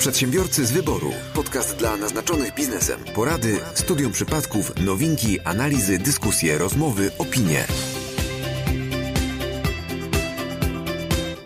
Przedsiębiorcy 0.00 0.66
z 0.66 0.72
wyboru. 0.72 1.12
Podcast 1.34 1.76
dla 1.76 1.96
naznaczonych 1.96 2.54
biznesem. 2.54 3.00
Porady, 3.14 3.60
studium 3.74 4.12
przypadków, 4.12 4.72
nowinki, 4.76 5.40
analizy, 5.40 5.98
dyskusje, 5.98 6.58
rozmowy, 6.58 7.10
opinie. 7.18 7.66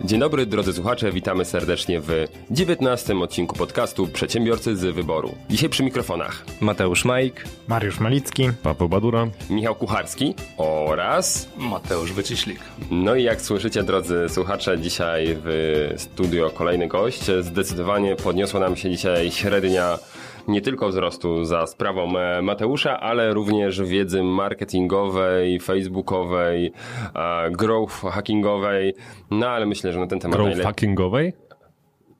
Dzień 0.04 0.20
dobry 0.20 0.46
drodzy 0.46 0.72
słuchacze, 0.72 1.12
witamy 1.12 1.44
serdecznie 1.44 2.00
w 2.00 2.10
19 2.50 3.18
odcinku 3.18 3.56
podcastu 3.56 4.06
Przedsiębiorcy 4.06 4.76
z 4.76 4.94
Wyboru. 4.94 5.34
Dzisiaj 5.50 5.68
przy 5.68 5.82
mikrofonach 5.82 6.44
Mateusz 6.60 7.04
Majk, 7.04 7.44
Mariusz 7.68 8.00
Malicki, 8.00 8.50
Paweł 8.62 8.88
Badura, 8.88 9.26
Michał 9.50 9.74
Kucharski 9.74 10.34
oraz 10.56 11.48
Mateusz 11.56 12.12
Wyciślik. 12.12 12.58
No 12.90 13.14
i 13.14 13.22
jak 13.22 13.40
słyszycie 13.40 13.82
drodzy 13.82 14.26
słuchacze, 14.28 14.78
dzisiaj 14.78 15.36
w 15.44 15.94
studio 15.96 16.50
kolejny 16.50 16.88
gość. 16.88 17.30
Zdecydowanie 17.40 18.16
podniosła 18.16 18.60
nam 18.60 18.76
się 18.76 18.90
dzisiaj 18.90 19.30
średnia 19.30 19.98
nie 20.48 20.60
tylko 20.60 20.88
wzrostu 20.88 21.44
za 21.44 21.66
sprawą 21.66 22.18
e, 22.18 22.42
Mateusza, 22.42 23.00
ale 23.00 23.34
również 23.34 23.82
wiedzy 23.82 24.22
marketingowej, 24.22 25.60
facebookowej, 25.60 26.72
e, 27.14 27.50
growth 27.50 27.94
hackingowej. 27.94 28.94
No 29.30 29.48
ale 29.48 29.66
myślę, 29.66 29.92
że 29.92 30.00
na 30.00 30.06
ten 30.06 30.20
temat 30.20 30.36
grow 30.36 30.46
najlepiej... 30.46 30.72
fuckingowej? 30.72 31.32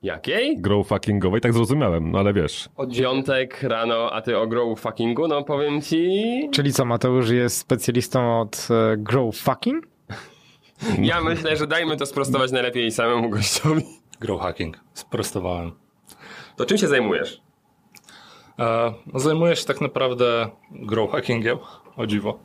Jakiej? 0.03 0.61
Grow 0.61 0.87
fuckingowej, 0.87 1.41
tak 1.41 1.53
zrozumiałem, 1.53 2.11
no 2.11 2.19
ale 2.19 2.33
wiesz. 2.33 2.69
Od 2.75 2.97
piątek 2.97 3.63
rano, 3.63 4.11
a 4.11 4.21
ty 4.21 4.37
o 4.37 4.47
grow 4.47 4.79
fuckingu, 4.79 5.27
no 5.27 5.43
powiem 5.43 5.81
ci... 5.81 6.49
czyli 6.51 6.73
co, 6.73 6.85
Mateusz 6.85 7.29
jest 7.29 7.57
specjalistą 7.57 8.41
od 8.41 8.67
e, 8.71 8.97
Grow 8.97 9.35
Fucking? 9.35 9.87
Ja 11.01 11.21
myślę, 11.21 11.57
że 11.57 11.67
dajmy 11.67 11.97
to 11.97 12.05
sprostować 12.05 12.51
najlepiej 12.51 12.91
samemu 12.91 13.29
gościowi. 13.29 13.83
Grow 14.19 14.41
hacking. 14.41 14.79
Sprostowałem. 14.93 15.71
To 16.55 16.65
czym 16.65 16.77
się 16.77 16.87
zajmujesz? 16.87 17.44
E, 18.59 18.93
zajmuję 19.15 19.55
się 19.55 19.65
tak 19.65 19.81
naprawdę 19.81 20.49
grow 20.71 21.11
hackingiem, 21.11 21.57
o 21.97 22.07
dziwo. 22.07 22.39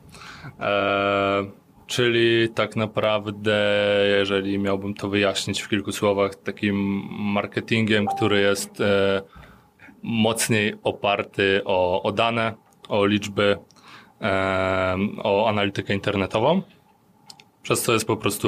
E, 0.59 1.45
czyli 1.87 2.49
tak 2.49 2.75
naprawdę, 2.75 3.57
jeżeli 4.19 4.59
miałbym 4.59 4.93
to 4.93 5.09
wyjaśnić 5.09 5.61
w 5.61 5.69
kilku 5.69 5.91
słowach, 5.91 6.35
takim 6.35 6.75
marketingiem, 7.19 8.05
który 8.05 8.41
jest 8.41 8.81
e, 8.81 9.21
mocniej 10.03 10.75
oparty 10.83 11.61
o, 11.65 12.03
o 12.03 12.11
dane, 12.11 12.53
o 12.89 13.05
liczby, 13.05 13.57
e, 14.21 14.97
o 15.23 15.49
analitykę 15.49 15.93
internetową. 15.93 16.61
Przez 17.63 17.81
co 17.81 17.93
jest 17.93 18.05
po 18.05 18.17
prostu, 18.17 18.47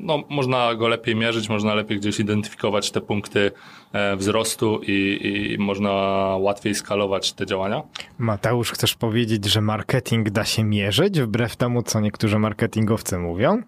no, 0.00 0.22
można 0.28 0.74
go 0.74 0.88
lepiej 0.88 1.16
mierzyć, 1.16 1.48
można 1.48 1.74
lepiej 1.74 1.98
gdzieś 1.98 2.20
identyfikować 2.20 2.90
te 2.90 3.00
punkty 3.00 3.52
e, 3.92 4.16
wzrostu 4.16 4.80
i, 4.82 5.20
i 5.54 5.58
można 5.58 5.90
łatwiej 6.38 6.74
skalować 6.74 7.32
te 7.32 7.46
działania. 7.46 7.82
Mateusz, 8.18 8.70
chcesz 8.72 8.94
powiedzieć, 8.94 9.44
że 9.44 9.60
marketing 9.60 10.30
da 10.30 10.44
się 10.44 10.64
mierzyć, 10.64 11.20
wbrew 11.20 11.56
temu, 11.56 11.82
co 11.82 12.00
niektórzy 12.00 12.38
marketingowcy 12.38 13.18
mówią? 13.18 13.62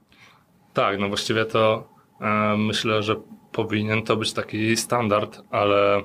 Tak, 0.75 0.99
no 0.99 1.09
właściwie 1.09 1.45
to 1.45 1.89
e, 2.21 2.57
myślę, 2.57 3.03
że 3.03 3.17
powinien 3.53 4.03
to 4.03 4.17
być 4.17 4.33
taki 4.33 4.77
standard, 4.77 5.43
ale 5.51 6.03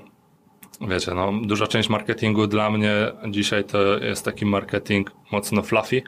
wiecie, 0.81 1.13
no, 1.13 1.33
duża 1.43 1.67
część 1.67 1.89
marketingu 1.89 2.47
dla 2.47 2.69
mnie 2.69 3.11
dzisiaj 3.29 3.63
to 3.63 3.97
jest 3.97 4.25
taki 4.25 4.45
marketing 4.45 5.11
mocno 5.31 5.61
fluffy, 5.61 6.01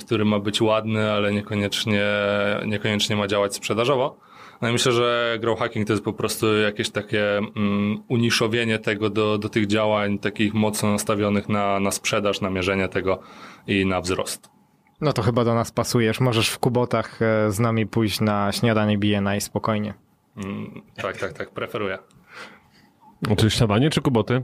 który 0.00 0.24
ma 0.24 0.38
być 0.38 0.60
ładny, 0.60 1.12
ale 1.12 1.32
niekoniecznie, 1.32 2.04
niekoniecznie 2.66 3.16
ma 3.16 3.26
działać 3.26 3.54
sprzedażowo. 3.54 4.18
No 4.62 4.68
i 4.68 4.72
myślę, 4.72 4.92
że 4.92 5.38
grow 5.40 5.58
hacking 5.58 5.86
to 5.86 5.92
jest 5.92 6.04
po 6.04 6.12
prostu 6.12 6.58
jakieś 6.58 6.90
takie 6.90 7.38
mm, 7.38 8.02
uniszowienie 8.08 8.78
tego 8.78 9.10
do, 9.10 9.38
do 9.38 9.48
tych 9.48 9.66
działań 9.66 10.18
takich 10.18 10.54
mocno 10.54 10.92
nastawionych 10.92 11.48
na, 11.48 11.80
na 11.80 11.90
sprzedaż, 11.90 12.40
na 12.40 12.50
mierzenie 12.50 12.88
tego 12.88 13.18
i 13.66 13.86
na 13.86 14.00
wzrost. 14.00 14.50
No 15.00 15.12
to 15.12 15.22
chyba 15.22 15.44
do 15.44 15.54
nas 15.54 15.72
pasujesz. 15.72 16.20
Możesz 16.20 16.48
w 16.48 16.58
kubotach 16.58 17.22
e, 17.22 17.50
z 17.50 17.58
nami 17.58 17.86
pójść 17.86 18.20
na 18.20 18.52
śniadanie 18.52 18.98
BNI 18.98 19.40
spokojnie. 19.40 19.94
Mm, 20.36 20.82
tak, 20.96 21.16
tak, 21.16 21.32
tak, 21.32 21.50
preferuję. 21.50 21.98
Czy 23.36 23.50
śniadanie, 23.50 23.90
czy 23.90 24.00
kuboty? 24.00 24.42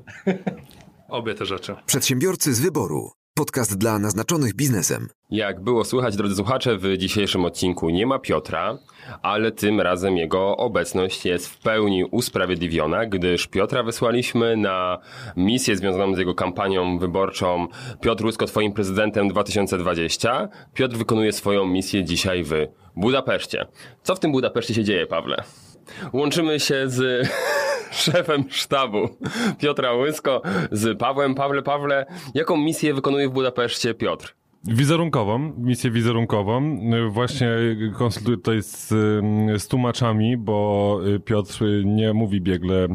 Obie 1.09 1.35
te 1.35 1.47
rzeczy. 1.47 1.77
Przedsiębiorcy 1.87 2.55
z 2.55 2.61
wyboru. 2.61 3.11
Podcast 3.37 3.79
dla 3.79 3.99
naznaczonych 3.99 4.55
biznesem. 4.55 5.09
Jak 5.31 5.61
było 5.61 5.85
słychać, 5.85 6.17
drodzy 6.17 6.35
słuchacze, 6.35 6.79
w 6.79 6.97
dzisiejszym 6.97 7.45
odcinku 7.45 7.91
nie 7.91 8.07
ma 8.07 8.19
Piotra, 8.19 8.79
ale 9.23 9.53
tym 9.53 9.81
razem 9.81 10.17
jego 10.17 10.57
obecność 10.57 11.25
jest 11.27 11.49
w 11.49 11.59
pełni 11.59 12.05
usprawiedliwiona, 12.05 13.07
gdyż 13.07 13.47
Piotra 13.47 13.83
wysłaliśmy 13.83 14.57
na 14.57 14.99
misję 15.37 15.77
związaną 15.77 16.15
z 16.15 16.19
jego 16.19 16.35
kampanią 16.35 16.99
wyborczą 16.99 17.67
Piotr 18.01 18.25
Łysko 18.25 18.47
Twoim 18.47 18.73
prezydentem 18.73 19.29
2020. 19.29 20.49
Piotr 20.75 20.97
wykonuje 20.97 21.33
swoją 21.33 21.67
misję 21.67 22.05
dzisiaj 22.05 22.45
w 22.45 22.53
Budapeszcie. 22.97 23.67
Co 24.03 24.15
w 24.15 24.21
tym 24.21 24.33
Budapeszcie 24.33 24.75
się 24.75 24.85
dzieje, 24.85 25.07
Pawle? 25.07 25.45
Łączymy 26.13 26.61
się 26.61 26.89
z 26.89 27.29
szefem 28.05 28.45
sztabu 28.51 29.09
Piotra 29.59 29.93
Łysko, 29.93 30.43
z 30.73 30.99
Pawłem. 30.99 31.35
Pawle, 31.35 31.63
Pawle, 31.63 32.07
jaką 32.35 32.57
misję 32.57 32.95
wykonuje 32.95 33.29
w 33.29 33.33
Budapeszcie 33.33 33.95
Piotr? 33.95 34.35
Wizerunkową, 34.67 35.53
misję 35.59 35.91
wizerunkową. 35.91 36.79
Właśnie 37.11 37.49
konsultuję 37.99 38.37
tutaj 38.37 38.63
z, 38.63 38.89
z 39.63 39.69
tłumaczami, 39.69 40.37
bo 40.37 40.99
Piotr 41.25 41.65
nie 41.85 42.13
mówi 42.13 42.41
biegle 42.41 42.89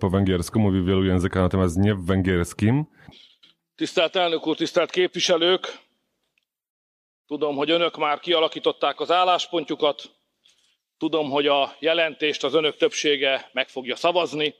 po 0.00 0.10
węgiersku, 0.10 0.60
mówi 0.60 0.80
w 0.80 0.84
wielu 0.84 1.04
językach, 1.04 1.42
natomiast 1.42 1.76
nie 1.76 1.94
w 1.94 2.04
węgierskim. 2.04 2.84
Tisztelt 3.78 4.16
elnök 4.16 4.46
úr, 4.46 4.56
tisztelt 4.56 4.90
képviselők! 4.90 5.78
Tudom, 7.26 7.56
hogy 7.56 7.70
önök 7.70 7.96
már 7.96 8.20
kialakították 8.20 9.00
az 9.00 9.10
álláspontjukat. 9.10 10.17
Tudom, 10.98 11.30
hogy 11.30 11.46
a 11.46 11.72
jelentést 11.80 12.44
az 12.44 12.54
önök 12.54 12.76
többsége 12.76 13.50
meg 13.52 13.68
fogja 13.68 13.96
szavazni. 13.96 14.54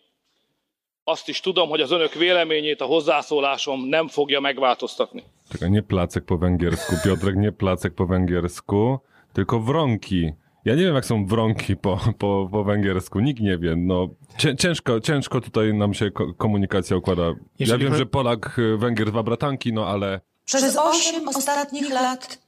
Azt 1.04 1.28
is 1.28 1.40
tudom, 1.40 1.68
hogy 1.68 1.80
az 1.80 1.90
önök 1.90 2.14
véleményét 2.14 2.80
a 2.80 2.84
hozzászólásom 2.84 3.84
nem 3.88 4.08
fogja 4.08 4.40
megváltoztatni. 4.40 5.22
Czekaj, 5.50 5.68
nie 5.68 5.80
placek 5.82 6.24
po 6.24 6.36
węgiersku, 6.38 6.94
Piotrek, 7.02 7.34
nie 7.34 7.50
placek 7.52 7.94
po 7.94 8.06
węgiersku, 8.06 9.00
tylko 9.32 9.60
wronki. 9.60 10.34
Ja 10.64 10.74
nie 10.74 10.82
wiem, 10.82 10.94
jak 10.94 11.04
są 11.04 11.26
wronki 11.26 11.76
po, 11.76 11.98
po, 12.18 12.48
po 12.50 12.64
węgiersku, 12.64 13.20
nikt 13.20 13.40
nie 13.40 13.58
wie. 13.58 13.76
No, 13.76 14.08
cię, 14.38 14.56
ciężko, 14.56 15.00
ciężko 15.00 15.40
tutaj 15.40 15.74
nam 15.74 15.94
się 15.94 16.10
ko- 16.10 16.34
komunikacja 16.34 16.96
układa. 16.96 17.22
Ja 17.22 17.34
Jeżeli 17.58 17.84
wiem, 17.84 17.92
cho- 17.92 17.98
że 17.98 18.06
Polak, 18.06 18.58
y, 18.58 18.76
Węgier, 18.76 19.10
dwa 19.10 19.22
bratanki, 19.22 19.72
no 19.72 19.86
ale 19.86 20.20
Przez 20.44 20.76
osiem 20.76 21.28
ostatnich 21.28 21.90
lat 21.90 22.38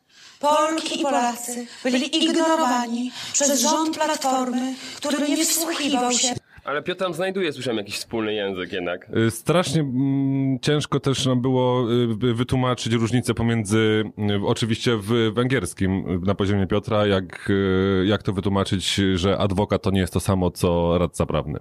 Polki 0.40 1.00
i 1.00 1.02
Polacy 1.02 1.66
byli 1.84 2.16
ignorowani 2.24 3.10
przez 3.32 3.60
rząd 3.62 3.96
Platformy, 3.98 4.74
który 4.96 5.28
nie 5.28 5.36
wsłuchiwał 5.44 6.12
się 6.12 6.28
Ale 6.64 6.82
Piotr 6.82 6.98
tam 7.04 7.14
znajduje, 7.14 7.52
słyszałem, 7.52 7.78
jakiś 7.78 7.94
wspólny 7.96 8.34
język 8.34 8.72
jednak. 8.72 9.06
y, 9.26 9.30
strasznie 9.30 9.80
mm, 9.80 10.58
ciężko 10.60 11.00
też 11.00 11.26
nam 11.26 11.40
było 11.40 11.92
y, 11.92 12.06
wy- 12.06 12.34
wytłumaczyć 12.34 12.92
różnicę 12.92 13.34
pomiędzy, 13.34 14.04
y, 14.18 14.46
oczywiście 14.46 14.96
w 14.96 15.32
węgierskim 15.34 16.08
y, 16.22 16.26
na 16.26 16.34
poziomie 16.34 16.66
Piotra, 16.66 17.06
jak, 17.06 17.50
y, 17.50 18.04
jak 18.06 18.22
to 18.22 18.32
wytłumaczyć, 18.32 18.94
że 19.14 19.38
adwokat 19.38 19.82
to 19.82 19.90
nie 19.90 20.00
jest 20.00 20.12
to 20.12 20.20
samo, 20.20 20.50
co 20.50 20.98
radca 20.98 21.26
prawny. 21.26 21.58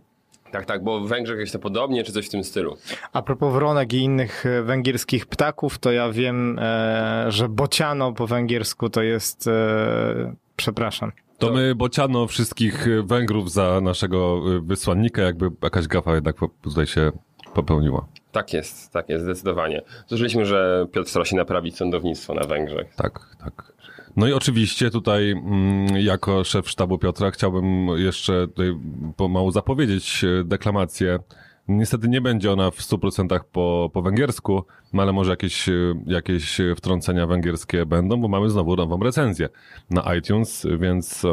Tak, 0.52 0.66
tak, 0.66 0.84
bo 0.84 1.00
w 1.00 1.08
Węgrzech 1.08 1.40
jest 1.40 1.54
to 1.54 1.60
podobnie, 1.60 2.04
czy 2.04 2.12
coś 2.12 2.26
w 2.26 2.30
tym 2.30 2.44
stylu. 2.44 2.78
A 3.14 3.22
propos 3.22 3.54
wronek 3.54 3.94
i 3.94 3.98
innych 3.98 4.46
e, 4.46 4.64
węgierskich 4.64 5.26
ptaków, 5.26 5.78
to 5.78 5.92
ja 5.92 6.12
wiem, 6.12 6.60
e, 6.60 7.26
że 7.30 7.50
bociano 7.50 8.14
po 8.14 8.28
węgiersku 8.28 8.90
to 8.90 9.02
jest... 9.02 9.48
E, 9.48 10.36
przepraszam. 10.56 11.12
To 11.38 11.52
my 11.52 11.76
bociano 11.76 12.28
wszystkich 12.28 12.88
Węgrów 13.04 13.52
za 13.52 13.82
naszego 13.82 14.42
wysłannika, 14.62 15.22
jakby 15.22 15.52
jakaś 15.64 15.88
gafa 15.88 16.16
jednak 16.16 16.35
tutaj 16.62 16.88
się 16.88 17.12
popełniła. 17.53 18.08
Tak 18.32 18.53
jest, 18.53 18.91
tak 18.91 19.09
jest, 19.09 19.23
zdecydowanie. 19.23 19.82
Słyszeliśmy, 20.08 20.46
że 20.46 20.88
Piotr 20.91 21.09
stara 21.09 21.26
się 21.26 21.35
naprawić 21.35 21.78
sądownictwo 21.78 22.34
na 22.34 22.44
Węgrzech. 22.44 22.96
Tak, 22.96 23.35
tak. 23.44 23.73
No 24.17 24.28
i 24.28 24.34
oczywiście 24.34 24.90
tutaj 24.90 25.32
mm, 25.32 25.97
jako 25.97 26.44
szef 26.44 26.70
sztabu 26.70 26.97
Piotra 26.97 27.32
chciałbym 27.32 27.88
jeszcze 27.88 28.47
tutaj 28.47 28.78
pomału 29.17 29.52
zapowiedzieć 29.52 30.23
e, 30.23 30.44
deklamację. 30.44 31.20
Niestety 31.67 32.09
nie 32.09 32.22
będzie 32.22 32.52
ona 32.52 32.72
w 32.72 32.78
100% 32.78 33.40
po, 33.52 33.90
po 33.94 34.02
węgiersku, 34.02 34.64
no 34.94 35.02
ale 35.02 35.14
może 35.14 35.32
jakieś, 35.32 35.70
e, 35.70 35.73
jakieś 36.06 36.58
wtrącenia 36.76 37.28
węgierskie 37.28 37.85
będą, 37.85 38.22
bo 38.22 38.28
mamy 38.28 38.50
znowu 38.50 38.76
nową 38.76 39.00
recenzję 39.00 39.50
na 39.90 40.16
iTunes, 40.16 40.67
więc 40.79 41.26
e, 41.26 41.29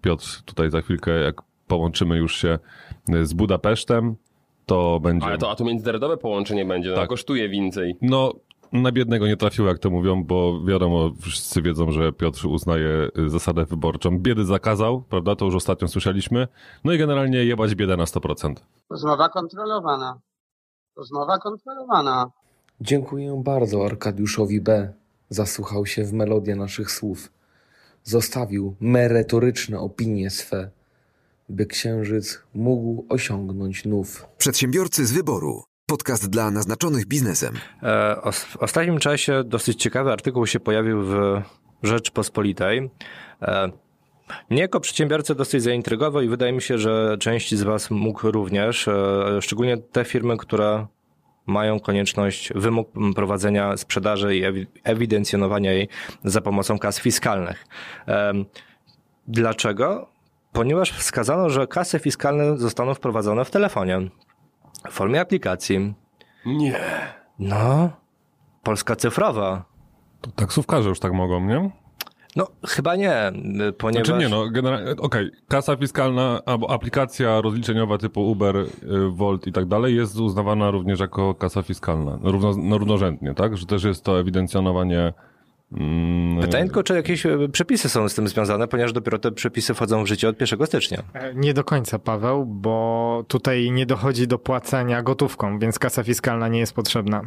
Piotr 0.00 0.42
tutaj 0.44 0.70
za 0.70 0.80
chwilkę, 0.80 1.10
jak 1.10 1.42
połączymy 1.66 2.16
już 2.16 2.36
się 2.36 2.58
z 3.22 3.32
Budapesztem, 3.32 4.16
to 4.66 5.00
będzie... 5.00 5.26
Ale 5.26 5.38
to, 5.38 5.50
a 5.50 5.56
to 5.56 5.64
międzynarodowe 5.64 6.16
połączenie 6.16 6.64
będzie, 6.64 6.90
no 6.90 6.96
Tak. 6.96 7.08
kosztuje 7.08 7.48
więcej. 7.48 7.96
No, 8.02 8.32
na 8.72 8.92
biednego 8.92 9.26
nie 9.26 9.36
trafiło, 9.36 9.68
jak 9.68 9.78
to 9.78 9.90
mówią, 9.90 10.24
bo 10.24 10.64
wiadomo, 10.64 11.10
wszyscy 11.20 11.62
wiedzą, 11.62 11.90
że 11.90 12.12
Piotr 12.12 12.46
uznaje 12.46 13.08
y, 13.18 13.30
zasadę 13.30 13.64
wyborczą. 13.64 14.18
Biedy 14.18 14.44
zakazał, 14.44 15.02
prawda? 15.02 15.36
To 15.36 15.44
już 15.44 15.54
ostatnio 15.54 15.88
słyszeliśmy. 15.88 16.48
No 16.84 16.92
i 16.92 16.98
generalnie 16.98 17.44
jebać 17.44 17.74
biedę 17.74 17.96
na 17.96 18.04
100%. 18.04 18.54
Rozmowa 18.90 19.28
kontrolowana. 19.28 20.20
Rozmowa 20.96 21.38
kontrolowana. 21.38 22.30
Dziękuję 22.80 23.42
bardzo 23.44 23.86
Arkadiuszowi 23.86 24.60
B. 24.60 24.92
Zasłuchał 25.28 25.86
się 25.86 26.04
w 26.04 26.12
melodię 26.12 26.56
naszych 26.56 26.90
słów. 26.90 27.32
Zostawił 28.02 28.76
merytoryczne 28.80 29.80
opinie 29.80 30.30
swe, 30.30 30.70
by 31.48 31.66
księżyc 31.66 32.42
mógł 32.54 33.06
osiągnąć 33.08 33.84
nów. 33.84 34.26
Przedsiębiorcy 34.38 35.06
z 35.06 35.12
wyboru. 35.12 35.62
Podcast 35.90 36.30
dla 36.30 36.50
naznaczonych 36.50 37.06
biznesem. 37.06 37.54
E, 37.82 38.32
W 38.32 38.56
ostatnim 38.56 38.98
czasie 38.98 39.44
dosyć 39.44 39.82
ciekawy 39.82 40.12
artykuł 40.12 40.46
się 40.46 40.60
pojawił 40.60 41.02
w 41.02 41.42
Rzeczpospolitej. 41.82 42.90
E, 43.42 43.70
Mnie 44.50 44.60
jako 44.62 44.80
przedsiębiorcę 44.80 45.34
dosyć 45.34 45.62
zaintrygował 45.62 46.22
i 46.22 46.28
wydaje 46.28 46.52
mi 46.52 46.62
się, 46.62 46.78
że 46.78 47.16
część 47.20 47.54
z 47.54 47.62
Was 47.62 47.90
mógł 47.90 48.30
również, 48.30 48.88
e, 48.88 49.38
szczególnie 49.42 49.76
te 49.76 50.04
firmy, 50.04 50.36
które 50.36 50.86
mają 51.46 51.80
konieczność, 51.80 52.52
wymóg 52.54 52.88
prowadzenia 53.14 53.76
sprzedaży 53.76 54.36
i 54.36 54.42
ewi- 54.42 54.66
ewidencjonowania 54.84 55.72
jej 55.72 55.88
za 56.24 56.40
pomocą 56.40 56.78
kas 56.78 57.00
fiskalnych. 57.00 57.66
Dlaczego? 59.28 60.08
Ponieważ 60.52 60.92
wskazano, 60.92 61.50
że 61.50 61.66
kasy 61.66 61.98
fiskalne 61.98 62.58
zostaną 62.58 62.94
wprowadzone 62.94 63.44
w 63.44 63.50
telefonie 63.50 64.10
w 64.90 64.92
formie 64.92 65.20
aplikacji. 65.20 65.94
Nie. 66.46 66.80
No, 67.38 67.90
Polska 68.62 68.96
cyfrowa. 68.96 69.64
To 70.20 70.30
taksówkarze 70.30 70.88
już 70.88 71.00
tak 71.00 71.12
mogą, 71.12 71.40
nie? 71.40 71.70
No, 72.36 72.46
chyba 72.66 72.96
nie, 72.96 73.32
ponieważ... 73.78 74.06
Znaczy 74.06 74.22
nie, 74.22 74.28
no 74.28 74.50
generalnie, 74.50 74.90
okej, 74.90 75.30
kasa 75.48 75.76
fiskalna 75.76 76.40
albo 76.46 76.70
aplikacja 76.70 77.40
rozliczeniowa 77.40 77.98
typu 77.98 78.30
Uber, 78.30 78.56
y, 78.56 78.66
Volt 79.10 79.46
i 79.46 79.52
tak 79.52 79.66
dalej 79.66 79.96
jest 79.96 80.16
uznawana 80.16 80.70
również 80.70 81.00
jako 81.00 81.34
kasa 81.34 81.62
fiskalna, 81.62 82.18
no, 82.22 82.32
równo, 82.32 82.54
no, 82.56 82.78
równorzędnie, 82.78 83.34
tak? 83.34 83.56
Że 83.56 83.66
też 83.66 83.84
jest 83.84 84.04
to 84.04 84.20
ewidencjonowanie 84.20 85.12
Pytanie 86.40 86.64
tylko, 86.64 86.82
czy 86.82 86.94
jakieś 86.94 87.26
e, 87.26 87.48
przepisy 87.52 87.88
są 87.88 88.08
z 88.08 88.14
tym 88.14 88.28
związane, 88.28 88.68
ponieważ 88.68 88.92
dopiero 88.92 89.18
te 89.18 89.32
przepisy 89.32 89.74
wchodzą 89.74 90.04
w 90.04 90.06
życie 90.06 90.28
od 90.28 90.40
1 90.40 90.66
stycznia. 90.66 91.02
E, 91.14 91.34
Nie 91.34 91.54
do 91.54 91.64
końca, 91.64 91.98
Paweł, 91.98 92.46
bo 92.46 93.24
tutaj 93.28 93.70
nie 93.70 93.86
dochodzi 93.86 94.26
do 94.28 94.38
płacenia 94.38 95.02
gotówką, 95.02 95.58
więc 95.58 95.78
kasa 95.78 96.02
fiskalna 96.02 96.48
nie 96.48 96.58
jest 96.58 96.72
potrzebna. 96.72 97.22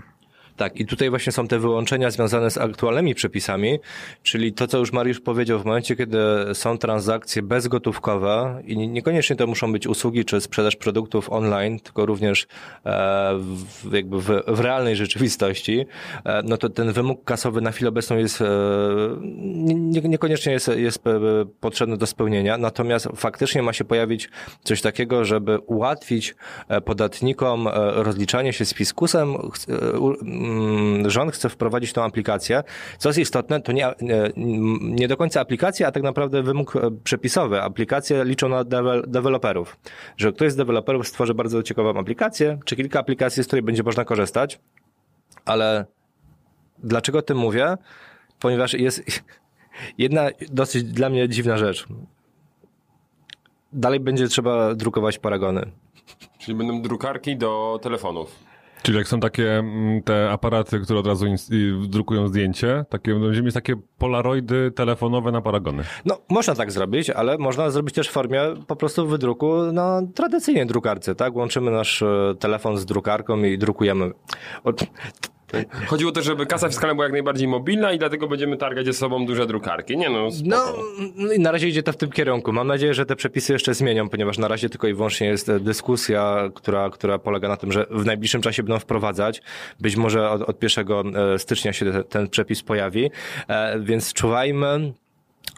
Tak, 0.60 0.80
i 0.80 0.86
tutaj 0.86 1.10
właśnie 1.10 1.32
są 1.32 1.48
te 1.48 1.60
wyłączenia 1.60 2.12
związane 2.12 2.52
z 2.52 2.58
aktualnymi 2.58 3.16
przepisami, 3.16 3.80
czyli 4.24 4.54
to, 4.54 4.68
co 4.68 4.78
już 4.78 4.92
Mariusz 4.94 5.20
powiedział, 5.20 5.60
w 5.60 5.66
momencie, 5.66 5.96
kiedy 5.96 6.18
są 6.54 6.78
transakcje 6.78 7.42
bezgotówkowe 7.42 8.62
i 8.66 8.78
nie- 8.78 8.88
niekoniecznie 8.88 9.36
to 9.36 9.48
muszą 9.48 9.72
być 9.72 9.88
usługi 9.88 10.26
czy 10.26 10.42
sprzedaż 10.42 10.76
produktów 10.76 11.30
online, 11.32 11.80
tylko 11.80 12.06
również 12.06 12.44
e, 12.44 13.34
w, 13.84 13.94
jakby 13.94 14.22
w, 14.22 14.26
w 14.48 14.60
realnej 14.60 14.96
rzeczywistości, 14.96 15.86
e, 16.26 16.42
no 16.44 16.58
to 16.58 16.70
ten 16.70 16.92
wymóg 16.92 17.24
kasowy 17.24 17.62
na 17.62 17.72
chwilę 17.72 17.90
obecną 17.90 18.18
jest, 18.18 18.42
e, 18.42 18.46
nie- 19.22 20.02
niekoniecznie 20.02 20.52
jest, 20.54 20.68
jest 20.68 21.08
e, 21.08 21.12
potrzebny 21.60 21.98
do 21.98 22.06
spełnienia, 22.06 22.58
natomiast 22.58 23.08
faktycznie 23.16 23.64
ma 23.64 23.74
się 23.74 23.84
pojawić 23.84 24.30
coś 24.64 24.82
takiego, 24.82 25.26
żeby 25.26 25.60
ułatwić 25.60 26.36
e, 26.68 26.82
podatnikom 26.82 27.68
e, 27.68 27.72
rozliczanie 28.04 28.54
się 28.54 28.66
z 28.66 28.74
fiskusem. 28.74 29.36
Mm, 30.50 31.10
Rząd 31.10 31.32
chce 31.34 31.50
wprowadzić 31.50 31.94
tą 31.94 32.04
aplikację. 32.04 32.64
Co 32.98 33.10
jest 33.10 33.20
istotne, 33.20 33.62
to 33.62 33.72
nie, 33.72 33.94
nie 34.82 35.08
do 35.08 35.18
końca 35.18 35.42
aplikacja, 35.42 35.88
a 35.88 35.92
tak 35.92 36.04
naprawdę 36.04 36.44
wymóg 36.44 36.76
e, 36.76 36.92
przepisowy. 37.04 37.62
Aplikacje 37.62 38.24
liczą 38.26 38.50
na 38.50 38.64
dewe- 38.64 39.08
deweloperów. 39.08 39.78
Że 40.18 40.32
ktoś 40.32 40.52
z 40.52 40.56
deweloperów 40.56 41.08
stworzy 41.08 41.34
bardzo 41.34 41.64
ciekawą 41.64 42.00
aplikację, 42.00 42.60
czy 42.66 42.76
kilka 42.76 43.00
aplikacji, 43.00 43.44
z 43.44 43.48
której 43.48 43.64
będzie 43.64 43.84
można 43.84 44.06
korzystać, 44.06 44.60
ale 45.46 45.86
dlaczego 46.84 47.20
o 47.20 47.22
tym 47.22 47.38
mówię? 47.38 47.76
Ponieważ 48.40 48.74
jest 48.74 49.04
jedna 49.98 50.30
dosyć 50.52 50.84
dla 50.84 51.10
mnie 51.10 51.30
dziwna 51.30 51.58
rzecz. 51.58 51.88
Dalej 53.74 54.00
będzie 54.00 54.28
trzeba 54.28 54.76
drukować 54.76 55.18
paragony. 55.18 55.72
Czyli 56.38 56.58
będą 56.58 56.82
drukarki 56.82 57.38
do 57.38 57.80
telefonów. 57.82 58.49
Czyli 58.82 58.98
jak 58.98 59.08
są 59.08 59.20
takie 59.20 59.58
mm, 59.58 60.02
te 60.04 60.32
aparaty, 60.32 60.80
które 60.80 61.00
od 61.00 61.08
razu 61.08 61.26
drukują 61.88 62.28
zdjęcie, 62.28 62.86
takie 62.90 63.14
będziemy 63.14 63.46
mieć 63.46 63.54
takie 63.54 63.76
polaroidy 63.98 64.72
telefonowe 64.72 65.32
na 65.32 65.42
paragony. 65.42 65.84
No, 66.06 66.18
można 66.30 66.56
tak 66.56 66.72
zrobić, 66.72 67.10
ale 67.10 67.38
można 67.38 67.72
zrobić 67.72 67.96
też 67.96 68.10
w 68.10 68.12
formie 68.12 68.42
po 68.68 68.76
prostu 68.76 69.08
wydruku 69.08 69.72
na 69.72 70.02
tradycyjnej 70.16 70.66
drukarce, 70.66 71.16
tak? 71.16 71.36
Łączymy 71.36 71.72
nasz 71.72 72.02
e, 72.02 72.36
telefon 72.40 72.78
z 72.78 72.86
drukarką 72.86 73.44
i 73.44 73.58
drukujemy. 73.58 74.12
Od... 75.54 75.86
Chodziło 75.88 76.12
też, 76.12 76.26
żeby 76.26 76.46
kasa 76.46 76.68
fiskalna 76.68 76.94
była 76.96 77.06
jak 77.06 77.14
najbardziej 77.14 77.48
mobilna 77.48 77.92
i 77.92 78.00
dlatego 78.00 78.28
będziemy 78.28 78.58
targać 78.58 78.86
ze 78.86 78.94
sobą 78.94 79.26
duże 79.26 79.48
drukarki. 79.48 79.98
Nie 79.98 80.10
no, 80.10 80.32
spoko. 80.32 80.50
No, 80.50 80.74
no 81.16 81.34
i 81.34 81.40
na 81.40 81.52
razie 81.52 81.68
idzie 81.68 81.84
to 81.84 81.92
w 81.94 81.98
tym 81.98 82.12
kierunku. 82.12 82.54
Mam 82.54 82.68
nadzieję, 82.68 82.94
że 82.94 83.06
te 83.06 83.16
przepisy 83.16 83.54
jeszcze 83.54 83.74
zmienią, 83.74 84.10
ponieważ 84.10 84.38
na 84.38 84.48
razie 84.48 84.70
tylko 84.70 84.88
i 84.88 84.94
wyłącznie 84.94 85.28
jest 85.28 85.50
e, 85.50 85.60
dyskusja, 85.60 86.50
która, 86.56 86.90
która 86.90 87.20
polega 87.20 87.48
na 87.48 87.58
tym, 87.58 87.72
że 87.72 87.86
w 87.92 88.06
najbliższym 88.06 88.42
czasie 88.42 88.64
będą 88.64 88.80
wprowadzać. 88.80 89.42
Być 89.80 89.96
może 89.96 90.30
od, 90.30 90.42
od 90.42 90.64
1 90.64 90.88
e, 91.16 91.40
stycznia 91.40 91.74
się 91.74 91.92
te- 91.92 92.04
ten 92.04 92.30
przepis 92.30 92.64
pojawi, 92.64 93.12
e, 93.48 93.80
więc 93.80 94.14
czuwajmy. 94.14 94.94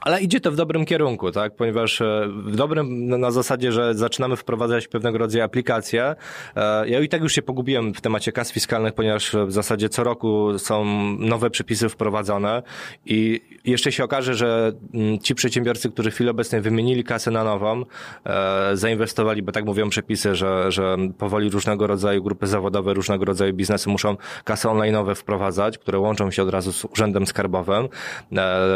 Ale 0.01 0.21
idzie 0.21 0.39
to 0.41 0.51
w 0.51 0.55
dobrym 0.55 0.85
kierunku, 0.85 1.31
tak? 1.31 1.55
Ponieważ 1.55 2.01
e, 2.01 2.27
w 2.45 2.55
dobrym, 2.55 3.07
na- 3.07 3.17
na 3.17 3.31
zasadzie, 3.31 3.71
że 3.71 3.93
zaczynamy 3.95 4.35
wprowadzać 4.35 4.87
pewnego 4.87 5.17
rodzaju 5.17 5.43
aplikacje. 5.45 6.15
E, 6.55 6.89
Ja 6.89 6.99
i 6.99 7.09
tak 7.09 7.21
już 7.21 7.33
się 7.33 7.41
pogubiłem 7.41 7.93
w 7.93 8.01
temacie 8.01 8.31
kas 8.31 8.51
fiskalnych, 8.51 8.93
ponieważ 8.93 9.31
w 9.47 9.51
zasadzie 9.51 9.89
co 9.89 10.03
roku 10.03 10.59
są 10.59 10.85
nowe 11.19 11.49
przepisy 11.49 11.89
wprowadzone 11.89 12.63
i 13.05 13.41
jeszcze 13.65 13.91
się 13.91 14.03
okaże, 14.03 14.35
że 14.35 14.71
mm, 14.93 15.19
ci 15.19 15.35
przedsiębiorcy, 15.35 15.89
którzy 15.91 16.11
w 16.11 16.13
chwili 16.13 16.29
obecnej 16.29 16.61
wymienili 16.61 17.03
kasę 17.03 17.31
na 17.31 17.43
nową, 17.43 17.83
e, 18.25 18.77
zainwestowali, 18.77 19.41
bo 19.41 19.51
tak 19.51 19.65
mówią 19.65 19.89
przepisy, 19.89 20.35
że, 20.35 20.71
że 20.71 20.97
powoli 21.17 21.49
różnego 21.49 21.87
rodzaju 21.87 22.23
grupy 22.23 22.47
zawodowe, 22.47 22.93
różnego 22.93 23.25
rodzaju 23.25 23.53
biznesy 23.53 23.89
muszą 23.89 24.17
kasy 24.43 24.67
online'owe 24.67 25.15
wprowadzać, 25.15 25.77
które 25.77 25.99
łączą 25.99 26.31
się 26.31 26.43
od 26.43 26.49
razu 26.49 26.71
z 26.73 26.85
Urzędem 26.85 27.27
Skarbowym 27.27 27.87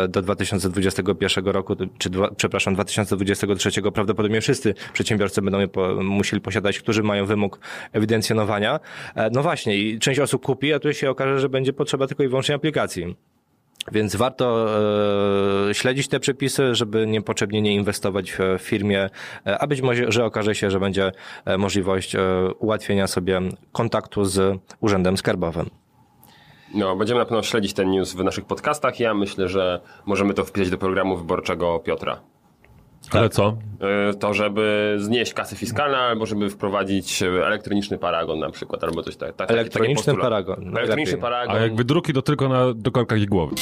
do 0.09 0.21
2021 1.15 1.53
roku, 1.53 1.75
czy 1.97 2.09
dwa, 2.09 2.31
przepraszam, 2.37 2.73
2023 2.73 3.81
prawdopodobnie 3.81 4.41
wszyscy 4.41 4.73
przedsiębiorcy 4.93 5.41
będą 5.41 5.67
po, 5.67 5.95
musieli 6.03 6.41
posiadać, 6.41 6.79
którzy 6.79 7.03
mają 7.03 7.25
wymóg 7.25 7.59
ewidencjonowania. 7.93 8.79
E, 9.15 9.29
No 9.29 9.43
właśnie, 9.43 9.77
i 9.77 9.99
część 9.99 10.19
osób 10.19 10.45
kupi, 10.45 10.73
a 10.73 10.79
tu 10.79 10.93
się 10.93 11.09
okaże, 11.09 11.39
że 11.39 11.49
będzie 11.49 11.73
potrzeba 11.73 12.07
tylko 12.07 12.23
i 12.23 12.27
wyłącznie 12.27 12.55
aplikacji. 12.55 13.15
Więc 13.91 14.15
warto 14.15 14.67
e, 15.69 15.73
śledzić 15.73 16.07
te 16.07 16.19
przepisy, 16.19 16.75
żeby 16.75 17.07
niepotrzebnie 17.07 17.61
nie 17.61 17.75
inwestować 17.75 18.31
w, 18.31 18.39
w 18.59 18.61
firmie, 18.61 19.09
e, 19.47 19.57
a 19.59 19.67
być 19.67 19.81
może, 19.81 20.11
że 20.11 20.25
okaże 20.25 20.55
się, 20.55 20.71
że 20.71 20.79
będzie 20.79 21.11
możliwość 21.57 22.15
ułatwienia 22.59 23.07
sobie 23.07 23.41
kontaktu 23.71 24.25
z 24.25 24.59
Urzędem 24.79 25.17
Skarbowym. 25.17 25.84
No, 26.75 26.95
będziemy 26.95 27.19
na 27.19 27.25
pewno 27.25 27.43
śledzić 27.43 27.73
ten 27.73 27.89
news 27.91 28.13
w 28.13 28.23
naszych 28.23 28.45
podcastach. 28.45 28.99
Ja 28.99 29.13
myślę, 29.13 29.49
że 29.49 29.79
możemy 30.05 30.33
to 30.33 30.45
wpisać 30.45 30.69
do 30.69 30.77
programu 30.77 31.17
wyborczego 31.17 31.79
Piotra. 31.79 32.19
Ale 33.11 33.29
co? 33.29 33.57
E, 34.09 34.13
To, 34.13 34.33
żeby 34.33 34.95
znieść 34.99 35.33
kasę 35.33 35.55
fiskalną, 35.55 35.97
albo 35.97 36.25
żeby 36.25 36.49
wprowadzić 36.49 37.23
elektroniczny 37.23 37.97
paragon 37.97 38.39
na 38.39 38.49
przykład, 38.51 38.83
albo 38.83 39.03
coś 39.03 39.15
tak. 39.15 39.35
tak 39.35 39.51
Elektroniczny 39.51 39.95
postulat. 39.95 40.21
paragon, 40.21 40.55
Elektroniczny 40.55 40.95
najlepiej. 40.95 41.21
paragon. 41.21 41.55
A 41.55 41.59
jak 41.59 41.75
wydruki, 41.75 42.13
to 42.13 42.21
tylko 42.21 42.49
na 42.49 42.73
drukarkach 42.73 43.19
i 43.21 43.25
głowy. 43.25 43.55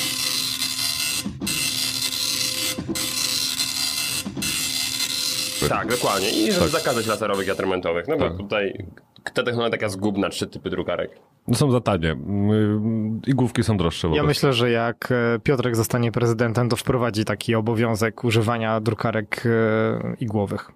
Tak, 5.70 5.88
dokładnie. 5.88 6.30
I 6.30 6.52
żeby 6.52 6.68
zakazać 6.68 7.08
laserowych 7.08 7.48
i 7.48 7.52
atramentowych. 7.52 8.08
No 8.08 8.18
bo 8.18 8.30
Tak. 8.30 8.38
tutaj 8.38 8.86
ta 9.34 9.44
technologia 9.44 9.72
taka 9.72 9.90
zgubna, 9.90 10.30
trzy 10.30 10.48
typy 10.48 10.70
drukarek. 10.70 11.12
No 11.48 11.56
są 11.56 11.72
za 11.72 11.82
tanie. 11.82 12.12
Mm, 12.12 13.22
I 13.28 13.32
główki 13.34 13.64
są 13.64 13.78
droższe. 13.78 14.08
Ja 14.08 14.24
myślę, 14.24 14.54
że 14.54 14.72
jak 14.72 15.12
e, 15.12 15.40
Piotrek 15.44 15.76
zostanie 15.76 16.12
prezydentem, 16.12 16.70
to 16.70 16.76
wprowadzi 16.76 17.26
taki 17.26 17.56
obowiązek 17.56 18.24
używania 18.24 18.80
drukarek 18.82 19.44
e, 19.46 20.16
igłowych. 20.20 20.72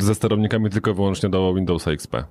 Ze 0.00 0.14
sterownikami 0.14 0.70
tylko 0.70 0.94
wyłącznie 0.94 1.28
do 1.28 1.54
Windowsa 1.54 1.90
XP. 1.90 2.24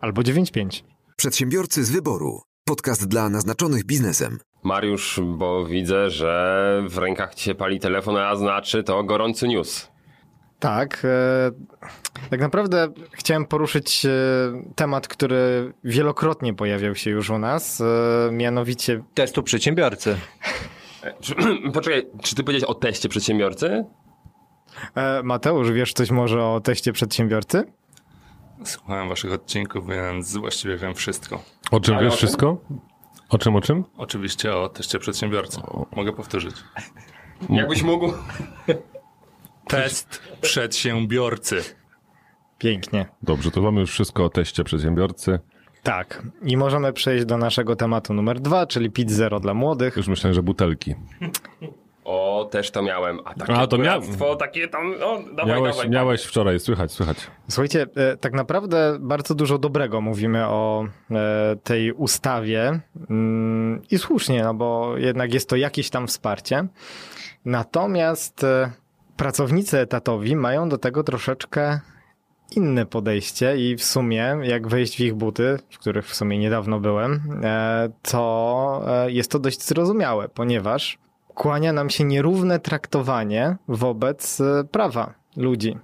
Albo 0.00 0.22
9.5. 0.22 0.82
Przedsiębiorcy 1.16 1.84
z 1.84 1.90
wyboru. 1.90 2.40
Podcast 2.64 3.08
dla 3.08 3.28
naznaczonych 3.28 3.84
biznesem. 3.84 4.38
Mariusz, 4.62 5.20
bo 5.24 5.64
widzę, 5.64 6.10
że 6.10 6.82
w 6.88 6.98
rękach 6.98 7.34
ci 7.34 7.44
się 7.44 7.54
pali 7.54 7.80
telefon, 7.80 8.16
a 8.16 8.36
znaczy 8.36 8.82
to 8.82 9.04
gorący 9.04 9.48
news. 9.48 9.88
Tak. 10.62 11.02
e, 11.04 12.28
Tak 12.30 12.40
naprawdę 12.40 12.88
chciałem 13.12 13.46
poruszyć 13.46 14.06
e, 14.06 14.10
temat, 14.76 15.08
który 15.08 15.72
wielokrotnie 15.84 16.54
pojawiał 16.54 16.94
się 16.94 17.10
już 17.10 17.30
u 17.30 17.38
nas, 17.38 17.80
e, 17.80 17.84
mianowicie 18.32 19.02
Testu 19.14 19.42
przedsiębiorcy. 19.42 20.16
Czy- 21.20 21.34
Poczekaj, 21.74 22.06
czy 22.22 22.34
ty 22.34 22.42
powiedziałeś 22.44 22.64
o 22.70 22.74
teście 22.74 23.08
przedsiębiorcy? 23.08 23.84
Mateusz, 25.24 25.70
wiesz 25.70 25.92
coś 25.92 26.10
może 26.10 26.44
o 26.44 26.60
teście 26.60 26.92
przedsiębiorcy? 26.92 27.64
Słuchałem 28.64 29.08
waszych 29.08 29.32
odcinków, 29.32 29.88
więc 29.88 30.36
właściwie 30.36 30.76
wiem 30.76 30.94
wszystko. 30.94 31.42
O 31.70 31.80
czym 31.80 31.94
Ale 31.94 32.04
wiesz 32.04 32.14
o 32.14 32.16
czym? 32.16 32.26
wszystko? 32.26 32.56
O 33.28 33.38
czym, 33.38 33.56
o 33.56 33.60
czym? 33.60 33.84
Oczywiście 33.96 34.54
o 34.56 34.68
teście 34.68 34.98
przedsiębiorcy. 34.98 35.60
Mogę 35.96 36.12
powtórzyć. 36.12 36.56
Jakbyś 37.50 37.82
mógł? 37.82 38.12
Test 39.68 40.20
przedsiębiorcy. 40.40 41.62
Pięknie. 42.58 43.06
Dobrze, 43.22 43.50
to 43.50 43.62
mamy 43.62 43.80
już 43.80 43.90
wszystko 43.90 44.24
o 44.24 44.28
teście 44.28 44.64
przedsiębiorcy. 44.64 45.38
Tak. 45.82 46.22
I 46.42 46.56
możemy 46.56 46.92
przejść 46.92 47.24
do 47.24 47.38
naszego 47.38 47.76
tematu 47.76 48.14
numer 48.14 48.40
dwa, 48.40 48.66
czyli 48.66 48.90
PIT 48.90 49.10
Zero 49.10 49.40
dla 49.40 49.54
młodych. 49.54 49.96
Już 49.96 50.08
myślałem, 50.08 50.34
że 50.34 50.42
butelki. 50.42 50.94
O, 52.04 52.48
też 52.50 52.70
to 52.70 52.82
miałem. 52.82 53.18
A 53.24 53.34
takie 53.34 53.52
A, 53.54 53.66
to 53.66 53.76
mia- 53.76 53.80
kuractwo, 54.00 54.36
takie 54.36 54.68
tam, 54.68 54.94
no, 55.00 55.18
dawaj, 55.34 55.46
Miałeś, 55.54 55.76
dawaj. 55.76 55.90
miałeś 55.90 56.22
wczoraj, 56.24 56.60
słychać, 56.60 56.92
słychać. 56.92 57.16
Słuchajcie, 57.48 57.86
e, 57.96 58.16
tak 58.16 58.32
naprawdę 58.32 58.96
bardzo 59.00 59.34
dużo 59.34 59.58
dobrego 59.58 60.00
mówimy 60.00 60.46
o 60.48 60.84
e, 61.10 61.56
tej 61.64 61.92
ustawie 61.92 62.80
Mm, 63.10 63.82
i 63.90 63.98
słusznie, 63.98 64.42
no 64.42 64.54
bo 64.54 64.96
jednak 64.96 65.34
jest 65.34 65.48
to 65.48 65.56
jakieś 65.56 65.90
tam 65.90 66.06
wsparcie. 66.06 66.66
Natomiast 67.44 68.44
e, 68.44 68.72
pracownicy 69.16 69.78
etatowi 69.78 70.36
mają 70.36 70.68
do 70.68 70.78
tego 70.78 71.04
troszeczkę 71.04 71.80
inne 72.56 72.86
podejście 72.86 73.56
i 73.56 73.76
w 73.76 73.84
sumie, 73.84 74.36
jak 74.42 74.68
wejść 74.68 74.96
w 74.96 75.00
ich 75.00 75.14
buty, 75.14 75.58
w 75.70 75.78
których 75.78 76.06
w 76.06 76.14
sumie 76.14 76.38
niedawno 76.38 76.80
byłem, 76.80 77.40
e, 77.44 77.88
to 78.02 78.82
e, 78.86 79.10
jest 79.10 79.30
to 79.30 79.38
dość 79.38 79.62
zrozumiałe, 79.62 80.28
ponieważ 80.28 80.98
kłania 81.34 81.72
nam 81.72 81.90
się 81.90 82.04
nierówne 82.04 82.60
traktowanie 82.60 83.56
wobec 83.68 84.40
e, 84.40 84.64
prawa 84.64 85.14
ludzi. 85.36 85.78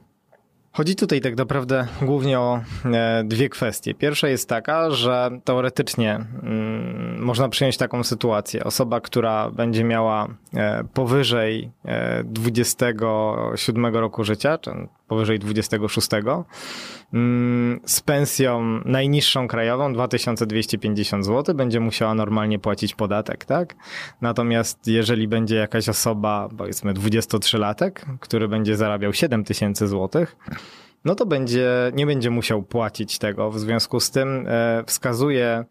Chodzi 0.78 0.97
tutaj 0.97 1.20
tak 1.20 1.37
naprawdę 1.37 1.87
głównie 2.02 2.40
o 2.40 2.61
e, 2.85 3.25
dwie 3.25 3.49
kwestie. 3.49 3.94
Pierwsza 3.94 4.28
jest 4.28 4.49
taka, 4.49 4.90
że 4.90 5.30
teoretycznie 5.44 6.14
mm, 6.14 7.23
można 7.23 7.49
przyjąć 7.49 7.76
taką 7.76 8.04
sytuację. 8.04 8.64
Osoba, 8.64 9.00
która 9.00 9.50
będzie 9.50 9.85
miała 9.85 10.28
e, 10.54 10.85
powyżej 10.94 11.70
e, 11.85 12.25
27 12.25 13.97
roku 13.97 14.25
życia, 14.25 14.58
czy 14.58 14.70
powyżej 15.08 15.38
26, 15.38 16.08
mm, 16.14 16.44
z 17.87 18.00
pensją 18.00 18.81
najniższą 18.85 19.49
krajową 19.49 19.93
2250 19.93 21.27
zł 21.27 21.55
będzie 21.55 21.81
musiała 21.81 22.15
normalnie 22.15 22.59
płacić 22.59 22.95
podatek, 22.95 23.45
tak? 23.45 23.75
Natomiast 24.21 24.87
jeżeli 24.87 25.29
będzie 25.29 25.57
jakaś 25.57 25.88
osoba, 25.88 26.49
powiedzmy 26.59 26.95
23-latek, 26.95 27.93
który 28.21 28.49
będzie 28.49 28.77
zarabiał 28.77 29.12
7000 29.12 29.88
zł, 29.88 30.27
no 31.05 31.15
to 31.15 31.27
będzie, 31.27 31.69
nie 31.95 32.07
będzie 32.07 32.31
musiał 32.31 32.62
płacić 32.62 33.19
tego. 33.19 33.50
W 33.50 33.59
związku 33.59 34.00
z 34.00 34.11
tym 34.11 34.47
e, 34.49 34.85
wskazuje 34.87 35.65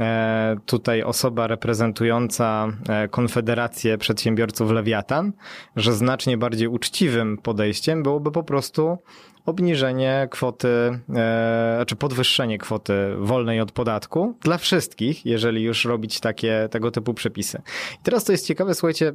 e, 0.00 0.56
tutaj 0.66 1.02
osoba 1.02 1.46
reprezentująca 1.46 2.68
e, 2.88 3.08
Konfederację 3.08 3.98
Przedsiębiorców 3.98 4.70
Lewiatan, 4.70 5.32
że 5.76 5.92
znacznie 5.92 6.38
bardziej 6.38 6.68
uczciwym 6.68 7.38
podejściem 7.38 8.02
byłoby 8.02 8.30
po 8.30 8.42
prostu 8.42 8.98
obniżenie 9.46 10.28
kwoty, 10.30 10.68
e, 11.14 11.84
czy 11.86 11.96
podwyższenie 11.96 12.58
kwoty 12.58 12.94
wolnej 13.18 13.60
od 13.60 13.72
podatku 13.72 14.34
dla 14.40 14.58
wszystkich, 14.58 15.26
jeżeli 15.26 15.62
już 15.62 15.84
robić 15.84 16.20
takie, 16.20 16.68
tego 16.70 16.90
typu 16.90 17.14
przepisy. 17.14 17.62
I 18.00 18.02
teraz 18.02 18.24
to 18.24 18.32
jest 18.32 18.46
ciekawe, 18.46 18.74
słuchajcie, 18.74 19.08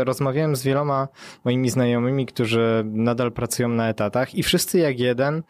e, 0.00 0.04
rozmawiałem 0.04 0.56
z 0.56 0.62
wieloma 0.62 1.08
moimi 1.44 1.70
znajomymi, 1.70 2.26
którzy 2.26 2.84
nadal 2.86 3.32
pracują 3.32 3.68
na 3.68 3.88
etatach 3.88 4.34
i 4.34 4.42
wszyscy 4.42 4.78
jak 4.78 4.98
jeden 4.98 5.42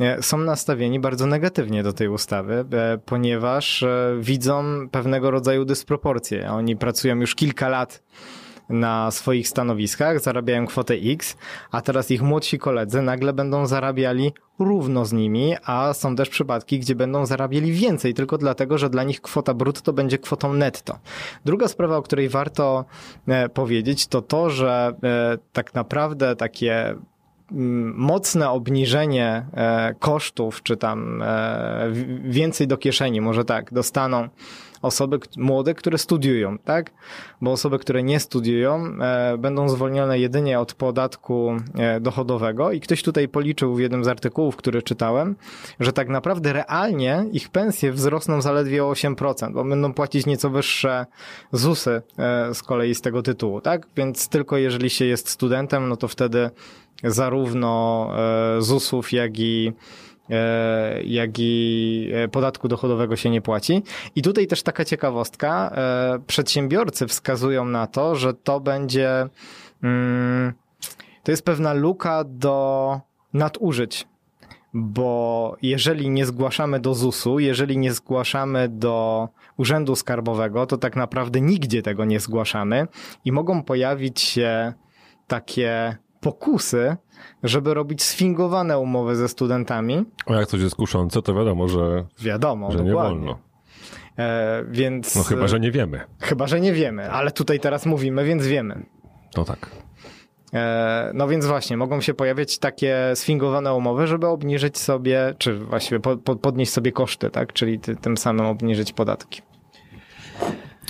e, 0.00 0.22
są 0.22 0.38
nastawieni 0.38 1.00
bardzo 1.00 1.26
negatywnie 1.26 1.82
do 1.82 1.92
tej 1.92 2.08
ustawy, 2.08 2.64
e, 2.72 2.98
ponieważ 2.98 3.82
e, 3.82 4.16
widzą 4.20 4.64
pewnego 4.90 5.30
rodzaju 5.30 5.64
dysproporcje. 5.64 6.50
Oni 6.50 6.76
pracują 6.76 7.16
już 7.16 7.34
kilka 7.34 7.68
lat 7.68 8.02
na 8.72 9.10
swoich 9.10 9.48
stanowiskach, 9.48 10.20
zarabiają 10.20 10.66
kwotę 10.66 10.94
X, 10.94 11.36
a 11.70 11.80
teraz 11.80 12.10
ich 12.10 12.22
młodsi 12.22 12.58
koledzy 12.58 13.02
nagle 13.02 13.32
będą 13.32 13.66
zarabiali 13.66 14.32
równo 14.58 15.04
z 15.04 15.12
nimi, 15.12 15.54
a 15.64 15.94
są 15.94 16.16
też 16.16 16.28
przypadki, 16.28 16.78
gdzie 16.78 16.94
będą 16.94 17.26
zarabiali 17.26 17.72
więcej, 17.72 18.14
tylko 18.14 18.38
dlatego, 18.38 18.78
że 18.78 18.90
dla 18.90 19.02
nich 19.04 19.20
kwota 19.20 19.54
brutto 19.54 19.92
będzie 19.92 20.18
kwotą 20.18 20.52
netto. 20.52 20.98
Druga 21.44 21.68
sprawa, 21.68 21.96
o 21.96 22.02
której 22.02 22.28
warto 22.28 22.84
e, 23.28 23.48
powiedzieć, 23.48 24.06
to 24.06 24.22
to, 24.22 24.50
że 24.50 24.94
e, 25.02 25.38
tak 25.52 25.74
naprawdę 25.74 26.36
takie 26.36 26.94
mm, 27.52 27.94
mocne 27.96 28.50
obniżenie 28.50 29.46
e, 29.54 29.94
kosztów, 29.98 30.62
czy 30.62 30.76
tam 30.76 31.24
więcej 32.24 32.66
do 32.66 32.76
kieszeni, 32.76 33.20
może 33.20 33.44
tak, 33.44 33.72
dostaną 33.72 34.28
osoby 34.82 35.18
młode, 35.36 35.74
które 35.74 35.98
studiują, 35.98 36.58
tak? 36.58 36.90
Bo 37.40 37.52
osoby, 37.52 37.78
które 37.78 38.02
nie 38.02 38.20
studiują, 38.20 38.84
e, 39.00 39.38
będą 39.38 39.68
zwolnione 39.68 40.18
jedynie 40.18 40.60
od 40.60 40.74
podatku 40.74 41.56
e, 41.74 42.00
dochodowego 42.00 42.72
i 42.72 42.80
ktoś 42.80 43.02
tutaj 43.02 43.28
policzył 43.28 43.74
w 43.74 43.80
jednym 43.80 44.04
z 44.04 44.08
artykułów, 44.08 44.56
który 44.56 44.82
czytałem, 44.82 45.36
że 45.80 45.92
tak 45.92 46.08
naprawdę 46.08 46.52
realnie 46.52 47.24
ich 47.32 47.48
pensje 47.48 47.92
wzrosną 47.92 48.40
zaledwie 48.40 48.84
o 48.84 48.92
8%, 48.92 49.52
bo 49.52 49.64
będą 49.64 49.92
płacić 49.92 50.26
nieco 50.26 50.50
wyższe 50.50 51.06
ZUSy 51.52 52.02
e, 52.18 52.54
z 52.54 52.62
kolei 52.62 52.94
z 52.94 53.00
tego 53.00 53.22
tytułu, 53.22 53.60
tak? 53.60 53.86
Więc 53.96 54.28
tylko 54.28 54.56
jeżeli 54.56 54.90
się 54.90 55.04
jest 55.04 55.28
studentem, 55.28 55.88
no 55.88 55.96
to 55.96 56.08
wtedy 56.08 56.50
zarówno 57.04 58.10
ZUSów, 58.58 59.12
jak 59.12 59.38
i 59.38 59.72
jak 61.04 61.30
i 61.38 62.10
e, 62.14 62.28
podatku 62.28 62.68
dochodowego 62.68 63.16
się 63.16 63.30
nie 63.30 63.42
płaci. 63.42 63.82
I 64.14 64.22
tutaj 64.22 64.46
też 64.46 64.62
taka 64.62 64.84
ciekawostka, 64.84 65.72
e, 65.74 66.18
przedsiębiorcy 66.26 67.06
wskazują 67.06 67.64
na 67.64 67.86
to, 67.86 68.16
że 68.16 68.34
to 68.34 68.60
będzie, 68.60 69.28
mm, 69.82 70.52
to 71.22 71.30
jest 71.30 71.44
pewna 71.44 71.72
luka 71.72 72.24
do 72.24 73.00
nadużyć. 73.32 74.06
Bo 74.74 75.56
jeżeli 75.62 76.10
nie 76.10 76.26
zgłaszamy 76.26 76.80
do 76.80 76.94
ZUS-u, 76.94 77.38
jeżeli 77.38 77.78
nie 77.78 77.92
zgłaszamy 77.92 78.68
do 78.68 79.28
Urzędu 79.56 79.96
Skarbowego, 79.96 80.66
to 80.66 80.76
tak 80.76 80.96
naprawdę 80.96 81.40
nigdzie 81.40 81.82
tego 81.82 82.04
nie 82.04 82.20
zgłaszamy 82.20 82.86
i 83.24 83.32
mogą 83.32 83.62
pojawić 83.62 84.20
się 84.20 84.72
takie 85.26 85.96
pokusy, 86.22 86.96
żeby 87.42 87.74
robić 87.74 88.02
sfingowane 88.02 88.78
umowy 88.78 89.16
ze 89.16 89.28
studentami. 89.28 90.04
A 90.26 90.34
jak 90.34 90.46
coś 90.46 90.60
jest 90.60 90.74
kuszące, 90.74 91.22
to 91.22 91.34
wiadomo, 91.34 91.68
że, 91.68 92.04
Wiadomo, 92.20 92.72
że 92.72 92.78
nie 92.84 92.90
dokładnie. 92.90 93.16
wolno. 93.18 93.38
E, 94.18 94.64
więc. 94.70 95.16
No 95.16 95.22
chyba, 95.22 95.48
że 95.48 95.60
nie 95.60 95.70
wiemy. 95.70 96.00
Chyba, 96.20 96.46
że 96.46 96.60
nie 96.60 96.72
wiemy, 96.72 97.10
ale 97.10 97.30
tutaj 97.30 97.60
teraz 97.60 97.86
mówimy, 97.86 98.24
więc 98.24 98.46
wiemy. 98.46 98.86
No 99.36 99.44
tak. 99.44 99.70
E, 100.54 101.10
no 101.14 101.28
więc 101.28 101.46
właśnie, 101.46 101.76
mogą 101.76 102.00
się 102.00 102.14
pojawiać 102.14 102.58
takie 102.58 102.96
sfingowane 103.14 103.74
umowy, 103.74 104.06
żeby 104.06 104.26
obniżyć 104.26 104.78
sobie, 104.78 105.34
czy 105.38 105.58
właściwie 105.58 106.00
po, 106.00 106.16
po, 106.16 106.36
podnieść 106.36 106.72
sobie 106.72 106.92
koszty, 106.92 107.30
tak? 107.30 107.52
Czyli 107.52 107.78
ty, 107.80 107.96
tym 107.96 108.16
samym 108.16 108.46
obniżyć 108.46 108.92
podatki. 108.92 109.42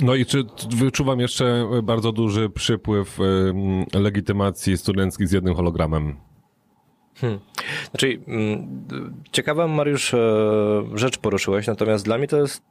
No 0.01 0.15
i 0.15 0.27
czy 0.27 0.45
wyczuwam 0.71 1.21
jeszcze 1.21 1.69
bardzo 1.83 2.13
duży 2.13 2.51
przypływ 2.51 3.21
ym, 3.21 3.85
legitymacji 3.95 4.79
studenckich 4.79 5.29
z 5.29 5.33
jednym 5.33 5.55
hologramem? 5.55 6.17
Hmm. 7.15 7.41
Znaczy, 7.91 8.19
mm, 8.27 8.85
ciekawą 9.33 9.69
Mariusz 9.69 10.15
e, 10.15 10.19
rzecz 10.95 11.19
poruszyłeś, 11.19 11.67
natomiast 11.67 12.05
dla 12.05 12.19
mnie 12.19 12.29
to 12.29 12.37
jest 12.37 12.63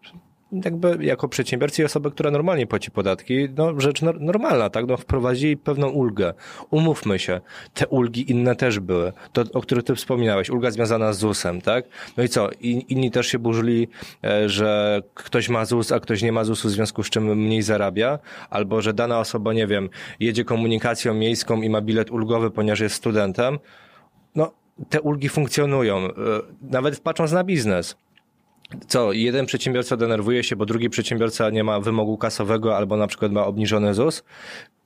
jakby 0.52 0.98
jako 1.06 1.28
przedsiębiorcy 1.28 1.82
i 1.82 1.86
osoby, 1.86 2.12
która 2.12 2.32
normalnie 2.32 2.68
płaci 2.68 2.92
podatki, 2.92 3.50
no 3.58 3.80
rzecz 3.80 4.02
nor- 4.02 4.22
normalna, 4.22 4.70
tak? 4.70 4.88
No 4.88 4.98
wprowadzili 4.98 5.58
pewną 5.58 5.90
ulgę. 5.90 6.34
Umówmy 6.70 7.20
się, 7.20 7.42
te 7.74 7.88
ulgi 7.88 8.32
inne 8.32 8.56
też 8.56 8.80
były, 8.80 9.14
to, 9.34 9.44
o 9.54 9.62
których 9.62 9.84
ty 9.84 9.96
wspominałeś, 9.96 10.50
ulga 10.50 10.72
związana 10.72 11.14
z 11.14 11.18
ZUS-em, 11.18 11.62
tak? 11.62 11.86
No 12.18 12.24
i 12.24 12.30
co? 12.30 12.50
Inni 12.62 13.12
też 13.12 13.28
się 13.28 13.40
burzyli, 13.40 13.88
e, 14.24 14.50
że 14.50 15.02
ktoś 15.14 15.50
ma 15.50 15.66
ZUS, 15.66 15.92
a 15.92 16.00
ktoś 16.00 16.22
nie 16.22 16.32
ma 16.32 16.44
ZUS-u, 16.44 16.68
w 16.68 16.72
związku 16.72 17.04
z 17.04 17.10
czym 17.10 17.24
mniej 17.24 17.62
zarabia, 17.62 18.20
albo 18.50 18.82
że 18.82 18.94
dana 18.94 19.20
osoba, 19.20 19.54
nie 19.54 19.68
wiem, 19.68 19.90
jedzie 20.20 20.46
komunikacją 20.46 21.14
miejską 21.14 21.62
i 21.62 21.70
ma 21.70 21.82
bilet 21.82 22.12
ulgowy, 22.12 22.52
ponieważ 22.52 22.80
jest 22.80 22.96
studentem, 22.96 23.60
no, 24.36 24.52
te 24.90 25.02
ulgi 25.02 25.30
funkcjonują, 25.30 25.98
e, 25.98 26.12
nawet 26.62 27.00
patrząc 27.00 27.32
na 27.32 27.44
biznes. 27.44 27.96
Co, 28.88 29.14
jeden 29.14 29.46
przedsiębiorca 29.46 29.98
denerwuje 29.98 30.44
się, 30.44 30.56
bo 30.56 30.66
drugi 30.66 30.90
przedsiębiorca 30.90 31.50
nie 31.50 31.64
ma 31.64 31.80
wymogu 31.80 32.18
kasowego 32.18 32.78
albo 32.78 32.98
na 32.98 33.08
przykład 33.08 33.32
ma 33.32 33.46
obniżony 33.46 33.94
ZUS. 33.94 34.24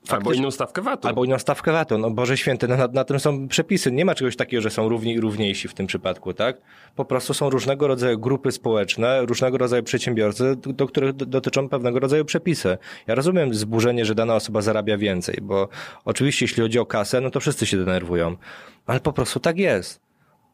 Albo 0.10 0.34
inną 0.34 0.52
stawkę 0.52 0.82
VAT-u. 0.82 1.08
Albo 1.08 1.26
inną 1.26 1.40
stawkę 1.40 1.72
VAT-u. 1.72 1.98
No 1.98 2.12
Boże 2.12 2.38
Święty, 2.38 2.68
na, 2.68 2.88
na 2.88 3.04
tym 3.04 3.20
są 3.20 3.48
przepisy. 3.48 3.92
Nie 3.92 4.06
ma 4.06 4.16
czegoś 4.16 4.36
takiego, 4.36 4.62
że 4.62 4.70
są 4.70 4.90
równi 4.90 5.14
i 5.14 5.20
równiejsi 5.20 5.68
w 5.68 5.74
tym 5.74 5.88
przypadku, 5.88 6.34
tak? 6.34 6.58
Po 6.96 7.06
prostu 7.06 7.34
są 7.34 7.50
różnego 7.50 7.88
rodzaju 7.88 8.20
grupy 8.20 8.52
społeczne, 8.52 9.26
różnego 9.26 9.58
rodzaju 9.58 9.84
przedsiębiorcy, 9.84 10.56
do, 10.56 10.74
do 10.74 10.88
których 10.88 11.14
dotyczą 11.14 11.70
pewnego 11.70 12.00
rodzaju 12.00 12.26
przepisy. 12.26 12.78
Ja 13.08 13.16
rozumiem 13.16 13.54
zburzenie, 13.54 14.06
że 14.06 14.16
dana 14.16 14.36
osoba 14.36 14.62
zarabia 14.62 14.98
więcej, 14.98 15.38
bo 15.42 15.70
oczywiście 16.06 16.46
jeśli 16.46 16.64
chodzi 16.64 16.80
o 16.80 16.86
kasę, 16.86 17.22
no 17.22 17.32
to 17.32 17.40
wszyscy 17.40 17.66
się 17.66 17.78
denerwują. 17.78 18.36
Ale 18.86 19.00
po 19.00 19.14
prostu 19.14 19.40
tak 19.40 19.58
jest. 19.58 20.05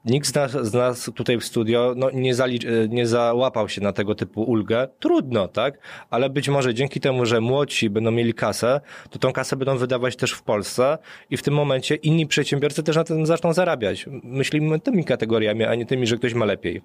Nikt 0.05 0.27
z 0.27 0.35
nas, 0.35 0.51
z 0.51 0.73
nas 0.73 1.11
tutaj 1.15 1.37
w 1.37 1.45
studio 1.45 1.93
no, 1.97 2.09
nie, 2.13 2.35
zalicz, 2.35 2.65
e, 2.65 2.87
nie 2.89 3.07
załapał 3.07 3.69
się 3.69 3.81
na 3.81 3.93
tego 3.93 4.15
typu 4.15 4.43
ulgę. 4.43 4.87
Trudno, 4.99 5.47
tak? 5.47 5.79
Ale 6.09 6.29
być 6.29 6.49
może 6.49 6.73
dzięki 6.73 6.99
temu, 6.99 7.25
że 7.25 7.41
młodsi 7.41 7.89
będą 7.89 8.11
mieli 8.11 8.33
kasę, 8.33 8.81
to 9.09 9.19
tą 9.19 9.33
kasę 9.33 9.55
będą 9.55 9.77
wydawać 9.77 10.15
też 10.15 10.31
w 10.31 10.43
Polsce 10.43 10.97
i 11.29 11.37
w 11.37 11.43
tym 11.43 11.53
momencie 11.53 11.95
inni 11.95 12.27
przedsiębiorcy 12.27 12.83
też 12.83 12.95
na 12.95 13.03
tym 13.03 13.25
zaczną 13.25 13.53
zarabiać. 13.53 14.05
Myślimy 14.23 14.79
tymi 14.79 15.03
kategoriami, 15.03 15.63
a 15.63 15.75
nie 15.75 15.85
tymi, 15.85 16.07
że 16.07 16.17
ktoś 16.17 16.33
ma 16.33 16.45
lepiej. 16.45 16.81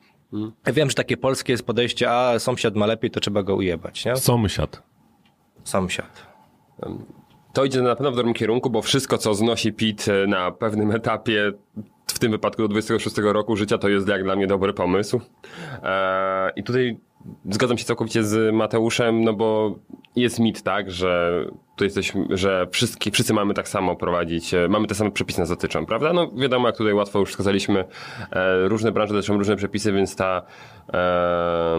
Ja 0.66 0.72
wiem, 0.72 0.88
że 0.90 0.94
takie 0.94 1.16
polskie 1.16 1.52
jest 1.52 1.66
podejście, 1.66 2.10
a 2.10 2.38
sąsiad 2.38 2.74
ma 2.76 2.86
lepiej, 2.86 3.10
to 3.10 3.20
trzeba 3.20 3.42
go 3.42 3.56
ujebać, 3.56 4.04
nie? 4.04 4.16
Sąsiad. 4.16 4.82
Sąsiad. 5.64 6.26
To 7.52 7.64
idzie 7.64 7.82
na 7.82 7.96
pewno 7.96 8.12
w 8.12 8.16
dobrym 8.16 8.34
kierunku, 8.34 8.70
bo 8.70 8.82
wszystko, 8.82 9.18
co 9.18 9.34
znosi 9.34 9.72
PIT 9.72 10.06
na 10.28 10.50
pewnym 10.50 10.90
etapie, 10.90 11.52
w 12.06 12.18
tym 12.18 12.30
wypadku 12.30 12.62
do 12.62 12.68
26 12.68 13.18
roku 13.18 13.56
życia, 13.56 13.78
to 13.78 13.88
jest 13.88 14.08
jak 14.08 14.24
dla 14.24 14.36
mnie 14.36 14.46
dobry 14.46 14.72
pomysł. 14.72 15.20
Eee, 15.82 16.52
I 16.56 16.62
tutaj 16.62 16.98
zgadzam 17.50 17.78
się 17.78 17.84
całkowicie 17.84 18.24
z 18.24 18.54
Mateuszem, 18.54 19.24
no 19.24 19.32
bo 19.32 19.78
jest 20.16 20.38
mit, 20.38 20.62
tak, 20.62 20.90
że 20.90 21.44
tu 21.76 21.84
jesteśmy, 21.84 22.26
że 22.30 22.66
wszyscy, 22.70 23.10
wszyscy 23.10 23.34
mamy 23.34 23.54
tak 23.54 23.68
samo 23.68 23.96
prowadzić, 23.96 24.54
e, 24.54 24.68
mamy 24.68 24.86
te 24.86 24.94
same 24.94 25.10
przepisy 25.10 25.40
nas 25.40 25.48
dotyczą, 25.48 25.86
prawda? 25.86 26.12
No 26.12 26.30
wiadomo, 26.36 26.68
jak 26.68 26.76
tutaj 26.76 26.94
łatwo 26.94 27.18
już 27.18 27.30
wskazaliśmy, 27.30 27.84
e, 28.30 28.68
różne 28.68 28.92
branże 28.92 29.14
dotyczą 29.14 29.38
różne 29.38 29.56
przepisy, 29.56 29.92
więc 29.92 30.16
ta, 30.16 30.42
e, 30.92 31.78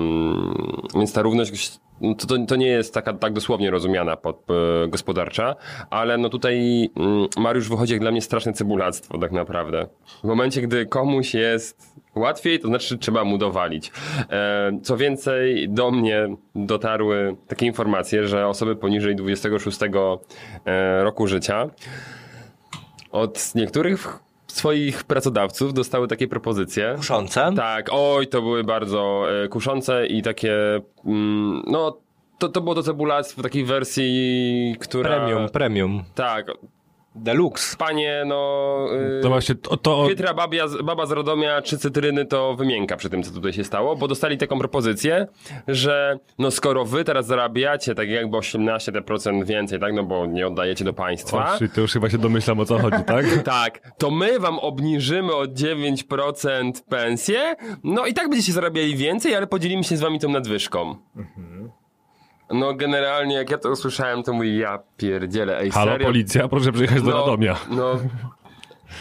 więc 0.96 1.14
ta 1.14 1.22
równość 1.22 1.80
no 2.02 2.16
to, 2.16 2.28
to, 2.28 2.46
to 2.48 2.56
nie 2.56 2.68
jest 2.68 2.94
taka 2.94 3.14
tak 3.14 3.34
dosłownie 3.34 3.72
rozumiana 3.72 4.18
pod, 4.18 4.44
e, 4.52 4.88
gospodarcza, 4.88 5.56
ale 5.90 6.18
no 6.18 6.30
tutaj 6.30 6.90
mm, 6.96 7.28
Mariusz 7.38 7.70
wychodzi 7.70 7.94
jak 7.94 8.02
dla 8.02 8.12
mnie 8.12 8.22
straszne 8.22 8.54
cebulactwo 8.54 9.18
tak 9.18 9.32
naprawdę. 9.32 9.88
W 10.24 10.28
momencie, 10.28 10.62
gdy 10.62 10.86
komuś 10.86 11.34
jest 11.34 11.97
łatwiej, 12.18 12.60
to 12.60 12.68
znaczy 12.68 12.98
trzeba 12.98 13.24
mu 13.24 13.38
dowalić. 13.38 13.92
E, 14.30 14.80
co 14.84 14.98
więcej, 14.98 15.70
do 15.70 15.92
mnie 15.92 16.28
dotarły 16.56 17.36
takie 17.48 17.66
informacje, 17.66 18.28
że 18.28 18.48
osoby 18.48 18.76
poniżej 18.76 19.16
26 19.16 19.80
e, 19.84 21.04
roku 21.04 21.28
życia 21.28 21.70
od 23.12 23.56
niektórych 23.56 24.20
swoich 24.48 25.04
pracodawców 25.04 25.74
dostały 25.74 26.08
takie 26.08 26.28
propozycje. 26.28 26.94
Kuszące? 26.98 27.52
Tak, 27.56 27.90
oj, 27.92 28.28
to 28.28 28.42
były 28.42 28.64
bardzo 28.64 29.26
e, 29.44 29.48
kuszące 29.48 30.08
i 30.08 30.22
takie, 30.22 30.82
mm, 31.06 31.64
no, 31.68 31.98
to, 32.38 32.50
to 32.50 32.62
było 32.62 32.76
to 32.76 32.84
cebulactwo 32.84 33.42
w 33.42 33.44
takiej 33.44 33.66
wersji, 33.66 34.76
która... 34.80 35.10
Premium, 35.10 35.50
premium. 35.50 36.04
Tak. 36.16 36.48
Deluxe. 37.18 37.78
Panie, 37.78 38.24
no... 38.26 38.78
y, 39.20 39.22
To 39.22 39.30
właśnie 39.30 39.56
to, 39.56 39.78
to 39.78 40.06
Pietra 40.08 40.34
babia, 40.34 40.66
baba 40.84 41.06
z 41.06 41.12
Radomia 41.12 41.62
czy 41.62 41.78
cytryny 41.78 42.26
to 42.26 42.56
wymienka 42.56 42.98
przy 42.98 43.10
tym, 43.10 43.24
co 43.24 43.32
tutaj 43.32 43.54
się 43.54 43.64
stało, 43.64 43.96
bo 43.96 44.08
dostali 44.08 44.38
taką 44.38 44.60
propozycję, 44.60 45.28
że 45.68 46.20
no 46.40 46.52
skoro 46.52 46.86
wy 46.86 47.04
teraz 47.04 47.26
zarabiacie 47.26 47.96
tak 47.96 48.10
jakby 48.10 48.38
18% 48.38 49.46
więcej, 49.46 49.80
tak, 49.80 49.94
no 49.94 50.04
bo 50.04 50.26
nie 50.26 50.48
oddajecie 50.48 50.86
do 50.86 50.94
państwa, 50.94 51.54
O, 51.56 51.58
czyli 51.58 51.70
to 51.72 51.82
już 51.82 51.94
chyba 51.94 52.10
się 52.10 52.18
domyślam 52.18 52.60
o 52.60 52.66
co 52.66 52.80
chodzi, 52.80 53.04
tak? 53.06 53.26
tak, 53.44 53.92
to 53.98 54.12
my 54.12 54.40
wam 54.40 54.60
obniżymy 54.60 55.36
o 55.36 55.44
9% 55.44 56.72
pensję, 56.90 57.56
no 57.84 58.06
i 58.06 58.14
tak 58.14 58.30
będziecie 58.30 58.54
zarabiali 58.54 58.96
więcej, 58.96 59.36
ale 59.36 59.48
podzielimy 59.48 59.84
się 59.84 59.98
z 59.98 60.02
wami 60.02 60.20
tą 60.20 60.30
nadwyżką. 60.30 60.96
No 62.52 62.74
generalnie 62.74 63.36
jak 63.36 63.52
ja 63.52 63.58
to 63.58 63.70
usłyszałem, 63.70 64.24
to 64.24 64.34
mówię, 64.34 64.58
ja 64.58 64.80
pierdzielę, 64.98 65.60
ej 65.60 65.72
Halo, 65.72 65.92
serio? 65.92 66.08
policja, 66.08 66.48
proszę 66.48 66.72
przyjechać 66.72 67.02
do 67.02 67.12
Radomia. 67.12 67.56
No, 67.70 68.00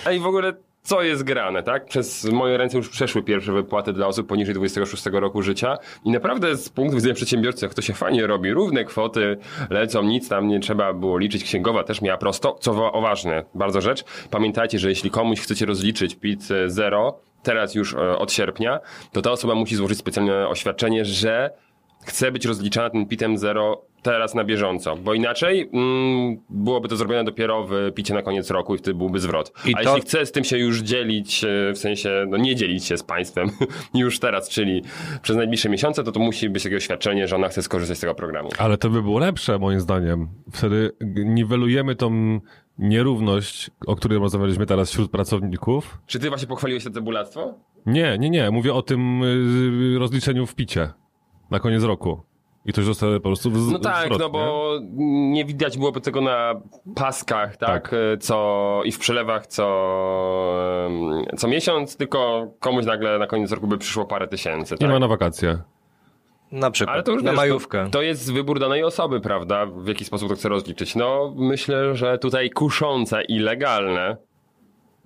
ej 0.06 0.20
w 0.20 0.26
ogóle 0.26 0.52
co 0.82 1.02
jest 1.02 1.22
grane, 1.22 1.62
tak? 1.62 1.84
Przez 1.84 2.24
moje 2.24 2.56
ręce 2.56 2.76
już 2.76 2.88
przeszły 2.88 3.22
pierwsze 3.22 3.52
wypłaty 3.52 3.92
dla 3.92 4.06
osób 4.06 4.26
poniżej 4.26 4.54
26 4.54 5.06
roku 5.06 5.42
życia 5.42 5.78
i 6.04 6.10
naprawdę 6.10 6.56
z 6.56 6.68
punktu 6.68 6.96
widzenia 6.96 7.14
przedsiębiorcy, 7.14 7.66
jak 7.66 7.74
to 7.74 7.82
się 7.82 7.94
fajnie 7.94 8.26
robi, 8.26 8.52
równe 8.52 8.84
kwoty 8.84 9.36
lecą, 9.70 10.02
nic 10.02 10.28
tam 10.28 10.48
nie 10.48 10.60
trzeba 10.60 10.92
było 10.92 11.18
liczyć, 11.18 11.44
księgowa 11.44 11.84
też 11.84 12.02
miała 12.02 12.18
prosto, 12.18 12.56
co 12.60 12.92
o 12.92 13.00
ważne, 13.00 13.44
bardzo 13.54 13.80
rzecz, 13.80 14.04
pamiętajcie, 14.30 14.78
że 14.78 14.88
jeśli 14.88 15.10
komuś 15.10 15.40
chcecie 15.40 15.66
rozliczyć 15.66 16.14
PIT 16.14 16.48
zero, 16.66 17.18
teraz 17.42 17.74
już 17.74 17.94
e, 17.94 18.18
od 18.18 18.32
sierpnia, 18.32 18.80
to 19.12 19.22
ta 19.22 19.30
osoba 19.30 19.54
musi 19.54 19.76
złożyć 19.76 19.98
specjalne 19.98 20.48
oświadczenie, 20.48 21.04
że 21.04 21.50
chce 22.06 22.32
być 22.32 22.44
rozliczana 22.44 22.90
tym 22.90 23.06
pitem 23.06 23.38
zero 23.38 23.82
teraz 24.02 24.34
na 24.34 24.44
bieżąco, 24.44 24.96
bo 24.96 25.14
inaczej 25.14 25.70
mm, 25.72 26.36
byłoby 26.50 26.88
to 26.88 26.96
zrobione 26.96 27.24
dopiero 27.24 27.66
w 27.66 27.92
picie 27.94 28.14
na 28.14 28.22
koniec 28.22 28.50
roku 28.50 28.74
i 28.74 28.78
wtedy 28.78 28.94
byłby 28.94 29.20
zwrot. 29.20 29.52
I 29.64 29.74
A 29.74 29.82
to- 29.82 29.88
jeśli 29.88 30.02
chce 30.02 30.26
z 30.26 30.32
tym 30.32 30.44
się 30.44 30.58
już 30.58 30.80
dzielić, 30.80 31.44
e, 31.44 31.72
w 31.72 31.78
sensie, 31.78 32.26
no 32.28 32.36
nie 32.36 32.56
dzielić 32.56 32.84
się 32.84 32.96
z 32.96 33.02
państwem 33.02 33.50
już 33.94 34.18
teraz, 34.18 34.48
czyli 34.48 34.82
przez 35.22 35.36
najbliższe 35.36 35.68
miesiące, 35.68 36.04
to 36.04 36.12
to 36.12 36.20
musi 36.20 36.50
być 36.50 36.62
takie 36.62 36.76
oświadczenie, 36.76 37.28
że 37.28 37.36
ona 37.36 37.48
chce 37.48 37.62
skorzystać 37.62 37.98
z 37.98 38.00
tego 38.00 38.14
programu. 38.14 38.48
Ale 38.58 38.78
to 38.78 38.90
by 38.90 39.02
było 39.02 39.18
lepsze, 39.18 39.58
moim 39.58 39.80
zdaniem. 39.80 40.28
Wtedy 40.52 40.92
niwelujemy 41.24 41.94
tą 41.94 42.40
nierówność, 42.78 43.70
o 43.86 43.96
której 43.96 44.18
rozmawialiśmy 44.18 44.66
teraz 44.66 44.90
wśród 44.90 45.10
pracowników. 45.10 45.98
Czy 46.06 46.18
ty 46.18 46.28
właśnie 46.28 46.48
pochwaliłeś 46.48 46.84
to 46.84 46.90
cebulactwo? 46.90 47.54
Nie, 47.86 48.18
nie, 48.18 48.30
nie. 48.30 48.50
Mówię 48.50 48.74
o 48.74 48.82
tym 48.82 49.22
y, 49.22 49.98
rozliczeniu 49.98 50.46
w 50.46 50.54
picie 50.54 50.88
na 51.50 51.60
koniec 51.60 51.82
roku. 51.84 52.20
I 52.66 52.72
to 52.72 52.80
już 52.80 52.88
zostało 52.88 53.14
po 53.14 53.20
prostu 53.20 53.50
w, 53.50 53.72
No 53.72 53.78
tak, 53.78 54.10
no 54.10 54.18
nie? 54.18 54.28
bo 54.28 54.72
nie 55.32 55.44
widać 55.44 55.78
byłoby 55.78 56.00
tego 56.00 56.20
na 56.20 56.60
paskach, 56.94 57.56
tak, 57.56 57.88
Tak. 57.90 57.94
co 58.20 58.80
i 58.84 58.92
w 58.92 58.98
przelewach 58.98 59.46
co, 59.46 59.64
co 61.36 61.48
miesiąc, 61.48 61.96
tylko 61.96 62.46
komuś 62.60 62.84
nagle 62.84 63.18
na 63.18 63.26
koniec 63.26 63.52
roku 63.52 63.66
by 63.66 63.78
przyszło 63.78 64.04
parę 64.04 64.28
tysięcy. 64.28 64.74
Nie 64.74 64.78
tak? 64.78 64.90
ma 64.90 64.98
na 64.98 65.08
wakacje. 65.08 65.58
Na 66.52 66.70
przykład. 66.70 66.94
Ale 66.94 67.02
to 67.02 67.12
już 67.12 67.22
na 67.22 67.30
wiesz, 67.30 67.36
majówkę. 67.36 67.84
To, 67.84 67.90
to 67.90 68.02
jest 68.02 68.32
wybór 68.32 68.60
danej 68.60 68.84
osoby, 68.84 69.20
prawda? 69.20 69.66
W 69.66 69.88
jaki 69.88 70.04
sposób 70.04 70.28
to 70.28 70.34
chce 70.34 70.48
rozliczyć. 70.48 70.96
No, 70.96 71.34
myślę, 71.36 71.94
że 71.94 72.18
tutaj 72.18 72.50
kuszące 72.50 73.22
i 73.22 73.38
legalne 73.38 74.16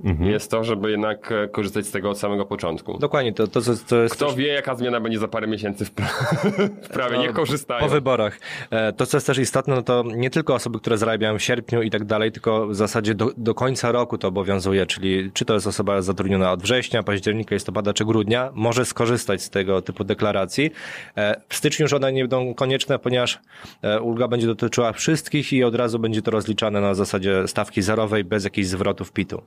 Mhm. 0.04 0.30
jest 0.30 0.50
to, 0.50 0.64
żeby 0.64 0.90
jednak 0.90 1.32
e, 1.32 1.48
korzystać 1.48 1.86
z 1.86 1.90
tego 1.90 2.10
od 2.10 2.18
samego 2.18 2.46
początku. 2.46 2.98
Dokładnie, 2.98 3.32
to, 3.32 3.46
to, 3.46 3.60
to, 3.88 3.96
jest 3.96 4.14
Kto 4.16 4.26
też- 4.26 4.34
wie, 4.34 4.46
jaka 4.46 4.74
zmiana 4.74 5.00
będzie 5.00 5.18
za 5.18 5.28
parę 5.28 5.46
miesięcy 5.46 5.84
w, 5.84 5.94
pra- 5.94 6.24
w 6.84 6.88
prawie, 6.88 7.18
nie 7.18 7.26
No, 7.26 7.32
korzystają. 7.32 7.80
Po 7.80 7.88
wyborach. 7.88 8.38
E, 8.70 8.92
To, 8.92 9.06
co 9.06 9.16
jest 9.16 9.26
też 9.26 9.38
istotne, 9.38 9.74
no 9.74 9.82
to 9.82 10.04
nie 10.16 10.30
tylko 10.30 10.54
osoby, 10.54 10.78
które 10.80 10.98
zarabiają 10.98 11.38
w 11.38 11.42
sierpniu 11.42 11.82
i 11.82 11.90
tak 11.90 12.04
dalej, 12.04 12.32
tylko 12.32 12.66
w 12.66 12.74
zasadzie 12.74 13.14
do, 13.14 13.30
do 13.36 13.54
końca 13.54 13.92
roku 13.92 14.18
to 14.18 14.28
obowiązuje, 14.28 14.86
czyli 14.86 15.30
czy 15.34 15.44
to 15.44 15.54
jest 15.54 15.66
osoba 15.66 16.02
zatrudniona 16.02 16.52
od 16.52 16.62
września, 16.62 17.02
października, 17.02 17.54
listopada 17.54 17.92
czy 17.92 18.04
grudnia, 18.04 18.50
może 18.54 18.84
skorzystać 18.84 19.42
z 19.42 19.50
tego 19.50 19.82
typu 19.82 20.04
deklaracji. 20.04 20.70
E, 21.16 21.40
W 21.48 21.56
styczniu 21.56 21.84
już 21.84 21.92
one 21.92 22.12
nie 22.12 22.22
będą 22.22 22.54
konieczne, 22.54 22.98
ponieważ 22.98 23.38
ulga 24.02 24.28
będzie 24.28 24.46
dotyczyła 24.46 24.92
wszystkich 24.92 25.52
i 25.52 25.64
od 25.64 25.74
razu 25.74 25.98
będzie 25.98 26.22
to 26.22 26.30
rozliczane 26.30 26.80
na 26.80 26.94
zasadzie 26.94 27.48
stawki 27.48 27.82
zerowej 27.82 28.24
bez 28.24 28.44
jakichś 28.44 28.68
zwrotów 28.68 29.12
PIT-u. 29.12 29.42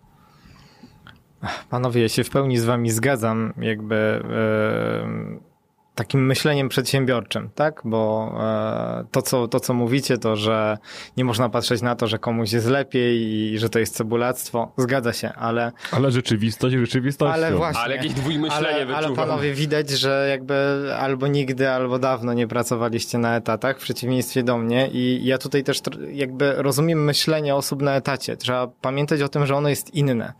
Panowie, 1.69 2.01
ja 2.01 2.09
się 2.09 2.23
w 2.23 2.29
pełni 2.29 2.57
z 2.57 2.65
wami 2.65 2.91
zgadzam, 2.91 3.53
jakby 3.57 3.95
e, 3.95 5.52
takim 5.95 6.25
myśleniem 6.25 6.69
przedsiębiorczym, 6.69 7.49
tak? 7.55 7.81
Bo 7.85 8.31
e, 8.39 9.05
to, 9.11 9.21
co, 9.21 9.47
to, 9.47 9.59
co 9.59 9.73
mówicie, 9.73 10.17
to, 10.17 10.35
że 10.35 10.77
nie 11.17 11.25
można 11.25 11.49
patrzeć 11.49 11.81
na 11.81 11.95
to, 11.95 12.07
że 12.07 12.19
komuś 12.19 12.51
jest 12.51 12.67
lepiej 12.67 13.21
i 13.21 13.59
że 13.59 13.69
to 13.69 13.79
jest 13.79 13.95
cebulactwo, 13.95 14.73
zgadza 14.77 15.13
się, 15.13 15.33
ale 15.33 15.71
Ale 15.91 16.11
rzeczywistość 16.11 16.75
rzeczywistością. 16.75 17.33
Ale 17.33 17.55
właśnie. 17.55 17.81
Ale 17.81 17.95
jakieś 17.95 18.13
dwójmyślenie 18.13 18.83
ale, 18.83 18.95
ale 18.95 19.15
panowie 19.15 19.53
widać, 19.53 19.89
że 19.89 20.27
jakby 20.29 20.55
albo 20.99 21.27
nigdy, 21.27 21.69
albo 21.69 21.99
dawno 21.99 22.33
nie 22.33 22.47
pracowaliście 22.47 23.17
na 23.17 23.35
etatach, 23.35 23.79
w 23.79 23.81
przeciwieństwie 23.81 24.43
do 24.43 24.57
mnie 24.57 24.89
i 24.93 25.25
ja 25.25 25.37
tutaj 25.37 25.63
też 25.63 25.81
jakby 26.11 26.53
rozumiem 26.57 27.03
myślenie 27.03 27.55
osób 27.55 27.81
na 27.81 27.95
etacie. 27.95 28.37
Trzeba 28.37 28.67
pamiętać 28.67 29.21
o 29.21 29.29
tym, 29.29 29.45
że 29.45 29.55
ono 29.55 29.69
jest 29.69 29.93
inne. 29.93 30.33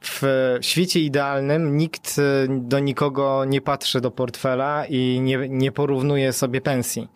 W 0.00 0.22
świecie 0.60 1.00
idealnym 1.00 1.76
nikt 1.76 2.18
y, 2.18 2.48
do 2.50 2.78
nikogo 2.78 3.44
nie 3.44 3.60
patrzy 3.60 4.00
do 4.00 4.10
portfela 4.10 4.86
i 4.92 5.20
nie, 5.20 5.48
nie 5.48 5.72
porównuje 5.72 6.32
sobie 6.32 6.60
pensji. 6.60 7.08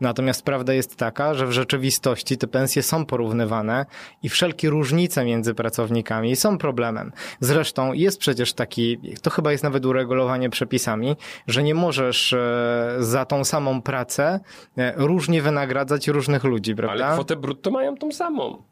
Natomiast 0.00 0.42
prawda 0.42 0.72
jest 0.72 0.96
taka, 0.96 1.34
że 1.34 1.46
w 1.46 1.52
rzeczywistości 1.52 2.38
te 2.38 2.46
pensje 2.46 2.82
są 2.82 3.06
porównywane 3.06 3.86
i 4.22 4.28
wszelkie 4.28 4.70
różnice 4.70 5.24
między 5.24 5.54
pracownikami 5.54 6.36
są 6.36 6.58
problemem. 6.58 7.12
Zresztą 7.40 7.92
jest 7.92 8.18
przecież 8.18 8.52
taki, 8.52 8.98
to 9.22 9.30
chyba 9.30 9.52
jest 9.52 9.64
nawet 9.64 9.86
uregulowanie 9.86 10.50
przepisami, 10.50 11.16
że 11.46 11.62
nie 11.62 11.74
możesz 11.74 12.32
e, 12.32 12.96
za 12.98 13.24
tą 13.24 13.44
samą 13.44 13.82
pracę 13.82 14.40
e, 14.78 14.92
różnie 14.96 15.42
wynagradzać 15.42 16.08
różnych 16.08 16.44
ludzi, 16.44 16.74
prawda? 16.74 17.06
Ale 17.06 17.14
kwotę 17.14 17.36
brutto 17.36 17.70
mają 17.70 17.96
tą 17.96 18.12
samą. 18.12 18.62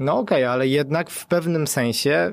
No 0.00 0.18
okej, 0.18 0.44
okay, 0.44 0.50
ale 0.50 0.68
jednak 0.68 1.10
w 1.10 1.26
pewnym 1.26 1.66
sensie 1.66 2.32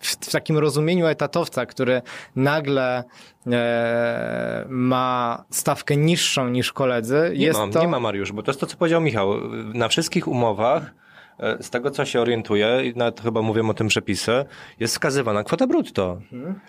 e, 0.00 0.04
w 0.20 0.32
takim 0.32 0.58
rozumieniu 0.58 1.06
etatowca, 1.06 1.66
który 1.66 2.02
nagle 2.36 3.04
e, 3.46 4.66
ma 4.68 5.44
stawkę 5.50 5.96
niższą 5.96 6.48
niż 6.48 6.72
koledzy, 6.72 7.32
nie 7.36 7.46
jest 7.46 7.60
ma, 7.60 7.68
to... 7.68 7.80
Nie 7.80 7.88
ma, 7.88 8.00
Mariusz, 8.00 8.32
bo 8.32 8.42
to 8.42 8.50
jest 8.50 8.60
to, 8.60 8.66
co 8.66 8.76
powiedział 8.76 9.00
Michał. 9.00 9.34
Na 9.74 9.88
wszystkich 9.88 10.28
umowach 10.28 11.05
z 11.38 11.70
tego 11.70 11.90
co 11.90 12.04
się 12.04 12.20
orientuję, 12.20 12.84
i 12.84 12.96
nawet 12.96 13.20
chyba 13.20 13.42
mówię 13.42 13.68
o 13.68 13.74
tym 13.74 13.88
przepisy, 13.88 14.44
jest 14.80 14.94
wskazywana 14.94 15.44
kwota 15.44 15.66
brutto. 15.66 16.18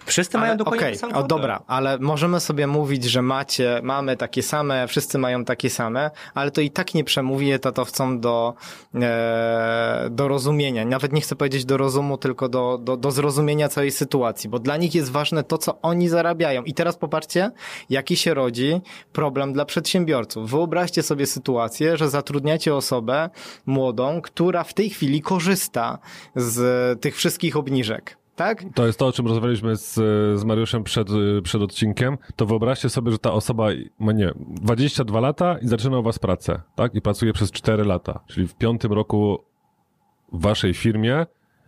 Wszyscy 0.05 0.37
ale, 0.37 0.47
mają 0.47 0.57
dokładnie 0.57 0.87
okay, 0.87 0.97
samą 0.97 1.13
kwotę. 1.13 1.27
Dobra, 1.27 1.61
ale 1.67 1.97
możemy 1.99 2.39
sobie 2.39 2.67
mówić, 2.67 3.03
że 3.03 3.21
macie, 3.21 3.79
mamy 3.83 4.17
takie 4.17 4.43
same, 4.43 4.87
wszyscy 4.87 5.17
mają 5.17 5.45
takie 5.45 5.69
same, 5.69 6.11
ale 6.33 6.51
to 6.51 6.61
i 6.61 6.71
tak 6.71 6.93
nie 6.93 7.03
przemówi 7.03 7.51
etatowcom 7.51 8.19
do, 8.19 8.53
e, 8.95 10.07
do 10.11 10.27
rozumienia. 10.27 10.85
Nawet 10.85 11.13
nie 11.13 11.21
chcę 11.21 11.35
powiedzieć 11.35 11.65
do 11.65 11.77
rozumu, 11.77 12.17
tylko 12.17 12.49
do, 12.49 12.77
do, 12.77 12.97
do 12.97 13.11
zrozumienia 13.11 13.69
całej 13.69 13.91
sytuacji, 13.91 14.49
bo 14.49 14.59
dla 14.59 14.77
nich 14.77 14.95
jest 14.95 15.11
ważne 15.11 15.43
to, 15.43 15.57
co 15.57 15.81
oni 15.81 16.09
zarabiają. 16.09 16.63
I 16.63 16.73
teraz 16.73 16.97
popatrzcie, 16.97 17.51
jaki 17.89 18.17
się 18.17 18.33
rodzi 18.33 18.81
problem 19.13 19.53
dla 19.53 19.65
przedsiębiorców. 19.65 20.49
Wyobraźcie 20.49 21.03
sobie 21.03 21.25
sytuację, 21.25 21.97
że 21.97 22.09
zatrudniacie 22.09 22.75
osobę 22.75 23.29
młodą, 23.65 24.21
która 24.21 24.56
która 24.57 24.63
w 24.63 24.73
tej 24.73 24.89
chwili 24.89 25.21
korzysta 25.21 25.99
z 26.35 27.01
tych 27.01 27.15
wszystkich 27.15 27.57
obniżek. 27.57 28.17
Tak? 28.35 28.63
To 28.75 28.85
jest 28.85 28.99
to, 28.99 29.07
o 29.07 29.11
czym 29.11 29.27
rozmawialiśmy 29.27 29.75
z, 29.75 29.93
z 30.39 30.43
Mariuszem 30.43 30.83
przed, 30.83 31.07
przed 31.43 31.61
odcinkiem. 31.61 32.17
To 32.35 32.45
wyobraźcie 32.45 32.89
sobie, 32.89 33.11
że 33.11 33.17
ta 33.17 33.31
osoba 33.31 33.67
ma 33.99 34.11
nie 34.11 34.31
22 34.37 35.19
lata 35.19 35.57
i 35.61 35.67
zaczyna 35.67 35.99
u 35.99 36.03
was 36.03 36.19
pracę, 36.19 36.61
tak? 36.75 36.95
I 36.95 37.01
pracuje 37.01 37.33
przez 37.33 37.51
4 37.51 37.83
lata. 37.83 38.19
Czyli 38.27 38.47
w 38.47 38.55
piątym 38.55 38.93
roku 38.93 39.43
w 40.33 40.41
waszej 40.41 40.73
firmie 40.73 41.25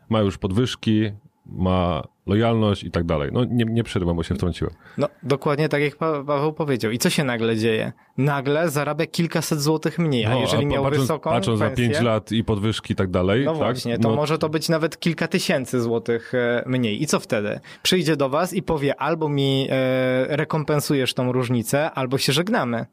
ma 0.09 0.19
już 0.19 0.37
podwyżki, 0.37 1.11
ma 1.45 2.03
lojalność 2.29 2.83
i 2.83 2.91
tak 2.91 3.03
dalej. 3.03 3.29
No 3.33 3.45
nie, 3.45 3.65
nie 3.65 3.83
przerywam, 3.83 4.15
bo 4.15 4.23
się 4.23 4.35
wtrąciłem. 4.35 4.73
No 4.97 5.07
dokładnie 5.23 5.69
tak 5.69 5.81
jak 5.81 5.95
Paweł 5.95 6.53
powiedział. 6.53 6.91
I 6.91 6.97
co 6.97 7.09
się 7.09 7.23
nagle 7.23 7.57
dzieje? 7.57 7.91
Nagle 8.17 8.69
zarabia 8.69 9.05
kilkaset 9.05 9.61
złotych 9.61 9.99
mniej, 9.99 10.25
a 10.25 10.29
no, 10.29 10.39
jeżeli 10.39 10.65
a 10.65 10.67
miał 10.67 10.83
patrząc, 10.83 11.03
wysoką 11.03 11.29
Patrząc 11.29 11.59
pensję, 11.59 11.87
na 11.87 11.93
5 11.93 12.05
lat 12.05 12.31
i 12.31 12.43
podwyżki 12.43 12.93
i 12.93 12.95
tak 12.95 13.09
dalej. 13.09 13.45
No 13.45 13.51
tak? 13.51 13.57
właśnie, 13.57 13.99
to 13.99 14.09
no... 14.09 14.15
może 14.15 14.37
to 14.37 14.49
być 14.49 14.69
nawet 14.69 14.99
kilka 14.99 15.27
tysięcy 15.27 15.81
złotych 15.81 16.33
e, 16.33 16.63
mniej. 16.65 17.03
I 17.03 17.07
co 17.07 17.19
wtedy? 17.19 17.59
Przyjdzie 17.83 18.15
do 18.15 18.29
was 18.29 18.53
i 18.53 18.63
powie 18.63 19.01
albo 19.01 19.29
mi 19.29 19.67
e, 19.69 20.37
rekompensujesz 20.37 21.13
tą 21.13 21.31
różnicę, 21.31 21.91
albo 21.91 22.17
się 22.17 22.33
żegnamy. 22.33 22.85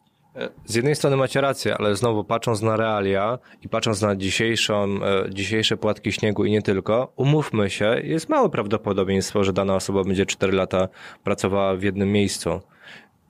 Z 0.64 0.74
jednej 0.74 0.96
strony 0.96 1.16
macie 1.16 1.40
rację, 1.40 1.76
ale 1.78 1.96
znowu 1.96 2.24
patrząc 2.24 2.62
na 2.62 2.76
realia 2.76 3.38
i 3.62 3.68
patrząc 3.68 4.02
na 4.02 4.16
dzisiejszą, 4.16 4.84
e, 4.84 5.30
dzisiejsze 5.30 5.76
płatki 5.76 6.12
śniegu 6.12 6.44
i 6.44 6.50
nie 6.50 6.62
tylko, 6.62 7.12
umówmy 7.16 7.70
się, 7.70 8.00
jest 8.04 8.28
małe 8.28 8.50
prawdopodobieństwo, 8.50 9.44
że 9.44 9.52
dana 9.52 9.74
osoba 9.74 10.04
będzie 10.04 10.26
4 10.26 10.52
lata 10.52 10.88
pracowała 11.24 11.76
w 11.76 11.82
jednym 11.82 12.12
miejscu. 12.12 12.60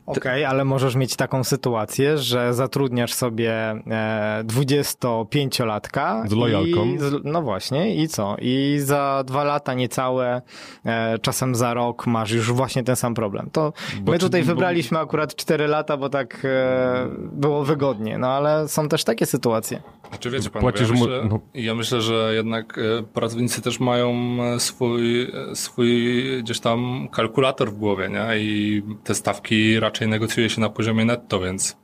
Okej, 0.07 0.21
okay, 0.21 0.49
ale 0.49 0.65
możesz 0.65 0.97
mieć 0.97 1.17
taką 1.17 1.45
sytuację, 1.45 2.19
że 2.19 2.55
zatrudniasz 2.55 3.13
sobie 3.13 3.53
e, 3.53 4.45
25-latka. 4.45 6.29
Z 6.29 6.33
lojalką. 6.33 6.99
Z, 6.99 7.25
no 7.25 7.43
właśnie, 7.43 7.97
i 7.97 8.09
co? 8.09 8.37
I 8.39 8.77
za 8.81 9.25
dwa 9.27 9.45
lata 9.45 9.75
niecałe, 9.75 10.43
e, 10.85 11.19
czasem 11.19 11.55
za 11.55 11.75
rok 11.75 12.07
masz 12.07 12.31
już 12.31 12.53
właśnie 12.53 12.83
ten 12.83 12.97
sam 12.97 13.15
problem. 13.15 13.49
To 13.53 13.73
bo 14.01 14.13
my 14.13 14.19
tutaj 14.19 14.41
czy, 14.41 14.47
wybraliśmy 14.47 14.95
bo... 14.95 15.03
akurat 15.03 15.37
4 15.37 15.67
lata, 15.67 15.97
bo 15.97 16.09
tak 16.09 16.45
e, 16.45 17.09
było 17.33 17.65
wygodnie, 17.65 18.19
no 18.19 18.29
ale 18.29 18.69
są 18.69 18.89
też 18.89 19.05
takie 19.05 19.27
sytuacje. 19.27 19.83
Znaczy 20.09 20.31
wiecie 20.31 20.51
panowie, 20.51 20.73
Płacisz 20.73 20.89
ja, 20.89 20.95
myślę, 20.95 21.23
mu... 21.23 21.29
no. 21.29 21.41
ja 21.55 21.75
myślę, 21.75 22.01
że 22.01 22.33
jednak 22.35 22.79
e, 22.79 23.03
pracownicy 23.03 23.63
też 23.63 23.81
mają 23.81 24.37
e, 24.43 24.61
swój, 24.61 25.23
e, 25.23 25.55
swój 25.55 26.15
gdzieś 26.43 26.61
tam 26.61 27.09
kalkulator 27.13 27.71
w 27.71 27.77
głowie, 27.77 28.09
nie? 28.09 28.39
I 28.39 28.83
te 29.05 29.15
stawki 29.15 29.81
raczej 29.81 29.96
raczej 29.97 30.09
negocjuje 30.09 30.51
się 30.51 30.61
na 30.61 30.69
poziomie 30.69 31.05
netto, 31.05 31.41
więc 31.41 31.77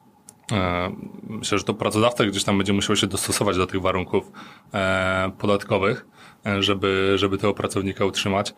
e, 0.52 0.92
myślę, 1.22 1.58
że 1.58 1.64
to 1.64 1.74
pracodawca 1.74 2.24
gdzieś 2.24 2.44
tam 2.44 2.58
będzie 2.58 2.72
musiał 2.72 2.96
się 2.96 3.06
dostosować 3.06 3.56
do 3.56 3.66
tych 3.66 3.80
warunków 3.80 4.32
e, 4.74 5.30
podatkowych, 5.38 6.06
e, 6.46 6.62
żeby, 6.62 7.12
żeby 7.16 7.38
tego 7.38 7.54
pracownika 7.54 8.04
utrzymać. 8.04 8.54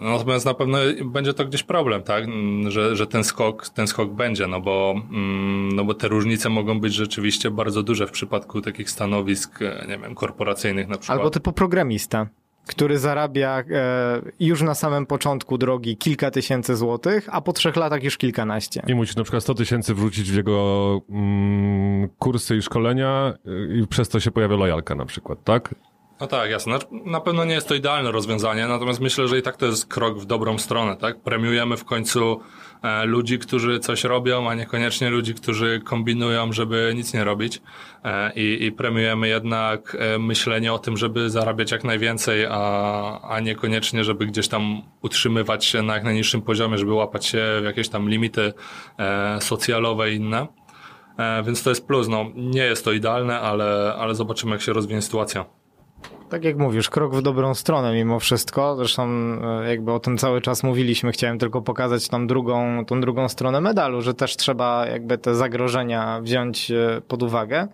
Natomiast 0.00 0.46
na 0.46 0.54
pewno 0.54 0.78
będzie 1.04 1.34
to 1.34 1.44
gdzieś 1.44 1.62
problem, 1.62 2.02
tak? 2.02 2.24
Że, 2.68 2.96
że 2.96 3.06
ten 3.06 3.24
skok, 3.24 3.68
ten 3.68 3.86
skok 3.86 4.10
będzie, 4.10 4.46
no 4.46 4.60
bo, 4.60 4.94
mm, 5.10 5.68
no 5.68 5.84
bo 5.84 5.94
te 5.94 6.08
różnice 6.08 6.48
mogą 6.48 6.80
być 6.80 6.94
rzeczywiście 6.94 7.50
bardzo 7.50 7.82
duże 7.82 8.06
w 8.06 8.10
przypadku 8.10 8.60
takich 8.60 8.90
stanowisk, 8.90 9.60
nie 9.88 9.98
wiem, 9.98 10.14
korporacyjnych 10.14 10.88
na 10.88 10.98
przykład. 10.98 11.18
Albo 11.18 11.30
typu 11.30 11.52
programista 11.52 12.26
który 12.68 12.98
zarabia 12.98 13.64
e, 13.70 14.22
już 14.40 14.62
na 14.62 14.74
samym 14.74 15.06
początku 15.06 15.58
drogi 15.58 15.96
kilka 15.96 16.30
tysięcy 16.30 16.76
złotych, 16.76 17.28
a 17.32 17.40
po 17.40 17.52
trzech 17.52 17.76
latach 17.76 18.02
już 18.02 18.16
kilkanaście. 18.16 18.82
I 18.86 18.94
musisz 18.94 19.16
na 19.16 19.22
przykład 19.22 19.42
100 19.42 19.54
tysięcy 19.54 19.94
wrzucić 19.94 20.30
w 20.32 20.36
jego 20.36 21.00
mm, 21.10 22.08
kursy 22.18 22.56
i 22.56 22.62
szkolenia 22.62 23.34
i 23.82 23.86
przez 23.86 24.08
to 24.08 24.20
się 24.20 24.30
pojawia 24.30 24.56
lojalka 24.56 24.94
na 24.94 25.04
przykład, 25.04 25.44
tak? 25.44 25.74
No 26.20 26.26
tak, 26.26 26.50
jasne. 26.50 26.78
Znaczy, 26.78 26.86
na 27.04 27.20
pewno 27.20 27.44
nie 27.44 27.54
jest 27.54 27.68
to 27.68 27.74
idealne 27.74 28.12
rozwiązanie, 28.12 28.66
natomiast 28.66 29.00
myślę, 29.00 29.28
że 29.28 29.38
i 29.38 29.42
tak 29.42 29.56
to 29.56 29.66
jest 29.66 29.86
krok 29.86 30.18
w 30.18 30.24
dobrą 30.24 30.58
stronę, 30.58 30.96
tak? 30.96 31.20
Premiujemy 31.20 31.76
w 31.76 31.84
końcu 31.84 32.40
e, 32.82 33.04
ludzi, 33.04 33.38
którzy 33.38 33.80
coś 33.80 34.04
robią, 34.04 34.50
a 34.50 34.54
niekoniecznie 34.54 35.10
ludzi, 35.10 35.34
którzy 35.34 35.80
kombinują, 35.84 36.52
żeby 36.52 36.92
nic 36.96 37.14
nie 37.14 37.24
robić. 37.24 37.62
E, 38.04 38.32
i, 38.34 38.64
I 38.64 38.72
premiujemy 38.72 39.28
jednak 39.28 39.96
e, 40.00 40.18
myślenie 40.18 40.72
o 40.72 40.78
tym, 40.78 40.96
żeby 40.96 41.30
zarabiać 41.30 41.70
jak 41.70 41.84
najwięcej, 41.84 42.46
a, 42.50 43.20
a 43.22 43.40
niekoniecznie, 43.40 44.04
żeby 44.04 44.26
gdzieś 44.26 44.48
tam 44.48 44.82
utrzymywać 45.02 45.64
się 45.64 45.82
na 45.82 45.94
jak 45.94 46.04
najniższym 46.04 46.42
poziomie, 46.42 46.78
żeby 46.78 46.92
łapać 46.92 47.26
się 47.26 47.42
w 47.60 47.64
jakieś 47.64 47.88
tam 47.88 48.08
limity 48.08 48.52
socjalowe 49.40 50.12
i 50.12 50.14
inne. 50.14 50.46
Więc 51.44 51.62
to 51.62 51.70
jest 51.70 51.86
plus. 51.86 52.08
No, 52.08 52.26
nie 52.34 52.64
jest 52.64 52.84
to 52.84 52.92
idealne, 52.92 53.40
ale, 53.40 53.94
ale 53.98 54.14
zobaczymy, 54.14 54.52
jak 54.52 54.62
się 54.62 54.72
rozwinie 54.72 55.02
sytuacja 55.02 55.44
tak 56.28 56.44
jak 56.44 56.58
mówisz, 56.58 56.90
krok 56.90 57.14
w 57.14 57.22
dobrą 57.22 57.54
stronę 57.54 57.94
mimo 57.94 58.20
wszystko. 58.20 58.76
Zresztą 58.76 59.08
e, 59.62 59.68
jakby 59.68 59.92
o 59.92 60.00
tym 60.00 60.18
cały 60.18 60.40
czas 60.40 60.62
mówiliśmy. 60.62 61.12
Chciałem 61.12 61.38
tylko 61.38 61.62
pokazać 61.62 62.08
tą 62.08 62.26
drugą, 62.26 62.84
tą 62.84 63.00
drugą 63.00 63.28
stronę 63.28 63.60
medalu, 63.60 64.02
że 64.02 64.14
też 64.14 64.36
trzeba 64.36 64.86
jakby 64.86 65.18
te 65.18 65.34
zagrożenia 65.34 66.20
wziąć 66.20 66.70
e, 66.70 67.00
pod 67.08 67.22
uwagę. 67.22 67.68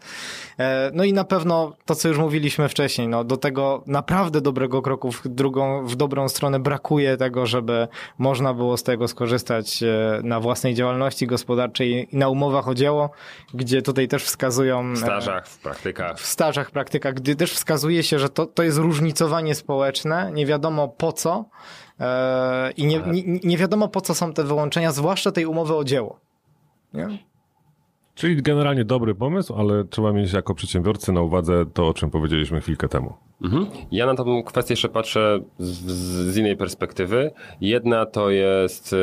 E, 0.59 0.91
no 0.95 1.05
i 1.05 1.13
na 1.13 1.25
pewno 1.25 1.73
to, 1.85 1.95
co 1.95 2.09
już 2.09 2.19
mówiliśmy 2.19 2.69
wcześniej, 2.69 3.09
no 3.09 3.25
do 3.25 3.37
tego 3.37 3.83
naprawdę 3.87 4.41
dobrego 4.41 4.83
kroku 4.83 5.13
w, 5.13 5.29
drugą, 5.29 5.87
w 5.87 5.97
dobrą 5.97 6.29
stronę 6.29 6.61
brakuje 6.61 7.17
tego, 7.17 7.47
żeby 7.47 7.89
można 8.19 8.55
było 8.55 8.77
z 8.77 8.83
tego 8.83 9.09
skorzystać 9.09 9.85
na 10.23 10.41
własnej 10.41 10.75
działalności 10.75 11.27
gospodarczej 11.27 12.09
i 12.13 12.17
na 12.17 12.29
umowach 12.29 12.69
o 12.69 12.75
dzieło, 12.75 13.11
gdzie 13.55 13.83
tutaj 13.83 14.09
też 14.09 14.25
wskazują... 14.25 14.95
W 14.95 14.99
stażach, 14.99 15.49
w 15.49 15.59
praktykach. 15.59 16.19
W 16.19 16.27
stażach, 16.27 16.71
praktykach, 16.71 17.15
gdy 17.15 17.37
też 17.37 17.53
wskazuje 17.53 18.03
się, 18.03 18.19
że 18.19 18.29
to 18.29 18.44
to, 18.47 18.63
jest 18.63 18.79
różnicowanie 18.79 19.55
społeczne, 19.55 20.31
nie 20.33 20.47
wiadomo 20.47 20.89
po 20.89 21.13
co 21.13 21.45
e, 22.01 22.71
i 22.71 22.87
nie, 22.87 22.99
nie, 22.99 23.23
nie 23.45 23.59
wiadomo 23.59 23.89
po 23.89 24.01
co 24.01 24.15
są 24.15 24.33
te 24.33 24.45
wyłączenia, 24.45 24.93
zwłaszcza 24.93 25.33
tej 25.33 25.47
umowy 25.47 25.75
o 25.77 25.85
dzieło. 25.85 26.21
Nie? 26.95 27.19
Czyli 28.15 28.43
generalnie 28.43 28.85
dobry 28.85 29.15
pomysł, 29.15 29.55
ale 29.55 29.85
trzeba 29.85 30.13
mieć 30.13 30.33
jako 30.33 30.55
przedsiębiorcy 30.55 31.13
na 31.13 31.23
uwadze 31.23 31.67
to, 31.75 31.89
o 31.89 31.95
czym 31.95 32.11
powiedzieliśmy 32.11 32.61
chwilkę 32.61 32.89
temu. 32.89 33.15
Mhm. 33.43 33.67
Ja 33.91 34.07
na 34.07 34.15
tą 34.15 34.43
kwestię 34.43 34.73
jeszcze 34.73 34.89
patrzę 34.89 35.41
z, 35.59 35.69
z, 36.33 36.37
innej 36.37 36.57
perspektywy. 36.57 37.31
Jedna 37.61 38.07
to 38.07 38.31
jest 38.31 38.93
e, 38.93 38.97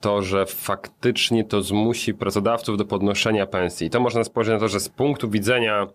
to, 0.00 0.22
że 0.22 0.46
faktycznie 0.46 1.44
to 1.44 1.62
zmusi 1.62 2.14
pracodawców 2.14 2.76
do 2.76 2.84
podnoszenia 2.84 3.46
pensji. 3.46 3.90
To 3.90 4.00
można 4.00 4.24
spojrzeć 4.24 4.52
na 4.52 4.60
to, 4.60 4.68
że 4.68 4.80
z 4.80 4.88
punktu 4.88 5.30
widzenia 5.30 5.86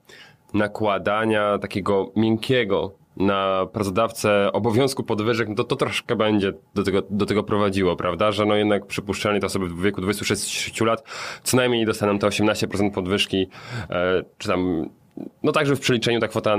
nakładania 0.53 1.57
takiego 1.57 2.11
miękkiego 2.15 2.91
na 3.17 3.65
pracodawcę 3.73 4.51
obowiązku 4.51 5.03
podwyżek, 5.03 5.49
no 5.49 5.55
to 5.55 5.63
to 5.63 5.75
troszkę 5.75 6.15
będzie 6.15 6.53
do 6.75 6.83
tego, 6.83 7.01
do 7.09 7.25
tego 7.25 7.43
prowadziło, 7.43 7.95
prawda? 7.95 8.31
Że 8.31 8.45
no 8.45 8.55
jednak 8.55 8.85
przypuszczalnie 8.85 9.39
te 9.39 9.45
osoby 9.45 9.67
w 9.67 9.81
wieku 9.81 10.01
26 10.01 10.81
lat 10.81 11.03
co 11.43 11.57
najmniej 11.57 11.85
dostaną 11.85 12.19
te 12.19 12.27
18% 12.27 12.91
podwyżki, 12.91 13.47
e, 13.89 14.23
czy 14.37 14.47
tam 14.47 14.89
no 15.43 15.51
tak, 15.51 15.65
że 15.65 15.75
w 15.75 15.79
przeliczeniu 15.79 16.19
ta 16.19 16.27
kwota 16.27 16.55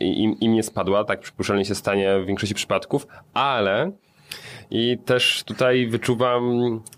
im, 0.00 0.40
im 0.40 0.52
nie 0.52 0.62
spadła, 0.62 1.04
tak 1.04 1.20
przypuszczalnie 1.20 1.64
się 1.64 1.74
stanie 1.74 2.18
w 2.22 2.26
większości 2.26 2.54
przypadków, 2.54 3.06
ale 3.34 3.92
I 4.70 4.98
też 5.04 5.44
tutaj 5.44 5.86
wyczuwam, 5.86 6.42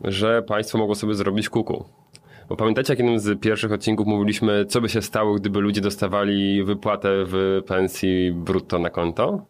że 0.05 0.42
państwo 0.42 0.79
mogło 0.79 0.94
sobie 0.94 1.14
zrobić 1.14 1.49
kuku. 1.49 1.85
Bo 2.49 2.57
pamiętacie, 2.57 2.93
jak 2.93 2.99
jednym 2.99 3.19
z 3.19 3.41
pierwszych 3.41 3.73
odcinków 3.73 4.07
mówiliśmy, 4.07 4.65
co 4.65 4.81
by 4.81 4.89
się 4.89 5.03
stało, 5.03 5.35
gdyby 5.35 5.61
ludzie 5.61 5.81
dostawali 5.81 6.65
wypłatę 6.65 7.09
w 7.13 7.63
pensji 7.67 8.33
brutto 8.33 8.79
na 8.79 8.91
konto? 8.91 9.47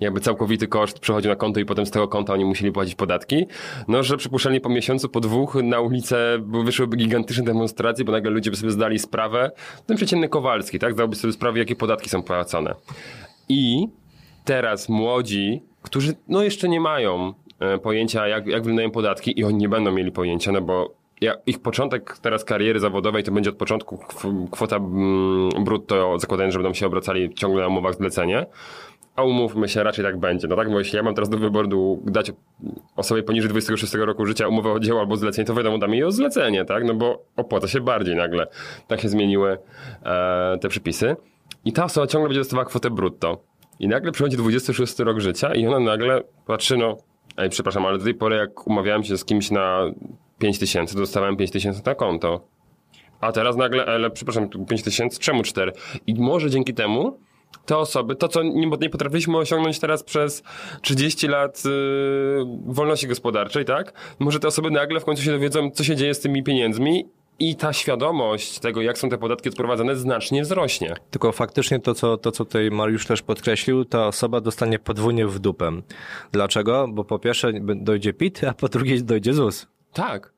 Jakby 0.00 0.20
całkowity 0.20 0.68
koszt 0.68 0.98
przechodził 0.98 1.30
na 1.30 1.36
konto 1.36 1.60
i 1.60 1.64
potem 1.64 1.86
z 1.86 1.90
tego 1.90 2.08
konta 2.08 2.32
oni 2.32 2.44
musieli 2.44 2.72
płacić 2.72 2.94
podatki. 2.94 3.46
No, 3.88 4.02
że 4.02 4.16
przypuszczalnie 4.16 4.60
po 4.60 4.68
miesiącu, 4.68 5.08
po 5.08 5.20
dwóch 5.20 5.54
na 5.54 5.80
ulicę 5.80 6.38
wyszłyby 6.64 6.96
gigantyczne 6.96 7.44
demonstracje, 7.44 8.04
bo 8.04 8.12
nagle 8.12 8.30
ludzie 8.30 8.50
by 8.50 8.56
sobie 8.56 8.70
zdali 8.70 8.98
sprawę, 8.98 9.50
ten 9.86 9.96
przeciętny 9.96 10.28
Kowalski, 10.28 10.78
tak? 10.78 10.92
Zdałby 10.92 11.16
sobie 11.16 11.32
sprawę, 11.32 11.58
jakie 11.58 11.76
podatki 11.76 12.08
są 12.08 12.22
płacone. 12.22 12.74
I 13.48 13.88
teraz 14.44 14.88
młodzi, 14.88 15.62
którzy 15.82 16.14
no 16.28 16.42
jeszcze 16.42 16.68
nie 16.68 16.80
mają 16.80 17.34
e, 17.58 17.78
pojęcia, 17.78 18.28
jak, 18.28 18.46
jak 18.46 18.62
wyglądają 18.62 18.90
podatki 18.90 19.40
i 19.40 19.44
oni 19.44 19.56
nie 19.56 19.68
będą 19.68 19.92
mieli 19.92 20.12
pojęcia, 20.12 20.52
no 20.52 20.60
bo 20.60 20.99
ja, 21.20 21.34
ich 21.46 21.62
początek 21.62 22.18
teraz 22.18 22.44
kariery 22.44 22.80
zawodowej 22.80 23.24
to 23.24 23.32
będzie 23.32 23.50
od 23.50 23.56
początku 23.56 23.96
kw- 23.96 24.50
kwota 24.50 24.76
mm, 24.76 25.64
brutto, 25.64 26.18
zakładając, 26.18 26.52
że 26.52 26.58
będą 26.58 26.74
się 26.74 26.86
obracali 26.86 27.34
ciągle 27.34 27.62
na 27.62 27.68
umowach 27.68 27.94
zlecenie. 27.94 28.46
A 29.16 29.22
umówmy 29.22 29.68
się, 29.68 29.82
raczej 29.82 30.04
tak 30.04 30.18
będzie. 30.18 30.48
No 30.48 30.56
tak, 30.56 30.70
bo 30.70 30.78
jeśli 30.78 30.96
ja 30.96 31.02
mam 31.02 31.14
teraz 31.14 31.28
do 31.28 31.38
wyboru 31.38 32.02
dać 32.04 32.32
osobie 32.96 33.22
poniżej 33.22 33.50
26 33.50 33.94
roku 33.94 34.26
życia 34.26 34.48
umowę 34.48 34.72
o 34.72 34.80
dzieło 34.80 35.00
albo 35.00 35.16
zlecenie, 35.16 35.46
to 35.46 35.54
wiadomo, 35.54 35.78
dam 35.78 35.94
jej 35.94 36.04
o 36.04 36.12
zlecenie, 36.12 36.64
tak? 36.64 36.84
No 36.84 36.94
bo 36.94 37.24
opłaca 37.36 37.68
się 37.68 37.80
bardziej 37.80 38.16
nagle. 38.16 38.46
Tak 38.88 39.00
się 39.00 39.08
zmieniły 39.08 39.58
e, 40.02 40.58
te 40.60 40.68
przepisy. 40.68 41.16
I 41.64 41.72
ta 41.72 41.84
osoba 41.84 42.06
ciągle 42.06 42.28
będzie 42.28 42.40
dostawała 42.40 42.64
kwotę 42.64 42.90
brutto. 42.90 43.42
I 43.78 43.88
nagle 43.88 44.12
przychodzi 44.12 44.36
26 44.36 44.98
rok 44.98 45.20
życia 45.20 45.54
i 45.54 45.66
ona 45.66 45.80
nagle 45.80 46.22
patrzy, 46.46 46.76
no, 46.76 46.96
ej, 47.36 47.50
przepraszam, 47.50 47.86
ale 47.86 47.98
do 47.98 48.04
tej 48.04 48.14
pory 48.14 48.36
jak 48.36 48.66
umawiałem 48.66 49.04
się 49.04 49.16
z 49.16 49.24
kimś 49.24 49.50
na 49.50 49.82
5 50.40 50.58
tysięcy, 50.58 50.96
dostawałem 50.96 51.36
5 51.36 51.50
tysięcy 51.50 51.82
na 51.86 51.94
konto. 51.94 52.48
A 53.20 53.32
teraz 53.32 53.56
nagle, 53.56 53.86
ale 53.86 54.10
przepraszam, 54.10 54.48
5 54.68 54.82
tysięcy, 54.82 55.18
czemu 55.18 55.42
4? 55.42 55.72
I 56.06 56.14
może 56.14 56.50
dzięki 56.50 56.74
temu 56.74 57.18
te 57.66 57.76
osoby, 57.76 58.16
to 58.16 58.28
co 58.28 58.42
nie, 58.42 58.66
nie 58.80 58.90
potrafiliśmy 58.90 59.38
osiągnąć 59.38 59.78
teraz 59.78 60.02
przez 60.02 60.42
30 60.82 61.28
lat 61.28 61.64
yy, 61.64 61.72
wolności 62.66 63.06
gospodarczej, 63.06 63.64
tak? 63.64 64.14
Może 64.18 64.40
te 64.40 64.48
osoby 64.48 64.70
nagle 64.70 65.00
w 65.00 65.04
końcu 65.04 65.22
się 65.22 65.30
dowiedzą, 65.30 65.70
co 65.70 65.84
się 65.84 65.96
dzieje 65.96 66.14
z 66.14 66.20
tymi 66.20 66.42
pieniędzmi 66.42 67.08
i 67.38 67.56
ta 67.56 67.72
świadomość 67.72 68.58
tego, 68.58 68.82
jak 68.82 68.98
są 68.98 69.08
te 69.08 69.18
podatki 69.18 69.48
odprowadzane, 69.48 69.96
znacznie 69.96 70.42
wzrośnie. 70.42 70.94
Tylko 71.10 71.32
faktycznie 71.32 71.80
to 71.80 71.94
co, 71.94 72.16
to, 72.16 72.32
co 72.32 72.44
tutaj 72.44 72.70
Mariusz 72.70 73.06
też 73.06 73.22
podkreślił, 73.22 73.84
ta 73.84 74.06
osoba 74.06 74.40
dostanie 74.40 74.78
podwójnie 74.78 75.26
w 75.26 75.38
dupę. 75.38 75.70
Dlaczego? 76.32 76.88
Bo 76.88 77.04
po 77.04 77.18
pierwsze 77.18 77.52
dojdzie 77.76 78.12
PIT, 78.12 78.44
a 78.44 78.54
po 78.54 78.68
drugie 78.68 79.02
dojdzie 79.02 79.32
ZUS. 79.32 79.66
Tak. 79.92 80.32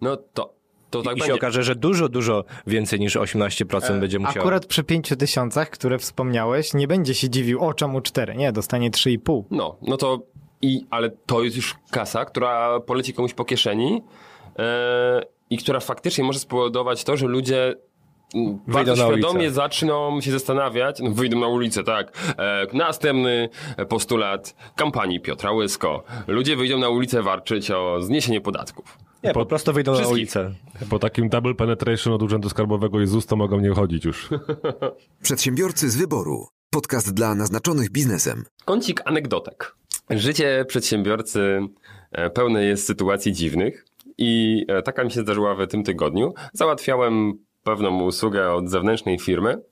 No 0.00 0.16
to, 0.16 0.54
to 0.90 1.02
tak 1.02 1.16
I 1.16 1.18
będzie. 1.18 1.26
się 1.26 1.34
okaże, 1.34 1.62
że 1.62 1.74
dużo, 1.74 2.08
dużo 2.08 2.44
więcej 2.66 3.00
niż 3.00 3.16
18% 3.16 4.00
będzie 4.00 4.18
musiało. 4.18 4.40
Akurat 4.40 4.66
przy 4.66 4.84
5 4.84 5.08
tysiącach, 5.18 5.70
które 5.70 5.98
wspomniałeś, 5.98 6.74
nie 6.74 6.88
będzie 6.88 7.14
się 7.14 7.30
dziwił, 7.30 7.60
o 7.60 7.74
czemu 7.74 8.00
4? 8.00 8.36
Nie, 8.36 8.52
dostanie 8.52 8.90
3,5. 8.90 9.42
No, 9.50 9.76
no 9.82 9.96
to 9.96 10.18
i, 10.62 10.86
ale 10.90 11.10
to 11.10 11.42
jest 11.42 11.56
już 11.56 11.74
kasa, 11.90 12.24
która 12.24 12.80
poleci 12.80 13.14
komuś 13.14 13.34
po 13.34 13.44
kieszeni 13.44 14.02
yy, 14.58 14.64
i 15.50 15.58
która 15.58 15.80
faktycznie 15.80 16.24
może 16.24 16.38
spowodować 16.38 17.04
to, 17.04 17.16
że 17.16 17.26
ludzie 17.26 17.74
bardzo 18.66 18.90
na 18.90 18.96
świadomie 18.96 19.38
ulicę. 19.40 19.50
zaczną 19.54 20.20
się 20.20 20.30
zastanawiać, 20.30 21.00
no 21.00 21.10
wyjdą 21.10 21.40
na 21.40 21.46
ulicę, 21.46 21.84
tak. 21.84 22.12
E, 22.38 22.66
następny 22.72 23.48
postulat 23.88 24.54
kampanii 24.76 25.20
Piotra 25.20 25.52
Łysko. 25.52 26.04
Ludzie 26.26 26.56
wyjdą 26.56 26.78
na 26.78 26.88
ulicę 26.88 27.22
walczyć 27.22 27.70
o 27.70 28.02
zniesienie 28.02 28.40
podatków. 28.40 28.98
Nie, 29.24 29.32
po 29.32 29.46
prostu 29.46 29.72
wyjdą 29.72 29.90
na 29.92 29.96
Wszystkich. 29.96 30.14
ulicę. 30.14 30.54
Po 30.90 30.98
takim 30.98 31.28
double 31.28 31.54
penetration 31.54 32.12
od 32.12 32.22
Urzędu 32.22 32.48
Skarbowego 32.48 33.00
i 33.00 33.06
ZUS 33.06 33.26
to 33.26 33.36
mogą 33.36 33.60
nie 33.60 33.70
chodzić 33.70 34.04
już. 34.04 34.28
Przedsiębiorcy 35.22 35.90
z 35.90 35.96
wyboru. 35.96 36.46
Podcast 36.70 37.14
dla 37.14 37.34
naznaczonych 37.34 37.90
biznesem. 37.90 38.44
Kącik 38.64 39.00
anegdotek. 39.04 39.74
Życie 40.10 40.64
przedsiębiorcy 40.68 41.60
e, 42.12 42.30
pełne 42.30 42.64
jest 42.64 42.86
sytuacji 42.86 43.32
dziwnych 43.32 43.84
i 44.18 44.64
e, 44.68 44.82
taka 44.82 45.04
mi 45.04 45.10
się 45.10 45.20
zdarzyła 45.20 45.54
w 45.54 45.66
tym 45.66 45.82
tygodniu. 45.84 46.34
Załatwiałem 46.52 47.32
pewną 47.62 48.02
usługę 48.02 48.52
od 48.52 48.68
zewnętrznej 48.68 49.18
firmy. 49.18 49.62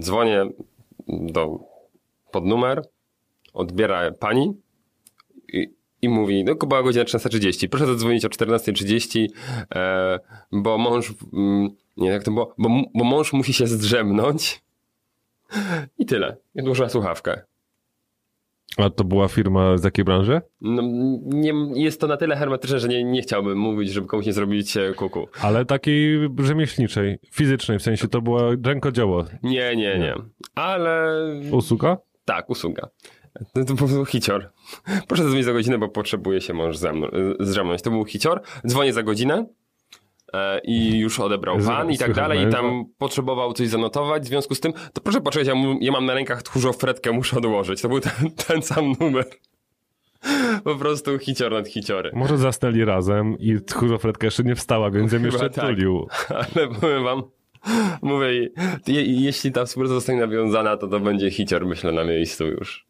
Dzwonię 0.00 0.46
do, 1.08 1.58
pod 2.30 2.46
numer, 2.46 2.82
odbiera 3.52 4.10
pani 4.12 4.60
i, 5.52 5.74
i 6.02 6.08
mówi, 6.08 6.44
no 6.44 6.54
była 6.54 6.82
godzina 6.82 7.04
13.30, 7.04 7.68
proszę 7.68 7.86
zadzwonić 7.86 8.24
o 8.24 8.28
14.30, 8.28 9.26
e, 9.74 10.20
bo 10.52 10.78
mąż, 10.78 11.14
mm, 11.32 11.68
nie 11.96 12.08
jak 12.08 12.24
to 12.24 12.30
było, 12.30 12.54
bo, 12.58 12.68
bo 12.94 13.04
mąż 13.04 13.32
musi 13.32 13.52
się 13.52 13.66
zdrzemnąć. 13.66 14.62
I 15.98 16.06
tyle. 16.06 16.36
I 16.54 16.60
odłożyła 16.60 16.88
słuchawkę. 16.88 17.42
A 18.76 18.90
to 18.90 19.04
była 19.04 19.28
firma 19.28 19.76
z 19.78 19.84
jakiej 19.84 20.04
branży? 20.04 20.40
No, 20.60 20.82
nie, 21.24 21.52
jest 21.74 22.00
to 22.00 22.06
na 22.06 22.16
tyle 22.16 22.36
hermetyczne, 22.36 22.78
że 22.78 22.88
nie, 22.88 23.04
nie 23.04 23.22
chciałbym 23.22 23.58
mówić, 23.58 23.92
żeby 23.92 24.06
komuś 24.06 24.26
nie 24.26 24.32
zrobić 24.32 24.76
e, 24.76 24.94
kuku. 24.94 25.28
Ale 25.42 25.64
takiej 25.64 26.28
rzemieślniczej, 26.38 27.18
fizycznej, 27.30 27.78
w 27.78 27.82
sensie 27.82 28.08
to 28.08 28.22
było 28.22 28.40
rękodzieło. 28.64 29.24
Nie, 29.42 29.76
nie, 29.76 29.98
nie. 29.98 30.14
Ale 30.54 31.16
Usługa? 31.52 31.96
tak, 32.24 32.50
usługa. 32.50 32.88
No, 33.54 33.64
to 33.64 33.74
był 33.74 34.04
hicior. 34.04 34.52
Proszę 35.08 35.22
zadzwonić 35.22 35.46
za 35.46 35.52
godzinę, 35.52 35.78
bo 35.78 35.88
potrzebuje 35.88 36.40
się 36.40 36.54
mąż 36.54 36.76
ze 36.76 36.92
mną, 36.92 37.06
e. 37.06 37.78
To 37.78 37.90
był 37.90 38.04
hicior. 38.04 38.40
Dzwonię 38.66 38.92
za 38.92 39.02
godzinę 39.02 39.46
i 40.64 40.98
już 40.98 41.20
odebrał 41.20 41.58
pan 41.58 41.90
i 41.90 41.98
tak 41.98 42.14
dalej 42.14 42.48
i 42.48 42.52
tam 42.52 42.84
potrzebował 42.98 43.52
coś 43.52 43.68
zanotować. 43.68 44.22
W 44.22 44.26
związku 44.26 44.54
z 44.54 44.60
tym, 44.60 44.72
to 44.92 45.00
proszę 45.00 45.20
poczekać, 45.20 45.48
ja, 45.48 45.54
ja 45.80 45.92
mam 45.92 46.06
na 46.06 46.14
rękach 46.14 46.42
tchórzą 46.42 46.72
fretkę, 46.72 47.12
muszę 47.12 47.36
odłożyć. 47.36 47.82
To 47.82 47.88
był 47.88 48.00
ten, 48.00 48.12
ten 48.46 48.62
sam 48.62 48.92
numer. 49.00 49.24
Po 50.64 50.76
prostu 50.76 51.18
hicior 51.18 51.52
nad 51.52 51.68
hiciory. 51.68 52.10
Może 52.14 52.38
zasnęli 52.38 52.84
razem 52.84 53.38
i 53.38 53.60
tchórzofretka 53.66 54.26
jeszcze 54.26 54.42
nie 54.42 54.54
wstała, 54.54 54.90
więc 54.90 55.12
ją 55.12 55.18
Chyba 55.18 55.32
jeszcze 55.32 55.50
tak. 55.50 55.66
tulił. 55.66 56.06
Ale 56.56 56.68
powiem 56.80 57.04
wam, 57.04 57.22
mówię, 58.02 58.26
je, 58.86 59.04
jeśli 59.04 59.52
ta 59.52 59.64
współpraca 59.64 59.94
zostanie 59.94 60.20
nawiązana, 60.20 60.76
to 60.76 60.88
to 60.88 61.00
będzie 61.00 61.30
hicior, 61.30 61.66
myślę, 61.66 61.92
na 61.92 62.04
miejscu 62.04 62.46
już. 62.46 62.89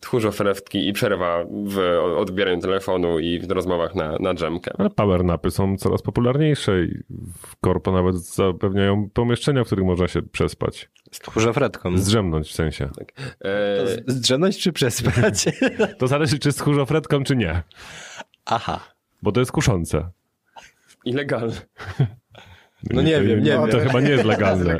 Tchórzo 0.00 0.32
frewtki 0.32 0.88
i 0.88 0.92
przerwa 0.92 1.44
w 1.64 1.78
odbieraniu 2.16 2.60
telefonu 2.60 3.18
i 3.18 3.40
w 3.40 3.50
rozmowach 3.50 3.94
na, 3.94 4.16
na 4.20 4.34
dżemkę. 4.34 4.70
Ale 4.78 4.90
powernapy 4.90 5.50
są 5.50 5.76
coraz 5.76 6.02
popularniejsze 6.02 6.84
i 6.84 7.02
w 7.46 7.56
korpo 7.60 7.92
nawet 7.92 8.16
zapewniają 8.16 9.10
pomieszczenia, 9.10 9.64
w 9.64 9.66
których 9.66 9.84
można 9.84 10.08
się 10.08 10.22
przespać. 10.22 10.90
Z 11.12 11.18
tchórzofretką. 11.18 11.98
Zdrzemnąć 11.98 12.48
w 12.48 12.54
sensie. 12.54 12.90
E, 13.44 13.86
Zdrzemnąć 14.06 14.58
czy 14.58 14.72
przespać? 14.72 15.44
To 15.98 16.06
zależy, 16.06 16.38
czy 16.38 16.52
z 16.52 16.56
tchórzofretką, 16.56 17.24
czy 17.24 17.36
nie. 17.36 17.62
Aha. 18.44 18.80
Bo 19.22 19.32
to 19.32 19.40
jest 19.40 19.52
kuszące. 19.52 20.10
I 21.04 21.12
legalne. 21.12 21.54
No 22.90 23.02
nie 23.02 23.22
wiem, 23.22 23.42
nie 23.42 23.52
to 23.52 23.66
wiem. 23.66 23.80
chyba 23.80 24.00
nie 24.00 24.10
jest 24.10 24.24
legalne. 24.34 24.78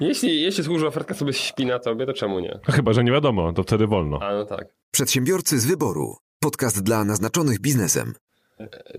Jeśli, 0.00 0.42
jeśli 0.42 0.64
tchórzo 0.64 0.90
fredka 0.90 1.14
sobie 1.14 1.32
śpi 1.32 1.66
na 1.66 1.78
tobie, 1.78 2.06
to 2.06 2.12
czemu 2.12 2.40
nie? 2.40 2.58
No 2.68 2.74
Chyba, 2.74 2.92
że 2.92 3.04
nie 3.04 3.12
wiadomo, 3.12 3.52
to 3.52 3.62
wtedy 3.62 3.86
wolno. 3.86 4.18
A 4.22 4.32
no 4.32 4.44
tak. 4.44 4.64
Przedsiębiorcy 4.90 5.58
z 5.58 5.66
wyboru. 5.66 6.16
Podcast 6.40 6.82
dla 6.82 7.04
naznaczonych 7.04 7.60
biznesem. 7.60 8.14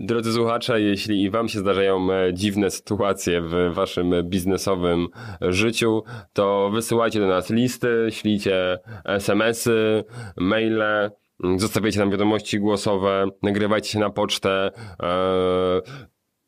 Drodzy 0.00 0.32
słuchacze, 0.32 0.80
jeśli 0.80 1.22
i 1.22 1.30
wam 1.30 1.48
się 1.48 1.58
zdarzają 1.58 2.12
e, 2.12 2.34
dziwne 2.34 2.70
sytuacje 2.70 3.40
w 3.40 3.74
waszym 3.74 4.14
biznesowym 4.24 5.08
życiu, 5.40 6.02
to 6.32 6.70
wysyłajcie 6.72 7.20
do 7.20 7.26
nas 7.26 7.50
listy, 7.50 8.06
ślijcie 8.10 8.78
SMS-y, 9.04 10.04
maile, 10.36 11.10
zostawiajcie 11.56 11.98
nam 11.98 12.10
wiadomości 12.10 12.58
głosowe, 12.60 13.26
nagrywajcie 13.42 13.90
się 13.90 13.98
na 13.98 14.10
pocztę, 14.10 14.70
e, 15.02 15.80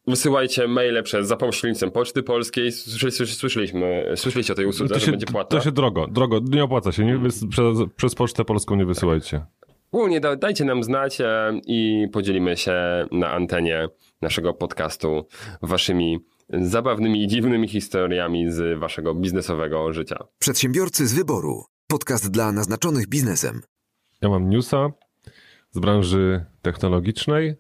wysyłajcie 0.07 0.69
maile 0.69 1.03
przez 1.03 1.27
za 1.29 1.37
pośrednictwem 1.37 1.91
Poczty 1.91 2.23
Polskiej. 2.23 2.73
Słyszeli, 2.73 3.13
słysz- 3.13 3.35
słyszeliśmy, 3.37 4.13
słyszeliście 4.17 4.53
o 4.53 4.57
tej 4.57 4.67
usłudze, 4.67 4.95
To 4.95 5.01
że 5.01 5.07
się, 5.07 5.11
będzie 5.13 5.27
płatna? 5.27 5.59
to 5.59 5.65
się 5.65 5.73
drogo, 5.73 6.07
drogo, 6.07 6.41
nie 6.51 6.65
opłaca 6.65 6.93
się. 6.93 7.05
Nie, 7.05 7.21
przez, 7.51 7.77
przez 7.97 8.15
Pocztę 8.15 8.45
Polską 8.45 8.77
nie 8.77 8.87
wysyłajcie. 8.87 9.45
Ogólnie 9.93 10.21
da, 10.21 10.37
dajcie 10.37 10.65
nam 10.65 10.83
znać 10.83 11.21
e, 11.21 11.53
i 11.67 12.09
podzielimy 12.13 12.57
się 12.57 12.73
na 13.13 13.31
antenie 13.31 13.89
naszego 14.23 14.55
podcastu 14.55 15.27
waszymi 15.63 16.19
zabawnymi 16.49 17.23
i 17.23 17.27
dziwnymi 17.29 17.69
historiami 17.69 18.51
z 18.51 18.79
waszego 18.79 19.15
biznesowego 19.15 19.93
życia. 19.93 20.17
Przedsiębiorcy 20.39 21.07
z 21.07 21.15
wyboru. 21.15 21.65
Podcast 21.89 22.31
dla 22.31 22.53
naznaczonych 22.53 23.09
biznesem. 23.09 23.61
Ja 24.23 24.29
mam 24.29 24.49
newsa 24.51 24.89
z 25.71 25.79
branży 25.79 26.45
technologicznej, 26.63 27.55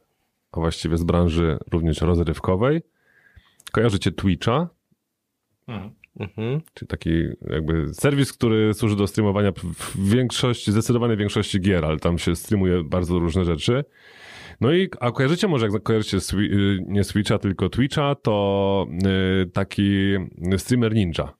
a 0.56 0.60
właściwie 0.60 0.96
z 0.96 1.04
branży 1.04 1.58
również 1.72 2.00
rozrywkowej. 2.00 2.82
Kojarzycie 3.72 4.12
Twitcha? 4.12 4.68
Mhm. 6.20 6.60
Czyli 6.74 6.88
taki 6.88 7.10
jakby 7.50 7.94
serwis, 7.94 8.32
który 8.32 8.74
służy 8.74 8.96
do 8.96 9.06
streamowania 9.06 9.52
w 9.52 10.10
większości, 10.10 10.72
zdecydowanej 10.72 11.16
większości 11.16 11.60
gier, 11.60 11.84
ale 11.84 11.98
tam 11.98 12.18
się 12.18 12.36
streamuje 12.36 12.84
bardzo 12.84 13.18
różne 13.18 13.44
rzeczy. 13.44 13.84
No 14.60 14.72
i, 14.72 14.88
a 15.00 15.12
kojarzycie 15.12 15.48
może, 15.48 15.66
jak 15.66 15.82
kojarzycie 15.82 16.16
y, 16.34 16.84
nie 16.86 17.04
Switcha, 17.04 17.38
tylko 17.38 17.68
Twitcha, 17.68 18.14
to 18.14 18.86
y, 19.42 19.50
taki 19.50 20.14
streamer 20.56 20.94
Ninja. 20.94 21.34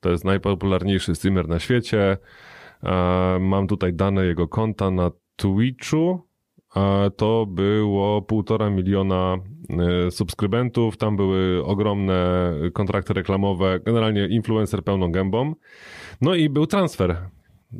To 0.00 0.10
jest 0.10 0.24
najpopularniejszy 0.24 1.14
streamer 1.14 1.48
na 1.48 1.58
świecie. 1.58 2.16
E, 2.82 3.38
Mam 3.40 3.66
tutaj 3.66 3.92
dane 3.92 4.26
jego 4.26 4.48
konta 4.48 4.90
na 4.90 5.10
Twitchu. 5.36 6.28
To 7.16 7.46
było 7.46 8.22
półtora 8.22 8.70
miliona 8.70 9.36
e, 9.70 10.10
subskrybentów. 10.10 10.96
Tam 10.96 11.16
były 11.16 11.64
ogromne 11.64 12.52
kontrakty 12.72 13.14
reklamowe. 13.14 13.80
Generalnie 13.80 14.26
influencer 14.26 14.84
pełną 14.84 15.12
gębą. 15.12 15.54
No 16.20 16.34
i 16.34 16.48
był 16.48 16.66
transfer. 16.66 17.16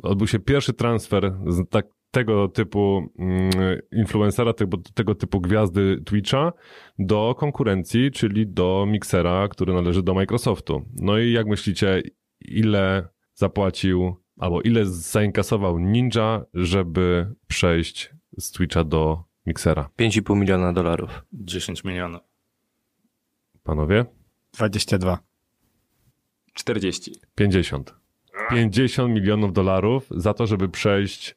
Odbył 0.03 0.27
się 0.27 0.39
pierwszy 0.39 0.73
transfer 0.73 1.33
z 1.47 1.69
tak, 1.69 1.85
tego 2.11 2.47
typu 2.47 3.09
mm, 3.19 3.51
influencera, 3.91 4.53
tego, 4.53 4.77
tego 4.93 5.15
typu 5.15 5.41
gwiazdy 5.41 6.01
Twitcha 6.05 6.53
do 6.99 7.35
konkurencji, 7.37 8.11
czyli 8.11 8.47
do 8.47 8.85
Mixera, 8.87 9.47
który 9.47 9.73
należy 9.73 10.03
do 10.03 10.13
Microsoftu. 10.13 10.81
No 10.95 11.17
i 11.17 11.31
jak 11.31 11.47
myślicie, 11.47 12.01
ile 12.41 13.07
zapłacił 13.33 14.15
albo 14.39 14.61
ile 14.61 14.85
zainkasował 14.85 15.79
Ninja, 15.79 16.45
żeby 16.53 17.33
przejść 17.47 18.15
z 18.37 18.51
Twitcha 18.51 18.83
do 18.83 19.23
Mixera? 19.45 19.89
5,5 19.99 20.37
miliona 20.37 20.73
dolarów. 20.73 21.25
10 21.33 21.83
milionów. 21.83 22.21
Panowie? 23.63 24.05
22. 24.53 25.19
40. 26.53 27.11
50. 27.35 27.95
50 28.49 29.13
milionów 29.13 29.53
dolarów 29.53 30.07
za 30.11 30.33
to, 30.33 30.47
żeby 30.47 30.69
przejść 30.69 31.35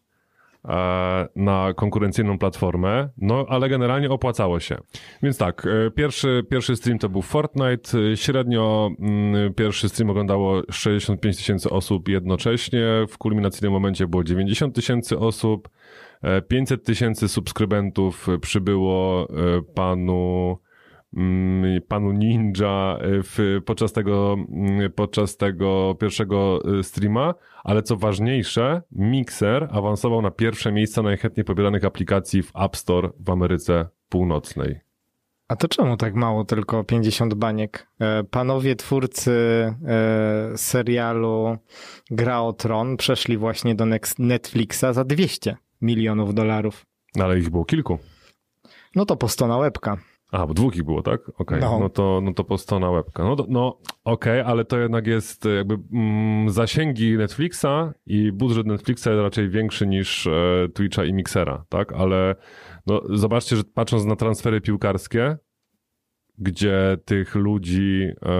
e, 0.64 1.28
na 1.36 1.74
konkurencyjną 1.76 2.38
platformę, 2.38 3.08
no 3.18 3.46
ale 3.48 3.68
generalnie 3.68 4.10
opłacało 4.10 4.60
się. 4.60 4.76
Więc 5.22 5.38
tak, 5.38 5.66
e, 5.66 5.90
pierwszy, 5.90 6.44
pierwszy 6.50 6.76
stream 6.76 6.98
to 6.98 7.08
był 7.08 7.22
Fortnite, 7.22 7.98
e, 7.98 8.16
średnio 8.16 8.90
mm, 8.98 9.54
pierwszy 9.54 9.88
stream 9.88 10.10
oglądało 10.10 10.62
65 10.70 11.36
tysięcy 11.36 11.70
osób 11.70 12.08
jednocześnie, 12.08 12.84
w 13.08 13.18
kulminacyjnym 13.18 13.72
momencie 13.72 14.06
było 14.06 14.24
90 14.24 14.74
tysięcy 14.74 15.18
osób, 15.18 15.68
500 16.48 16.84
tysięcy 16.84 17.28
subskrybentów 17.28 18.26
przybyło 18.40 19.28
e, 19.30 19.62
panu 19.74 20.58
mm, 21.16 21.82
panu 21.88 22.12
Ninja 22.12 22.98
e, 23.00 23.22
w, 23.22 23.60
podczas, 23.66 23.92
tego, 23.92 24.36
mm, 24.48 24.92
podczas 24.92 25.36
tego 25.36 25.96
pierwszego 26.00 26.60
e, 26.78 26.82
streama, 26.82 27.34
ale 27.64 27.82
co 27.82 27.96
ważniejsze, 27.96 28.82
Mixer 28.92 29.68
awansował 29.72 30.22
na 30.22 30.30
pierwsze 30.30 30.72
miejsca 30.72 31.02
najchętniej 31.02 31.44
pobieranych 31.44 31.84
aplikacji 31.84 32.42
w 32.42 32.52
App 32.56 32.76
Store 32.76 33.10
w 33.20 33.30
Ameryce 33.30 33.88
Północnej. 34.08 34.80
A 35.48 35.56
to 35.56 35.68
czemu 35.68 35.96
tak 35.96 36.14
mało, 36.14 36.44
tylko 36.44 36.84
50 36.84 37.34
baniek? 37.34 37.88
E, 38.00 38.24
Panowie 38.24 38.76
twórcy 38.76 39.32
e, 39.32 40.52
serialu 40.56 41.56
Gra 42.10 42.40
o 42.40 42.52
Tron 42.52 42.96
przeszli 42.96 43.36
właśnie 43.36 43.74
do 43.74 43.86
Netflixa 44.18 44.84
za 44.92 45.04
200 45.04 45.56
milionów 45.80 46.34
dolarów. 46.34 46.86
No, 47.16 47.24
ale 47.24 47.38
ich 47.38 47.50
było 47.50 47.64
kilku. 47.64 47.98
No 48.96 49.04
to 49.06 49.16
po 49.16 49.28
100 49.28 49.46
na 49.46 49.56
łebka. 49.56 49.96
A, 50.32 50.46
bo 50.46 50.54
dwóch 50.54 50.76
ich 50.76 50.82
było, 50.84 51.02
tak? 51.02 51.20
Okej, 51.38 51.60
No. 51.60 51.78
no. 51.80 51.88
to, 51.88 52.20
no 52.24 52.34
to 52.34 52.44
po 52.44 52.58
100 52.58 52.78
na 52.78 52.90
łebka. 52.90 53.22
No, 53.24 53.36
no 53.48 53.78
okej, 54.04 54.40
ale 54.40 54.64
to 54.64 54.78
jednak 54.78 55.06
jest 55.06 55.46
e, 55.46 55.50
jakby 55.50 55.78
mm, 55.92 56.50
zasięgi 56.50 57.16
Netflixa 57.16 57.66
i 58.06 58.32
budżet 58.32 58.66
Netflixa 58.66 59.06
jest 59.06 59.22
raczej 59.22 59.48
większy 59.50 59.86
niż 59.86 60.26
e, 60.26 60.68
Twitcha 60.74 61.04
i 61.04 61.12
Mixera, 61.12 61.64
tak? 61.68 61.92
Ale 61.92 62.34
no, 62.86 63.02
zobaczcie, 63.10 63.56
że 63.56 63.64
patrząc 63.64 64.04
na 64.04 64.16
transfery 64.16 64.60
piłkarskie, 64.60 65.36
gdzie 66.38 66.98
tych 67.04 67.34
ludzi 67.34 68.08
e, 68.22 68.32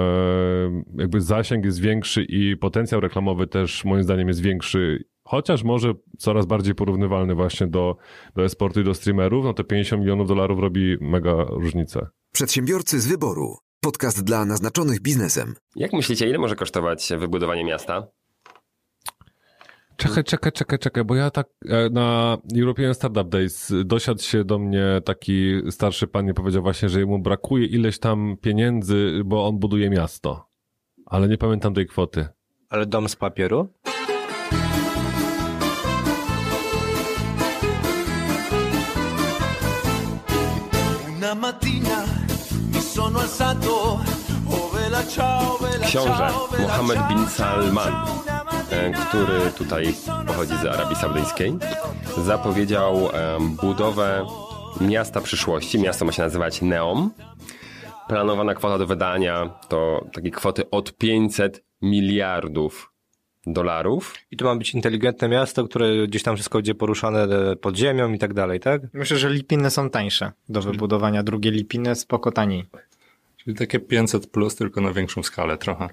jakby 0.98 1.20
zasięg 1.20 1.64
jest 1.64 1.80
większy 1.80 2.22
i 2.22 2.56
potencjał 2.56 3.00
reklamowy 3.00 3.46
też 3.46 3.84
moim 3.84 4.02
zdaniem 4.02 4.28
jest 4.28 4.42
większy, 4.42 5.04
chociaż 5.28 5.62
może 5.62 5.92
coraz 6.18 6.46
bardziej 6.46 6.74
porównywalny 6.74 7.34
właśnie 7.34 7.66
do, 7.66 7.96
do 8.36 8.44
e-sportu 8.44 8.80
i 8.80 8.84
do 8.84 8.94
streamerów, 8.94 9.44
no 9.44 9.54
to 9.54 9.64
50 9.64 10.02
milionów 10.02 10.28
dolarów 10.28 10.60
robi 10.60 10.96
mega 11.00 11.44
różnicę. 11.48 12.06
Przedsiębiorcy 12.32 13.00
z 13.00 13.06
wyboru. 13.06 13.56
Podcast 13.80 14.24
dla 14.24 14.44
naznaczonych 14.44 15.00
biznesem. 15.00 15.54
Jak 15.76 15.92
myślicie, 15.92 16.28
ile 16.28 16.38
może 16.38 16.56
kosztować 16.56 17.08
wybudowanie 17.18 17.64
miasta? 17.64 18.06
Czekaj, 19.96 20.24
czekaj, 20.24 20.52
czekaj, 20.52 20.78
czekaj, 20.78 21.04
bo 21.04 21.14
ja 21.14 21.30
tak 21.30 21.46
e, 21.68 21.90
na 21.90 22.38
European 22.56 22.94
Startup 22.94 23.28
Days 23.28 23.72
dosiadł 23.84 24.22
się 24.22 24.44
do 24.44 24.58
mnie 24.58 25.00
taki 25.04 25.52
starszy 25.70 26.06
pan 26.06 26.28
i 26.28 26.34
powiedział 26.34 26.62
właśnie, 26.62 26.88
że 26.88 27.06
mu 27.06 27.18
brakuje 27.18 27.66
ileś 27.66 27.98
tam 27.98 28.36
pieniędzy, 28.40 29.22
bo 29.24 29.46
on 29.46 29.58
buduje 29.58 29.90
miasto. 29.90 30.48
Ale 31.06 31.28
nie 31.28 31.38
pamiętam 31.38 31.74
tej 31.74 31.86
kwoty. 31.86 32.28
Ale 32.68 32.86
dom 32.86 33.08
z 33.08 33.16
papieru? 33.16 33.68
Una 41.18 41.34
mattina 41.34 42.04
mi 42.72 42.80
sono 42.80 43.18
alzato, 43.18 44.00
oh 44.50 44.70
Książę 45.86 46.30
Mohammed 46.60 46.98
bin 47.08 47.26
Salman, 47.28 47.92
e, 48.70 48.90
który 48.92 49.52
tutaj 49.58 49.94
pochodzi 50.26 50.56
z 50.56 50.66
Arabii 50.66 50.96
Saudyjskiej, 50.96 51.58
zapowiedział 52.24 53.08
budowę 53.62 54.26
miasta 54.80 55.20
przyszłości. 55.20 55.78
Miasto 55.78 56.04
ma 56.04 56.12
się 56.12 56.22
nazywać 56.22 56.62
Neom. 56.62 57.10
Planowana 58.08 58.54
kwota 58.54 58.78
do 58.78 58.86
wydania 58.86 59.50
to 59.68 60.04
takie 60.12 60.30
kwoty 60.30 60.70
od 60.70 60.96
500 60.96 61.64
miliardów 61.82 62.92
dolarów. 63.52 64.14
I 64.30 64.36
to 64.36 64.44
ma 64.44 64.56
być 64.56 64.74
inteligentne 64.74 65.28
miasto, 65.28 65.64
które 65.64 66.06
gdzieś 66.06 66.22
tam 66.22 66.34
wszystko 66.34 66.58
będzie 66.58 66.74
poruszane 66.74 67.22
e, 67.22 67.56
pod 67.56 67.76
ziemią 67.76 68.12
i 68.12 68.18
tak 68.18 68.34
dalej, 68.34 68.60
tak? 68.60 68.82
Myślę, 68.92 69.18
że 69.18 69.30
lipiny 69.30 69.70
są 69.70 69.90
tańsze 69.90 70.32
do 70.48 70.62
wybudowania. 70.62 71.22
Drugie 71.22 71.50
lipiny 71.50 71.94
spoko 71.94 72.32
taniej. 72.32 72.66
Czyli 73.36 73.56
takie 73.56 73.80
500 73.80 74.26
plus, 74.26 74.56
tylko 74.56 74.80
na 74.80 74.92
większą 74.92 75.22
skalę 75.22 75.58
trochę. 75.58 75.88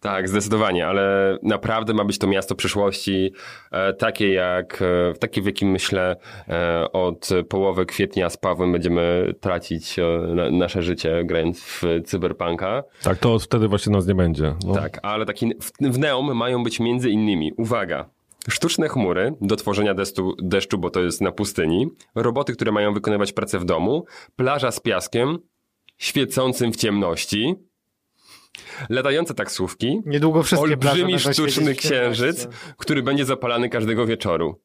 Tak, 0.00 0.28
zdecydowanie, 0.28 0.86
ale 0.86 1.38
naprawdę 1.42 1.94
ma 1.94 2.04
być 2.04 2.18
to 2.18 2.26
miasto 2.26 2.54
przyszłości, 2.54 3.32
e, 3.70 3.92
takie 3.92 4.32
jak, 4.32 4.82
e, 4.82 5.18
takie 5.18 5.42
w 5.42 5.46
jakim 5.46 5.70
myślę 5.70 6.16
e, 6.48 6.92
od 6.92 7.28
połowy 7.48 7.86
kwietnia 7.86 8.30
z 8.30 8.36
Pawłem 8.36 8.72
będziemy 8.72 9.34
tracić 9.40 9.96
na, 10.34 10.50
nasze 10.50 10.82
życie 10.82 11.24
grając 11.24 11.60
w 11.60 11.82
cyberpunka. 12.04 12.82
Tak, 13.02 13.18
to 13.18 13.38
wtedy 13.38 13.68
właśnie 13.68 13.92
nas 13.92 14.06
nie 14.06 14.14
będzie. 14.14 14.54
No. 14.66 14.74
Tak, 14.74 14.98
ale 15.02 15.26
taki 15.26 15.54
w, 15.60 15.92
w 15.92 15.98
Neom 15.98 16.36
mają 16.36 16.62
być 16.62 16.80
między 16.80 17.10
innymi, 17.10 17.52
uwaga, 17.56 18.10
sztuczne 18.50 18.88
chmury 18.88 19.34
do 19.40 19.56
tworzenia 19.56 19.94
deszczu, 19.94 20.34
deszczu, 20.42 20.78
bo 20.78 20.90
to 20.90 21.00
jest 21.00 21.20
na 21.20 21.32
pustyni, 21.32 21.86
roboty, 22.14 22.52
które 22.52 22.72
mają 22.72 22.94
wykonywać 22.94 23.32
pracę 23.32 23.58
w 23.58 23.64
domu, 23.64 24.04
plaża 24.36 24.70
z 24.70 24.80
piaskiem, 24.80 25.38
świecącym 25.98 26.72
w 26.72 26.76
ciemności, 26.76 27.54
latające 28.88 29.34
taksówki, 29.34 30.00
Niedługo 30.06 30.42
wszystkie 30.42 30.70
olbrzymi 30.70 31.18
sztuczny 31.18 31.74
księżyc, 31.74 32.48
który 32.76 33.02
będzie 33.02 33.24
zapalany 33.24 33.68
każdego 33.68 34.06
wieczoru. 34.06 34.60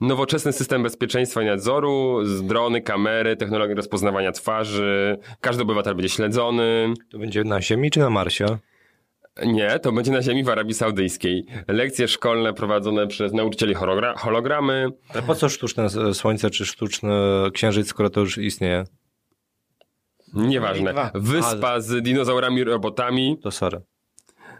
Nowoczesny 0.00 0.52
system 0.52 0.82
bezpieczeństwa 0.82 1.42
i 1.42 1.46
nadzoru, 1.46 2.24
z 2.24 2.42
drony, 2.42 2.80
kamery, 2.82 3.36
technologie 3.36 3.74
rozpoznawania 3.74 4.32
twarzy, 4.32 5.18
każdy 5.40 5.62
obywatel 5.62 5.94
będzie 5.94 6.08
śledzony. 6.08 6.94
To 7.10 7.18
będzie 7.18 7.44
na 7.44 7.62
Ziemi 7.62 7.90
czy 7.90 8.00
na 8.00 8.10
Marsie? 8.10 8.46
Nie, 9.46 9.78
to 9.78 9.92
będzie 9.92 10.12
na 10.12 10.22
ziemi 10.22 10.44
w 10.44 10.48
Arabii 10.48 10.74
Saudyjskiej. 10.74 11.46
Lekcje 11.68 12.08
szkolne 12.08 12.54
prowadzone 12.54 13.06
przez 13.06 13.32
nauczycieli 13.32 13.74
hologra- 13.74 14.18
hologramy. 14.18 14.88
Ale 15.08 15.22
po 15.22 15.34
co 15.34 15.48
sztuczne 15.48 16.14
słońce 16.14 16.50
czy 16.50 16.66
sztuczny 16.66 17.10
księżyc, 17.52 17.88
skoro 17.88 18.10
to 18.10 18.20
już 18.20 18.38
istnieje? 18.38 18.84
Nieważne. 20.36 20.94
Wyspa 21.14 21.80
z 21.80 22.02
dinozaurami 22.02 22.64
robotami. 22.64 23.38
To 23.42 23.50
sorry. 23.50 23.80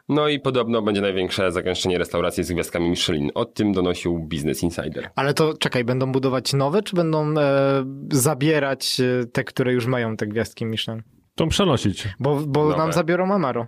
No 0.08 0.28
i 0.28 0.40
podobno 0.40 0.82
będzie 0.82 1.00
największe 1.00 1.52
zagęszczenie 1.52 1.98
restauracji 1.98 2.44
z 2.44 2.52
gwiazdkami 2.52 2.90
Michelin. 2.90 3.30
O 3.34 3.44
tym 3.44 3.72
donosił 3.72 4.18
Business 4.18 4.62
Insider. 4.62 5.10
Ale 5.16 5.34
to 5.34 5.54
czekaj, 5.58 5.84
będą 5.84 6.12
budować 6.12 6.52
nowe, 6.52 6.82
czy 6.82 6.96
będą 6.96 7.38
e, 7.38 7.84
zabierać 8.12 9.00
e, 9.00 9.26
te, 9.26 9.44
które 9.44 9.72
już 9.72 9.86
mają 9.86 10.16
te 10.16 10.26
gwiazdki 10.26 10.66
Michelin? 10.66 11.02
To 11.34 11.46
przenosić. 11.46 12.08
Bo, 12.20 12.40
bo 12.46 12.64
Nowe. 12.64 12.76
nam 12.76 12.92
zabiorą 12.92 13.34
Amaro. 13.34 13.66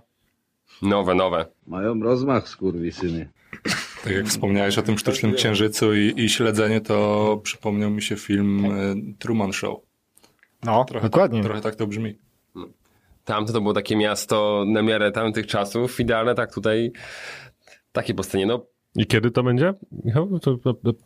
Nowe, 0.81 1.15
nowe. 1.15 1.45
Mają 1.67 1.99
rozmach, 2.03 2.47
skurwysyny. 2.49 3.29
Tak 4.03 4.13
jak 4.13 4.25
wspomniałeś 4.25 4.77
o 4.77 4.81
tym 4.81 4.97
sztucznym 4.97 5.33
księżycu 5.33 5.93
i, 5.93 6.13
i 6.17 6.29
śledzenie, 6.29 6.81
to 6.81 7.39
przypomniał 7.43 7.91
mi 7.91 8.01
się 8.01 8.15
film 8.15 8.65
e, 8.65 8.95
Truman 9.19 9.53
Show. 9.53 9.88
No, 10.63 10.85
Trochę 10.85 11.09
dokładnie. 11.09 11.39
Tak, 11.39 11.45
trochę 11.45 11.61
tak 11.61 11.75
to 11.75 11.87
brzmi. 11.87 12.17
Tamto 13.25 13.53
to 13.53 13.61
było 13.61 13.73
takie 13.73 13.95
miasto 13.95 14.63
na 14.67 14.81
miarę 14.81 15.11
tamtych 15.11 15.47
czasów, 15.47 15.99
idealne 15.99 16.35
tak 16.35 16.53
tutaj, 16.53 16.91
takie 17.91 18.13
postanie. 18.13 18.45
No, 18.45 18.65
I 18.95 19.05
kiedy 19.05 19.31
to 19.31 19.43
będzie? 19.43 19.73
Michał, 19.91 20.39
to 20.39 20.57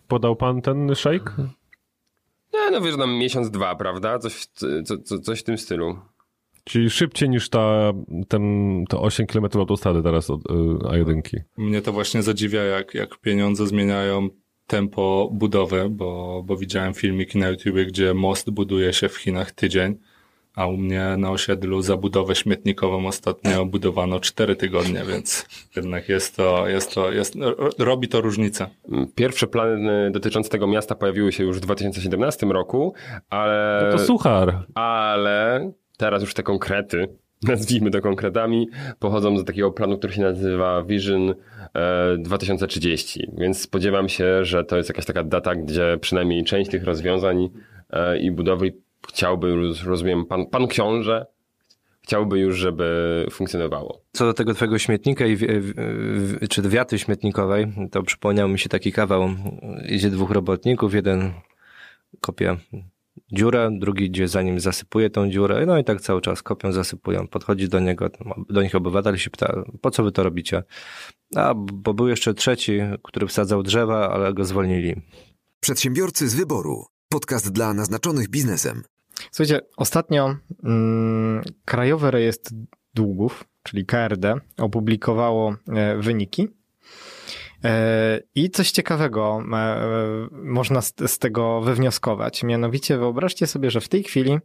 podał 0.07 0.36
pan 0.36 0.61
ten 0.61 0.95
shake? 0.95 1.32
nie, 2.53 2.71
no 2.71 2.82
wiesz, 2.82 2.97
tam 2.97 3.13
miesiąc, 3.13 3.51
dwa, 3.51 3.75
prawda? 3.75 4.19
Coś, 4.19 4.45
co, 4.86 4.97
co, 4.97 5.19
coś 5.19 5.39
w 5.39 5.43
tym 5.43 5.57
stylu. 5.57 5.97
Czyli 6.63 6.89
szybciej 6.89 7.30
niż 7.30 7.49
ta, 7.49 7.93
ten, 8.27 8.84
to 8.89 9.01
8 9.01 9.27
km 9.27 9.45
autostrady 9.53 10.03
teraz 10.03 10.30
od 10.30 10.41
y, 10.41 10.53
A1. 10.84 11.21
Mnie 11.57 11.82
to 11.82 11.91
właśnie 11.91 12.23
zadziwia, 12.23 12.63
jak, 12.63 12.93
jak 12.93 13.17
pieniądze 13.17 13.67
zmieniają 13.67 14.30
tempo 14.68 15.30
budowy, 15.34 15.89
bo, 15.89 16.43
bo 16.45 16.57
widziałem 16.57 16.93
filmiki 16.93 17.38
na 17.38 17.49
YouTubie, 17.49 17.86
gdzie 17.86 18.14
most 18.14 18.49
buduje 18.49 18.93
się 18.93 19.09
w 19.09 19.18
Chinach 19.18 19.51
tydzień, 19.51 19.97
a 20.55 20.68
u 20.68 20.78
mnie 20.78 21.16
na 21.18 21.32
osiedlu 21.32 21.82
zabudowę 21.82 22.36
śmietnikową 22.36 23.07
ostatnio 23.07 23.66
budowano 23.66 24.20
4 24.20 24.55
tygodnie, 24.55 25.01
więc 25.07 25.45
jednak 25.76 26.09
jest 26.09 26.36
to, 26.36 26.68
jest 26.68 26.93
to, 26.93 27.11
jest, 27.11 27.36
ro- 27.36 27.70
robi 27.80 28.07
to 28.07 28.22
różnicę. 28.22 28.68
Pierwsze 29.16 29.47
plany 29.47 30.11
dotyczące 30.11 30.49
tego 30.49 30.68
miasta 30.68 30.95
pojawiły 30.95 31.32
się 31.32 31.43
już 31.43 31.57
w 31.57 31.61
2017 31.61 32.45
roku, 32.45 32.93
ale... 33.30 33.82
No 33.91 33.97
to 33.97 34.03
suchar. 34.05 34.66
Ale 34.74 35.72
teraz 35.97 36.22
już 36.22 36.34
te 36.34 36.43
konkrety, 36.43 37.07
nazwijmy 37.47 37.91
to 37.91 38.01
konkretami, 38.01 38.68
pochodzą 38.99 39.38
z 39.38 39.45
takiego 39.45 39.72
planu, 39.72 39.97
który 39.97 40.14
się 40.14 40.22
nazywa 40.22 40.84
Vision 40.84 41.36
2030, 42.19 43.30
więc 43.38 43.61
spodziewam 43.61 44.09
się, 44.09 44.45
że 44.45 44.63
to 44.63 44.78
jest 44.78 44.89
jakaś 44.89 45.05
taka 45.05 45.24
data, 45.24 45.55
gdzie 45.55 45.97
przynajmniej 46.01 46.43
część 46.43 46.71
tych 46.71 46.84
rozwiązań 46.84 47.49
e, 47.89 48.17
i 48.19 48.32
budowy 48.32 48.74
chciałby 49.07 49.55
rozumiem, 49.86 50.26
pan, 50.26 50.45
pan 50.45 50.67
książę, 50.67 51.26
chciałby 52.01 52.39
już, 52.39 52.57
żeby 52.57 53.26
funkcjonowało. 53.32 54.01
Co 54.11 54.26
do 54.26 54.34
tego 54.34 54.53
twojego 54.53 54.78
śmietnika 54.78 55.26
i 55.26 55.36
wi- 55.36 55.47
wi- 55.61 56.47
czy 56.47 56.61
wiaty 56.61 56.99
śmietnikowej, 56.99 57.67
to 57.91 58.03
przypomniał 58.03 58.49
mi 58.49 58.59
się 58.59 58.69
taki 58.69 58.91
kawał. 58.91 59.30
Idzie 59.89 60.09
dwóch 60.09 60.32
robotników, 60.32 60.93
jeden 60.93 61.32
kopie 62.21 62.57
dziurę, 63.32 63.70
drugi 63.80 64.05
idzie 64.05 64.28
za 64.28 64.41
nim 64.41 64.59
zasypuje 64.59 65.09
tą 65.09 65.30
dziurę, 65.30 65.66
no 65.66 65.78
i 65.78 65.84
tak 65.84 66.01
cały 66.01 66.22
czas 66.22 66.43
kopią, 66.43 66.72
zasypują. 66.72 67.28
Podchodzi 67.28 67.70
do 67.70 67.80
niego, 67.80 68.09
do 68.49 68.64
nich 68.64 68.76
obywatel 68.76 69.18
się 69.18 69.30
pyta, 69.30 69.64
po 69.82 69.91
co 69.91 70.03
wy 70.03 70.11
to 70.11 70.24
robicie? 70.24 70.64
A, 71.36 71.53
bo 71.55 71.93
był 71.93 72.07
jeszcze 72.07 72.34
trzeci, 72.34 72.80
który 73.03 73.28
wsadzał 73.28 73.64
drzewa, 73.64 74.09
ale 74.09 74.34
go 74.34 74.45
zwolnili. 74.45 75.01
Przedsiębiorcy 75.59 76.30
z 76.30 76.36
wyboru. 76.36 76.86
Podcast 77.09 77.51
dla 77.51 77.74
naznaczonych 77.74 78.30
biznesem. 78.30 78.84
Słuchajcie, 79.32 79.61
ostatnio 79.78 80.36
mm, 80.64 81.41
Krajowy 81.66 82.11
Rejestr 82.11 82.51
Długów, 82.93 83.43
czyli 83.64 83.86
KRD, 83.86 84.36
opublikowało 84.57 85.55
e, 85.68 85.97
wyniki. 85.97 86.47
E, 87.64 88.20
I 88.36 88.49
coś 88.49 88.72
ciekawego 88.72 89.43
e, 89.51 89.55
e, 89.55 90.28
można 90.32 90.82
z, 90.82 90.93
z 91.07 91.20
tego 91.20 91.61
wywnioskować. 91.61 92.43
Mianowicie 92.43 92.97
wyobraźcie 92.97 93.47
sobie, 93.47 93.72
że 93.72 93.82
w 93.82 93.89
tej 93.89 94.03
chwili 94.03 94.39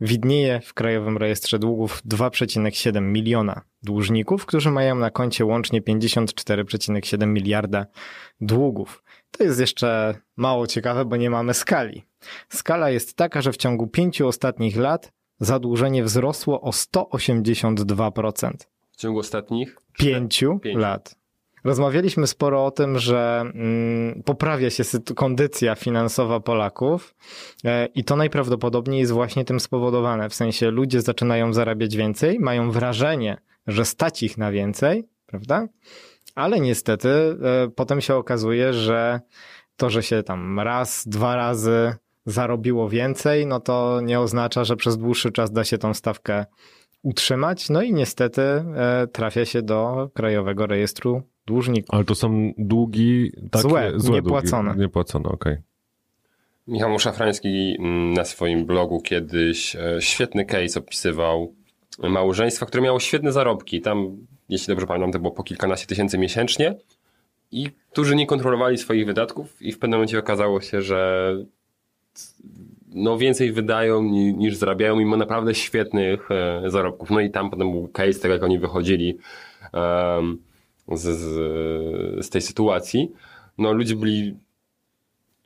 widnieje 0.00 0.60
w 0.60 0.74
Krajowym 0.74 1.18
Rejestrze 1.18 1.58
Długów 1.58 2.02
2,7 2.06 3.02
miliona 3.02 3.62
dłużników, 3.82 4.46
którzy 4.46 4.70
mają 4.70 4.94
na 4.94 5.10
koncie 5.10 5.44
łącznie 5.44 5.82
54,7 5.82 7.26
miliarda 7.26 7.86
długów. 8.40 9.04
To 9.30 9.44
jest 9.44 9.60
jeszcze 9.60 10.14
mało 10.36 10.66
ciekawe, 10.66 11.04
bo 11.04 11.16
nie 11.16 11.30
mamy 11.30 11.54
skali. 11.54 12.04
Skala 12.48 12.90
jest 12.90 13.16
taka, 13.16 13.42
że 13.42 13.52
w 13.52 13.56
ciągu 13.56 13.86
pięciu 13.86 14.28
ostatnich 14.28 14.76
lat 14.76 15.12
zadłużenie 15.40 16.04
wzrosło 16.04 16.60
o 16.60 16.70
182%. 16.70 18.50
W 18.90 18.96
ciągu 18.96 19.18
ostatnich 19.18 19.76
Pięciu 19.98 20.58
Pięciu. 20.58 20.78
lat. 20.78 21.23
Rozmawialiśmy 21.64 22.26
sporo 22.26 22.66
o 22.66 22.70
tym, 22.70 22.98
że 22.98 23.40
mm, 23.40 24.22
poprawia 24.22 24.70
się 24.70 24.84
kondycja 25.14 25.74
finansowa 25.74 26.40
Polaków 26.40 27.14
e, 27.64 27.86
i 27.86 28.04
to 28.04 28.16
najprawdopodobniej 28.16 29.00
jest 29.00 29.12
właśnie 29.12 29.44
tym 29.44 29.60
spowodowane. 29.60 30.28
W 30.28 30.34
sensie 30.34 30.70
ludzie 30.70 31.00
zaczynają 31.00 31.52
zarabiać 31.52 31.96
więcej, 31.96 32.38
mają 32.40 32.70
wrażenie, 32.70 33.36
że 33.66 33.84
stać 33.84 34.22
ich 34.22 34.38
na 34.38 34.50
więcej, 34.52 35.08
prawda? 35.26 35.66
Ale 36.34 36.60
niestety 36.60 37.08
e, 37.08 37.36
potem 37.76 38.00
się 38.00 38.14
okazuje, 38.14 38.72
że 38.72 39.20
to, 39.76 39.90
że 39.90 40.02
się 40.02 40.22
tam 40.22 40.60
raz, 40.60 41.08
dwa 41.08 41.36
razy 41.36 41.94
zarobiło 42.26 42.88
więcej, 42.88 43.46
no 43.46 43.60
to 43.60 44.00
nie 44.00 44.20
oznacza, 44.20 44.64
że 44.64 44.76
przez 44.76 44.98
dłuższy 44.98 45.32
czas 45.32 45.52
da 45.52 45.64
się 45.64 45.78
tą 45.78 45.94
stawkę 45.94 46.44
utrzymać. 47.02 47.70
No 47.70 47.82
i 47.82 47.92
niestety 47.92 48.42
e, 48.42 49.06
trafia 49.12 49.44
się 49.44 49.62
do 49.62 50.10
Krajowego 50.14 50.66
Rejestru 50.66 51.22
Dłużników. 51.46 51.94
Ale 51.94 52.04
to 52.04 52.14
są 52.14 52.52
długi 52.58 53.32
takie, 53.50 53.68
Złe, 53.68 53.92
złe 53.96 54.14
niepłacone. 54.14 54.70
Długi, 54.70 54.80
niepłacone, 54.80 55.28
okej. 55.28 55.56
Michał 56.66 56.98
Szafrański 56.98 57.76
mm, 57.78 58.12
na 58.12 58.24
swoim 58.24 58.66
blogu 58.66 59.00
kiedyś 59.00 59.76
e, 59.76 59.96
świetny 60.00 60.44
case 60.44 60.80
opisywał 60.80 61.54
małżeństwa, 61.98 62.66
które 62.66 62.82
miało 62.82 63.00
świetne 63.00 63.32
zarobki. 63.32 63.80
Tam, 63.80 64.16
jeśli 64.48 64.66
dobrze 64.66 64.86
pamiętam, 64.86 65.12
to 65.12 65.18
było 65.18 65.30
po 65.30 65.42
kilkanaście 65.42 65.86
tysięcy 65.86 66.18
miesięcznie 66.18 66.74
i 67.52 67.70
którzy 67.92 68.16
nie 68.16 68.26
kontrolowali 68.26 68.78
swoich 68.78 69.06
wydatków 69.06 69.62
i 69.62 69.72
w 69.72 69.78
pewnym 69.78 69.98
momencie 69.98 70.18
okazało 70.18 70.60
się, 70.60 70.82
że 70.82 71.30
no 72.88 73.18
więcej 73.18 73.52
wydają 73.52 74.02
ni- 74.02 74.34
niż 74.34 74.56
zarabiają 74.56 74.96
mimo 74.96 75.16
naprawdę 75.16 75.54
świetnych 75.54 76.30
e, 76.30 76.62
zarobków. 76.70 77.10
No 77.10 77.20
i 77.20 77.30
tam 77.30 77.50
potem 77.50 77.70
był 77.70 77.88
case 77.88 78.20
tego, 78.20 78.34
jak 78.34 78.42
oni 78.42 78.58
wychodzili 78.58 79.18
em, 79.72 80.38
z, 80.92 81.00
z, 81.02 82.26
z 82.26 82.30
tej 82.30 82.42
sytuacji. 82.42 83.12
No 83.58 83.72
ludzie 83.72 83.96
byli 83.96 84.36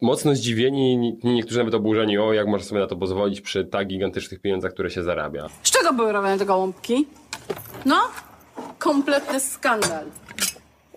mocno 0.01 0.35
zdziwieni, 0.35 0.97
nie- 0.97 1.17
niektórzy 1.35 1.59
nawet 1.59 1.75
oburzeni, 1.75 2.19
o 2.19 2.33
jak 2.33 2.47
można 2.47 2.67
sobie 2.69 2.81
na 2.81 2.87
to 2.87 2.97
pozwolić 2.97 3.41
przy 3.41 3.65
tak 3.65 3.87
gigantycznych 3.89 4.41
pieniądzach, 4.41 4.73
które 4.73 4.91
się 4.91 5.03
zarabia. 5.03 5.47
Z 5.63 5.71
czego 5.71 5.93
były 5.93 6.13
robione 6.13 6.39
te 6.39 6.47
gołąbki? 6.47 7.07
No, 7.87 7.97
kompletny 8.79 9.41
skandal. 9.41 10.05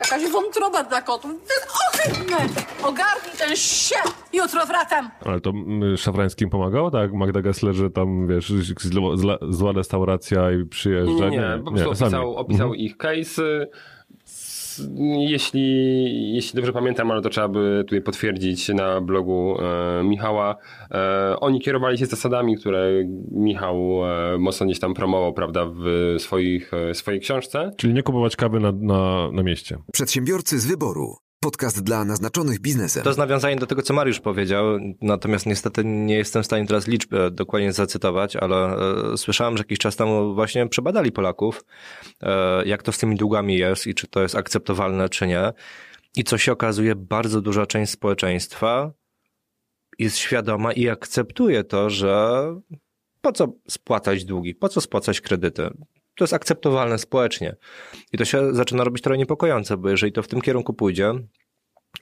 Jakaś 0.02 0.32
wątroba 0.32 0.84
dla 0.84 1.02
kotów. 1.02 1.32
To 1.32 1.54
jest 1.54 1.68
ohydne! 1.94 2.38
Ogarnij 2.84 3.32
ten 3.40 3.56
się! 3.56 3.96
Jutro 4.34 4.66
wracam! 4.66 5.10
Ale 5.26 5.40
to 5.42 5.50
mm, 5.50 5.98
Szafrańskim 5.98 6.50
pomagało, 6.50 6.92
tak? 6.92 7.14
Magda 7.14 7.42
Gessler, 7.42 7.74
że 7.76 7.90
tam, 7.90 8.28
wiesz, 8.28 8.54
zła, 8.80 9.38
zła, 9.50 9.72
restauracja 9.72 10.52
i 10.52 10.66
przyjeżdża. 10.66 11.30
Nie, 11.30 11.38
nie, 11.38 11.38
nie. 11.58 11.64
Po 11.66 11.72
prostu 11.72 11.96
sami. 11.96 12.12
opisał, 12.16 12.36
opisał 12.36 12.68
Mhm. 12.68 12.80
ich 12.86 12.98
case. 12.98 13.68
Jeśli, 15.18 16.34
jeśli 16.34 16.56
dobrze 16.56 16.74
pamiętam, 16.74 17.12
ale 17.12 17.22
to 17.22 17.30
trzeba 17.30 17.48
by 17.48 17.84
tutaj 17.88 18.02
potwierdzić 18.02 18.70
na 18.70 19.02
blogu 19.02 19.58
e, 19.60 20.04
Michała. 20.04 20.56
E, 20.92 21.36
oni 21.40 21.60
kierowali 21.60 21.98
się 21.98 22.06
zasadami, 22.06 22.58
które 22.58 22.90
Michał 23.32 24.02
e, 24.06 24.38
mocno 24.38 24.66
gdzieś 24.66 24.80
tam 24.80 24.94
promował, 24.94 25.34
prawda, 25.34 25.66
w 25.66 26.16
swoich, 26.20 26.74
e, 26.74 26.94
swojej 26.94 27.20
książce. 27.20 27.72
Czyli 27.78 27.94
nie 27.94 28.04
kupować 28.04 28.36
kawy 28.36 28.60
na, 28.60 28.72
na, 28.72 29.32
na 29.32 29.44
mieście. 29.44 29.78
Przedsiębiorcy 29.94 30.60
z 30.60 30.66
wyboru. 30.66 31.16
Podcast 31.44 31.84
dla 31.84 32.06
naznaczonych 32.06 32.60
biznesem. 32.60 33.04
To 33.04 33.10
jest 33.10 33.20
nawiązanie 33.20 33.56
do 33.56 33.68
tego, 33.68 33.82
co 33.82 33.94
Mariusz 33.94 34.20
powiedział, 34.20 34.66
natomiast 35.02 35.46
niestety 35.46 35.86
nie 35.86 36.16
jestem 36.16 36.44
w 36.44 36.46
stanie 36.46 36.68
teraz 36.68 36.88
liczb 36.88 37.14
dokładnie 37.32 37.74
zacytować, 37.74 38.36
ale 38.36 38.78
e, 39.14 39.18
słyszałem, 39.18 39.58
że 39.58 39.62
jakiś 39.62 39.80
czas 39.80 39.96
temu 39.96 40.36
właśnie 40.36 40.68
przebadali 40.68 41.12
Polaków, 41.12 41.64
e, 42.24 42.66
jak 42.66 42.84
to 42.84 42.92
z 42.92 42.98
tymi 42.98 43.16
długami 43.16 43.58
jest 43.58 43.88
i 43.88 43.96
czy 43.96 44.08
to 44.08 44.22
jest 44.22 44.36
akceptowalne, 44.36 45.10
czy 45.10 45.28
nie. 45.28 45.54
I 46.16 46.24
co 46.24 46.38
się 46.38 46.52
okazuje, 46.52 46.96
bardzo 46.96 47.42
duża 47.42 47.66
część 47.66 47.92
społeczeństwa 47.92 48.92
jest 50.00 50.18
świadoma 50.18 50.74
i 50.74 50.90
akceptuje 50.90 51.64
to, 51.64 51.90
że 51.90 52.44
po 53.22 53.32
co 53.32 53.54
spłacać 53.68 54.26
długi, 54.26 54.56
po 54.56 54.70
co 54.70 54.82
spłacać 54.82 55.22
kredyty. 55.22 55.70
To 56.16 56.24
jest 56.24 56.34
akceptowalne 56.34 56.98
społecznie. 56.98 57.56
I 58.14 58.18
to 58.18 58.26
się 58.26 58.54
zaczyna 58.56 58.84
robić 58.84 59.04
trochę 59.04 59.18
niepokojące, 59.18 59.78
bo 59.78 59.90
jeżeli 59.90 60.12
to 60.12 60.24
w 60.24 60.28
tym 60.28 60.42
kierunku 60.42 60.74
pójdzie, 60.74 61.14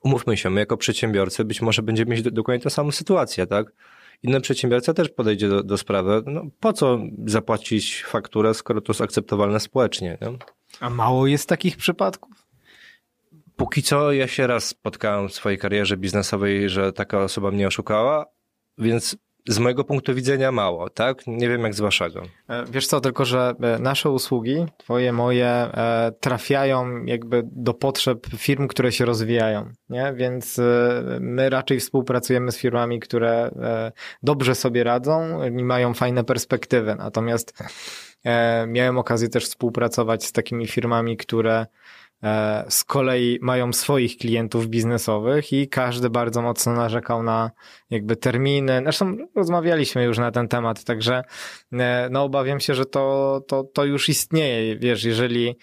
umówmy 0.04 0.38
się, 0.38 0.50
my 0.50 0.60
jako 0.60 0.78
przedsiębiorcy 0.78 1.46
być 1.46 1.62
może 1.62 1.82
będziemy 1.82 2.12
mieć 2.12 2.22
do- 2.22 2.32
dokładnie 2.32 2.64
tę 2.64 2.70
samą 2.70 2.92
sytuację, 2.92 3.48
tak? 3.48 3.72
Inny 4.24 4.42
przedsiębiorca 4.42 4.94
też 4.94 5.10
podejdzie 5.10 5.50
do, 5.50 5.64
do 5.64 5.78
sprawy, 5.78 6.24
no 6.26 6.44
po 6.60 6.74
co 6.74 7.00
zapłacić 7.26 8.04
fakturę, 8.04 8.54
skoro 8.54 8.82
to 8.82 8.92
jest 8.94 9.02
akceptowalne 9.02 9.60
społecznie, 9.60 10.18
nie? 10.22 10.38
A 10.80 10.90
mało 10.90 11.28
jest 11.28 11.50
takich 11.50 11.78
przypadków? 11.78 12.46
Póki 13.56 13.84
co 13.84 14.12
ja 14.12 14.28
się 14.28 14.48
raz 14.48 14.66
spotkałem 14.68 15.30
w 15.30 15.34
swojej 15.34 15.58
karierze 15.60 15.98
biznesowej, 15.98 16.70
że 16.70 16.94
taka 16.94 17.24
osoba 17.24 17.52
mnie 17.52 17.68
oszukała, 17.68 18.26
więc 18.78 19.18
z 19.50 19.60
mojego 19.60 19.84
punktu 19.84 20.16
widzenia 20.16 20.52
mało, 20.52 20.90
tak? 20.90 21.28
Nie 21.28 21.50
wiem 21.50 21.62
jak 21.62 21.74
z 21.74 21.80
waszego. 21.80 22.22
E, 22.50 22.64
Wiesz 22.72 22.88
co, 22.88 23.02
tylko 23.02 23.26
że 23.26 23.54
e, 23.62 23.80
nasze 23.80 24.10
usługi, 24.10 24.66
twoje, 24.78 25.14
moje, 25.14 25.48
e, 25.48 26.12
trafiają 26.20 27.06
jakby 27.06 27.44
do 27.46 27.74
potrzeb 27.74 28.28
firm, 28.38 28.68
które 28.68 28.92
się 28.92 29.06
rozwijają, 29.06 29.72
nie? 29.90 30.14
Więc 30.16 30.62
my 31.20 31.50
raczej 31.50 31.80
współpracujemy 31.80 32.52
z 32.52 32.58
firmami, 32.58 33.00
które 33.00 33.52
dobrze 34.24 34.56
sobie 34.56 34.84
radzą 34.84 35.44
i 35.46 35.64
mają 35.64 35.94
fajne 35.94 36.24
perspektywy. 36.24 36.96
Natomiast 36.96 37.54
miałem 38.68 38.98
okazję 38.98 39.30
też 39.30 39.46
współpracować 39.46 40.26
z 40.26 40.32
takimi 40.32 40.68
firmami, 40.68 41.18
które 41.18 41.66
z 42.70 42.84
kolei 42.84 43.40
mają 43.42 43.74
swoich 43.74 44.18
klientów 44.18 44.68
biznesowych 44.68 45.54
i 45.54 45.68
każdy 45.68 46.10
bardzo 46.10 46.42
mocno 46.42 46.74
narzekał 46.74 47.24
na 47.24 47.52
jakby 47.90 48.16
terminy. 48.16 48.82
Zresztą 48.84 49.18
rozmawialiśmy 49.36 50.04
już 50.04 50.18
na 50.18 50.32
ten 50.32 50.48
temat, 50.48 50.84
także 50.84 51.24
e, 51.74 52.10
no 52.12 52.24
obawiam 52.24 52.60
się, 52.60 52.76
że 52.76 52.86
to, 52.86 53.42
to, 53.48 53.64
to 53.64 53.86
już 53.86 54.10
istnieje. 54.10 54.78
Wiesz, 54.78 55.04
jeżeli 55.04 55.56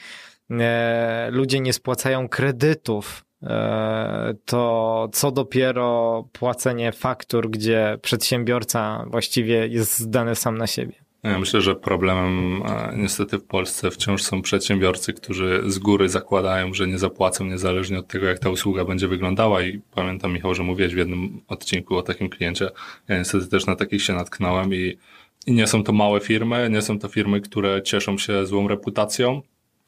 e, 0.51 1.29
ludzie 1.31 1.61
nie 1.61 1.73
spłacają 1.73 2.29
kredytów, 2.29 3.25
e, 3.43 4.35
to 4.45 5.09
co 5.13 5.31
dopiero 5.31 6.25
płacenie 6.33 6.93
faktur, 6.93 7.51
gdzie 7.51 7.99
przedsiębiorca 8.03 9.05
właściwie 9.11 9.67
jest 9.67 9.99
zdany 9.99 10.35
sam 10.35 10.59
na 10.59 10.67
siebie. 10.67 11.06
Ja 11.23 11.39
myślę, 11.39 11.61
że 11.61 11.75
problemem 11.75 12.63
niestety 12.97 13.39
w 13.39 13.45
Polsce 13.45 13.91
wciąż 13.91 14.23
są 14.23 14.43
przedsiębiorcy, 14.43 15.13
którzy 15.13 15.63
z 15.67 15.79
góry 15.79 16.09
zakładają, 16.09 16.75
że 16.75 16.87
nie 16.87 16.99
zapłacą 16.99 17.45
niezależnie 17.45 17.99
od 17.99 18.09
tego, 18.09 18.27
jak 18.27 18.39
ta 18.39 18.51
usługa 18.51 18.85
będzie 18.85 19.09
wyglądała. 19.09 19.63
I 19.63 19.81
pamiętam, 19.95 20.33
Michał, 20.33 20.55
że 20.55 20.63
mówiłeś 20.63 20.95
w 20.95 20.99
jednym 20.99 21.41
odcinku 21.49 21.97
o 21.97 22.03
takim 22.03 22.29
kliencie. 22.29 22.71
Ja 23.09 23.19
niestety 23.19 23.47
też 23.47 23.67
na 23.67 23.77
takich 23.77 24.03
się 24.03 24.13
natknąłem 24.13 24.75
i, 24.75 24.99
i 25.47 25.53
nie 25.53 25.67
są 25.67 25.85
to 25.85 25.93
małe 25.93 26.21
firmy, 26.21 26.69
nie 26.71 26.83
są 26.83 26.99
to 26.99 27.09
firmy, 27.09 27.41
które 27.41 27.83
cieszą 27.83 28.19
się 28.19 28.47
złą 28.47 28.69
reputacją. 28.69 29.43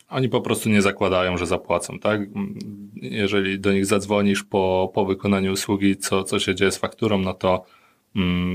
Oni 0.08 0.28
po 0.28 0.40
prostu 0.40 0.68
nie 0.68 0.82
zakładają, 0.82 1.36
że 1.36 1.46
zapłacą, 1.46 1.98
tak? 1.98 2.20
Jeżeli 2.94 3.60
do 3.60 3.72
nich 3.72 3.86
zadzwonisz 3.86 4.44
po, 4.44 4.92
po 4.94 5.04
wykonaniu 5.04 5.52
usługi, 5.52 5.96
co, 5.96 6.24
co 6.24 6.38
się 6.38 6.54
dzieje 6.54 6.72
z 6.72 6.78
fakturą, 6.78 7.18
no 7.18 7.34
to 7.34 7.64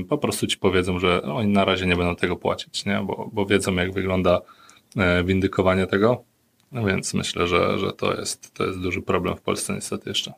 po 0.08 0.18
prostu 0.18 0.46
ci 0.46 0.58
powiedzą, 0.58 0.98
że 0.98 1.22
oni 1.22 1.52
na 1.52 1.64
razie 1.64 1.86
nie 1.86 1.96
będą 1.96 2.16
tego 2.16 2.36
płacić, 2.36 2.84
nie? 2.84 3.04
Bo, 3.06 3.30
bo 3.32 3.46
wiedzą, 3.46 3.74
jak 3.74 3.92
wygląda 3.92 4.40
e, 4.96 5.24
windykowanie 5.24 5.86
tego. 5.86 6.24
No 6.72 6.84
więc 6.84 7.14
myślę, 7.14 7.46
że, 7.46 7.78
że 7.78 7.92
to, 7.92 8.14
jest, 8.14 8.54
to 8.54 8.66
jest 8.66 8.80
duży 8.80 9.02
problem 9.02 9.36
w 9.36 9.42
Polsce 9.42 9.74
niestety 9.74 10.08
jeszcze. 10.08 10.32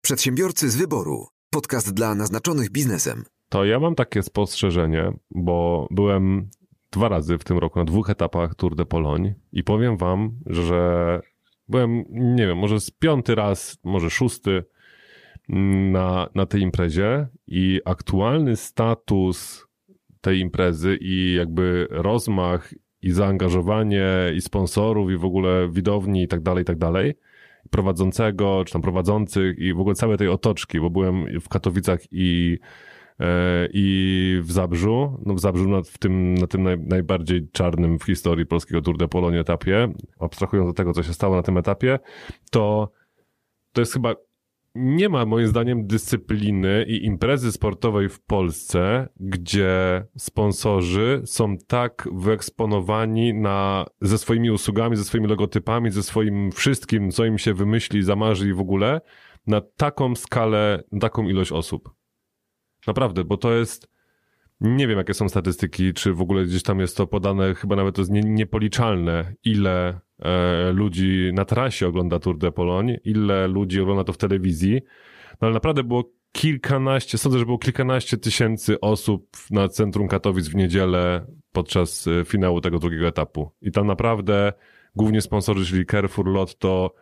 Przedsiębiorcy 0.00 0.70
z 0.70 0.76
wyboru. 0.76 1.26
Podcast 1.50 1.94
dla 1.94 2.14
naznaczonych 2.14 2.70
biznesem. 2.70 3.24
To 3.48 3.64
ja 3.64 3.80
mam 3.80 3.94
takie 3.94 4.22
spostrzeżenie, 4.22 5.12
bo 5.30 5.86
byłem 5.90 6.48
dwa 6.90 7.08
razy 7.08 7.38
w 7.38 7.44
tym 7.44 7.58
roku 7.58 7.78
na 7.78 7.84
dwóch 7.84 8.10
etapach 8.10 8.54
Tour 8.54 8.76
de 8.76 8.86
Pologne 8.86 9.34
i 9.52 9.64
powiem 9.64 9.96
wam, 9.96 10.38
że 10.46 11.20
byłem, 11.68 12.04
nie 12.10 12.46
wiem, 12.46 12.58
może 12.58 12.80
z 12.80 12.90
piąty 12.90 13.34
raz, 13.34 13.78
może 13.84 14.10
szósty 14.10 14.64
na, 15.48 16.28
na 16.34 16.46
tej 16.46 16.60
imprezie 16.60 17.26
i 17.46 17.80
aktualny 17.84 18.56
status 18.56 19.66
tej 20.20 20.40
imprezy 20.40 20.98
i 21.00 21.34
jakby 21.34 21.86
rozmach 21.90 22.74
i 23.02 23.12
zaangażowanie 23.12 24.06
i 24.36 24.40
sponsorów 24.40 25.10
i 25.10 25.16
w 25.16 25.24
ogóle 25.24 25.68
widowni 25.68 26.22
i 26.22 26.28
tak 26.28 26.40
dalej, 26.40 26.62
i 26.62 26.64
tak 26.64 26.78
dalej, 26.78 27.14
prowadzącego, 27.70 28.62
czy 28.66 28.72
tam 28.72 28.82
prowadzących 28.82 29.58
i 29.58 29.74
w 29.74 29.80
ogóle 29.80 29.94
całej 29.94 30.18
tej 30.18 30.28
otoczki, 30.28 30.80
bo 30.80 30.90
byłem 30.90 31.40
w 31.40 31.48
Katowicach 31.48 32.00
i 32.10 32.58
e, 33.20 33.68
i 33.72 34.38
w 34.42 34.52
Zabrzu, 34.52 35.22
no 35.26 35.34
w 35.34 35.40
Zabrzu 35.40 35.68
na, 35.68 35.82
w 35.82 35.98
tym, 35.98 36.34
na 36.34 36.46
tym 36.46 36.62
naj, 36.62 36.78
najbardziej 36.78 37.48
czarnym 37.52 37.98
w 37.98 38.04
historii 38.04 38.46
polskiego 38.46 38.82
Tour 38.82 38.98
de 38.98 39.08
Pologne 39.08 39.40
etapie, 39.40 39.92
abstrahując 40.20 40.70
od 40.70 40.76
tego, 40.76 40.92
co 40.92 41.02
się 41.02 41.12
stało 41.12 41.36
na 41.36 41.42
tym 41.42 41.58
etapie, 41.58 41.98
to 42.50 42.92
to 43.72 43.80
jest 43.80 43.92
chyba 43.92 44.14
nie 44.74 45.08
ma 45.08 45.26
moim 45.26 45.46
zdaniem 45.46 45.86
dyscypliny 45.86 46.84
i 46.88 47.04
imprezy 47.04 47.52
sportowej 47.52 48.08
w 48.08 48.20
Polsce, 48.20 49.08
gdzie 49.20 50.04
sponsorzy 50.16 51.22
są 51.24 51.56
tak 51.66 52.08
wyeksponowani 52.12 53.34
na, 53.34 53.86
ze 54.00 54.18
swoimi 54.18 54.50
usługami, 54.50 54.96
ze 54.96 55.04
swoimi 55.04 55.28
logotypami, 55.28 55.90
ze 55.90 56.02
swoim 56.02 56.52
wszystkim, 56.52 57.10
co 57.10 57.24
im 57.24 57.38
się 57.38 57.54
wymyśli, 57.54 58.02
zamarzy 58.02 58.48
i 58.48 58.52
w 58.52 58.60
ogóle, 58.60 59.00
na 59.46 59.60
taką 59.60 60.14
skalę, 60.14 60.82
na 60.92 61.00
taką 61.00 61.28
ilość 61.28 61.52
osób. 61.52 61.90
Naprawdę, 62.86 63.24
bo 63.24 63.36
to 63.36 63.52
jest, 63.52 63.93
nie 64.64 64.88
wiem 64.88 64.98
jakie 64.98 65.14
są 65.14 65.28
statystyki, 65.28 65.92
czy 65.92 66.14
w 66.14 66.20
ogóle 66.20 66.44
gdzieś 66.44 66.62
tam 66.62 66.80
jest 66.80 66.96
to 66.96 67.06
podane, 67.06 67.54
chyba 67.54 67.76
nawet 67.76 67.94
to 67.94 68.00
jest 68.00 68.10
nie, 68.10 68.20
niepoliczalne, 68.20 69.34
ile 69.44 70.00
e, 70.18 70.72
ludzi 70.72 71.30
na 71.34 71.44
trasie 71.44 71.88
ogląda 71.88 72.18
Tour 72.18 72.38
de 72.38 72.52
Pologne, 72.52 72.98
ile 73.04 73.48
ludzi 73.48 73.80
ogląda 73.80 74.04
to 74.04 74.12
w 74.12 74.18
telewizji, 74.18 74.80
no 75.40 75.46
ale 75.46 75.54
naprawdę 75.54 75.84
było 75.84 76.10
kilkanaście, 76.32 77.18
sądzę, 77.18 77.38
że 77.38 77.46
było 77.46 77.58
kilkanaście 77.58 78.16
tysięcy 78.16 78.80
osób 78.80 79.36
na 79.50 79.68
centrum 79.68 80.08
Katowic 80.08 80.48
w 80.48 80.54
niedzielę 80.54 81.26
podczas 81.52 82.06
e, 82.06 82.24
finału 82.24 82.60
tego 82.60 82.78
drugiego 82.78 83.06
etapu. 83.06 83.50
I 83.62 83.72
tam 83.72 83.86
naprawdę 83.86 84.52
głównie 84.96 85.20
sponsorzy, 85.20 85.66
czyli 85.66 85.86
Carrefour, 85.86 86.26
Lotto, 86.26 86.94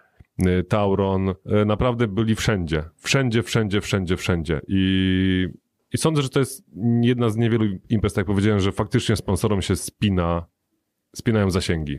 e, 0.46 0.62
Tauron, 0.62 1.28
e, 1.28 1.64
naprawdę 1.64 2.08
byli 2.08 2.34
wszędzie. 2.34 2.84
Wszędzie, 2.96 3.42
wszędzie, 3.42 3.80
wszędzie, 3.80 4.16
wszędzie. 4.16 4.60
I, 4.68 5.48
I 5.92 5.98
sądzę, 5.98 6.22
że 6.22 6.28
to 6.28 6.38
jest 6.38 6.64
jedna 7.02 7.30
z 7.30 7.36
niewielu 7.36 7.64
imprez, 7.88 8.12
tak 8.12 8.22
jak 8.22 8.26
powiedziałem, 8.26 8.60
że 8.60 8.72
faktycznie 8.72 9.16
sponsorom 9.16 9.62
się 9.62 9.76
spina, 9.76 10.46
spinają 11.16 11.50
zasięgi. 11.50 11.98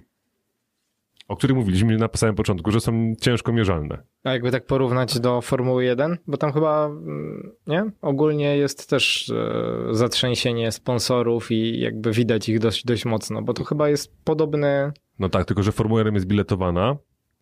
O 1.27 1.35
których 1.35 1.57
mówiliśmy 1.57 1.97
na 1.97 2.09
samym 2.15 2.35
początku, 2.35 2.71
że 2.71 2.79
są 2.79 3.13
ciężko 3.21 3.53
mierzalne. 3.53 4.03
A 4.23 4.31
jakby 4.31 4.51
tak 4.51 4.65
porównać 4.65 5.19
do 5.19 5.41
Formuły 5.41 5.85
1, 5.85 6.17
bo 6.27 6.37
tam 6.37 6.53
chyba, 6.53 6.85
mm, 6.85 7.51
nie? 7.67 7.85
Ogólnie 8.01 8.57
jest 8.57 8.89
też 8.89 9.29
e, 9.29 9.95
zatrzęsienie 9.95 10.71
sponsorów 10.71 11.51
i 11.51 11.79
jakby 11.79 12.11
widać 12.11 12.49
ich 12.49 12.59
dość, 12.59 12.85
dość 12.85 13.05
mocno, 13.05 13.41
bo 13.41 13.53
to 13.53 13.63
chyba 13.63 13.89
jest 13.89 14.23
podobny... 14.23 14.91
No 15.19 15.29
tak, 15.29 15.45
tylko 15.45 15.63
że 15.63 15.71
Formuła 15.71 15.99
1 15.99 16.13
jest 16.13 16.27
biletowana, 16.27 16.97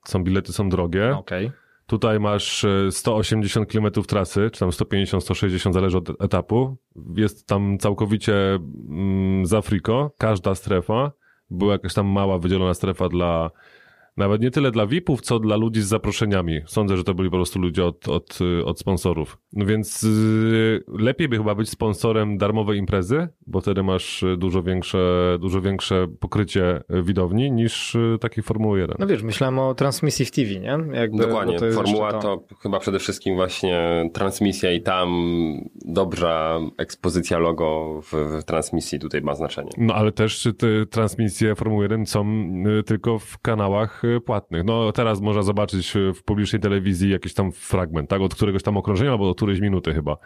są 0.05 0.23
bilety, 0.23 0.53
są 0.53 0.69
drogie. 0.69 1.15
Okej. 1.15 1.51
Tutaj 1.91 2.19
masz 2.19 2.63
e, 2.63 2.91
180 2.91 3.71
km 3.71 3.91
trasy, 4.07 4.49
czy 4.53 4.59
tam 4.59 4.71
150, 4.71 5.23
160, 5.23 5.73
zależy 5.73 5.97
od 5.97 6.21
etapu. 6.21 6.77
Jest 7.15 7.47
tam 7.47 7.77
całkowicie 7.77 8.33
mm, 8.35 9.45
z 9.45 9.53
Afriko, 9.53 10.11
każda 10.17 10.55
strefa. 10.55 11.11
Była 11.49 11.73
jakaś 11.73 11.93
tam 11.93 12.07
mała 12.07 12.39
wydzielona 12.39 12.73
strefa 12.73 13.09
dla, 13.09 13.51
nawet 14.17 14.41
nie 14.41 14.51
tyle 14.51 14.71
dla 14.71 14.87
VIP-ów, 14.87 15.21
co 15.21 15.39
dla 15.39 15.55
ludzi 15.55 15.81
z 15.81 15.85
zaproszeniami. 15.85 16.61
Sądzę, 16.65 16.97
że 16.97 17.03
to 17.03 17.13
byli 17.13 17.29
po 17.29 17.35
prostu 17.35 17.59
ludzie 17.59 17.85
od, 17.85 18.07
od, 18.07 18.39
od 18.65 18.79
sponsorów. 18.79 19.37
No 19.53 19.65
więc 19.65 20.03
yy, 20.03 20.83
lepiej 20.87 21.29
by 21.29 21.37
chyba 21.37 21.55
być 21.55 21.69
sponsorem 21.69 22.37
darmowej 22.37 22.79
imprezy, 22.79 23.27
bo 23.47 23.61
wtedy 23.61 23.83
masz 23.83 24.25
dużo 24.37 24.63
większe, 24.63 25.37
dużo 25.39 25.61
większe 25.61 26.07
pokrycie 26.19 26.81
widowni 27.03 27.51
niż 27.51 27.95
y, 27.95 28.17
takiej 28.21 28.43
Formuły 28.43 28.79
1. 28.79 28.95
No 28.99 29.07
wiesz, 29.07 29.23
myślałem 29.23 29.59
o 29.59 29.75
transmisji 29.75 30.25
w 30.25 30.31
TV, 30.31 30.49
nie? 30.49 30.77
Jakby, 30.99 31.17
Dokładnie. 31.17 31.59
to 31.59 31.71
Formuła 31.71 32.05
jeszcze 32.05 32.21
to... 32.21 32.43
chyba 32.61 32.79
przede 32.79 32.99
wszystkim 32.99 33.35
właśnie 33.35 34.09
transmisja 34.13 34.71
i 34.71 34.81
tam 34.81 35.09
dobra 35.85 36.59
ekspozycja 36.77 37.37
logo 37.39 37.99
w, 38.01 38.39
w 38.41 38.43
transmisji 38.43 38.99
tutaj 38.99 39.21
ma 39.21 39.35
znaczenie. 39.35 39.71
No 39.77 39.93
ale 39.93 40.11
też 40.11 40.47
te 40.57 40.85
transmisje 40.85 41.55
Formuły 41.55 41.83
1 41.85 42.05
są 42.05 42.25
y, 42.79 42.83
tylko 42.83 43.19
w 43.19 43.37
kanałach 43.37 44.00
y, 44.03 44.21
płatnych. 44.21 44.63
No 44.63 44.91
teraz 44.91 45.21
można 45.21 45.41
zobaczyć 45.41 45.95
y, 45.95 46.13
w 46.13 46.23
publicznej 46.23 46.61
telewizji 46.61 47.09
jakiś 47.09 47.33
tam 47.33 47.51
fragment, 47.51 48.09
tak? 48.09 48.21
Od 48.21 48.35
któregoś 48.35 48.63
tam 48.63 48.77
okrążenia 48.77 49.11
albo 49.11 49.29
od 49.29 49.37
którejś 49.37 49.59
minuty 49.59 49.93
chyba. 49.93 50.17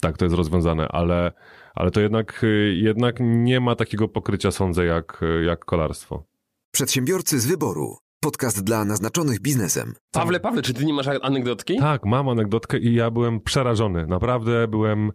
Tak, 0.00 0.18
to 0.18 0.24
jest 0.24 0.36
rozwiązane, 0.36 0.88
ale, 0.88 1.32
ale 1.74 1.90
to 1.90 2.00
jednak, 2.00 2.44
y, 2.44 2.74
jednak 2.76 3.16
nie 3.20 3.60
ma 3.60 3.74
takiego 3.74 4.08
pokrycia, 4.08 4.50
sądzę, 4.50 4.84
jak, 4.84 5.20
jak 5.46 5.64
kolarstwo. 5.64 6.24
Przedsiębiorcy 6.70 7.40
z 7.40 7.46
wyboru. 7.46 7.96
Podcast 8.20 8.64
dla 8.64 8.84
naznaczonych 8.84 9.40
biznesem. 9.40 9.94
Pawle, 10.12 10.40
Pawle, 10.40 10.62
czy 10.62 10.74
ty 10.74 10.84
nie 10.84 10.94
masz 10.94 11.06
anegdotki? 11.22 11.78
Tak, 11.78 12.04
mam 12.04 12.28
anegdotkę 12.28 12.78
i 12.78 12.94
ja 12.94 13.10
byłem 13.10 13.40
przerażony. 13.40 14.06
Naprawdę 14.06 14.68
byłem, 14.68 15.12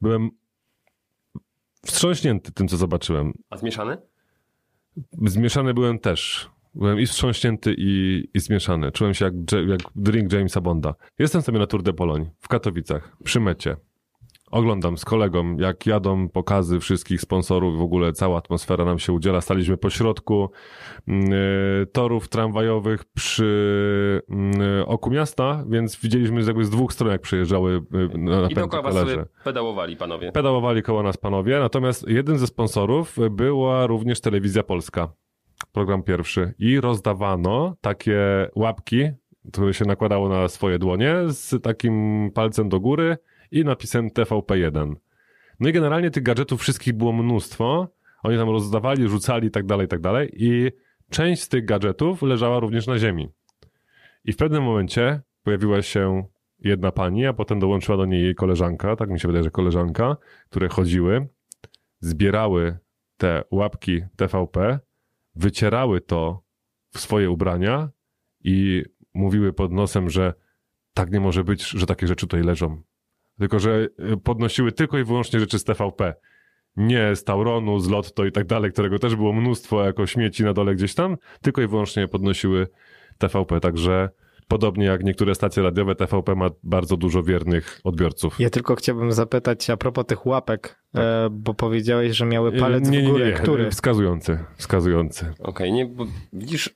byłem 0.00 0.30
wstrząśnięty 1.86 2.52
tym, 2.52 2.68
co 2.68 2.76
zobaczyłem. 2.76 3.32
A 3.50 3.56
zmieszany? 3.56 3.96
Zmieszany 5.26 5.74
byłem 5.74 5.98
też. 5.98 6.50
Byłem 6.76 7.00
i 7.00 7.06
wstrząśnięty, 7.06 7.74
i, 7.78 8.24
i 8.34 8.40
zmieszany. 8.40 8.92
Czułem 8.92 9.14
się 9.14 9.24
jak, 9.24 9.34
jak 9.68 9.80
drink 9.96 10.32
Jamesa 10.32 10.60
Bonda. 10.60 10.94
Jestem 11.18 11.42
sobie 11.42 11.58
na 11.58 11.66
Tour 11.66 11.82
de 11.82 11.92
Pologne 11.92 12.30
w 12.40 12.48
Katowicach, 12.48 13.16
przy 13.24 13.40
mecie. 13.40 13.76
oglądam 14.50 14.98
z 14.98 15.04
kolegą, 15.04 15.56
jak 15.56 15.86
jadą 15.86 16.28
pokazy 16.28 16.80
wszystkich 16.80 17.20
sponsorów, 17.20 17.78
w 17.78 17.80
ogóle 17.82 18.12
cała 18.12 18.38
atmosfera 18.38 18.84
nam 18.84 18.98
się 18.98 19.12
udziela. 19.12 19.40
Staliśmy 19.40 19.76
po 19.76 19.90
środku 19.90 20.50
mm, 21.08 21.32
e, 21.82 21.86
torów 21.86 22.28
tramwajowych 22.28 23.04
przy 23.04 24.22
mm, 24.30 24.60
oku 24.86 25.10
miasta, 25.10 25.64
więc 25.68 26.00
widzieliśmy 26.00 26.42
jakby 26.42 26.64
z 26.64 26.70
dwóch 26.70 26.92
stron, 26.92 27.10
jak 27.10 27.20
przejeżdżały 27.20 27.82
e, 28.14 28.18
na 28.18 28.48
I 28.48 28.54
dookoła 28.54 28.82
was 28.82 28.94
sobie 28.94 29.24
pedałowali 29.44 29.96
panowie. 29.96 30.32
Pedałowali 30.32 30.82
koło 30.82 31.02
nas 31.02 31.16
panowie, 31.16 31.58
natomiast 31.58 32.08
jeden 32.08 32.38
ze 32.38 32.46
sponsorów 32.46 33.16
była 33.30 33.86
również 33.86 34.20
Telewizja 34.20 34.62
Polska, 34.62 35.12
program 35.76 36.02
pierwszy 36.02 36.54
i 36.58 36.80
rozdawano 36.80 37.76
takie 37.80 38.18
łapki, 38.54 39.10
które 39.52 39.74
się 39.74 39.84
nakładało 39.84 40.28
na 40.28 40.48
swoje 40.48 40.78
dłonie 40.78 41.14
z 41.28 41.62
takim 41.62 42.30
palcem 42.34 42.68
do 42.68 42.80
góry 42.80 43.16
i 43.50 43.64
napisem 43.64 44.08
TVP1. 44.10 44.94
No 45.60 45.68
i 45.68 45.72
generalnie 45.72 46.10
tych 46.10 46.22
gadżetów 46.22 46.60
wszystkich 46.60 46.94
było 46.94 47.12
mnóstwo, 47.12 47.88
oni 48.22 48.36
tam 48.36 48.50
rozdawali, 48.50 49.08
rzucali 49.08 49.48
i 49.48 49.50
tak 49.50 49.66
dalej, 49.66 49.84
i 49.84 49.88
tak 49.88 50.00
dalej 50.00 50.30
i 50.32 50.70
część 51.10 51.42
z 51.42 51.48
tych 51.48 51.64
gadżetów 51.64 52.22
leżała 52.22 52.60
również 52.60 52.86
na 52.86 52.98
ziemi. 52.98 53.28
I 54.24 54.32
w 54.32 54.36
pewnym 54.36 54.62
momencie 54.62 55.20
pojawiła 55.42 55.82
się 55.82 56.24
jedna 56.58 56.92
pani, 56.92 57.26
a 57.26 57.32
potem 57.32 57.58
dołączyła 57.58 57.96
do 57.96 58.06
niej 58.06 58.22
jej 58.22 58.34
koleżanka, 58.34 58.96
tak 58.96 59.10
mi 59.10 59.20
się 59.20 59.28
wydaje, 59.28 59.44
że 59.44 59.50
koleżanka, 59.50 60.16
które 60.50 60.68
chodziły, 60.68 61.28
zbierały 62.00 62.78
te 63.16 63.42
łapki 63.50 64.02
TVP, 64.16 64.85
wycierały 65.36 66.00
to 66.00 66.42
w 66.90 67.00
swoje 67.00 67.30
ubrania 67.30 67.90
i 68.44 68.84
mówiły 69.14 69.52
pod 69.52 69.72
nosem, 69.72 70.10
że 70.10 70.34
tak 70.94 71.10
nie 71.10 71.20
może 71.20 71.44
być, 71.44 71.68
że 71.68 71.86
takie 71.86 72.06
rzeczy 72.06 72.26
tutaj 72.26 72.42
leżą. 72.42 72.82
Tylko, 73.38 73.58
że 73.58 73.88
y, 74.12 74.16
podnosiły 74.16 74.72
tylko 74.72 74.98
i 74.98 75.04
wyłącznie 75.04 75.40
rzeczy 75.40 75.58
z 75.58 75.64
TVP. 75.64 76.14
Nie 76.76 77.16
z 77.16 77.24
Tauronu, 77.24 77.78
z 77.78 77.88
Lotto 77.88 78.24
i 78.24 78.32
tak 78.32 78.46
dalej, 78.46 78.72
którego 78.72 78.98
też 78.98 79.16
było 79.16 79.32
mnóstwo 79.32 79.84
jako 79.84 80.06
śmieci 80.06 80.44
na 80.44 80.52
dole 80.52 80.74
gdzieś 80.74 80.94
tam, 80.94 81.16
tylko 81.42 81.62
i 81.62 81.66
wyłącznie 81.66 82.08
podnosiły 82.08 82.68
TVP. 83.18 83.60
Także 83.60 84.10
podobnie 84.48 84.86
jak 84.86 85.04
niektóre 85.04 85.34
stacje 85.34 85.62
radiowe, 85.62 85.94
TVP 85.94 86.34
ma 86.34 86.50
bardzo 86.62 86.96
dużo 86.96 87.22
wiernych 87.22 87.80
odbiorców. 87.84 88.40
Ja 88.40 88.50
tylko 88.50 88.74
chciałbym 88.76 89.12
zapytać 89.12 89.70
a 89.70 89.76
propos 89.76 90.06
tych 90.06 90.26
łapek, 90.26 90.82
e, 90.94 91.28
bo 91.30 91.54
powiedziałeś, 91.54 92.16
że 92.16 92.26
miały 92.26 92.52
palec 92.52 92.82
Tak. 92.84 92.92
nie, 92.92 93.00
w 93.00 93.02
nie, 93.02 93.08
górę. 93.10 93.26
nie, 93.26 93.32
Który? 93.32 93.70
Wskazujący, 93.70 94.38
wskazujący. 94.56 95.32
Okej, 95.38 95.72
nie, 95.72 95.86
bo 95.86 96.06
widzisz, 96.32 96.70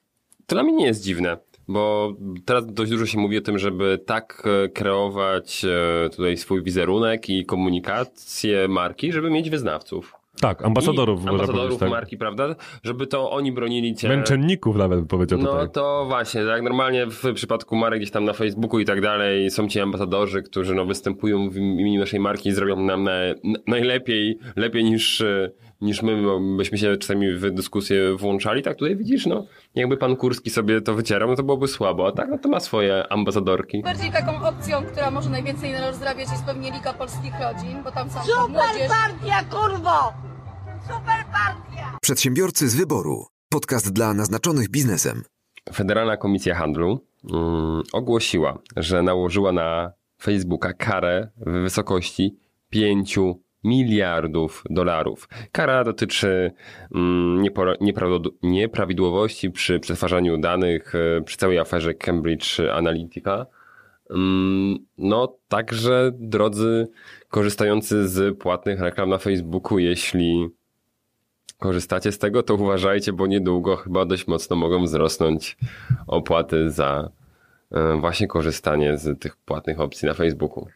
to 0.47 0.57
dla 0.57 0.63
mnie 0.63 0.73
nie 0.73 0.87
jest 0.87 1.05
dziwne, 1.05 1.37
bo 1.69 2.13
teraz 2.45 2.67
dość 2.67 2.91
dużo 2.91 3.07
się 3.07 3.19
mówi 3.19 3.39
o 3.39 3.41
tym, 3.41 3.59
żeby 3.59 3.99
tak 4.07 4.43
e, 4.65 4.69
kreować 4.69 5.65
e, 5.65 6.11
tutaj 6.11 6.37
swój 6.37 6.63
wizerunek 6.63 7.31
i 7.31 7.47
komunikację 7.47 8.69
marki, 8.69 9.13
żeby 9.13 9.31
mieć 9.31 9.51
wyznawców. 9.51 10.20
Tak, 10.41 10.65
ambasadorów. 10.65 11.25
I 11.25 11.29
ambasadorów 11.29 11.79
tak. 11.81 11.91
marki, 11.91 12.17
prawda? 12.19 12.55
Żeby 12.83 13.07
to 13.07 13.31
oni 13.31 13.53
bronili 13.53 13.95
cię. 13.95 14.09
Męczenników 14.09 14.77
nawet 14.77 14.99
bym 14.99 15.09
powiedział 15.09 15.39
No 15.39 15.51
tutaj. 15.53 15.71
to 15.71 16.05
właśnie, 16.09 16.45
tak 16.45 16.63
normalnie 16.63 17.07
w 17.07 17.35
przypadku 17.35 17.77
marek 17.77 17.99
gdzieś 18.01 18.11
tam 18.11 18.25
na 18.25 18.33
Facebooku 18.33 18.81
i 18.81 18.85
tak 18.85 19.01
dalej 19.01 19.51
są 19.51 19.69
ci 19.69 19.81
ambasadorzy, 19.81 20.43
którzy 20.43 20.75
no 20.75 20.85
występują 20.87 21.51
w 21.51 21.57
imieniu 21.57 22.01
naszej 22.01 22.21
marki 22.21 22.49
i 22.49 22.53
zrobią 22.53 22.77
nam 22.77 23.05
na, 23.05 23.13
na, 23.45 23.59
najlepiej, 23.67 24.39
lepiej 24.57 24.85
niż, 24.85 25.21
e, 25.21 25.51
niż 25.81 26.03
my, 26.03 26.23
bo 26.23 26.41
byśmy 26.57 26.79
się 26.79 26.97
czasami 26.97 27.33
w 27.33 27.51
dyskusję 27.51 28.17
włączali. 28.17 28.63
Tak 28.63 28.77
tutaj 28.77 28.97
widzisz, 28.97 29.27
no 29.27 29.47
jakby 29.75 29.97
pan 29.97 30.17
Kurski 30.17 30.51
sobie 30.51 30.81
to 30.81 30.95
wycierał, 30.95 31.29
no 31.29 31.37
to 31.37 31.43
byłoby 31.43 31.69
słabo, 31.69 32.07
a 32.07 32.13
tak 32.13 32.29
no 32.31 32.39
to 32.39 32.49
ma 32.49 32.61
swoje 32.61 33.13
ambasadorki. 33.13 33.83
Bardziej 33.83 34.11
taką 34.13 34.49
opcją, 34.49 34.83
która 34.83 35.11
może 35.11 35.31
najwięcej 35.31 35.73
rozrabiać 35.87 36.31
jest 36.31 36.45
pewnie 36.45 36.71
Liga 36.71 36.93
Polskich 36.93 37.33
Rodzin, 37.41 37.83
bo 37.85 37.91
tam 37.91 38.11
są 38.11 38.21
Super 38.21 38.51
młodzież. 38.51 38.89
partia, 38.89 39.45
kurwo! 39.51 40.30
Super 40.91 41.25
partia! 41.33 41.99
Przedsiębiorcy 42.03 42.69
z 42.69 42.77
wyboru. 42.77 43.27
Podcast 43.49 43.93
dla 43.93 44.15
naznaczonych 44.15 44.71
biznesem. 44.71 45.23
Federalna 45.73 46.17
Komisja 46.17 46.55
Handlu 46.55 47.01
mm, 47.33 47.83
ogłosiła, 47.93 48.59
że 48.77 49.03
nałożyła 49.03 49.53
na 49.53 49.93
Facebooka 50.23 50.73
karę 50.73 51.29
w 51.37 51.51
wysokości 51.51 52.37
5 52.71 53.19
miliardów 53.65 54.65
dolarów. 54.71 55.29
Kara 55.53 55.85
dotyczy 55.85 56.53
mm, 56.95 57.45
nieprawidłowości 58.43 59.51
przy 59.51 59.81
przetwarzaniu 59.81 60.39
danych 60.39 60.95
e, 60.95 61.21
przy 61.21 61.37
całej 61.37 61.59
aferze 61.59 61.95
Cambridge 61.95 62.61
Analytica. 62.73 63.47
Mm, 64.11 64.79
No, 64.99 65.37
także 65.49 66.11
drodzy 66.15 66.89
korzystający 67.29 68.09
z 68.09 68.39
płatnych 68.39 68.81
reklam 68.81 69.09
na 69.09 69.19
Facebooku, 69.19 69.79
jeśli 69.79 70.49
korzystacie 71.61 72.13
z 72.13 72.19
tego, 72.19 72.43
to 72.43 72.55
uważajcie, 72.55 73.13
bo 73.13 73.27
niedługo 73.27 73.77
chyba 73.77 74.05
dość 74.05 74.27
mocno 74.27 74.57
mogą 74.57 74.85
wzrosnąć 74.85 75.57
opłaty 76.07 76.71
za 76.71 77.11
e, 77.73 78.01
właśnie 78.01 78.27
korzystanie 78.27 78.99
z 78.99 79.21
tych 79.21 79.37
płatnych 79.37 79.81
opcji 79.81 80.09
na 80.09 80.15
Facebooku. 80.15 80.67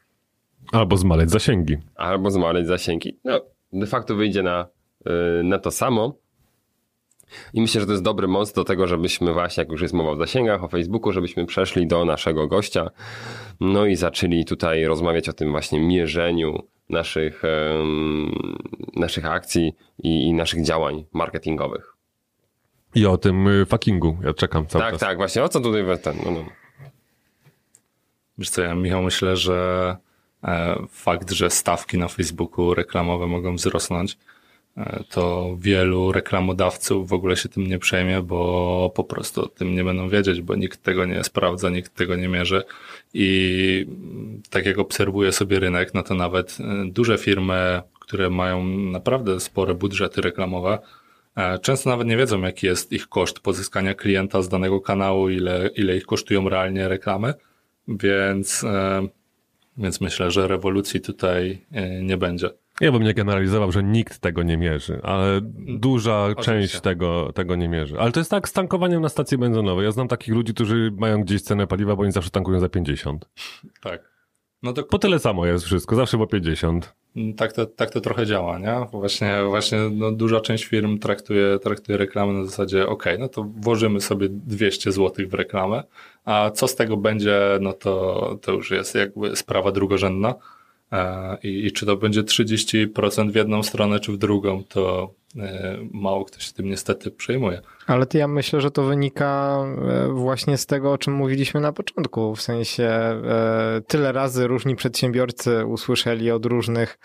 Albo 0.72 0.97
zmaleć 0.97 1.30
zasięgi. 1.30 1.76
Albo 1.95 2.30
zmaleć 2.30 2.66
zasięgi. 2.66 3.18
No, 3.24 3.41
de 3.72 3.87
facto 3.87 4.14
wyjdzie 4.16 4.43
na, 4.43 4.66
e, 5.07 5.43
na 5.43 5.59
to 5.59 5.70
samo. 5.70 6.14
I 7.55 7.61
myślę, 7.61 7.80
że 7.80 7.87
to 7.87 7.93
jest 7.93 8.05
dobry 8.05 8.28
most 8.28 8.57
do 8.57 8.64
tego, 8.64 8.87
żebyśmy 8.87 9.32
właśnie, 9.32 9.61
jak 9.61 9.70
już 9.70 9.82
jest 9.82 9.95
mowa 9.95 10.11
o 10.11 10.16
zasięgach, 10.16 10.64
o 10.64 10.68
Facebooku, 10.68 11.12
żebyśmy 11.12 11.47
przeszli 11.47 11.87
do 11.87 12.05
naszego 12.05 12.47
gościa. 12.47 12.91
No 13.61 13.87
i 13.87 13.97
zaczęli 13.97 14.45
tutaj 14.45 14.85
rozmawiać 14.85 15.28
o 15.28 15.32
tym 15.32 15.51
właśnie 15.51 15.80
mierzeniu 15.80 16.62
naszych, 16.95 17.43
naszych 18.97 19.27
akcji 19.27 19.75
i, 20.03 20.27
i 20.29 20.33
naszych 20.33 20.65
działań 20.65 21.05
marketingowych. 21.13 21.95
I 22.95 23.07
o 23.07 23.17
tym 23.19 23.49
y, 23.49 23.67
fuckingu. 23.67 24.19
Ja 24.25 24.35
czekam 24.35 24.67
cały 24.67 24.85
tak, 24.85 24.93
czas. 24.93 25.01
tak, 25.01 25.17
właśnie 25.17 25.43
o 25.43 25.49
co 25.49 25.61
tutaj 25.61 25.83
we- 25.83 25.99
ten, 25.99 26.17
no, 26.25 26.31
no. 26.31 26.45
Wiesz 28.39 28.51
co, 28.51 28.63
ja 28.63 28.75
Michał 28.75 29.03
myślę, 29.03 29.37
że 29.37 29.97
e, 30.45 30.77
fakt, 30.91 31.31
że 31.31 31.51
stawki 31.51 31.99
na 31.99 32.09
Facebooku 32.09 32.75
reklamowe 32.75 33.27
mogą 33.27 33.55
wzrosnąć, 33.55 34.19
e, 34.77 35.05
to 35.11 35.57
wielu 35.59 36.13
reklamodawców 36.13 37.09
w 37.09 37.13
ogóle 37.13 37.37
się 37.37 37.49
tym 37.49 37.67
nie 37.67 37.79
przejmie, 37.79 38.23
bo 38.23 38.93
po 38.95 39.05
prostu 39.05 39.45
o 39.45 39.49
tym 39.49 39.75
nie 39.75 39.85
będą 39.85 40.09
wiedzieć, 40.09 40.43
bo 40.43 40.55
nikt 40.55 40.83
tego 40.83 41.05
nie 41.05 41.25
sprawdza, 41.25 41.71
nikt 41.71 41.95
tego 41.95 42.17
nie 42.17 42.29
mierzy 42.29 42.63
i 43.15 43.87
tak 44.51 44.67
jak 44.67 44.79
obserwuję 44.79 45.33
sobie 45.33 45.61
rynek, 45.61 45.95
no 45.95 46.03
to 46.03 46.15
nawet 46.15 46.59
e, 46.61 46.85
duże 46.91 47.19
firmy, 47.19 47.83
które 48.01 48.31
mają 48.31 48.65
naprawdę 48.67 49.41
spore 49.41 49.75
budżety 49.75 50.21
reklamowe, 50.21 50.79
e, 51.37 51.59
często 51.59 51.91
nawet 51.91 52.07
nie 52.07 52.17
wiedzą, 52.17 52.43
jaki 52.43 52.67
jest 52.67 52.93
ich 52.93 53.09
koszt 53.09 53.41
pozyskania 53.41 53.95
klienta 53.95 54.43
z 54.43 54.49
danego 54.49 54.81
kanału, 54.81 55.29
ile, 55.29 55.71
ile 55.77 55.97
ich 55.97 56.07
kosztują 56.07 56.49
realnie 56.49 56.89
reklamy, 56.89 57.35
więc, 57.89 58.65
e, 58.65 59.09
więc 59.77 60.01
myślę, 60.01 60.31
że 60.31 60.49
rewolucji 60.49 61.01
tutaj 61.01 61.67
nie 62.03 62.17
będzie. 62.17 62.51
Ja 62.81 62.93
bym 62.93 63.03
nie 63.03 63.14
generalizował, 63.14 63.72
że 63.72 63.83
nikt 63.83 64.18
tego 64.18 64.43
nie 64.43 64.57
mierzy, 64.57 65.01
ale 65.03 65.41
duża 65.68 66.25
Oczywiście. 66.25 66.53
część 66.53 66.81
tego, 66.81 67.33
tego 67.33 67.57
nie 67.57 67.68
mierzy. 67.68 68.01
Ale 68.01 68.12
to 68.12 68.20
jest 68.20 68.31
tak 68.31 68.49
z 68.49 68.53
tankowaniem 68.53 69.03
na 69.03 69.09
stacji 69.09 69.39
benzynowej. 69.39 69.85
Ja 69.85 69.91
znam 69.93 70.09
takich 70.09 70.35
ludzi, 70.35 70.55
którzy 70.55 70.93
mają 70.99 71.22
gdzieś 71.22 71.43
cenę 71.43 71.66
paliwa, 71.66 71.97
bo 71.97 72.03
oni 72.03 72.12
zawsze 72.12 72.31
tankują 72.31 72.61
za 72.61 72.68
50. 72.68 73.29
Tak. 73.83 74.14
No 74.62 74.72
to 74.72 74.83
Po 74.83 74.99
tyle 74.99 75.18
samo 75.18 75.47
jest 75.47 75.64
wszystko, 75.64 75.97
zawsze 75.97 76.18
po 76.18 76.27
50. 76.27 76.95
tak 77.37 77.53
to, 77.53 77.66
tak 77.66 77.91
to 77.91 78.01
trochę 78.01 78.27
działa, 78.27 78.59
nie? 78.59 78.87
Właśnie, 78.93 79.37
właśnie 79.49 79.79
no, 79.93 80.12
duża 80.12 80.41
część 80.41 80.64
firm 80.64 80.99
traktuje, 80.99 81.59
traktuje 81.59 81.99
reklamy 81.99 82.33
na 82.33 82.45
zasadzie, 82.45 82.87
ok, 82.87 83.05
no 83.18 83.29
to 83.29 83.45
włożymy 83.57 84.01
sobie 84.01 84.29
200 84.31 84.93
zł 84.93 85.27
w 85.29 85.35
reklamę, 85.35 85.83
a 86.25 86.51
co 86.55 86.68
z 86.68 86.77
tego 86.77 86.97
będzie, 86.97 87.41
no 87.61 87.72
to, 87.72 88.39
to 88.43 88.53
już 88.53 88.70
jest 88.70 88.95
jakby 88.95 89.37
sprawa 89.37 89.72
drugorzędna. 89.72 90.35
E, 90.95 91.39
I, 91.43 91.67
I 91.67 91.73
czy 91.73 91.87
to 91.87 91.97
będzie 91.97 92.23
30% 92.23 93.31
w 93.31 93.35
jedną 93.35 93.63
stronę, 93.63 94.01
czy 94.01 94.13
w 94.13 94.17
drugą, 94.17 94.65
to 94.65 95.15
e, 95.37 95.79
mało 95.93 96.25
kto 96.25 96.41
się 96.41 96.53
tym 96.53 96.67
niestety 96.67 97.11
przejmuje. 97.11 97.61
Ale 97.87 98.07
to 98.07 98.19
ja 98.19 98.29
myślę, 98.29 98.61
że 98.61 98.71
to 98.71 98.83
wynika 98.83 99.59
e, 99.89 100.09
właśnie 100.09 100.59
z 100.59 100.67
tego, 100.67 100.93
o 100.93 100.99
czym 100.99 101.15
mówiliśmy 101.15 101.61
na 101.61 101.73
początku. 101.73 102.35
W 102.35 102.43
sensie 102.43 102.91
tyle 103.87 104.13
razy 104.13 104.47
różni 104.47 104.77
przedsiębiorcy 104.77 105.67
usłyszeli 105.67 106.31
od 106.31 106.47
różnych 106.47 106.99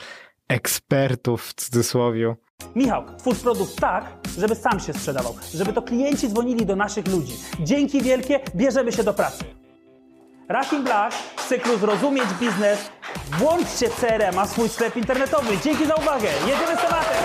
ekspertów 0.48 1.44
w 1.44 1.54
cudzysłowie. 1.54 2.36
Michał, 2.76 3.04
twórz 3.18 3.40
produkt 3.40 3.76
tak, 3.76 4.18
żeby 4.40 4.56
sam 4.56 4.80
się 4.80 4.94
sprzedawał, 4.94 5.36
żeby 5.54 5.74
to 5.74 5.82
klienci 5.82 6.30
dzwonili 6.30 6.66
do 6.66 6.76
naszych 6.76 7.08
ludzi. 7.08 7.34
Dzięki 7.60 8.02
wielkie, 8.02 8.40
bierzemy 8.56 8.92
się 8.92 9.04
do 9.04 9.14
pracy. 9.14 9.44
Racking 10.50 10.84
Black 10.84 11.14
w 11.38 11.48
cyklu 11.48 11.78
Zrozumieć 11.78 12.26
Biznes. 12.40 12.92
Włączcie 13.38 13.90
CRM, 13.90 14.40
a 14.40 14.48
swój 14.48 14.70
sklep 14.70 14.98
internetowy. 14.98 15.58
Dzięki 15.64 15.86
za 15.86 15.96
uwagę. 15.96 16.28
Jedziemy 16.48 16.78
z 16.78 16.82
tematem. 16.82 17.16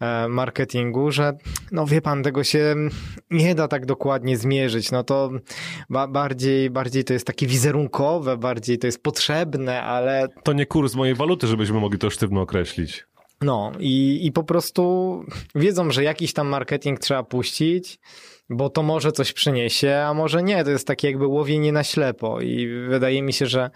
e, 0.00 0.28
marketingu, 0.28 1.10
że 1.10 1.32
no 1.72 1.86
wie 1.86 2.00
pan, 2.02 2.22
tego 2.22 2.44
się 2.44 2.74
nie 3.30 3.54
da 3.54 3.68
tak 3.68 3.86
dokładnie 3.86 4.36
zmierzyć. 4.36 4.90
No 4.90 5.04
to 5.04 5.30
ba 5.90 6.08
bardziej, 6.08 6.70
bardziej 6.70 7.04
to 7.04 7.12
jest 7.12 7.26
takie 7.26 7.46
wizerunkowe, 7.46 8.36
bardziej 8.36 8.78
to 8.78 8.86
jest 8.86 9.02
potrzebne, 9.02 9.82
ale. 9.82 10.28
To 10.42 10.52
nie 10.52 10.66
kurs 10.66 10.94
mojej 10.94 11.14
waluty, 11.14 11.46
żebyśmy 11.46 11.80
mogli 11.80 11.98
to 11.98 12.10
sztywno 12.10 12.40
określić. 12.40 13.06
No 13.42 13.72
i, 13.78 14.20
i 14.26 14.32
po 14.32 14.44
prostu 14.44 15.24
wiedzą, 15.54 15.90
że 15.90 16.04
jakiś 16.04 16.32
tam 16.32 16.48
marketing 16.48 16.98
trzeba 17.00 17.22
puścić, 17.22 17.98
bo 18.50 18.70
to 18.70 18.82
może 18.82 19.12
coś 19.12 19.32
przyniesie, 19.32 19.96
a 20.06 20.14
może 20.14 20.42
nie. 20.42 20.64
To 20.64 20.70
jest 20.70 20.86
takie 20.86 21.08
jakby 21.08 21.26
łowienie 21.26 21.72
na 21.72 21.84
ślepo 21.84 22.40
i 22.40 22.68
wydaje 22.88 23.22
mi 23.22 23.32
się, 23.32 23.46
że 23.46 23.70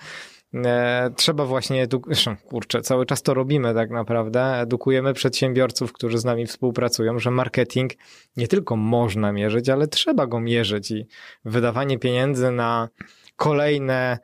trzeba 1.17 1.47
właśnie, 1.47 1.87
edu- 1.87 2.37
kurczę, 2.51 2.83
cały 2.83 3.07
czas 3.07 3.23
to 3.23 3.35
robimy 3.35 3.75
tak 3.75 3.91
naprawdę, 3.91 4.61
edukujemy 4.61 5.15
przedsiębiorców, 5.15 5.93
którzy 5.93 6.19
z 6.19 6.25
nami 6.25 6.47
współpracują, 6.47 7.19
że 7.19 7.31
marketing 7.31 7.93
nie 8.37 8.49
tylko 8.49 8.77
można 8.77 9.33
mierzyć, 9.33 9.69
ale 9.69 9.89
trzeba 9.89 10.27
go 10.27 10.41
mierzyć 10.41 10.91
i 10.91 11.07
wydawanie 11.45 11.99
pieniędzy 11.99 12.51
na 12.51 12.89
kolejne 13.37 14.19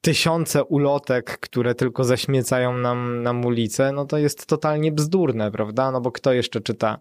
tysiące 0.00 0.64
ulotek, 0.64 1.38
które 1.38 1.74
tylko 1.74 2.04
zaśmiecają 2.04 2.78
nam, 2.78 3.22
nam 3.22 3.44
ulicę, 3.44 3.92
no 3.92 4.04
to 4.04 4.18
jest 4.18 4.46
totalnie 4.46 4.92
bzdurne, 4.92 5.50
prawda? 5.50 5.90
No 5.90 6.00
bo 6.00 6.12
kto 6.12 6.32
jeszcze 6.32 6.60
czyta 6.60 7.00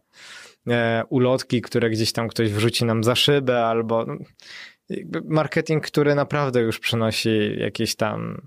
e, 0.67 1.03
ulotki, 1.09 1.61
które 1.61 1.89
gdzieś 1.89 2.11
tam 2.11 2.27
ktoś 2.27 2.51
wrzuci 2.51 2.86
nam 2.86 3.03
za 3.03 3.15
szybę, 3.15 3.65
albo 3.65 4.05
no, 4.05 4.15
marketing, 5.23 5.83
który 5.88 6.15
naprawdę 6.15 6.61
już 6.61 6.79
przynosi 6.79 7.59
jakieś 7.59 7.95
tam 7.95 8.41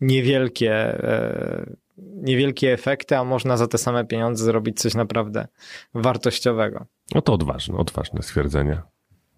niewielkie, 0.00 0.72
e, 0.74 1.76
niewielkie 1.98 2.72
efekty, 2.72 3.16
a 3.16 3.24
można 3.24 3.56
za 3.56 3.66
te 3.66 3.78
same 3.78 4.04
pieniądze 4.04 4.44
zrobić 4.44 4.80
coś 4.80 4.94
naprawdę 4.94 5.48
wartościowego. 5.94 6.86
No 7.14 7.22
to 7.22 7.32
odważne, 7.32 7.76
odważne 7.76 8.22
stwierdzenie. 8.22 8.82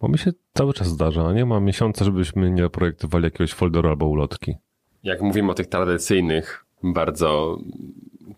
Bo 0.00 0.08
mi 0.08 0.18
się 0.18 0.32
cały 0.54 0.72
czas 0.72 0.88
zdarza, 0.88 1.28
a 1.28 1.32
nie 1.32 1.44
ma 1.44 1.60
miesiąca, 1.60 2.04
żebyśmy 2.04 2.50
nie 2.50 2.68
projektowali 2.68 3.24
jakiegoś 3.24 3.52
folderu 3.52 3.88
albo 3.88 4.06
ulotki. 4.06 4.54
Jak 5.02 5.20
mówimy 5.22 5.50
o 5.50 5.54
tych 5.54 5.66
tradycyjnych 5.66 6.64
bardzo 6.82 7.58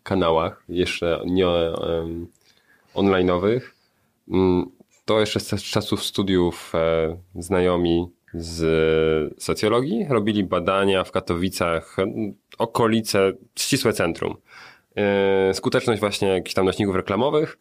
kanałach, 0.02 0.64
jeszcze 0.68 1.20
nie 1.26 1.48
um, 1.48 2.26
online'owych, 2.94 3.60
mm, 4.28 4.70
to 5.10 5.20
jeszcze 5.20 5.40
z 5.40 5.62
czasów 5.62 6.04
studiów 6.04 6.72
e, 6.74 7.16
znajomi 7.34 8.08
z 8.34 9.42
socjologii 9.42 10.06
robili 10.08 10.44
badania 10.44 11.04
w 11.04 11.10
Katowicach, 11.10 11.96
okolice, 12.58 13.32
ścisłe 13.58 13.92
centrum. 13.92 14.36
E, 14.96 15.54
skuteczność 15.54 16.00
właśnie 16.00 16.28
jakichś 16.28 16.54
tam 16.54 16.66
nośników 16.66 16.96
reklamowych, 16.96 17.58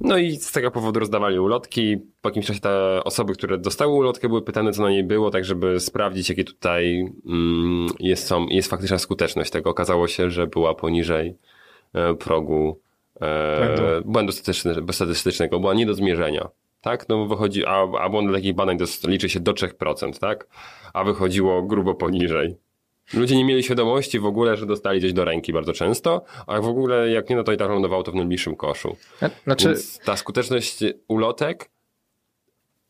no 0.00 0.18
i 0.18 0.36
z 0.36 0.52
tego 0.52 0.70
powodu 0.70 1.00
rozdawali 1.00 1.38
ulotki. 1.38 1.96
Po 2.22 2.28
jakimś 2.28 2.46
czasie 2.46 2.60
te 2.60 3.04
osoby, 3.04 3.32
które 3.32 3.58
dostały 3.58 3.94
ulotkę, 3.94 4.28
były 4.28 4.42
pytane, 4.42 4.72
co 4.72 4.82
na 4.82 4.90
niej 4.90 5.04
było, 5.04 5.30
tak 5.30 5.44
żeby 5.44 5.80
sprawdzić, 5.80 6.28
jakie 6.28 6.44
tutaj 6.44 7.12
mm, 7.26 7.88
jest, 8.00 8.26
są, 8.26 8.46
jest 8.46 8.70
faktyczna 8.70 8.98
skuteczność 8.98 9.50
tego. 9.50 9.70
Okazało 9.70 10.08
się, 10.08 10.30
że 10.30 10.46
była 10.46 10.74
poniżej 10.74 11.36
e, 11.94 12.14
progu 12.14 12.80
e, 13.20 14.02
błędu 14.04 14.32
statystycznego, 14.32 14.92
statystycznego, 14.92 15.60
była 15.60 15.74
nie 15.74 15.86
do 15.86 15.94
zmierzenia. 15.94 16.48
Tak, 16.86 17.08
no 17.08 17.26
wychodzi, 17.26 17.64
a, 17.64 17.88
a 18.00 18.08
błąd 18.08 18.32
takich 18.32 18.54
badań 18.54 18.78
to 18.78 18.84
liczy 19.08 19.28
się 19.28 19.40
do 19.40 19.52
3%, 19.52 20.18
tak? 20.18 20.46
A 20.92 21.04
wychodziło 21.04 21.62
grubo 21.62 21.94
poniżej. 21.94 22.56
Ludzie 23.14 23.36
nie 23.36 23.44
mieli 23.44 23.62
świadomości 23.62 24.18
w 24.18 24.26
ogóle, 24.26 24.56
że 24.56 24.66
dostali 24.66 24.98
gdzieś 24.98 25.12
do 25.12 25.24
ręki 25.24 25.52
bardzo 25.52 25.72
często, 25.72 26.24
a 26.46 26.60
w 26.60 26.66
ogóle 26.66 27.10
jak 27.10 27.30
nie, 27.30 27.36
no 27.36 27.42
to 27.42 27.52
i 27.52 27.56
tak 27.56 27.68
lądowało 27.68 28.02
to 28.02 28.12
w 28.12 28.14
najbliższym 28.14 28.56
koszu. 28.56 28.96
Znaczy... 29.44 29.68
Więc 29.68 29.98
ta 29.98 30.16
skuteczność 30.16 30.78
ulotek 31.08 31.70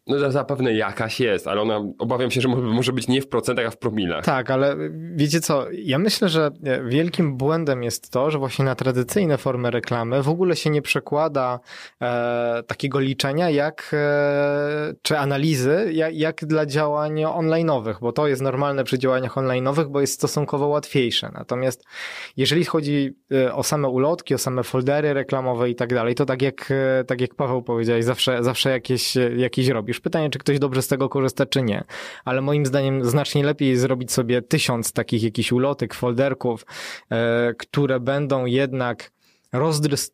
no 0.07 0.31
zapewne 0.31 0.75
jakaś 0.75 1.21
jest, 1.21 1.47
ale 1.47 1.61
ona 1.61 1.83
obawiam 1.99 2.31
się, 2.31 2.41
że 2.41 2.49
może 2.49 2.93
być 2.93 3.09
nie 3.09 3.23
w 3.23 3.29
procentach, 3.29 3.67
a 3.67 3.71
w 3.71 3.79
promilach. 3.79 4.25
Tak, 4.25 4.51
ale 4.51 4.77
wiecie 5.15 5.41
co, 5.41 5.67
ja 5.73 5.99
myślę, 5.99 6.29
że 6.29 6.51
wielkim 6.85 7.37
błędem 7.37 7.83
jest 7.83 8.11
to, 8.11 8.31
że 8.31 8.39
właśnie 8.39 8.65
na 8.65 8.75
tradycyjne 8.75 9.39
formy 9.39 9.71
reklamy 9.71 10.23
w 10.23 10.29
ogóle 10.29 10.57
się 10.57 10.71
nie 10.71 10.83
przekłada 10.83 11.61
e, 12.03 12.63
takiego 12.67 13.01
liczenia 13.01 13.51
jak, 13.51 13.91
e, 13.93 14.95
czy 15.03 15.19
analizy, 15.19 15.91
jak, 15.93 16.15
jak 16.15 16.45
dla 16.45 16.67
działań 16.67 17.25
online'owych, 17.25 17.95
bo 18.01 18.13
to 18.13 18.29
jest 18.29 18.43
normalne 18.43 18.85
przy 18.85 18.99
działaniach 18.99 19.35
online'owych, 19.35 19.89
bo 19.89 20.01
jest 20.01 20.15
stosunkowo 20.15 20.67
łatwiejsze. 20.67 21.31
Natomiast 21.35 21.85
jeżeli 22.37 22.65
chodzi 22.65 23.17
e, 23.33 23.55
o 23.55 23.63
same 23.63 23.89
ulotki, 23.89 24.35
o 24.35 24.39
same 24.39 24.63
foldery 24.63 25.15
reklamowe 25.15 25.71
i 25.71 25.75
tak 25.75 25.95
dalej, 25.95 26.15
to 26.15 26.27
tak 26.27 26.43
jak, 26.43 26.71
e, 26.71 27.05
tak 27.05 27.21
jak 27.21 27.35
Paweł 27.35 27.63
powiedziałeś, 27.63 28.05
zawsze, 28.05 28.45
zawsze 28.45 28.71
jakieś, 28.71 29.15
jakieś 29.37 29.69
robisz. 29.69 29.96
Pytanie, 30.01 30.31
czy 30.31 30.39
ktoś 30.39 30.59
dobrze 30.59 30.83
z 30.83 30.89
tego 30.89 31.09
korzysta, 31.09 31.47
czy 31.47 31.63
nie. 31.63 31.85
Ale 32.25 32.41
moim 32.41 32.67
zdaniem 32.67 33.05
znacznie 33.05 33.45
lepiej 33.45 33.77
zrobić 33.77 34.13
sobie 34.13 34.43
tysiąc 34.43 34.93
takich 34.93 35.23
jakichś 35.23 35.53
ulotek, 35.53 35.95
folderków, 35.95 36.67
e, 37.11 37.55
które 37.59 38.01
będą 38.01 38.45
jednak 38.45 39.11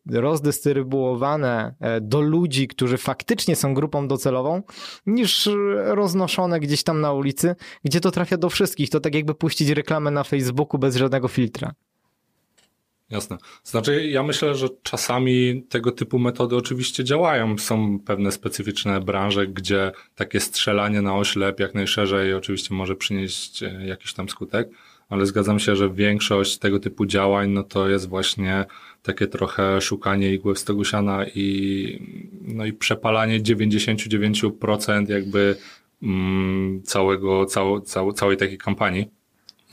rozdystrybuowane 0.09 1.75
e, 1.79 2.01
do 2.01 2.21
ludzi, 2.21 2.67
którzy 2.67 2.97
faktycznie 2.97 3.55
są 3.55 3.73
grupą 3.73 4.07
docelową, 4.07 4.61
niż 5.05 5.49
roznoszone 5.75 6.59
gdzieś 6.59 6.83
tam 6.83 7.01
na 7.01 7.13
ulicy, 7.13 7.55
gdzie 7.83 7.99
to 7.99 8.11
trafia 8.11 8.37
do 8.37 8.49
wszystkich. 8.49 8.89
To 8.89 8.99
tak 8.99 9.15
jakby 9.15 9.35
puścić 9.35 9.69
reklamę 9.69 10.11
na 10.11 10.23
Facebooku 10.23 10.79
bez 10.79 10.95
żadnego 10.95 11.27
filtra. 11.27 11.73
Jasne. 13.09 13.37
Znaczy, 13.63 14.07
ja 14.07 14.23
myślę, 14.23 14.55
że 14.55 14.67
czasami 14.83 15.63
tego 15.69 15.91
typu 15.91 16.19
metody 16.19 16.55
oczywiście 16.55 17.03
działają. 17.03 17.57
Są 17.57 17.99
pewne 17.99 18.31
specyficzne 18.31 19.01
branże, 19.01 19.47
gdzie 19.47 19.91
takie 20.15 20.39
strzelanie 20.39 21.01
na 21.01 21.15
oślep 21.15 21.59
jak 21.59 21.75
najszerzej 21.75 22.33
oczywiście 22.33 22.75
może 22.75 22.95
przynieść 22.95 23.63
e, 23.63 23.85
jakiś 23.85 24.13
tam 24.13 24.29
skutek, 24.29 24.69
ale 25.09 25.25
zgadzam 25.25 25.59
się, 25.59 25.75
że 25.75 25.89
większość 25.89 26.57
tego 26.57 26.79
typu 26.79 27.05
działań, 27.05 27.49
no 27.49 27.63
to 27.63 27.89
jest 27.89 28.09
właśnie 28.09 28.65
takie 29.03 29.27
trochę 29.27 29.81
szukanie 29.81 30.33
igły 30.33 30.53
w 30.53 30.59
stogu 30.59 30.85
siana 30.85 31.25
i, 31.35 31.99
no 32.41 32.65
i 32.65 32.73
przepalanie 32.73 33.41
99% 33.41 35.09
jakby 35.09 35.55
mm, 36.03 36.81
całego, 36.83 37.45
cał, 37.45 37.81
cał, 37.81 38.13
całej 38.13 38.37
takiej 38.37 38.57
kampanii, 38.57 39.09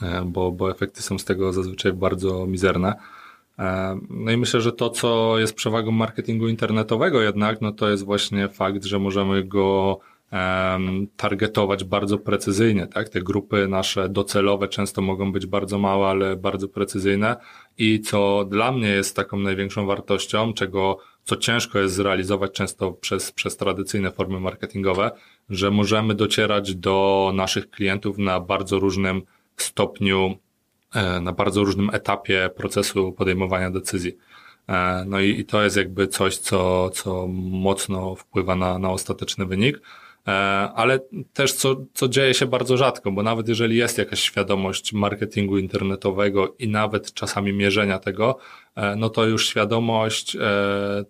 e, 0.03 0.23
bo, 0.27 0.53
bo 0.53 0.71
efekty 0.71 1.03
są 1.03 1.19
z 1.19 1.25
tego 1.25 1.53
zazwyczaj 1.53 1.93
bardzo 1.93 2.47
mizerne. 2.47 2.95
E, 3.61 3.99
no 4.11 4.31
i 4.31 4.37
myślę, 4.37 4.61
że 4.61 4.73
to, 4.73 4.91
co 4.91 5.39
jest 5.39 5.55
przewagą 5.55 5.91
marketingu 5.91 6.49
internetowego 6.49 7.23
jednak, 7.23 7.61
no 7.61 7.73
to 7.73 7.91
jest 7.91 8.05
właśnie 8.05 8.49
fakt, 8.49 8.85
że 8.85 8.99
możemy 8.99 9.45
go 9.45 10.01
targetować 11.17 11.85
bardzo 11.85 12.19
precyzyjnie, 12.19 12.87
tak? 12.87 13.09
Te 13.09 13.21
grupy 13.21 13.69
nasze 13.69 14.09
docelowe 14.09 14.69
często 14.69 15.03
mogą 15.03 15.33
być 15.33 15.47
bardzo 15.47 15.79
małe, 15.79 16.07
ale 16.07 16.37
bardzo 16.37 16.69
precyzyjne 16.69 17.37
i 17.79 18.01
co 18.01 18.45
dla 18.45 18.73
mnie 18.73 18.89
jest 18.89 19.17
taką 19.17 19.39
największą 19.39 19.87
wartością, 19.87 20.53
czego 20.53 20.99
co 21.25 21.37
ciężko 21.37 21.79
jest 21.79 21.95
zrealizować 21.95 22.53
często 22.53 22.93
przez, 22.93 23.33
przez 23.33 23.57
tradycyjne 23.57 24.11
formy 24.11 24.41
marketingowe, 24.41 25.11
że 25.51 25.71
możemy 25.71 26.15
docierać 26.15 26.75
do 26.75 27.31
naszych 27.35 27.71
klientów 27.71 28.19
na 28.19 28.41
bardzo 28.41 28.79
różnym 28.79 29.23
stopniu 29.57 30.39
na 31.21 31.33
bardzo 31.33 31.65
różnym 31.65 31.91
etapie 31.93 32.51
procesu 32.57 33.13
podejmowania 33.13 33.71
decyzji. 33.71 34.17
E, 34.71 35.05
no 35.07 35.21
i, 35.21 35.41
i 35.41 35.45
to 35.45 35.63
jest 35.63 35.77
jakby 35.77 36.09
coś, 36.09 36.37
co, 36.37 36.91
co 36.91 37.27
mocno 37.53 38.15
wpływa 38.15 38.57
na, 38.57 38.79
na 38.79 38.91
ostateczny 38.91 39.47
wynik, 39.47 39.81
e, 40.29 40.31
ale 40.75 41.01
też 41.33 41.53
co, 41.53 41.77
co 41.95 42.09
dzieje 42.09 42.35
się 42.35 42.47
bardzo 42.47 42.77
rzadko, 42.77 43.13
bo 43.13 43.23
nawet 43.23 43.49
jeżeli 43.49 43.77
jest 43.77 43.99
jakaś 43.99 44.21
świadomość 44.21 44.93
marketingu 44.93 45.59
internetowego 45.59 46.55
i 46.59 46.69
nawet 46.69 47.15
czasami 47.15 47.53
mierzenia 47.53 47.99
tego, 47.99 48.39
no 48.97 49.09
to 49.09 49.27
już 49.27 49.49
świadomość 49.49 50.37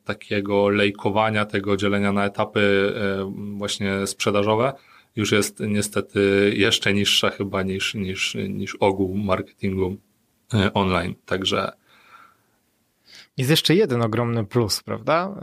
takiego 0.04 0.68
lejkowania 0.68 1.44
tego, 1.44 1.76
dzielenia 1.76 2.12
na 2.12 2.24
etapy 2.26 2.92
właśnie 3.56 4.06
sprzedażowe, 4.06 4.72
już 5.16 5.32
jest 5.32 5.60
niestety 5.60 6.52
jeszcze 6.56 6.94
niższa 6.94 7.30
chyba 7.30 7.62
niż, 7.62 7.94
niż, 7.94 8.36
niż 8.48 8.76
ogół 8.80 9.14
marketingu 9.14 9.96
e, 10.54 10.72
online. 10.74 11.14
Także 11.26 11.72
jest 13.36 13.50
jeszcze 13.50 13.74
jeden 13.74 14.02
ogromny 14.02 14.44
plus, 14.46 14.82
prawda? 14.82 15.36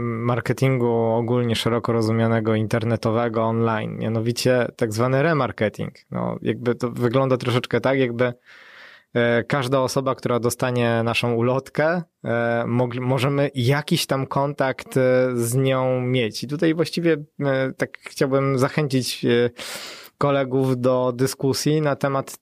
Marketingu 0.00 0.88
ogólnie 0.96 1.56
szeroko 1.56 1.92
rozumianego 1.92 2.54
internetowego 2.54 3.42
online, 3.42 3.98
mianowicie 3.98 4.66
tak 4.76 4.92
zwany 4.92 5.22
remarketing. 5.22 5.94
No, 6.10 6.38
jakby 6.42 6.74
to 6.74 6.90
wygląda 6.90 7.36
troszeczkę 7.36 7.80
tak, 7.80 7.98
jakby 7.98 8.32
każda 9.48 9.80
osoba, 9.80 10.14
która 10.14 10.40
dostanie 10.40 11.02
naszą 11.04 11.34
ulotkę, 11.34 12.02
e, 12.24 12.64
możemy 13.00 13.50
jakiś 13.54 14.06
tam 14.06 14.26
kontakt 14.26 14.96
e, 14.96 15.30
z 15.34 15.54
nią 15.54 16.00
mieć. 16.00 16.44
I 16.44 16.48
tutaj 16.48 16.74
właściwie 16.74 17.16
tak 17.76 17.98
chciałbym 17.98 18.58
zachęcić 18.58 19.26
kolegów 20.18 20.80
do 20.80 21.12
dyskusji 21.16 21.80
na 21.80 21.96
temat 21.96 22.38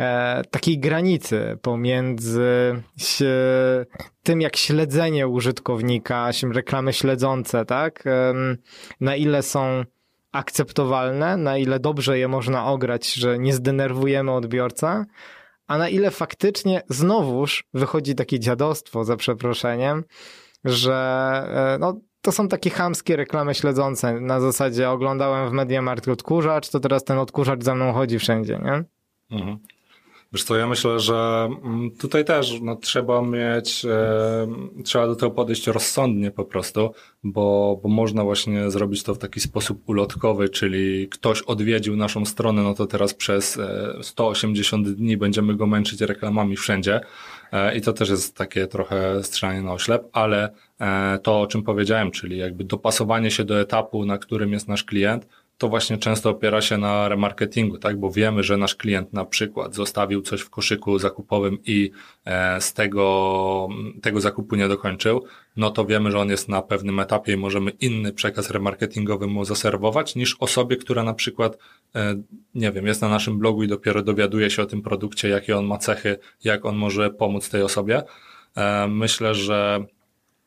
e, 0.00 0.42
takiej 0.50 0.78
granicy 0.78 1.58
pomiędzy 1.62 2.82
tym, 4.22 4.40
jak 4.40 4.56
śledzenie 4.56 5.28
użytkownika, 5.28 6.30
reklamy 6.52 6.92
śledzące, 6.92 7.64
tak? 7.64 8.04
Na 9.00 9.16
ile 9.16 9.42
są 9.42 9.84
akceptowalne, 10.32 11.36
na 11.36 11.58
ile 11.58 11.80
dobrze 11.80 12.18
je 12.18 12.28
można 12.28 12.66
ograć, 12.66 13.12
że 13.12 13.38
nie 13.38 13.52
zdenerwujemy 13.52 14.32
odbiorcę, 14.32 15.04
a 15.68 15.78
na 15.78 15.88
ile 15.88 16.10
faktycznie 16.10 16.82
znowuż 16.88 17.64
wychodzi 17.74 18.14
takie 18.14 18.40
dziadostwo, 18.40 19.04
za 19.04 19.16
przeproszeniem, 19.16 20.04
że 20.64 20.94
e, 21.74 21.78
no, 21.78 22.00
to 22.20 22.32
są 22.32 22.48
takie 22.48 22.70
chamskie 22.70 23.16
reklamy 23.16 23.54
śledzące. 23.54 24.20
Na 24.20 24.40
zasadzie 24.40 24.90
oglądałem 24.90 25.48
w 25.48 25.52
Mediamarkt 25.52 26.08
odkurzacz, 26.08 26.68
to 26.68 26.80
teraz 26.80 27.04
ten 27.04 27.18
odkurzacz 27.18 27.64
za 27.64 27.74
mną 27.74 27.92
chodzi 27.92 28.18
wszędzie, 28.18 28.60
nie? 28.64 28.84
Mhm. 29.38 29.58
Wiesz 30.32 30.44
co, 30.44 30.56
ja 30.56 30.66
myślę, 30.66 31.00
że 31.00 31.48
mm, 31.64 31.90
tutaj 31.90 32.24
też 32.24 32.60
no, 32.60 32.76
trzeba 32.76 33.22
mieć, 33.22 33.84
e, 33.84 34.46
trzeba 34.84 35.06
do 35.06 35.16
tego 35.16 35.30
podejść 35.30 35.66
rozsądnie 35.66 36.30
po 36.30 36.44
prostu, 36.44 36.90
bo, 37.24 37.78
bo 37.82 37.88
można 37.88 38.24
właśnie 38.24 38.70
zrobić 38.70 39.02
to 39.02 39.14
w 39.14 39.18
taki 39.18 39.40
sposób 39.40 39.88
ulotkowy, 39.88 40.48
czyli 40.48 41.08
ktoś 41.08 41.42
odwiedził 41.42 41.96
naszą 41.96 42.24
stronę, 42.24 42.62
no 42.62 42.74
to 42.74 42.86
teraz 42.86 43.14
przez 43.14 43.56
e, 43.56 43.94
180 44.02 44.88
dni 44.88 45.16
będziemy 45.16 45.56
go 45.56 45.66
męczyć 45.66 46.00
reklamami 46.00 46.56
wszędzie 46.56 47.00
e, 47.52 47.76
i 47.76 47.80
to 47.80 47.92
też 47.92 48.08
jest 48.08 48.36
takie 48.36 48.66
trochę 48.66 49.24
strzelanie 49.24 49.62
na 49.62 49.72
oślep, 49.72 50.08
ale 50.12 50.52
e, 50.80 51.18
to 51.22 51.40
o 51.40 51.46
czym 51.46 51.62
powiedziałem, 51.62 52.10
czyli 52.10 52.38
jakby 52.38 52.64
dopasowanie 52.64 53.30
się 53.30 53.44
do 53.44 53.60
etapu, 53.60 54.04
na 54.04 54.18
którym 54.18 54.52
jest 54.52 54.68
nasz 54.68 54.84
klient, 54.84 55.26
to 55.58 55.68
właśnie 55.68 55.98
często 55.98 56.30
opiera 56.30 56.60
się 56.60 56.78
na 56.78 57.08
remarketingu, 57.08 57.78
tak? 57.78 58.00
Bo 58.00 58.10
wiemy, 58.10 58.42
że 58.42 58.56
nasz 58.56 58.74
klient 58.74 59.12
na 59.12 59.24
przykład 59.24 59.74
zostawił 59.74 60.22
coś 60.22 60.40
w 60.40 60.50
koszyku 60.50 60.98
zakupowym 60.98 61.58
i 61.66 61.90
e, 62.24 62.60
z 62.60 62.72
tego, 62.72 63.68
tego 64.02 64.20
zakupu 64.20 64.56
nie 64.56 64.68
dokończył, 64.68 65.24
no 65.56 65.70
to 65.70 65.84
wiemy, 65.84 66.10
że 66.10 66.18
on 66.18 66.30
jest 66.30 66.48
na 66.48 66.62
pewnym 66.62 67.00
etapie 67.00 67.32
i 67.32 67.36
możemy 67.36 67.70
inny 67.70 68.12
przekaz 68.12 68.50
remarketingowy 68.50 69.26
mu 69.26 69.44
zaserwować 69.44 70.16
niż 70.16 70.36
osobie, 70.40 70.76
która 70.76 71.04
na 71.04 71.14
przykład, 71.14 71.58
e, 71.94 72.22
nie 72.54 72.72
wiem, 72.72 72.86
jest 72.86 73.02
na 73.02 73.08
naszym 73.08 73.38
blogu 73.38 73.62
i 73.62 73.68
dopiero 73.68 74.02
dowiaduje 74.02 74.50
się 74.50 74.62
o 74.62 74.66
tym 74.66 74.82
produkcie, 74.82 75.28
jakie 75.28 75.58
on 75.58 75.66
ma 75.66 75.78
cechy, 75.78 76.18
jak 76.44 76.64
on 76.64 76.76
może 76.76 77.10
pomóc 77.10 77.48
tej 77.50 77.62
osobie. 77.62 78.02
E, 78.56 78.88
Myślę, 78.88 79.34
że 79.34 79.86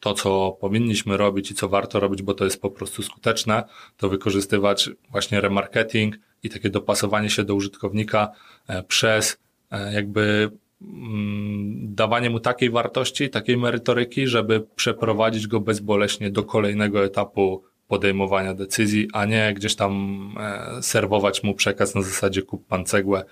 to, 0.01 0.13
co 0.13 0.57
powinniśmy 0.61 1.17
robić 1.17 1.51
i 1.51 1.55
co 1.55 1.69
warto 1.69 1.99
robić, 1.99 2.21
bo 2.21 2.33
to 2.33 2.43
jest 2.43 2.61
po 2.61 2.69
prostu 2.69 3.03
skuteczne, 3.03 3.63
to 3.97 4.09
wykorzystywać 4.09 4.89
właśnie 5.11 5.41
remarketing 5.41 6.15
i 6.43 6.49
takie 6.49 6.69
dopasowanie 6.69 7.29
się 7.29 7.43
do 7.43 7.55
użytkownika 7.55 8.31
e, 8.67 8.83
przez 8.83 9.37
e, 9.71 9.93
jakby 9.93 10.51
mm, 10.81 11.95
dawanie 11.95 12.29
mu 12.29 12.39
takiej 12.39 12.69
wartości, 12.69 13.29
takiej 13.29 13.57
merytoryki, 13.57 14.27
żeby 14.27 14.67
przeprowadzić 14.75 15.47
go 15.47 15.59
bezboleśnie 15.59 16.31
do 16.31 16.43
kolejnego 16.43 17.05
etapu 17.05 17.63
podejmowania 17.87 18.53
decyzji, 18.53 19.07
a 19.13 19.25
nie 19.25 19.53
gdzieś 19.53 19.75
tam 19.75 20.21
e, 20.39 20.83
serwować 20.83 21.43
mu 21.43 21.55
przekaz 21.55 21.95
na 21.95 22.01
zasadzie 22.01 22.41
kup 22.41 22.67
pan 22.67 22.85
cegłę, 22.85 23.25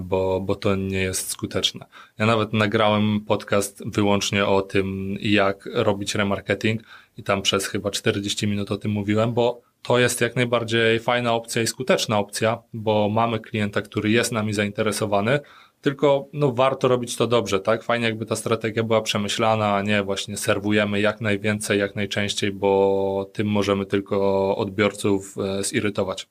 bo, 0.00 0.40
bo 0.40 0.54
to 0.54 0.76
nie 0.76 1.00
jest 1.00 1.28
skuteczne. 1.28 1.86
Ja 2.18 2.26
nawet 2.26 2.52
nagrałem 2.52 3.20
podcast 3.20 3.82
wyłącznie 3.86 4.46
o 4.46 4.62
tym, 4.62 5.16
jak 5.20 5.68
robić 5.72 6.14
remarketing 6.14 6.82
i 7.16 7.22
tam 7.22 7.42
przez 7.42 7.66
chyba 7.66 7.90
40 7.90 8.46
minut 8.46 8.70
o 8.70 8.76
tym 8.76 8.90
mówiłem, 8.90 9.32
bo 9.32 9.60
to 9.82 9.98
jest 9.98 10.20
jak 10.20 10.36
najbardziej 10.36 11.00
fajna 11.00 11.32
opcja 11.32 11.62
i 11.62 11.66
skuteczna 11.66 12.18
opcja, 12.18 12.62
bo 12.72 13.08
mamy 13.08 13.40
klienta, 13.40 13.82
który 13.82 14.10
jest 14.10 14.32
nami 14.32 14.52
zainteresowany, 14.52 15.40
tylko 15.80 16.28
no, 16.32 16.52
warto 16.52 16.88
robić 16.88 17.16
to 17.16 17.26
dobrze, 17.26 17.60
tak? 17.60 17.82
Fajnie 17.82 18.06
jakby 18.06 18.26
ta 18.26 18.36
strategia 18.36 18.82
była 18.82 19.02
przemyślana, 19.02 19.74
a 19.74 19.82
nie 19.82 20.02
właśnie 20.02 20.36
serwujemy 20.36 21.00
jak 21.00 21.20
najwięcej, 21.20 21.78
jak 21.78 21.96
najczęściej, 21.96 22.52
bo 22.52 23.30
tym 23.32 23.46
możemy 23.46 23.86
tylko 23.86 24.56
odbiorców 24.56 25.34
e, 25.38 25.64
zirytować. 25.64 26.28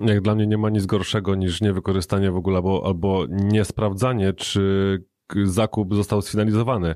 Jak 0.00 0.20
dla 0.20 0.34
mnie 0.34 0.46
nie 0.46 0.58
ma 0.58 0.70
nic 0.70 0.86
gorszego 0.86 1.34
niż 1.34 1.60
niewykorzystanie 1.60 2.30
w 2.30 2.36
ogóle 2.36 2.56
albo, 2.56 2.82
albo 2.86 3.26
niesprawdzanie, 3.28 4.32
czy 4.32 5.04
zakup 5.44 5.94
został 5.94 6.22
sfinalizowany. 6.22 6.94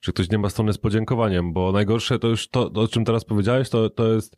Czy 0.00 0.12
ktoś 0.12 0.30
nie 0.30 0.38
ma 0.38 0.48
strony 0.48 0.72
z 0.72 0.78
podziękowaniem, 0.78 1.52
bo 1.52 1.72
najgorsze 1.72 2.18
to 2.18 2.28
już 2.28 2.48
to, 2.48 2.70
o 2.74 2.88
czym 2.88 3.04
teraz 3.04 3.24
powiedziałeś, 3.24 3.68
to, 3.68 3.90
to 3.90 4.12
jest 4.12 4.36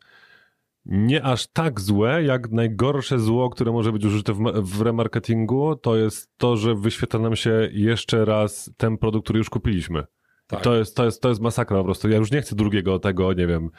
nie 0.85 1.23
aż 1.23 1.47
tak 1.47 1.79
złe, 1.79 2.23
jak 2.23 2.51
najgorsze 2.51 3.19
zło, 3.19 3.49
które 3.49 3.71
może 3.71 3.91
być 3.91 4.05
użyte 4.05 4.33
w, 4.33 4.39
w 4.61 4.81
remarketingu, 4.81 5.75
to 5.75 5.95
jest 5.95 6.31
to, 6.37 6.57
że 6.57 6.75
wyświetla 6.75 7.19
nam 7.19 7.35
się 7.35 7.69
jeszcze 7.71 8.25
raz 8.25 8.71
ten 8.77 8.97
produkt, 8.97 9.25
który 9.25 9.37
już 9.37 9.49
kupiliśmy. 9.49 10.03
Tak. 10.47 10.61
To 10.61 10.75
jest, 10.75 10.95
to, 10.95 11.05
jest, 11.05 11.21
to 11.21 11.29
jest 11.29 11.41
masakra 11.41 11.77
po 11.77 11.83
prostu. 11.83 12.09
Ja 12.09 12.17
już 12.17 12.31
nie 12.31 12.41
chcę 12.41 12.55
drugiego 12.55 12.99
tego, 12.99 13.33
nie 13.33 13.47
wiem, 13.47 13.69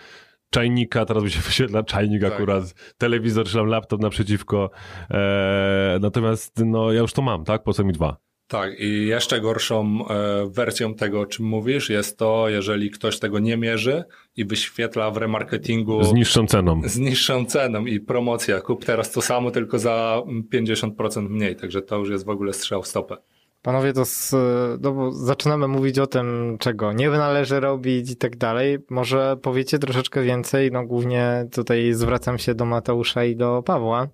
czajnika, 0.53 1.05
teraz 1.05 1.24
mi 1.24 1.30
się 1.30 1.40
wyświetla 1.50 1.82
czajnik 1.82 2.22
Tak. 2.22 2.32
akurat, 2.32 2.74
telewizor 2.98 3.46
czy 3.46 3.55
tam 3.55 3.66
laptop 3.66 4.00
naprzeciwko. 4.00 4.70
Eee, 5.11 6.00
natomiast 6.00 6.61
no 6.64 6.92
ja 6.92 7.00
już 7.00 7.12
to 7.12 7.22
mam, 7.22 7.44
tak? 7.44 7.62
Po 7.62 7.72
co 7.72 7.84
mi 7.84 7.92
dwa? 7.92 8.16
Tak, 8.48 8.80
i 8.80 9.07
jeszcze 9.07 9.40
gorszą 9.40 10.05
e, 10.09 10.50
wersją 10.50 10.94
tego, 10.94 11.20
o 11.20 11.26
czym 11.26 11.46
mówisz, 11.46 11.90
jest 11.90 12.18
to, 12.18 12.48
jeżeli 12.48 12.90
ktoś 12.90 13.18
tego 13.18 13.38
nie 13.38 13.57
mierzy 13.57 14.05
i 14.36 14.44
wyświetla 14.44 15.11
w 15.11 15.16
remarketingu 15.16 16.05
Z 16.05 16.12
niższą 16.12 16.46
ceną. 16.46 16.80
z 16.84 16.98
niższą 16.98 17.44
ceną 17.46 17.86
i 17.86 18.00
promocja. 18.00 18.61
Kup 18.61 18.84
teraz 18.84 19.11
to 19.11 19.22
samo, 19.22 19.50
tylko 19.50 19.78
za 19.78 20.22
50% 20.55 21.28
mniej. 21.28 21.57
Także 21.57 21.82
to 21.82 21.98
już 21.98 22.11
jest 22.11 22.24
w 22.24 22.28
ogóle 22.28 22.53
strzał 22.53 22.82
w 22.82 22.86
stopę. 22.86 23.16
Panowie, 23.63 23.93
to 23.93 24.05
z, 24.05 24.35
no 24.81 25.13
zaczynamy 25.13 25.69
mówić 25.69 25.99
o 25.99 26.07
tym, 26.07 26.57
czego 26.61 26.93
nie 26.93 27.11
należy 27.11 27.61
robić 27.61 28.11
i 28.11 28.17
tak 28.17 28.37
dalej. 28.37 28.79
Może 28.91 29.37
powiecie 29.43 29.79
troszeczkę 29.79 30.23
więcej, 30.23 30.71
no 30.71 30.87
głównie 30.87 31.47
tutaj 31.53 31.93
zwracam 31.93 32.39
się 32.39 32.55
do 32.55 32.65
Mateusza 32.65 33.25
i 33.25 33.37
do 33.37 33.63
Pawła. 33.63 34.09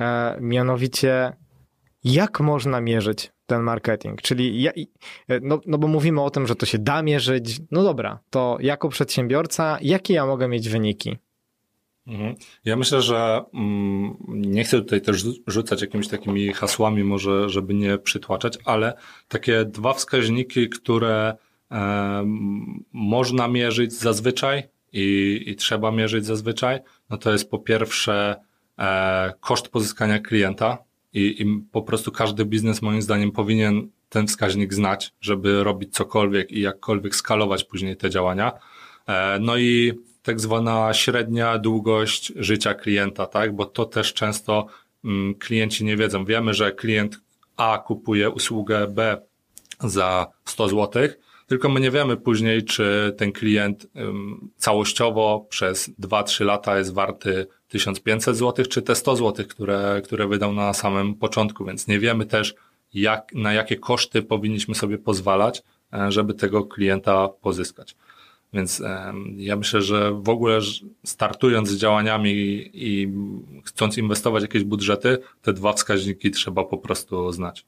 E, 0.00 0.38
mianowicie, 0.40 1.32
jak 2.04 2.40
można 2.40 2.80
mierzyć 2.80 3.32
ten 3.46 3.62
marketing? 3.62 4.22
Czyli, 4.22 4.62
ja, 4.62 4.72
e, 5.28 5.40
no, 5.42 5.60
no 5.66 5.78
bo 5.78 5.88
mówimy 5.88 6.22
o 6.22 6.30
tym, 6.30 6.46
że 6.46 6.54
to 6.54 6.66
się 6.66 6.78
da 6.78 7.02
mierzyć. 7.02 7.60
No 7.70 7.82
dobra, 7.82 8.18
to 8.30 8.56
jako 8.60 8.88
przedsiębiorca, 8.88 9.78
jakie 9.82 10.14
ja 10.14 10.26
mogę 10.26 10.48
mieć 10.48 10.68
wyniki? 10.68 11.18
Mhm. 12.06 12.34
Ja 12.64 12.76
myślę, 12.76 13.02
że 13.02 13.40
mm, 13.54 14.16
nie 14.28 14.64
chcę 14.64 14.78
tutaj 14.78 15.00
też 15.00 15.24
rzu- 15.24 15.42
rzucać 15.46 15.80
jakimiś 15.80 16.08
takimi 16.08 16.52
hasłami, 16.52 17.04
może 17.04 17.48
żeby 17.48 17.74
nie 17.74 17.98
przytłaczać, 17.98 18.58
ale 18.64 18.94
takie 19.28 19.64
dwa 19.64 19.92
wskaźniki, 19.92 20.68
które 20.68 21.36
można 22.92 23.48
mierzyć 23.48 23.92
zazwyczaj 23.92 24.62
i, 24.92 25.40
i 25.46 25.56
trzeba 25.56 25.92
mierzyć 25.92 26.26
zazwyczaj, 26.26 26.78
no 27.10 27.18
to 27.18 27.32
jest 27.32 27.50
po 27.50 27.58
pierwsze 27.58 28.36
e, 28.78 29.32
koszt 29.40 29.68
pozyskania 29.68 30.18
klienta 30.18 30.78
i, 31.12 31.42
i 31.42 31.62
po 31.72 31.82
prostu 31.82 32.12
każdy 32.12 32.44
biznes 32.44 32.82
moim 32.82 33.02
zdaniem 33.02 33.32
powinien 33.32 33.88
ten 34.08 34.26
wskaźnik 34.26 34.74
znać, 34.74 35.12
żeby 35.20 35.64
robić 35.64 35.94
cokolwiek 35.94 36.50
i 36.52 36.60
jakkolwiek 36.60 37.16
skalować 37.16 37.64
później 37.64 37.96
te 37.96 38.10
działania. 38.10 38.52
E, 39.06 39.38
No 39.40 39.56
i 39.56 39.92
tak 40.22 40.40
zwana 40.40 40.94
średnia 40.94 41.58
długość 41.58 42.32
życia 42.36 42.74
klienta, 42.74 43.26
tak? 43.26 43.54
Bo 43.54 43.66
to 43.66 43.84
też 43.84 44.14
często 44.14 44.66
mm, 45.04 45.34
klienci 45.34 45.84
nie 45.84 45.96
wiedzą. 45.96 46.24
Wiemy, 46.24 46.54
że 46.54 46.72
klient 46.72 47.20
A 47.56 47.78
kupuje 47.78 48.30
usługę 48.30 48.86
B 48.86 49.22
za 49.80 50.26
100 50.44 50.68
zł, 50.68 51.02
tylko 51.50 51.68
my 51.68 51.80
nie 51.80 51.90
wiemy 51.90 52.16
później, 52.16 52.64
czy 52.64 53.14
ten 53.16 53.32
klient 53.32 53.86
całościowo 54.56 55.46
przez 55.48 55.90
2-3 56.00 56.44
lata 56.44 56.78
jest 56.78 56.94
warty 56.94 57.46
1500 57.68 58.36
zł, 58.36 58.64
czy 58.64 58.82
te 58.82 58.94
100 58.94 59.16
zł, 59.16 59.46
które, 59.48 60.02
które 60.04 60.28
wydał 60.28 60.52
na 60.52 60.72
samym 60.72 61.14
początku, 61.14 61.64
więc 61.64 61.86
nie 61.86 61.98
wiemy 61.98 62.26
też, 62.26 62.54
jak, 62.94 63.34
na 63.34 63.52
jakie 63.52 63.76
koszty 63.76 64.22
powinniśmy 64.22 64.74
sobie 64.74 64.98
pozwalać, 64.98 65.62
e, 65.92 66.12
żeby 66.12 66.34
tego 66.34 66.64
klienta 66.64 67.28
pozyskać. 67.28 67.96
Więc 68.52 68.82
ja 69.36 69.56
myślę, 69.56 69.82
że 69.82 70.12
w 70.12 70.28
ogóle 70.28 70.58
startując 71.04 71.68
z 71.68 71.76
działaniami 71.76 72.30
i, 72.72 73.12
chcąc 73.64 73.98
inwestować 73.98 74.42
jakieś 74.42 74.64
budżety, 74.64 75.18
te 75.42 75.52
dwa 75.52 75.72
wskaźniki 75.72 76.30
trzeba 76.30 76.64
po 76.64 76.78
prostu 76.78 77.32
znać. 77.32 77.66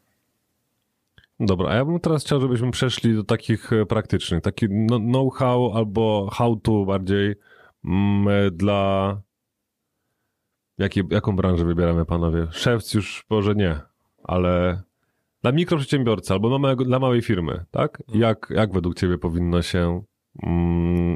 Dobra, 1.40 1.70
a 1.70 1.74
ja 1.74 1.84
bym 1.84 2.00
teraz 2.00 2.24
chciał, 2.24 2.40
żebyśmy 2.40 2.70
przeszli 2.70 3.14
do 3.14 3.24
takich 3.24 3.72
e, 3.72 3.86
praktycznych, 3.86 4.42
taki 4.42 4.66
no- 4.70 4.98
know-how 4.98 5.72
albo 5.74 6.30
how-to 6.32 6.84
bardziej 6.84 7.34
mm, 7.84 8.28
e, 8.28 8.50
dla... 8.50 9.20
Jakie, 10.78 11.02
jaką 11.10 11.36
branżę 11.36 11.64
wybieramy, 11.64 12.04
panowie? 12.04 12.46
Szewc 12.50 12.94
już 12.94 13.24
może 13.30 13.54
nie, 13.54 13.80
ale 14.24 14.82
dla 15.42 15.52
mikroprzedsiębiorcy 15.52 16.32
albo 16.32 16.74
dla, 16.74 16.98
małej 16.98 17.22
firmy, 17.22 17.64
tak? 17.70 18.02
Jak, 18.08 18.52
jak 18.54 18.72
według 18.72 18.94
ciebie 18.94 19.18
powinno 19.18 19.62
się 19.62 20.02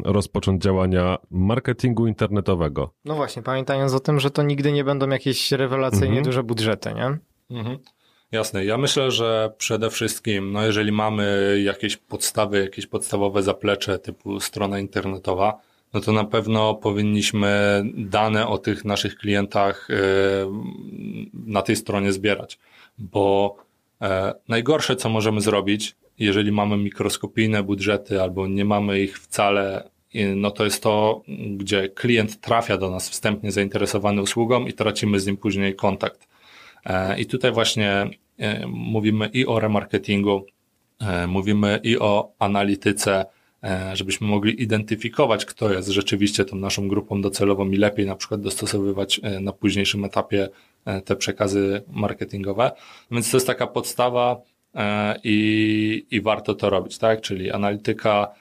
rozpocząć 0.04 0.62
działania 0.62 1.18
marketingu 1.30 2.06
internetowego? 2.06 2.90
No 3.04 3.14
właśnie, 3.14 3.42
pamiętając 3.42 3.94
o 3.94 4.00
tym, 4.00 4.20
że 4.20 4.30
to 4.30 4.42
nigdy 4.42 4.72
nie 4.72 4.84
będą 4.84 5.08
jakieś 5.08 5.52
rewelacyjnie 5.52 6.06
Mhm. 6.06 6.24
duże 6.24 6.42
budżety, 6.42 6.94
nie? 6.94 7.18
Mhm. 7.58 7.78
Jasne. 8.32 8.64
Ja 8.64 8.78
myślę, 8.78 9.10
że 9.10 9.52
przede 9.58 9.90
wszystkim, 9.90 10.52
no 10.52 10.62
jeżeli 10.66 10.92
mamy 10.92 11.56
jakieś 11.64 11.96
podstawy, 11.96 12.60
jakieś 12.60 12.86
podstawowe 12.86 13.42
zaplecze 13.42 13.98
typu 13.98 14.40
strona 14.40 14.78
internetowa, 14.78 15.60
no 15.94 16.00
to 16.00 16.12
na 16.12 16.24
pewno 16.24 16.74
powinniśmy 16.74 17.82
dane 17.94 18.46
o 18.46 18.58
tych 18.58 18.84
naszych 18.84 19.16
klientach 19.16 19.88
e, 19.90 19.94
na 21.34 21.62
tej 21.62 21.76
stronie 21.76 22.12
zbierać, 22.12 22.58
bo 22.98 23.56
e, 24.02 24.34
najgorsze, 24.48 24.96
co 24.96 25.08
możemy 25.08 25.40
zrobić, 25.40 25.96
jeżeli 26.18 26.52
mamy 26.52 26.76
mikroskopijne 26.76 27.62
budżety 27.62 28.22
albo 28.22 28.46
nie 28.46 28.64
mamy 28.64 29.00
ich 29.00 29.18
wcale, 29.18 29.90
no 30.36 30.50
to 30.50 30.64
jest 30.64 30.82
to, 30.82 31.22
gdzie 31.56 31.88
klient 31.88 32.40
trafia 32.40 32.76
do 32.78 32.90
nas 32.90 33.10
wstępnie 33.10 33.52
zainteresowany 33.52 34.22
usługą 34.22 34.66
i 34.66 34.72
tracimy 34.72 35.20
z 35.20 35.26
nim 35.26 35.36
później 35.36 35.74
kontakt. 35.74 36.28
E, 36.84 37.20
I 37.20 37.26
tutaj 37.26 37.52
właśnie 37.52 38.10
mówimy 38.68 39.30
i 39.32 39.46
o 39.46 39.60
remarketingu, 39.60 40.46
mówimy 41.26 41.80
i 41.82 41.98
o 41.98 42.32
analityce, 42.38 43.26
E, 43.66 43.96
żebyśmy 43.96 44.26
mogli 44.26 44.62
identyfikować, 44.62 45.44
kto 45.44 45.72
jest 45.72 45.88
rzeczywiście 45.88 46.44
tą 46.44 46.56
naszą 46.56 46.88
grupą 46.88 47.20
docelową 47.20 47.70
i 47.70 47.76
lepiej 47.76 48.06
na 48.06 48.16
przykład 48.16 48.40
dostosowywać 48.40 49.20
e, 49.22 49.40
na 49.40 49.52
późniejszym 49.52 50.04
etapie 50.04 50.48
e, 50.84 51.00
te 51.00 51.16
przekazy 51.16 51.82
marketingowe. 51.88 52.70
Więc 53.10 53.30
to 53.30 53.36
jest 53.36 53.46
taka 53.46 53.66
podstawa 53.66 54.42
i, 55.24 56.06
i 56.10 56.20
warto 56.20 56.54
to 56.54 56.70
robić, 56.70 56.98
tak? 56.98 57.20
Czyli 57.20 57.52
analityka, 57.52 58.34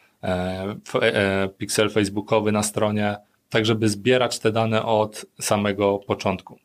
pixel 1.57 1.89
facebookowy 1.89 2.51
na 2.51 2.63
stronie, 2.63 3.17
tak 3.49 3.65
żeby 3.65 3.89
zbierać 3.89 4.39
te 4.39 4.51
dane 4.51 4.85
od 4.85 5.25
samego 5.39 5.99
początku. 5.99 6.59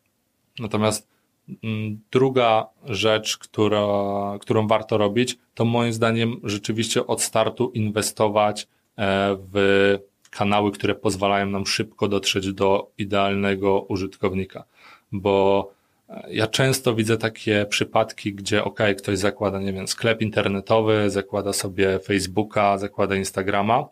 Natomiast 0.59 1.11
Mm, 1.63 1.99
druga 2.11 2.67
rzecz, 2.85 3.37
która, 3.37 3.87
którą 4.39 4.67
warto 4.67 4.97
robić, 4.97 5.37
to 5.53 5.65
moim 5.65 5.93
zdaniem 5.93 6.39
rzeczywiście 6.43 7.07
od 7.07 7.21
startu 7.21 7.71
inwestować 7.73 8.67
e, 8.97 9.37
w 9.53 9.97
kanały, 10.29 10.71
które 10.71 10.95
pozwalają 10.95 11.45
nam 11.45 11.65
szybko 11.65 12.07
dotrzeć 12.07 12.53
do 12.53 12.91
idealnego 12.97 13.81
użytkownika. 13.81 14.63
Bo 15.11 15.69
e, 15.69 15.80
ja 16.27 16.47
często 16.47 16.95
widzę 16.95 17.17
takie 17.17 17.65
przypadki, 17.69 18.33
gdzie 18.33 18.63
ok, 18.63 18.79
ktoś 18.97 19.17
zakłada, 19.17 19.59
nie 19.59 19.73
wiem, 19.73 19.87
sklep 19.87 20.21
internetowy, 20.21 21.09
zakłada 21.09 21.53
sobie 21.53 21.99
Facebooka, 21.99 22.77
zakłada 22.77 23.15
Instagrama 23.15 23.87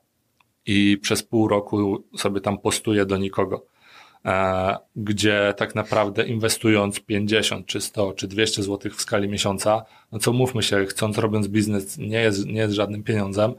i 0.65 0.97
przez 0.97 1.24
pół 1.24 1.47
roku 1.47 2.03
sobie 2.17 2.41
tam 2.41 2.57
postuje 2.57 3.05
do 3.05 3.17
nikogo. 3.17 3.65
E, 4.26 4.78
gdzie 4.95 5.53
tak 5.57 5.76
naprawdę 5.76 6.28
inwestując 6.28 6.99
50 6.99 7.65
czy 7.65 7.82
100 7.82 8.13
czy 8.13 8.28
200 8.28 8.63
zł 8.63 8.91
w 8.91 9.01
skali 9.01 9.30
miesiąca, 9.30 9.86
no 10.11 10.20
co 10.20 10.34
mówmy 10.34 10.63
się, 10.63 10.86
chcąc 10.86 11.17
robiąc 11.17 11.47
biznes 11.47 11.97
nie 11.97 12.22
jest, 12.22 12.45
nie 12.45 12.59
jest 12.61 12.74
żadnym 12.74 13.03
pieniądzem, 13.03 13.53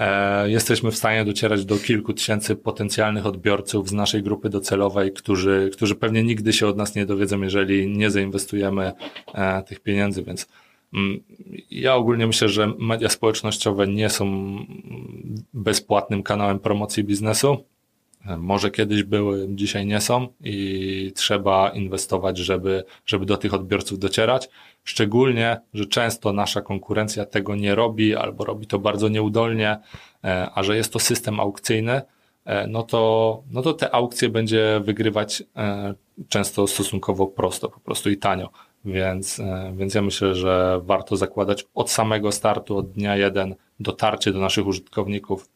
e, 0.00 0.50
jesteśmy 0.50 0.90
w 0.90 0.96
stanie 0.96 1.24
docierać 1.24 1.64
do 1.64 1.76
kilku 1.76 2.12
tysięcy 2.12 2.56
potencjalnych 2.56 3.26
odbiorców 3.26 3.88
z 3.88 3.92
naszej 3.92 4.22
grupy 4.22 4.48
docelowej, 4.48 5.12
którzy, 5.12 5.70
którzy 5.72 5.94
pewnie 5.94 6.22
nigdy 6.22 6.52
się 6.52 6.66
od 6.66 6.76
nas 6.76 6.94
nie 6.94 7.06
dowiedzą, 7.06 7.42
jeżeli 7.42 7.88
nie 7.88 8.10
zainwestujemy 8.10 8.92
e, 9.34 9.62
tych 9.62 9.80
pieniędzy, 9.80 10.22
więc 10.22 10.48
mm, 10.94 11.20
ja 11.70 11.94
ogólnie 11.94 12.26
myślę, 12.26 12.48
że 12.48 12.72
media 12.78 13.08
społecznościowe 13.08 13.86
nie 13.86 14.10
są 14.10 14.56
bezpłatnym 15.54 16.22
kanałem 16.22 16.58
promocji 16.58 17.04
biznesu. 17.04 17.69
Może 18.24 18.70
kiedyś 18.70 19.02
były, 19.02 19.46
dzisiaj 19.50 19.86
nie 19.86 20.00
są 20.00 20.28
i 20.40 21.12
trzeba 21.16 21.70
inwestować, 21.70 22.38
żeby, 22.38 22.84
żeby 23.06 23.26
do 23.26 23.36
tych 23.36 23.54
odbiorców 23.54 23.98
docierać. 23.98 24.48
Szczególnie, 24.84 25.60
że 25.74 25.86
często 25.86 26.32
nasza 26.32 26.62
konkurencja 26.62 27.26
tego 27.26 27.56
nie 27.56 27.74
robi 27.74 28.16
albo 28.16 28.44
robi 28.44 28.66
to 28.66 28.78
bardzo 28.78 29.08
nieudolnie, 29.08 29.78
e, 30.24 30.50
a 30.54 30.62
że 30.62 30.76
jest 30.76 30.92
to 30.92 30.98
system 30.98 31.40
aukcyjny, 31.40 32.02
e, 32.44 32.66
no 32.66 32.82
to, 32.82 33.42
no 33.50 33.62
to 33.62 33.72
te 33.72 33.94
aukcje 33.94 34.28
będzie 34.28 34.80
wygrywać 34.84 35.42
e, 35.56 35.94
często 36.28 36.66
stosunkowo 36.66 37.26
prosto, 37.26 37.68
po 37.68 37.80
prostu 37.80 38.10
i 38.10 38.16
tanio. 38.16 38.50
Więc, 38.84 39.40
więc 39.72 39.94
ja 39.94 40.02
myślę, 40.02 40.34
że 40.34 40.80
warto 40.84 41.16
zakładać 41.16 41.66
od 41.74 41.90
samego 41.90 42.32
startu, 42.32 42.76
od 42.76 42.92
dnia 42.92 43.16
jeden, 43.16 43.54
dotarcie 43.80 44.32
do 44.32 44.38
naszych 44.38 44.66
użytkowników 44.66 45.48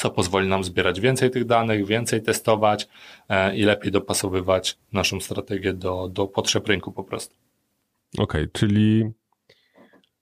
co 0.00 0.10
pozwoli 0.10 0.48
nam 0.48 0.64
zbierać 0.64 1.00
więcej 1.00 1.30
tych 1.30 1.44
danych, 1.44 1.86
więcej 1.86 2.22
testować 2.22 2.88
e, 3.28 3.56
i 3.56 3.62
lepiej 3.62 3.92
dopasowywać 3.92 4.78
naszą 4.92 5.20
strategię 5.20 5.72
do, 5.72 6.08
do 6.08 6.26
potrzeb 6.26 6.68
rynku 6.68 6.92
po 6.92 7.04
prostu. 7.04 7.34
Okej, 8.18 8.42
okay, 8.42 8.48
czyli 8.52 9.10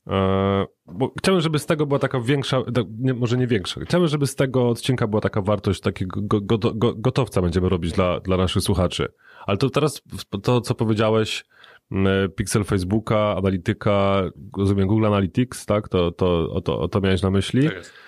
e, 0.07 0.67
bo 0.87 1.13
chciałbym, 1.19 1.41
żeby 1.41 1.59
z 1.59 1.67
tego 1.67 1.87
była 1.87 1.99
taka 1.99 2.21
większa, 2.21 2.63
nie, 2.99 3.15
może 3.15 3.37
nie 3.37 3.47
większa, 3.47 3.81
chciałbym, 3.81 4.09
żeby 4.09 4.27
z 4.27 4.35
tego 4.35 4.69
odcinka 4.69 5.07
była 5.07 5.21
taka 5.21 5.43
wartość 5.43 5.81
takiego 5.81 6.21
go, 6.23 6.41
go, 6.41 6.59
go, 6.59 6.95
gotowca 6.95 7.43
będziemy 7.43 7.69
robić 7.69 7.93
dla, 7.93 8.21
dla 8.21 8.37
naszych 8.37 8.63
słuchaczy. 8.63 9.09
Ale 9.47 9.57
to 9.57 9.71
teraz 9.71 10.03
to, 10.43 10.61
co 10.61 10.75
powiedziałeś, 10.75 11.45
Pixel 12.37 12.65
Facebooka, 12.65 13.37
analityka, 13.37 14.23
rozumiem 14.57 14.89
Google 14.89 15.07
Analytics, 15.07 15.67
tak? 15.67 15.89
To, 15.89 16.11
to, 16.11 16.51
o, 16.53 16.61
to, 16.61 16.81
o 16.81 16.89
to 16.89 17.01
miałeś 17.01 17.23
na 17.23 17.31
myśli? 17.31 17.65
Tak 17.65 17.75
jest. 17.75 18.08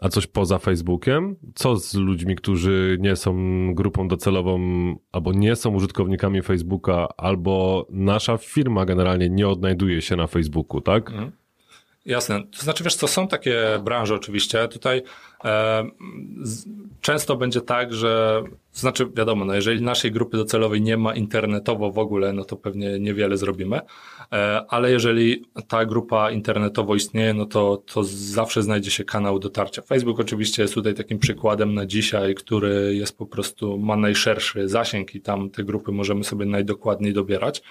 A 0.00 0.08
coś 0.10 0.26
poza 0.26 0.58
Facebookiem? 0.58 1.36
Co 1.54 1.76
z 1.76 1.94
ludźmi, 1.94 2.36
którzy 2.36 2.98
nie 3.00 3.16
są 3.16 3.34
grupą 3.74 4.08
docelową, 4.08 4.58
albo 5.12 5.32
nie 5.32 5.56
są 5.56 5.74
użytkownikami 5.74 6.42
Facebooka, 6.42 7.08
albo 7.16 7.86
nasza 7.90 8.38
firma 8.38 8.84
generalnie 8.84 9.30
nie 9.30 9.48
odnajduje 9.48 10.02
się 10.02 10.16
na 10.16 10.26
Facebooku, 10.26 10.80
tak? 10.80 11.10
Mhm. 11.10 11.32
Jasne. 12.06 12.42
To 12.58 12.62
znaczy, 12.62 12.84
wiesz 12.84 12.94
co, 12.96 13.08
są 13.08 13.28
takie 13.28 13.80
branże 13.84 14.14
oczywiście. 14.14 14.68
Tutaj 14.68 15.02
e, 15.44 15.84
z, 16.42 16.66
często 17.00 17.36
będzie 17.36 17.60
tak, 17.60 17.94
że, 17.94 18.42
to 18.72 18.80
znaczy 18.80 19.06
wiadomo, 19.16 19.44
no 19.44 19.54
jeżeli 19.54 19.82
naszej 19.82 20.12
grupy 20.12 20.36
docelowej 20.36 20.82
nie 20.82 20.96
ma 20.96 21.14
internetowo 21.14 21.90
w 21.90 21.98
ogóle, 21.98 22.32
no 22.32 22.44
to 22.44 22.56
pewnie 22.56 22.98
niewiele 22.98 23.36
zrobimy, 23.36 23.80
e, 24.32 24.64
ale 24.68 24.90
jeżeli 24.90 25.44
ta 25.68 25.84
grupa 25.84 26.30
internetowo 26.30 26.94
istnieje, 26.94 27.34
no 27.34 27.46
to, 27.46 27.76
to 27.76 28.04
zawsze 28.04 28.62
znajdzie 28.62 28.90
się 28.90 29.04
kanał 29.04 29.38
dotarcia. 29.38 29.82
Facebook 29.82 30.20
oczywiście 30.20 30.62
jest 30.62 30.74
tutaj 30.74 30.94
takim 30.94 31.18
przykładem 31.18 31.74
na 31.74 31.86
dzisiaj, 31.86 32.34
który 32.34 32.94
jest 32.94 33.18
po 33.18 33.26
prostu, 33.26 33.78
ma 33.78 33.96
najszerszy 33.96 34.68
zasięg 34.68 35.14
i 35.14 35.20
tam 35.20 35.50
te 35.50 35.64
grupy 35.64 35.92
możemy 35.92 36.24
sobie 36.24 36.46
najdokładniej 36.46 37.12
dobierać. 37.12 37.62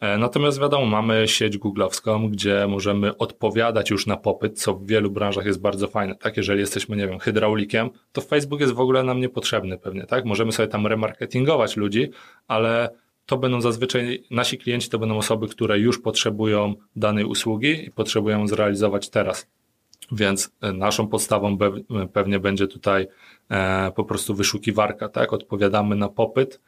E, 0.00 0.18
natomiast 0.18 0.60
wiadomo, 0.60 0.86
mamy 0.86 1.28
sieć 1.28 1.58
googlowską, 1.58 2.28
gdzie 2.28 2.66
możemy 2.68 3.16
odpowiadać 3.16 3.90
już 3.90 4.06
na 4.06 4.16
popyt, 4.16 4.60
co 4.60 4.74
w 4.74 4.86
wielu 4.86 5.10
branżach 5.10 5.46
jest 5.46 5.60
bardzo 5.60 5.88
fajne. 5.88 6.14
Tak, 6.14 6.36
jeżeli 6.36 6.60
jesteśmy, 6.60 6.96
nie 6.96 7.06
wiem, 7.08 7.18
hydraulikiem, 7.18 7.90
to 8.12 8.20
Facebook 8.20 8.60
jest 8.60 8.72
w 8.72 8.80
ogóle 8.80 9.02
nam 9.02 9.20
niepotrzebny 9.20 9.78
pewnie, 9.78 10.06
tak? 10.06 10.24
Możemy 10.24 10.52
sobie 10.52 10.68
tam 10.68 10.86
remarketingować 10.86 11.76
ludzi, 11.76 12.10
ale 12.48 12.90
to 13.26 13.38
będą 13.38 13.60
zazwyczaj 13.60 14.24
nasi 14.30 14.58
klienci, 14.58 14.90
to 14.90 14.98
będą 14.98 15.16
osoby, 15.16 15.48
które 15.48 15.78
już 15.78 15.98
potrzebują 16.00 16.74
danej 16.96 17.24
usługi 17.24 17.86
i 17.86 17.90
potrzebują 17.90 18.46
zrealizować 18.46 19.10
teraz. 19.10 19.46
Więc 20.12 20.50
e, 20.60 20.72
naszą 20.72 21.08
podstawą 21.08 21.58
pewnie 22.12 22.38
będzie 22.40 22.66
tutaj 22.66 23.06
e, 23.50 23.92
po 23.96 24.04
prostu 24.04 24.34
wyszukiwarka, 24.34 25.08
tak? 25.08 25.32
Odpowiadamy 25.32 25.96
na 25.96 26.08
popyt 26.08 26.60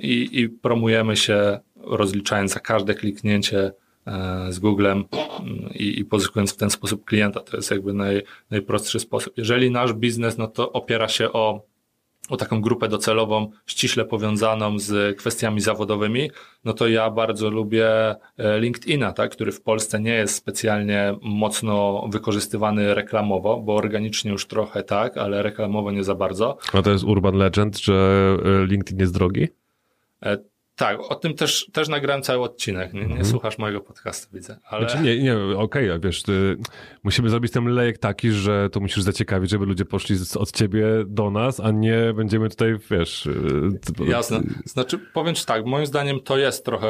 i, 0.00 0.40
i 0.40 0.48
promujemy 0.48 1.16
się 1.16 1.60
rozliczając 1.84 2.52
za 2.52 2.60
każde 2.60 2.94
kliknięcie 2.94 3.72
e, 4.06 4.46
z 4.52 4.58
Googlem 4.58 5.04
mm, 5.40 5.70
i, 5.74 6.00
i 6.00 6.04
pozyskując 6.04 6.52
w 6.52 6.56
ten 6.56 6.70
sposób 6.70 7.04
klienta. 7.04 7.40
To 7.40 7.56
jest 7.56 7.70
jakby 7.70 7.92
naj, 7.92 8.22
najprostszy 8.50 9.00
sposób. 9.00 9.32
Jeżeli 9.36 9.70
nasz 9.70 9.92
biznes, 9.92 10.38
no 10.38 10.46
to 10.46 10.72
opiera 10.72 11.08
się 11.08 11.32
o, 11.32 11.62
o 12.28 12.36
taką 12.36 12.60
grupę 12.60 12.88
docelową 12.88 13.50
ściśle 13.66 14.04
powiązaną 14.04 14.78
z 14.78 15.18
kwestiami 15.18 15.60
zawodowymi, 15.60 16.30
no 16.64 16.72
to 16.72 16.88
ja 16.88 17.10
bardzo 17.10 17.50
lubię 17.50 17.88
e, 18.38 18.60
LinkedIna, 18.60 19.12
tak, 19.12 19.30
który 19.30 19.52
w 19.52 19.62
Polsce 19.62 20.00
nie 20.00 20.14
jest 20.14 20.34
specjalnie 20.34 21.14
mocno 21.22 22.06
wykorzystywany 22.08 22.94
reklamowo, 22.94 23.60
bo 23.60 23.74
organicznie 23.76 24.30
już 24.30 24.46
trochę 24.46 24.82
tak, 24.82 25.16
ale 25.16 25.42
reklamowo 25.42 25.90
nie 25.90 26.04
za 26.04 26.14
bardzo. 26.14 26.58
A 26.72 26.82
to 26.82 26.90
jest 26.90 27.04
urban 27.04 27.34
legend, 27.34 27.78
że 27.78 27.94
e, 28.44 28.66
LinkedIn 28.66 29.00
jest 29.00 29.14
drogi? 29.14 29.48
Tak, 30.76 31.00
o 31.00 31.14
tym 31.14 31.34
też, 31.34 31.70
też 31.72 31.88
nagrałem 31.88 32.22
cały 32.22 32.42
odcinek. 32.42 32.92
Nie, 32.92 33.00
nie 33.00 33.06
mhm. 33.06 33.24
słuchasz 33.24 33.58
mojego 33.58 33.80
podcastu, 33.80 34.28
widzę. 34.32 34.58
Ale... 34.64 34.88
Znaczy 34.88 35.04
nie, 35.04 35.22
nie, 35.22 35.36
okej, 35.36 35.90
okay, 35.90 36.00
wiesz, 36.00 36.22
musimy 37.02 37.30
zrobić 37.30 37.52
ten 37.52 37.64
lejek 37.64 37.98
taki, 37.98 38.30
że 38.30 38.70
to 38.70 38.80
musisz 38.80 39.02
zaciekawić, 39.02 39.50
żeby 39.50 39.66
ludzie 39.66 39.84
poszli 39.84 40.16
od 40.36 40.52
ciebie 40.52 40.86
do 41.06 41.30
nas, 41.30 41.60
a 41.60 41.70
nie 41.70 42.12
będziemy 42.16 42.48
tutaj, 42.48 42.74
wiesz... 42.90 43.26
Y, 43.26 44.04
Jasne. 44.06 44.40
Znaczy, 44.64 44.98
powiem 44.98 45.34
ci 45.34 45.46
tak, 45.46 45.66
moim 45.66 45.86
zdaniem 45.86 46.20
to 46.20 46.38
jest 46.38 46.64
trochę 46.64 46.88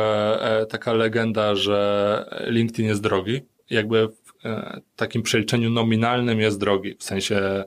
e, 0.61 0.67
taka 0.67 0.93
legenda, 0.93 1.55
że 1.55 2.25
LinkedIn 2.47 2.87
jest 2.87 3.03
drogi. 3.03 3.41
Jakby 3.71 4.09
w 4.09 4.47
e, 4.47 4.81
takim 4.97 5.23
przeliczeniu 5.23 5.71
nominalnym 5.71 6.41
jest 6.41 6.61
drogi, 6.61 6.95
w 6.99 7.03
sensie 7.03 7.65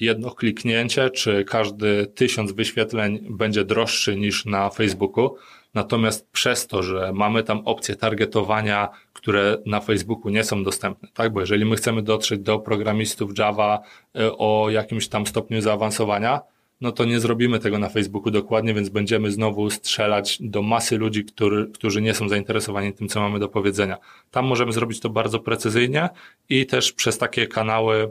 jedno 0.00 0.30
kliknięcie, 0.30 1.10
czy 1.10 1.44
każdy 1.44 2.06
tysiąc 2.14 2.52
wyświetleń 2.52 3.26
będzie 3.30 3.64
droższy 3.64 4.16
niż 4.16 4.44
na 4.44 4.70
Facebooku, 4.70 5.36
Natomiast 5.76 6.30
przez 6.30 6.66
to, 6.66 6.82
że 6.82 7.12
mamy 7.14 7.42
tam 7.42 7.58
opcje 7.64 7.96
targetowania, 7.96 8.88
które 9.12 9.58
na 9.66 9.80
Facebooku 9.80 10.30
nie 10.30 10.44
są 10.44 10.64
dostępne, 10.64 11.08
tak? 11.14 11.32
Bo 11.32 11.40
jeżeli 11.40 11.64
my 11.64 11.76
chcemy 11.76 12.02
dotrzeć 12.02 12.40
do 12.40 12.58
programistów 12.58 13.38
Java 13.38 13.82
y, 14.18 14.36
o 14.36 14.70
jakimś 14.70 15.08
tam 15.08 15.26
stopniu 15.26 15.60
zaawansowania, 15.60 16.40
no 16.80 16.92
to 16.92 17.04
nie 17.04 17.20
zrobimy 17.20 17.58
tego 17.58 17.78
na 17.78 17.88
Facebooku 17.88 18.30
dokładnie, 18.30 18.74
więc 18.74 18.88
będziemy 18.88 19.30
znowu 19.30 19.70
strzelać 19.70 20.38
do 20.40 20.62
masy 20.62 20.98
ludzi, 20.98 21.24
który, 21.24 21.66
którzy 21.66 22.02
nie 22.02 22.14
są 22.14 22.28
zainteresowani 22.28 22.92
tym, 22.92 23.08
co 23.08 23.20
mamy 23.20 23.38
do 23.38 23.48
powiedzenia. 23.48 23.98
Tam 24.30 24.46
możemy 24.46 24.72
zrobić 24.72 25.00
to 25.00 25.10
bardzo 25.10 25.40
precyzyjnie 25.40 26.08
i 26.48 26.66
też 26.66 26.92
przez 26.92 27.18
takie 27.18 27.46
kanały, 27.46 28.10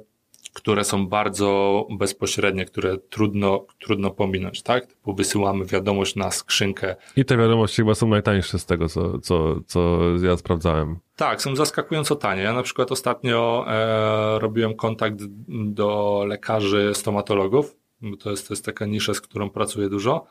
które 0.55 0.83
są 0.83 1.07
bardzo 1.07 1.87
bezpośrednie, 1.91 2.65
które 2.65 2.97
trudno, 2.97 3.65
trudno 3.79 4.11
pominąć, 4.11 4.61
tak? 4.61 4.85
Typu 4.85 5.13
wysyłamy 5.13 5.65
wiadomość 5.65 6.15
na 6.15 6.31
skrzynkę. 6.31 6.95
I 7.17 7.25
te 7.25 7.37
wiadomości 7.37 7.75
chyba 7.75 7.95
są 7.95 8.07
najtańsze 8.07 8.59
z 8.59 8.65
tego, 8.65 8.89
co, 8.89 9.19
co, 9.19 9.55
co 9.67 9.99
ja 10.21 10.37
sprawdzałem. 10.37 10.99
Tak, 11.15 11.41
są 11.41 11.55
zaskakująco 11.55 12.15
tanie. 12.15 12.41
Ja 12.41 12.53
na 12.53 12.63
przykład 12.63 12.91
ostatnio 12.91 13.65
e, 13.67 14.39
robiłem 14.39 14.75
kontakt 14.75 15.19
do 15.47 16.23
lekarzy 16.27 16.91
stomatologów, 16.93 17.75
bo 18.01 18.17
to 18.17 18.31
jest, 18.31 18.47
to 18.47 18.53
jest 18.53 18.65
taka 18.65 18.85
nisza, 18.85 19.13
z 19.13 19.21
którą 19.21 19.49
pracuję 19.49 19.89
dużo. 19.89 20.25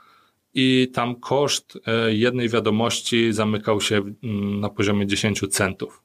I 0.55 0.91
tam 0.95 1.17
koszt 1.17 1.79
e, 1.87 2.15
jednej 2.15 2.49
wiadomości 2.49 3.33
zamykał 3.33 3.81
się 3.81 3.97
mm, 3.97 4.61
na 4.61 4.69
poziomie 4.69 5.07
10 5.07 5.49
centów, 5.51 6.03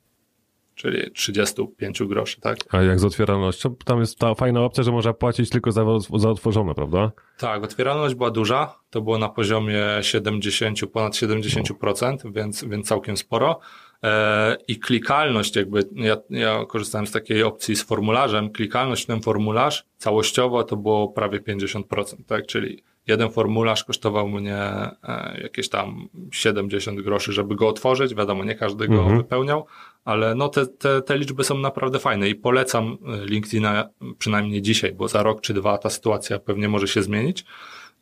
czyli 0.79 1.11
35 1.11 2.03
groszy, 2.03 2.41
tak? 2.41 2.57
A 2.69 2.81
jak 2.81 2.99
z 2.99 3.05
otwieralnością? 3.05 3.75
Tam 3.85 3.99
jest 3.99 4.19
ta 4.19 4.35
fajna 4.35 4.61
opcja, 4.61 4.83
że 4.83 4.91
można 4.91 5.13
płacić 5.13 5.49
tylko 5.49 5.71
za, 5.71 5.85
za 6.15 6.29
otworzone, 6.29 6.75
prawda? 6.75 7.11
Tak, 7.37 7.63
otwieralność 7.63 8.15
była 8.15 8.31
duża, 8.31 8.75
to 8.89 9.01
było 9.01 9.17
na 9.17 9.29
poziomie 9.29 9.83
70, 10.01 10.79
ponad 10.93 11.13
70%, 11.13 12.33
więc, 12.33 12.63
więc 12.63 12.87
całkiem 12.87 13.17
sporo. 13.17 13.59
E, 14.03 14.57
I 14.67 14.79
klikalność, 14.79 15.55
jakby 15.55 15.89
ja, 15.95 16.17
ja 16.29 16.65
korzystałem 16.65 17.07
z 17.07 17.11
takiej 17.11 17.43
opcji 17.43 17.75
z 17.75 17.83
formularzem, 17.83 18.49
klikalność 18.51 19.03
w 19.03 19.07
ten 19.07 19.21
formularz 19.21 19.85
całościowo 19.97 20.63
to 20.63 20.77
było 20.77 21.07
prawie 21.07 21.39
50%, 21.39 21.83
tak? 22.27 22.45
Czyli 22.47 22.83
jeden 23.07 23.31
formularz 23.31 23.83
kosztował 23.83 24.27
mnie 24.27 24.57
e, 24.57 25.39
jakieś 25.43 25.69
tam 25.69 26.07
70 26.31 27.01
groszy, 27.01 27.33
żeby 27.33 27.55
go 27.55 27.67
otworzyć. 27.67 28.15
Wiadomo, 28.15 28.43
nie 28.43 28.55
każdy 28.55 28.87
go 28.87 28.93
Mhm. 28.99 29.17
wypełniał, 29.17 29.65
ale 30.05 30.35
no 30.35 30.49
te, 30.49 30.67
te, 30.67 31.01
te 31.01 31.17
liczby 31.17 31.43
są 31.43 31.57
naprawdę 31.57 31.99
fajne 31.99 32.29
i 32.29 32.35
polecam 32.35 32.97
e, 33.07 33.25
LinkedIna 33.25 33.89
przynajmniej 34.17 34.61
dzisiaj, 34.61 34.93
bo 34.93 35.07
za 35.07 35.23
rok 35.23 35.41
czy 35.41 35.53
dwa 35.53 35.77
ta 35.77 35.89
sytuacja 35.89 36.39
pewnie 36.39 36.69
może 36.69 36.87
się 36.87 37.03
zmienić, 37.03 37.45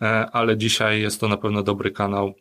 e, 0.02 0.06
ale 0.32 0.58
dzisiaj 0.58 1.02
jest 1.02 1.20
to 1.20 1.28
na 1.28 1.38
pewno 1.38 1.64
dobry 1.64 1.91
kanał, 1.91 2.34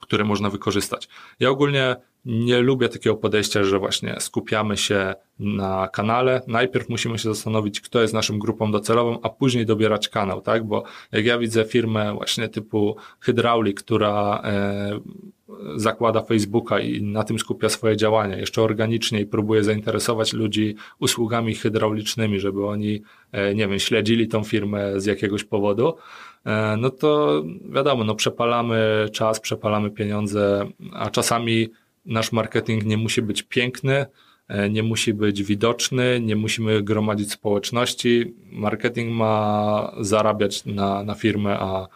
który 0.00 0.24
można 0.24 0.50
wykorzystać. 0.50 1.08
Ja 1.40 1.50
ogólnie 1.50 1.96
nie 2.24 2.60
lubię 2.60 2.88
takiego 2.88 3.16
podejścia, 3.16 3.64
że 3.64 3.78
właśnie 3.78 4.16
skupiamy 4.20 4.76
się 4.76 5.14
na 5.38 5.88
kanale. 5.88 6.42
Najpierw 6.46 6.88
musimy 6.88 7.18
się 7.18 7.28
zastanowić, 7.28 7.80
kto 7.80 8.02
jest 8.02 8.14
naszą 8.14 8.38
grupą 8.38 8.72
docelową, 8.72 9.18
a 9.22 9.28
później 9.28 9.66
dobierać 9.66 10.08
kanał, 10.08 10.40
tak? 10.40 10.66
Bo 10.66 10.84
jak 11.12 11.24
ja 11.24 11.38
widzę 11.38 11.64
firmę 11.64 12.14
właśnie 12.14 12.48
typu 12.48 12.96
Hydraulic, 13.20 13.80
która 13.80 14.42
e, 14.44 15.00
zakłada 15.76 16.22
Facebooka 16.22 16.80
i 16.80 17.02
na 17.02 17.24
tym 17.24 17.38
skupia 17.38 17.68
swoje 17.68 17.96
działania, 17.96 18.36
jeszcze 18.36 18.62
organicznie 18.62 19.20
i 19.20 19.26
próbuje 19.26 19.64
zainteresować 19.64 20.32
ludzi 20.32 20.74
usługami 20.98 21.54
hydraulicznymi, 21.54 22.40
żeby 22.40 22.66
oni, 22.66 23.02
e, 23.32 23.54
nie 23.54 23.68
wiem, 23.68 23.78
śledzili 23.78 24.28
tą 24.28 24.44
firmę 24.44 25.00
z 25.00 25.06
jakiegoś 25.06 25.44
powodu, 25.44 25.94
e, 26.46 26.76
no 26.76 26.90
to 26.90 27.42
wiadomo, 27.70 28.04
no 28.04 28.14
przepalamy 28.14 29.08
czas, 29.12 29.40
przepalamy 29.40 29.90
pieniądze, 29.90 30.68
a 30.92 31.10
czasami 31.10 31.68
nasz 32.04 32.32
marketing 32.32 32.84
nie 32.84 32.96
musi 32.96 33.22
być 33.22 33.42
piękny, 33.42 34.06
e, 34.48 34.70
nie 34.70 34.82
musi 34.82 35.14
być 35.14 35.42
widoczny, 35.42 36.20
nie 36.20 36.36
musimy 36.36 36.82
gromadzić 36.82 37.32
społeczności. 37.32 38.34
Marketing 38.52 39.14
ma 39.14 39.92
zarabiać 40.00 40.64
na, 40.64 41.02
na 41.02 41.14
firmę, 41.14 41.58
a, 41.60 41.88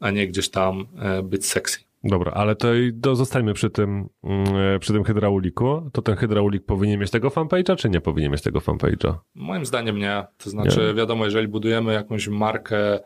a 0.00 0.10
nie 0.10 0.28
gdzieś 0.28 0.48
tam 0.48 0.86
e, 0.98 1.22
być 1.22 1.46
sexy. 1.46 1.80
Dobra, 2.04 2.32
ale 2.32 2.56
to 2.56 2.74
i 2.74 2.92
do, 2.92 3.16
zostańmy 3.16 3.54
przy 3.54 3.70
tym, 3.70 4.08
mm, 4.24 4.56
e, 4.56 4.78
przy 4.78 4.92
tym 4.92 5.04
hydrauliku. 5.04 5.90
To 5.92 6.02
ten 6.02 6.16
hydraulik 6.16 6.64
powinien 6.64 7.00
mieć 7.00 7.10
tego 7.10 7.28
fanpage'a, 7.28 7.76
czy 7.76 7.90
nie 7.90 8.00
powinien 8.00 8.32
mieć 8.32 8.42
tego 8.42 8.58
fanpage'a? 8.60 9.14
Moim 9.34 9.66
zdaniem 9.66 9.98
nie. 9.98 10.24
To 10.38 10.50
znaczy, 10.50 10.80
Nie. 10.88 10.94
wiadomo, 10.94 11.24
jeżeli 11.24 11.48
budujemy 11.48 11.92
jakąś 11.92 12.28
markę 12.28 13.00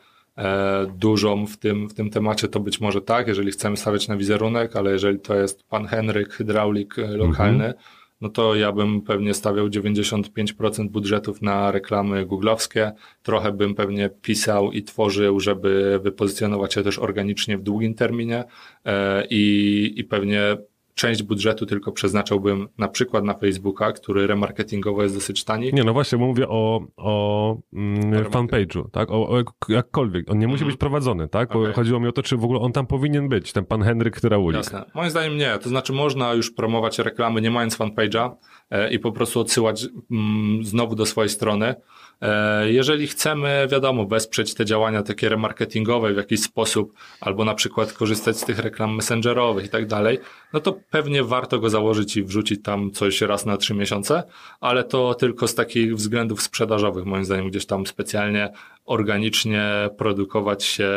dużą 0.98 1.46
w 1.46 1.56
tym, 1.56 1.88
w 1.88 1.94
tym 1.94 2.10
temacie, 2.10 2.48
to 2.48 2.60
być 2.60 2.80
może 2.80 3.00
tak, 3.00 3.28
jeżeli 3.28 3.50
chcemy 3.50 3.76
stawiać 3.76 4.08
na 4.08 4.16
wizerunek, 4.16 4.76
ale 4.76 4.90
jeżeli 4.90 5.20
to 5.20 5.34
jest 5.34 5.68
pan 5.68 5.86
Henryk, 5.86 6.32
hydraulik 6.32 6.98
e, 6.98 7.16
lokalny, 7.16 7.74
no 8.20 8.28
to 8.28 8.54
ja 8.54 8.72
bym 8.72 9.02
pewnie 9.02 9.34
stawiał 9.34 9.68
95% 9.68 10.88
budżetów 10.88 11.42
na 11.42 11.70
reklamy 11.70 12.26
googlowskie. 12.26 12.92
Trochę 13.22 13.52
bym 13.52 13.74
pewnie 13.74 14.10
pisał 14.22 14.72
i 14.72 14.82
tworzył, 14.82 15.40
żeby 15.40 16.00
wypozycjonować 16.02 16.74
się 16.74 16.82
też 16.82 16.98
organicznie 16.98 17.58
w 17.58 17.62
długim 17.62 17.94
terminie 17.94 18.44
e, 18.84 19.26
i, 19.30 19.92
i 19.96 20.04
pewnie 20.04 20.56
część 20.96 21.22
budżetu 21.22 21.66
tylko 21.66 21.92
przeznaczałbym 21.92 22.68
na 22.78 22.88
przykład 22.88 23.24
na 23.24 23.34
Facebooka, 23.34 23.92
który 23.92 24.26
remarketingowo 24.26 25.02
jest 25.02 25.14
dosyć 25.14 25.44
tani. 25.44 25.72
Nie, 25.72 25.84
no 25.84 25.92
właśnie, 25.92 26.18
bo 26.18 26.26
mówię 26.26 26.48
o, 26.48 26.80
o 26.96 27.56
mm, 27.72 28.24
fanpage'u, 28.24 28.90
tak? 28.90 29.10
O, 29.10 29.28
o 29.28 29.36
jak- 29.36 29.68
jakkolwiek. 29.68 30.30
On 30.30 30.38
nie 30.38 30.48
musi 30.48 30.64
być 30.64 30.76
prowadzony, 30.76 31.28
tak? 31.28 31.52
Bo 31.52 31.72
chodziło 31.72 32.00
mi 32.00 32.08
o 32.08 32.12
to, 32.12 32.22
czy 32.22 32.36
w 32.36 32.44
ogóle 32.44 32.60
on 32.60 32.72
tam 32.72 32.86
powinien 32.86 33.28
być, 33.28 33.52
ten 33.52 33.64
pan 33.64 33.82
Henryk 33.82 34.16
Hydraulik. 34.16 34.56
Jasne. 34.56 34.84
Moim 34.94 35.10
zdaniem 35.10 35.36
nie. 35.36 35.58
To 35.58 35.68
znaczy 35.68 35.92
można 35.92 36.34
już 36.34 36.50
promować 36.50 36.98
reklamy 36.98 37.40
nie 37.40 37.50
mając 37.50 37.78
fanpage'a 37.78 38.30
e, 38.70 38.92
i 38.92 38.98
po 38.98 39.12
prostu 39.12 39.40
odsyłać 39.40 39.86
mm, 40.10 40.64
znowu 40.64 40.94
do 40.94 41.06
swojej 41.06 41.28
strony. 41.28 41.74
E, 42.20 42.72
jeżeli 42.72 43.06
chcemy, 43.06 43.68
wiadomo, 43.70 44.06
wesprzeć 44.06 44.54
te 44.54 44.64
działania 44.64 45.02
takie 45.02 45.28
remarketingowe 45.28 46.14
w 46.14 46.16
jakiś 46.16 46.42
sposób, 46.42 46.92
albo 47.20 47.44
na 47.44 47.54
przykład 47.54 47.92
korzystać 47.92 48.38
z 48.38 48.44
tych 48.44 48.58
reklam 48.58 48.94
messengerowych 48.94 49.66
i 49.66 49.68
tak 49.68 49.86
dalej, 49.86 50.18
no 50.52 50.60
to 50.60 50.78
pewnie 50.90 51.24
warto 51.24 51.58
go 51.58 51.70
założyć 51.70 52.16
i 52.16 52.22
wrzucić 52.22 52.62
tam 52.62 52.90
coś 52.90 53.20
raz 53.20 53.46
na 53.46 53.56
trzy 53.56 53.74
miesiące, 53.74 54.22
ale 54.60 54.84
to 54.84 55.14
tylko 55.14 55.48
z 55.48 55.54
takich 55.54 55.96
względów 55.96 56.42
sprzedażowych, 56.42 57.04
moim 57.04 57.24
zdaniem, 57.24 57.50
gdzieś 57.50 57.66
tam 57.66 57.86
specjalnie 57.86 58.52
organicznie 58.86 59.62
produkować 59.98 60.64
się 60.64 60.88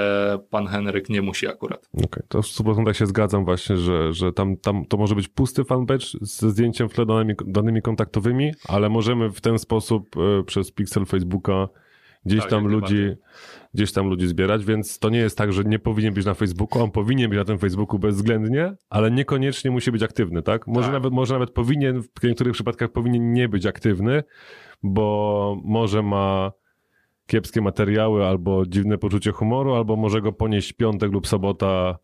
pan 0.50 0.68
Henryk 0.68 1.10
nie 1.10 1.22
musi 1.22 1.48
akurat. 1.48 1.90
Okej, 1.94 2.24
to 2.28 2.42
w 2.42 2.46
100% 2.46 2.94
się 2.94 3.06
zgadzam 3.06 3.46
właśnie, 3.46 3.78
że, 3.78 4.14
że 4.14 4.34
tam, 4.34 4.58
tam 4.58 4.86
to 4.86 4.98
może 4.98 5.16
być 5.16 5.28
pusty 5.28 5.64
fanpage 5.64 6.06
ze 6.22 6.50
zdjęciem 6.50 6.90
w 6.90 6.94
tle 6.94 7.06
danymi, 7.06 7.34
danymi 7.46 7.82
kontaktowymi, 7.82 8.52
ale 8.68 8.90
możemy 8.90 9.30
w 9.32 9.42
ten 9.42 9.60
sposób 9.60 10.16
e, 10.18 10.44
przez 10.44 10.72
pixel 10.72 11.06
Facebooka 11.06 11.68
gdzieś 12.26 12.40
Tak, 12.42 12.50
tam 12.50 12.64
ludzi 12.68 12.96
najbardziej. 12.96 13.16
gdzieś 13.74 13.92
tam 13.92 14.08
ludzi 14.08 14.28
zbierać, 14.28 14.66
więc 14.66 15.00
to 15.00 15.10
nie 15.10 15.20
jest 15.20 15.38
tak, 15.38 15.54
że 15.54 15.64
nie 15.64 15.80
powinien 15.80 16.14
być 16.14 16.26
na 16.26 16.34
Facebooku, 16.34 16.84
on 16.84 16.92
powinien 16.92 17.30
być 17.30 17.40
na 17.40 17.46
tym 17.46 17.60
Facebooku 17.60 18.00
bezwzględnie, 18.00 18.76
ale 18.90 19.12
niekoniecznie 19.12 19.72
musi 19.72 19.92
być 19.92 20.04
aktywny, 20.04 20.42
tak? 20.42 20.68
Może, 20.68 20.82
Tak. 20.88 20.94
Nawet, 20.94 21.14
może 21.14 21.34
nawet 21.34 21.52
powinien, 21.52 22.02
w 22.20 22.24
niektórych 22.24 22.54
przypadkach 22.54 22.92
powinien 22.92 23.34
nie 23.34 23.50
być 23.50 23.66
aktywny, 23.66 24.24
bo 24.84 25.58
może 25.64 26.04
ma 26.04 26.52
kiepskie 27.30 27.62
materiały 27.62 28.26
albo 28.26 28.66
dziwne 28.66 28.98
poczucie 28.98 29.32
humoru, 29.32 29.74
albo 29.76 29.96
może 29.96 30.22
go 30.22 30.32
ponieść 30.32 30.74
piątek 30.74 31.12
lub 31.12 31.28
sobota 31.28 31.98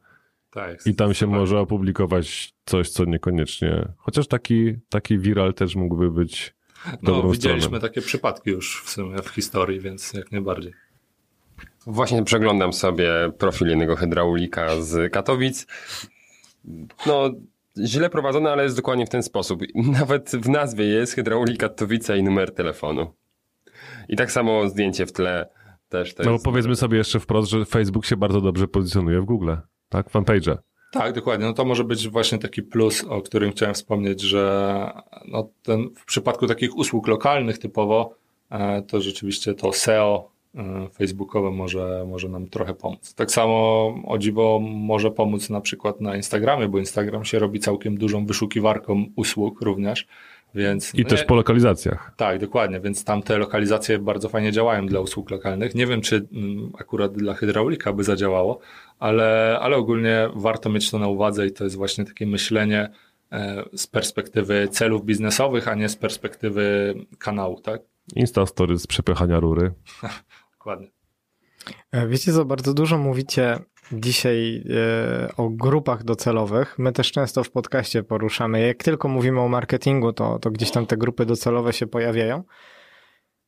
Tak, 0.51 0.87
i 0.87 0.95
tam 0.95 1.13
się 1.13 1.27
może 1.27 1.59
opublikować 1.59 2.53
coś, 2.65 2.89
co 2.89 3.05
niekoniecznie. 3.05 3.87
Chociaż 3.97 4.27
taki, 4.27 4.73
taki 4.89 5.17
viral 5.17 5.53
też 5.53 5.75
mógłby 5.75 6.11
być 6.11 6.55
No, 7.01 7.29
widzieliśmy 7.29 7.61
stroną. 7.61 7.81
takie 7.81 8.01
przypadki 8.01 8.49
już 8.49 8.83
w 8.85 8.89
sumie 8.89 9.21
w 9.21 9.29
historii, 9.29 9.79
więc 9.79 10.13
jak 10.13 10.31
najbardziej. 10.31 10.73
Właśnie 11.87 12.23
przeglądam 12.23 12.73
sobie 12.73 13.11
profil 13.37 13.67
jednego 13.67 13.95
hydraulika 13.95 14.81
z 14.81 15.13
Katowic. 15.13 15.67
No, 17.05 17.29
źle 17.85 18.09
prowadzony, 18.09 18.49
ale 18.49 18.63
jest 18.63 18.75
dokładnie 18.75 19.05
w 19.05 19.09
ten 19.09 19.23
sposób. 19.23 19.61
Nawet 19.99 20.31
w 20.31 20.49
nazwie 20.49 20.85
jest 20.85 21.13
hydraulik 21.13 21.59
Katowice 21.59 22.17
i 22.17 22.23
numer 22.23 22.53
telefonu. 22.53 23.13
I 24.09 24.15
tak 24.15 24.31
samo 24.31 24.69
zdjęcie 24.69 25.05
w 25.05 25.11
tle 25.11 25.49
też. 25.89 26.13
To 26.15 26.23
No 26.23 26.31
jest... 26.31 26.45
powiedzmy 26.45 26.75
sobie 26.75 26.97
jeszcze 26.97 27.19
wprost, 27.19 27.49
że 27.49 27.65
Facebook 27.65 28.05
się 28.05 28.17
bardzo 28.17 28.41
dobrze 28.41 28.67
pozycjonuje 28.67 29.21
w 29.21 29.25
Google, 29.25 29.53
tak? 29.89 30.09
Fanpage. 30.09 30.57
Tak, 30.91 31.13
dokładnie. 31.13 31.45
No 31.45 31.53
to 31.53 31.65
może 31.65 31.83
być 31.83 32.09
właśnie 32.09 32.37
taki 32.37 32.63
plus, 32.63 33.03
o 33.03 33.21
którym 33.21 33.51
chciałem 33.51 33.75
wspomnieć, 33.75 34.21
że 34.21 34.91
no 35.27 35.49
ten, 35.63 35.89
w 35.95 36.05
przypadku 36.05 36.47
takich 36.47 36.77
usług 36.77 37.07
lokalnych 37.07 37.57
typowo, 37.57 38.15
e, 38.49 38.81
to 38.81 39.01
rzeczywiście 39.01 39.53
to 39.53 39.73
SEO 39.73 40.31
e, 40.55 40.89
facebookowe 40.93 41.51
może, 41.51 42.05
może 42.07 42.29
nam 42.29 42.47
trochę 42.47 42.73
pomóc. 42.73 43.13
Tak 43.13 43.31
samo 43.31 43.87
o 44.05 44.17
dziwo 44.17 44.59
może 44.63 45.11
pomóc 45.11 45.49
na 45.49 45.61
przykład 45.61 46.01
na 46.01 46.15
Instagramie, 46.15 46.67
bo 46.67 46.79
Instagram 46.79 47.25
się 47.25 47.39
robi 47.39 47.59
całkiem 47.59 47.97
dużą 47.97 48.25
wyszukiwarką 48.25 49.05
usług 49.15 49.61
również, 49.61 50.07
Więc, 50.55 50.95
I 50.95 51.03
no 51.03 51.09
też 51.09 51.19
nie- 51.19 51.25
po 51.25 51.35
lokalizacjach. 51.35 52.13
Tak, 52.17 52.39
dokładnie, 52.39 52.79
więc 52.79 53.03
tam 53.03 53.21
te 53.21 53.37
lokalizacje 53.37 53.99
bardzo 53.99 54.29
fajnie 54.29 54.51
działają 54.51 54.85
dla 54.85 54.99
usług 54.99 55.31
lokalnych. 55.31 55.75
Nie 55.75 55.87
wiem, 55.87 56.01
czy 56.01 56.27
mm, 56.33 56.71
akurat 56.79 57.13
dla 57.13 57.33
hydraulika 57.33 57.93
by 57.93 58.03
zadziałało, 58.03 58.59
ale, 58.99 59.57
ale 59.61 59.77
ogólnie 59.77 60.29
warto 60.35 60.69
mieć 60.69 60.91
to 60.91 60.99
na 60.99 61.07
uwadze 61.07 61.47
i 61.47 61.51
to 61.51 61.63
jest 61.63 61.75
właśnie 61.75 62.05
takie 62.05 62.27
myślenie 62.27 62.89
e, 63.31 63.63
z 63.73 63.87
perspektywy 63.87 64.67
celów 64.71 65.05
biznesowych, 65.05 65.67
a 65.67 65.75
nie 65.75 65.89
z 65.89 65.95
perspektywy 65.95 66.93
kanału, 67.17 67.61
tak? 67.61 67.81
Instastory 68.15 68.77
z 68.77 68.87
przepychania 68.87 69.39
rury. 69.39 69.71
Dokładnie. 70.57 70.87
E, 71.91 72.07
Wiecie 72.07 72.33
co, 72.33 72.45
bardzo 72.45 72.73
dużo 72.73 72.97
mówicie 72.97 73.59
dzisiaj 73.91 74.63
e, 74.69 75.35
o 75.37 75.49
grupach 75.49 76.03
docelowych. 76.03 76.75
My 76.79 76.91
też 76.91 77.11
często 77.11 77.43
w 77.43 77.51
podcaście 77.51 78.03
poruszamy. 78.03 78.67
Jak 78.67 78.83
tylko 78.83 79.07
mówimy 79.07 79.41
o 79.41 79.47
marketingu, 79.47 80.13
to, 80.13 80.39
to 80.39 80.51
gdzieś 80.51 80.71
tam 80.71 80.85
te 80.85 80.97
grupy 80.97 81.25
docelowe 81.25 81.73
się 81.73 81.87
pojawiają. 81.87 82.43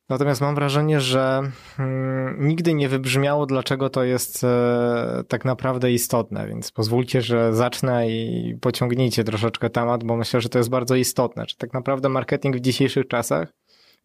Natomiast 0.08 0.40
mam 0.40 0.54
wrażenie, 0.54 1.00
że 1.00 1.42
mm, 1.78 2.48
nigdy 2.48 2.74
nie 2.74 2.88
wybrzmiało, 2.88 3.46
dlaczego 3.46 3.90
to 3.90 4.04
jest 4.04 4.44
e, 4.44 5.22
tak 5.28 5.44
naprawdę 5.44 5.92
istotne, 5.92 6.46
więc 6.46 6.72
pozwólcie, 6.72 7.22
że 7.22 7.54
zacznę 7.54 8.10
i 8.10 8.54
pociągnijcie 8.60 9.24
troszeczkę 9.24 9.70
temat, 9.70 10.04
bo 10.04 10.16
myślę, 10.16 10.40
że 10.40 10.48
to 10.48 10.58
jest 10.58 10.70
bardzo 10.70 10.94
istotne. 10.94 11.46
Czy 11.46 11.56
tak 11.56 11.72
naprawdę 11.72 12.08
marketing 12.08 12.56
w 12.56 12.60
dzisiejszych 12.60 13.08
czasach 13.08 13.52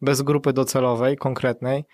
bez 0.00 0.22
grupy 0.22 0.52
docelowej, 0.52 1.16
konkretnej, 1.16 1.84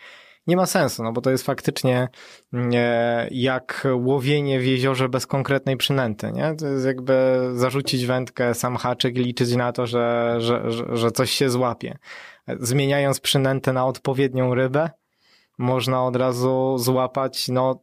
nie 0.46 0.56
ma 0.56 0.66
sensu, 0.66 1.02
no 1.02 1.12
bo 1.12 1.20
to 1.20 1.30
jest 1.30 1.44
faktycznie 1.44 2.08
e, 2.52 3.28
jak 3.30 3.86
łowienie 3.94 4.60
w 4.60 4.66
jeziorze 4.66 5.08
bez 5.08 5.26
konkretnej 5.26 5.76
przynęty, 5.76 6.32
nie? 6.32 6.54
To 6.54 6.66
jest 6.66 6.86
jakby 6.86 7.40
zarzucić 7.54 8.06
wędkę, 8.06 8.54
sam 8.54 8.76
haczyk 8.76 9.16
i 9.16 9.20
liczyć 9.20 9.56
na 9.56 9.72
to, 9.72 9.86
że, 9.86 10.36
że, 10.38 10.70
że, 10.70 10.96
że 10.96 11.10
coś 11.10 11.30
się 11.30 11.50
złapie. 11.50 11.98
Zmieniając 12.60 13.20
przynętę 13.20 13.72
na 13.72 13.86
odpowiednią 13.86 14.54
rybę, 14.54 14.90
można 15.58 16.04
od 16.04 16.16
razu 16.16 16.78
złapać, 16.78 17.48
no, 17.48 17.82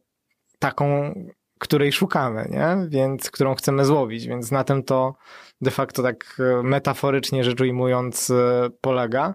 taką, 0.58 1.14
której 1.58 1.92
szukamy, 1.92 2.48
nie? 2.50 2.88
Więc, 2.88 3.30
którą 3.30 3.54
chcemy 3.54 3.84
złowić, 3.84 4.26
więc 4.26 4.50
na 4.50 4.64
tym 4.64 4.82
to 4.82 5.14
de 5.60 5.70
facto 5.70 6.02
tak 6.02 6.40
e, 6.40 6.62
metaforycznie 6.62 7.44
rzecz 7.44 7.60
ujmując 7.60 8.30
e, 8.30 8.68
polega. 8.80 9.34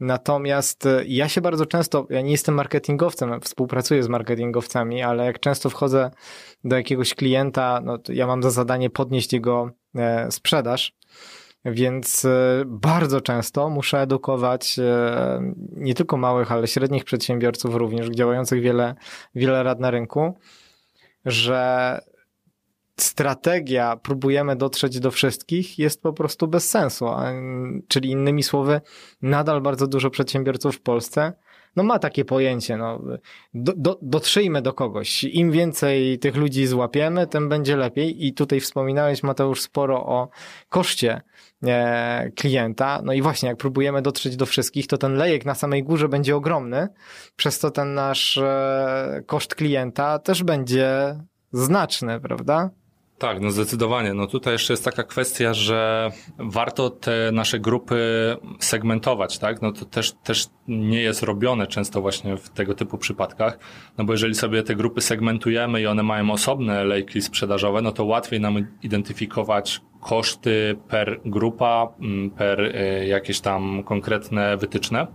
Natomiast 0.00 0.86
e, 0.86 1.04
ja 1.06 1.28
się 1.28 1.40
bardzo 1.40 1.66
często, 1.66 2.06
ja 2.10 2.20
nie 2.20 2.30
jestem 2.30 2.54
marketingowcem, 2.54 3.40
współpracuję 3.40 4.02
z 4.02 4.08
marketingowcami, 4.08 5.02
ale 5.02 5.24
jak 5.24 5.40
często 5.40 5.70
wchodzę 5.70 6.10
do 6.64 6.76
jakiegoś 6.76 7.14
klienta, 7.14 7.80
no 7.84 7.98
to 7.98 8.12
ja 8.12 8.26
mam 8.26 8.42
za 8.42 8.50
zadanie 8.50 8.90
podnieść 8.90 9.32
jego 9.32 9.70
e, 9.94 10.30
sprzedaż, 10.30 10.92
więc 11.64 12.24
e, 12.24 12.62
bardzo 12.66 13.20
często 13.20 13.70
muszę 13.70 14.00
edukować 14.00 14.76
nie 15.72 15.94
tylko 15.94 16.16
małych, 16.16 16.52
ale 16.52 16.66
średnich 16.66 17.04
przedsiębiorców 17.04 17.74
również, 17.74 18.08
działających 18.08 18.62
wiele, 18.62 18.94
wiele 19.34 19.62
lat 19.62 19.80
na 19.80 19.90
rynku, 19.90 20.34
że 21.24 22.00
strategia 23.00 23.96
próbujemy 23.96 24.56
dotrzeć 24.56 25.00
do 25.00 25.10
wszystkich 25.10 25.78
jest 25.78 26.02
po 26.02 26.12
prostu 26.12 26.48
bez 26.48 26.70
sensu. 26.70 27.06
Czyli 27.88 28.10
innymi 28.10 28.42
słowy, 28.42 28.80
nadal 29.22 29.60
bardzo 29.60 29.86
dużo 29.86 30.10
przedsiębiorców 30.10 30.76
w 30.76 30.80
Polsce 30.80 31.32
no 31.76 31.82
ma 31.82 31.98
takie 31.98 32.24
pojęcie, 32.24 32.76
no, 32.76 33.02
do, 33.54 33.72
do, 33.76 33.98
dotrzyjmy 34.02 34.62
do 34.62 34.72
kogoś. 34.72 35.24
Im 35.24 35.50
więcej 35.50 36.18
tych 36.18 36.36
ludzi 36.36 36.66
złapiemy, 36.66 37.26
tym 37.26 37.48
będzie 37.48 37.76
lepiej. 37.76 38.26
I 38.26 38.34
tutaj 38.34 38.60
wspominałeś, 38.60 39.22
Mateusz, 39.22 39.60
sporo 39.60 40.06
o 40.06 40.28
koszcie 40.68 41.20
e, 41.66 42.30
klienta. 42.36 43.00
No 43.04 43.12
i 43.12 43.22
właśnie, 43.22 43.48
jak 43.48 43.58
próbujemy 43.58 44.02
dotrzeć 44.02 44.36
do 44.36 44.46
wszystkich, 44.46 44.86
to 44.86 44.98
ten 44.98 45.14
lejek 45.14 45.44
na 45.44 45.54
samej 45.54 45.82
górze 45.82 46.08
będzie 46.08 46.36
ogromny, 46.36 46.88
przez 47.36 47.58
to 47.58 47.70
ten 47.70 47.94
nasz 47.94 48.38
e, 48.38 49.22
koszt 49.26 49.54
klienta 49.54 50.18
też 50.18 50.42
będzie 50.42 51.18
znaczny, 51.52 52.20
prawda? 52.20 52.70
Tak, 53.18 53.40
no 53.40 53.50
zdecydowanie. 53.50 54.14
No 54.14 54.26
tutaj 54.26 54.52
jeszcze 54.52 54.72
jest 54.72 54.84
taka 54.84 55.02
kwestia, 55.02 55.54
że 55.54 56.10
warto 56.38 56.90
te 56.90 57.30
nasze 57.32 57.60
grupy 57.60 57.96
segmentować, 58.58 59.38
tak? 59.38 59.62
No 59.62 59.72
to 59.72 59.84
też, 59.84 60.12
też 60.12 60.46
nie 60.68 61.00
jest 61.00 61.22
robione 61.22 61.66
często 61.66 62.00
właśnie 62.00 62.36
w 62.36 62.48
tego 62.48 62.74
typu 62.74 62.98
przypadkach, 62.98 63.58
no 63.98 64.04
bo 64.04 64.12
jeżeli 64.12 64.34
sobie 64.34 64.62
te 64.62 64.74
grupy 64.74 65.00
segmentujemy 65.00 65.80
i 65.80 65.86
one 65.86 66.02
mają 66.02 66.30
osobne 66.30 66.84
lejki 66.84 67.22
sprzedażowe, 67.22 67.82
no 67.82 67.92
to 67.92 68.04
łatwiej 68.04 68.40
nam 68.40 68.66
identyfikować 68.82 69.80
koszty 70.00 70.76
per 70.88 71.20
grupa, 71.24 71.88
mm, 72.00 72.30
per 72.30 72.60
y, 72.60 73.06
jakieś 73.06 73.40
tam 73.40 73.82
konkretne 73.82 74.56
wytyczne. 74.56 75.06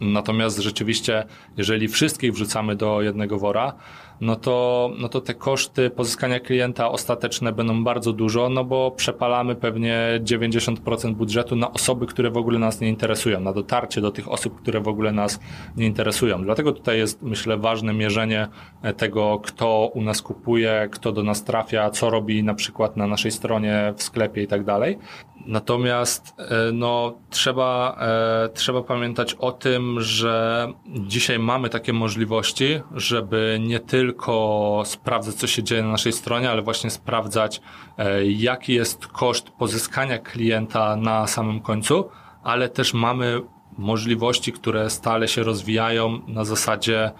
Natomiast 0.00 0.58
rzeczywiście, 0.58 1.24
jeżeli 1.56 1.88
wszystkich 1.88 2.32
wrzucamy 2.32 2.76
do 2.76 3.02
jednego 3.02 3.38
wora, 3.38 3.76
no 4.20 4.36
to, 4.36 4.90
no 4.98 5.08
to 5.08 5.20
te 5.20 5.34
koszty 5.34 5.90
pozyskania 5.90 6.40
klienta 6.40 6.90
ostateczne 6.90 7.52
będą 7.52 7.84
bardzo 7.84 8.12
dużo, 8.12 8.48
no 8.48 8.64
bo 8.64 8.90
przepalamy 8.90 9.54
pewnie 9.54 10.20
90% 10.22 11.14
budżetu 11.14 11.56
na 11.56 11.72
osoby, 11.72 12.06
które 12.06 12.30
w 12.30 12.36
ogóle 12.36 12.58
nas 12.58 12.80
nie 12.80 12.88
interesują, 12.88 13.40
na 13.40 13.52
dotarcie 13.52 14.00
do 14.00 14.10
tych 14.10 14.28
osób, 14.28 14.60
które 14.60 14.80
w 14.80 14.88
ogóle 14.88 15.12
nas 15.12 15.40
nie 15.76 15.86
interesują. 15.86 16.42
Dlatego 16.42 16.72
tutaj 16.72 16.98
jest, 16.98 17.22
myślę, 17.22 17.56
ważne 17.56 17.92
mierzenie 17.92 18.48
e, 18.82 18.94
tego, 18.94 19.40
kto 19.44 19.90
u 19.94 20.02
nas 20.02 20.22
kupuje, 20.22 20.88
kto 20.92 21.12
do 21.12 21.22
nas 21.22 21.44
trafia, 21.44 21.90
co 21.90 22.10
robi 22.10 22.44
na 22.44 22.54
przykład 22.54 22.96
na 22.96 23.06
naszej 23.06 23.30
stronie, 23.30 23.94
w 23.96 24.02
sklepie 24.02 24.42
i 24.42 24.46
tak 24.46 24.64
dalej. 24.64 24.98
Natomiast 25.46 26.34
e, 26.38 26.72
no, 26.72 27.18
trzeba, 27.30 27.96
e, 28.00 28.48
trzeba 28.48 28.82
pamiętać 28.82 29.34
o 29.34 29.52
tym, 29.52 30.00
że 30.00 30.66
dzisiaj 30.86 31.38
mamy 31.38 31.68
takie 31.68 31.92
możliwości, 31.92 32.80
żeby 32.94 33.58
nie 33.60 33.80
tylko 33.80 34.82
sprawdzać, 34.86 35.34
co 35.34 35.46
się 35.46 35.62
dzieje 35.62 35.82
na 35.82 35.88
naszej 35.88 36.12
stronie, 36.12 36.50
ale 36.50 36.62
właśnie 36.62 36.90
sprawdzać, 36.90 37.60
e, 37.98 38.26
jaki 38.26 38.74
jest 38.74 39.06
koszt 39.06 39.50
pozyskania 39.50 40.18
klienta 40.18 40.96
na 40.96 41.26
samym 41.26 41.60
końcu, 41.60 42.08
ale 42.42 42.68
też 42.68 42.94
mamy 42.94 43.40
możliwości, 43.78 44.52
które 44.52 44.90
stale 44.90 45.28
się 45.28 45.42
rozwijają 45.42 46.20
na 46.26 46.44
zasadzie 46.44 47.10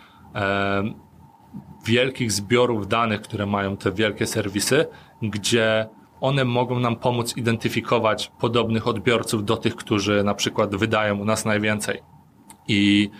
wielkich 1.84 2.32
zbiorów 2.32 2.88
danych, 2.88 3.20
które 3.20 3.46
mają 3.46 3.76
te 3.76 3.92
wielkie 3.92 4.26
serwisy, 4.26 4.86
gdzie 5.22 5.88
one 6.20 6.44
mogą 6.44 6.78
nam 6.78 6.96
pomóc 6.96 7.36
identyfikować 7.36 8.32
podobnych 8.40 8.86
odbiorców 8.88 9.44
do 9.44 9.56
tych, 9.56 9.76
którzy 9.76 10.24
na 10.24 10.34
przykład 10.34 10.76
wydają 10.76 11.18
u 11.18 11.24
nas 11.24 11.44
najwięcej. 11.44 12.02
I, 12.68 13.10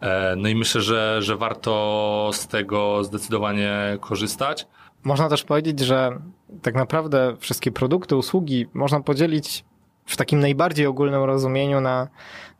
e, 0.00 0.34
no 0.36 0.48
i 0.48 0.54
myślę, 0.54 0.80
że, 0.80 1.16
że 1.22 1.36
warto 1.36 2.30
z 2.32 2.46
tego 2.48 3.04
zdecydowanie 3.04 3.72
korzystać. 4.00 4.66
Można 5.04 5.28
też 5.28 5.44
powiedzieć, 5.44 5.80
że 5.80 6.18
tak 6.62 6.74
naprawdę 6.74 7.36
wszystkie 7.38 7.72
produkty, 7.72 8.16
usługi 8.16 8.66
można 8.74 9.00
podzielić 9.00 9.64
w 10.06 10.16
takim 10.16 10.40
najbardziej 10.40 10.86
ogólnym 10.86 11.24
rozumieniu 11.24 11.80
na 11.80 12.08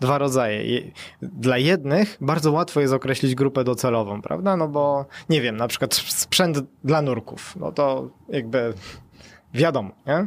dwa 0.00 0.18
rodzaje. 0.18 0.64
Je- 0.64 0.90
Dla 1.22 1.58
jednych 1.58 2.18
bardzo 2.20 2.52
łatwo 2.52 2.80
jest 2.80 2.92
określić 2.94 3.34
grupę 3.34 3.64
docelową, 3.64 4.22
prawda? 4.22 4.56
No 4.56 4.68
bo 4.68 5.06
nie 5.28 5.40
wiem, 5.40 5.56
na 5.56 5.68
przykład 5.68 5.94
sprzęt 5.94 6.58
dla 6.84 7.02
nurków, 7.02 7.56
no 7.56 7.72
to 7.72 8.08
jakby 8.28 8.74
wiadomo, 9.54 9.90
nie? 10.06 10.26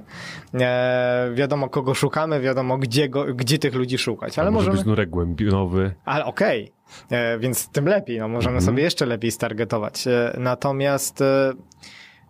E, 0.66 1.32
wiadomo 1.34 1.70
kogo 1.70 1.94
szukamy, 1.94 2.42
wiadomo 2.42 2.78
gdzie, 2.78 3.10
go, 3.10 3.26
gdzie 3.26 3.60
tych 3.60 3.74
ludzi 3.76 3.98
szukać, 3.98 4.40
ale 4.40 4.52
może 4.52 4.66
możemy... 4.66 4.78
być 4.78 4.88
nurek 4.88 5.10
głębinowy. 5.10 5.94
Ale 6.06 6.26
okej, 6.26 6.72
E, 7.12 7.40
więc 7.40 7.70
tym 7.70 7.86
lepiej, 7.88 8.20
no 8.20 8.28
możemy 8.28 8.58
Mhm. 8.58 8.66
sobie 8.66 8.84
jeszcze 8.84 9.06
lepiej 9.06 9.32
stargetować. 9.32 10.08
E, 10.08 10.36
Natomiast 10.40 11.22
e, 11.22 11.54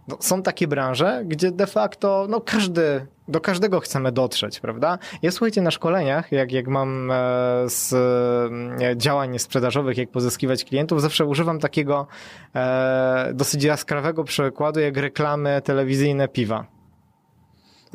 no, 0.07 0.17
są 0.19 0.41
takie 0.41 0.67
branże, 0.67 1.21
gdzie 1.25 1.51
de 1.51 1.67
facto 1.67 2.25
no 2.29 2.41
każdy, 2.41 3.05
do 3.27 3.41
każdego 3.41 3.79
chcemy 3.79 4.11
dotrzeć, 4.11 4.59
prawda? 4.59 4.97
Ja 5.21 5.31
słuchajcie, 5.31 5.61
na 5.61 5.71
szkoleniach, 5.71 6.31
jak, 6.31 6.51
jak 6.51 6.67
mam 6.67 7.11
e, 7.11 7.15
z 7.67 7.93
e, 7.93 8.97
działań 8.97 9.39
sprzedażowych, 9.39 9.97
jak 9.97 10.09
pozyskiwać 10.09 10.63
klientów, 10.65 11.01
zawsze 11.01 11.25
używam 11.25 11.59
takiego 11.59 12.07
e, 12.55 13.31
dosyć 13.33 13.63
jaskrawego 13.63 14.23
przykładu, 14.23 14.79
jak 14.79 14.97
reklamy 14.97 15.61
telewizyjne 15.63 16.27
piwa. 16.27 16.65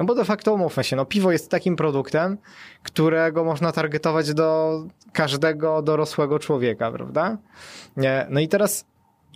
No 0.00 0.06
bo 0.06 0.14
de 0.14 0.24
facto 0.24 0.54
umówmy 0.54 0.84
się, 0.84 0.96
no 0.96 1.04
piwo 1.04 1.32
jest 1.32 1.50
takim 1.50 1.76
produktem, 1.76 2.38
którego 2.82 3.44
można 3.44 3.72
targetować 3.72 4.34
do 4.34 4.80
każdego 5.12 5.82
dorosłego 5.82 6.38
człowieka, 6.38 6.92
prawda? 6.92 7.38
No 8.30 8.40
i 8.40 8.48
teraz 8.48 8.86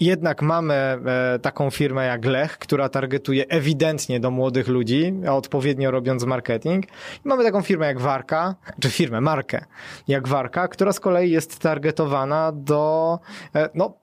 jednak 0.01 0.43
mamy 0.43 0.74
e, 0.74 1.39
taką 1.39 1.70
firmę 1.70 2.07
jak 2.07 2.24
Lech, 2.24 2.59
która 2.59 2.89
targetuje 2.89 3.49
ewidentnie 3.49 4.20
do 4.20 4.31
młodych 4.31 4.69
ludzi, 4.69 5.15
odpowiednio 5.31 5.91
robiąc 5.91 6.24
marketing. 6.24 6.86
I 7.24 7.28
mamy 7.28 7.45
taką 7.45 7.62
firmę 7.62 7.86
jak 7.86 8.01
Warka, 8.01 8.55
czy 8.81 8.91
firmę, 8.91 9.20
markę 9.20 9.65
jak 10.09 10.28
Warka, 10.28 10.69
która 10.69 10.93
z 10.93 11.01
kolei 11.01 11.31
jest 11.31 11.59
targetowana 11.59 12.53
do, 12.53 13.19
e, 13.55 13.69
no, 13.74 13.95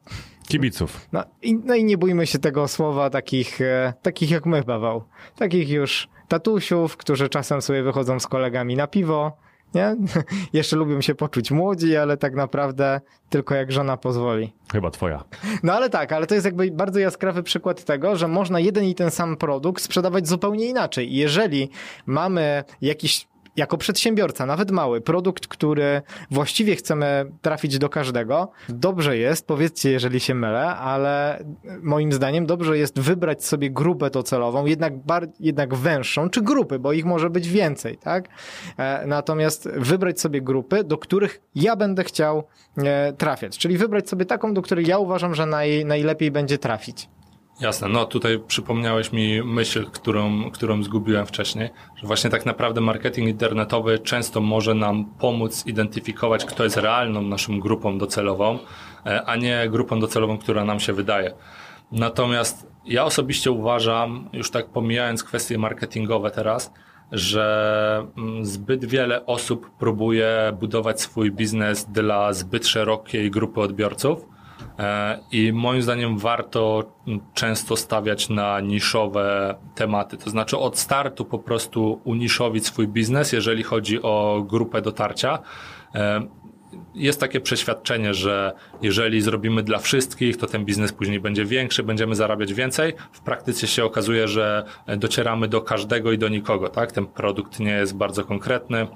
Kibiców. 0.51 1.07
no 1.11 1.23
i, 1.41 1.55
no 1.55 1.75
i 1.75 1.83
nie 1.83 1.97
bójmy 1.97 2.27
się 2.27 2.39
tego 2.39 2.67
słowa 2.67 3.09
takich, 3.09 3.61
e, 3.61 3.93
takich 4.01 4.31
jak 4.31 4.45
my, 4.45 4.63
Paweł. 4.63 5.03
Takich 5.35 5.69
już 5.69 6.07
tatusiów, 6.27 6.97
którzy 6.97 7.29
czasem 7.29 7.61
sobie 7.61 7.83
wychodzą 7.83 8.19
z 8.19 8.27
kolegami 8.27 8.75
na 8.75 8.87
piwo 8.87 9.37
nie? 9.75 9.95
Jeszcze 10.53 10.75
lubią 10.75 11.01
się 11.01 11.15
poczuć 11.15 11.51
młodzi, 11.51 11.97
ale 11.97 12.17
tak 12.17 12.35
naprawdę 12.35 13.01
tylko 13.29 13.55
jak 13.55 13.71
żona 13.71 13.97
pozwoli. 13.97 14.53
Chyba 14.71 14.91
twoja. 14.91 15.23
No 15.63 15.73
ale 15.73 15.89
tak, 15.89 16.11
ale 16.11 16.27
to 16.27 16.35
jest 16.35 16.45
jakby 16.45 16.71
bardzo 16.71 16.99
jaskrawy 16.99 17.43
przykład 17.43 17.83
tego, 17.83 18.15
że 18.15 18.27
można 18.27 18.59
jeden 18.59 18.83
i 18.83 18.95
ten 18.95 19.11
sam 19.11 19.37
produkt 19.37 19.83
sprzedawać 19.83 20.27
zupełnie 20.27 20.65
inaczej. 20.65 21.13
Jeżeli 21.13 21.69
mamy 22.05 22.63
jakiś 22.81 23.27
jako 23.55 23.77
przedsiębiorca, 23.77 24.45
nawet 24.45 24.71
mały, 24.71 25.01
produkt, 25.01 25.47
który 25.47 26.01
właściwie 26.31 26.75
chcemy 26.75 27.31
trafić 27.41 27.77
do 27.77 27.89
każdego, 27.89 28.51
dobrze 28.69 29.17
jest, 29.17 29.47
powiedzcie, 29.47 29.91
jeżeli 29.91 30.19
się 30.19 30.35
mylę, 30.35 30.67
ale 30.67 31.43
moim 31.81 32.13
zdaniem 32.13 32.45
dobrze 32.45 32.77
jest 32.77 32.99
wybrać 32.99 33.45
sobie 33.45 33.69
grupę 33.69 34.09
docelową, 34.09 34.65
jednak, 34.65 34.97
bar, 34.97 35.27
jednak 35.39 35.75
węższą, 35.75 36.29
czy 36.29 36.41
grupy, 36.41 36.79
bo 36.79 36.93
ich 36.93 37.05
może 37.05 37.29
być 37.29 37.49
więcej, 37.49 37.97
tak? 37.97 38.29
E, 38.77 39.07
natomiast 39.07 39.69
wybrać 39.69 40.21
sobie 40.21 40.41
grupy, 40.41 40.83
do 40.83 40.97
których 40.97 41.41
ja 41.55 41.75
będę 41.75 42.03
chciał 42.03 42.43
e, 42.77 43.13
trafiać, 43.13 43.57
czyli 43.57 43.77
wybrać 43.77 44.09
sobie 44.09 44.25
taką, 44.25 44.53
do 44.53 44.61
której 44.61 44.85
ja 44.85 44.97
uważam, 44.97 45.35
że 45.35 45.45
naj, 45.45 45.85
najlepiej 45.85 46.31
będzie 46.31 46.57
trafić. 46.57 47.09
Jasne, 47.61 47.87
no 47.87 48.05
tutaj 48.05 48.39
przypomniałeś 48.47 49.11
mi 49.11 49.43
myśl, 49.43 49.85
którą, 49.85 50.51
którą 50.51 50.83
zgubiłem 50.83 51.25
wcześniej, 51.25 51.69
że 51.95 52.07
właśnie 52.07 52.29
tak 52.29 52.45
naprawdę 52.45 52.81
marketing 52.81 53.29
internetowy 53.29 53.99
często 53.99 54.41
może 54.41 54.75
nam 54.75 55.05
pomóc 55.05 55.67
identyfikować, 55.67 56.45
kto 56.45 56.63
jest 56.63 56.77
realną 56.77 57.21
naszą 57.21 57.59
grupą 57.59 57.97
docelową, 57.97 58.59
e, 59.05 59.23
a 59.25 59.35
nie 59.35 59.69
grupą 59.69 59.99
docelową, 59.99 60.37
która 60.37 60.65
nam 60.65 60.79
się 60.79 60.93
wydaje. 60.93 61.33
Natomiast 61.91 62.67
ja 62.85 63.05
osobiście 63.05 63.51
uważam, 63.51 64.29
już 64.33 64.51
tak 64.51 64.69
pomijając 64.69 65.23
kwestie 65.23 65.57
marketingowe 65.57 66.31
teraz, 66.31 66.73
że 67.11 68.07
mm, 68.17 68.45
zbyt 68.45 68.85
wiele 68.85 69.25
osób 69.25 69.71
próbuje 69.79 70.53
budować 70.59 71.01
swój 71.01 71.31
biznes 71.31 71.85
dla 71.85 72.33
zbyt 72.33 72.67
szerokiej 72.67 73.31
grupy 73.31 73.61
odbiorców 73.61 74.25
I 75.31 75.53
moim 75.53 75.81
zdaniem 75.81 76.17
warto 76.17 76.91
często 77.33 77.75
stawiać 77.75 78.29
na 78.29 78.59
niszowe 78.59 79.55
tematy. 79.75 80.17
To 80.17 80.29
znaczy 80.29 80.57
od 80.57 80.77
startu 80.77 81.25
po 81.25 81.39
prostu 81.39 82.01
uniszowić 82.03 82.65
swój 82.65 82.87
biznes, 82.87 83.31
jeżeli 83.31 83.63
chodzi 83.63 84.01
o 84.01 84.43
grupę 84.47 84.81
dotarcia. 84.81 85.39
E, 86.73 86.77
jest 86.95 87.19
takie 87.19 87.39
przeświadczenie, 87.39 88.13
że 88.13 88.53
jeżeli 88.81 89.21
zrobimy 89.21 89.63
dla 89.63 89.79
wszystkich, 89.79 90.37
to 90.37 90.47
ten 90.47 90.65
biznes 90.65 90.93
później 90.93 91.19
będzie 91.19 91.45
większy, 91.45 91.83
będziemy 91.83 92.15
zarabiać 92.15 92.53
więcej. 92.53 92.93
W 93.11 93.21
praktyce 93.21 93.67
się 93.67 93.85
okazuje, 93.85 94.27
że 94.27 94.65
docieramy 94.97 95.47
do 95.47 95.61
każdego 95.61 96.11
i 96.11 96.17
do 96.17 96.29
nikogo, 96.29 96.69
tak? 96.69 96.91
Ten 96.91 97.05
produkt 97.05 97.59
nie 97.59 97.71
jest 97.71 97.95
bardzo 97.95 98.23
konkretny 98.23 98.87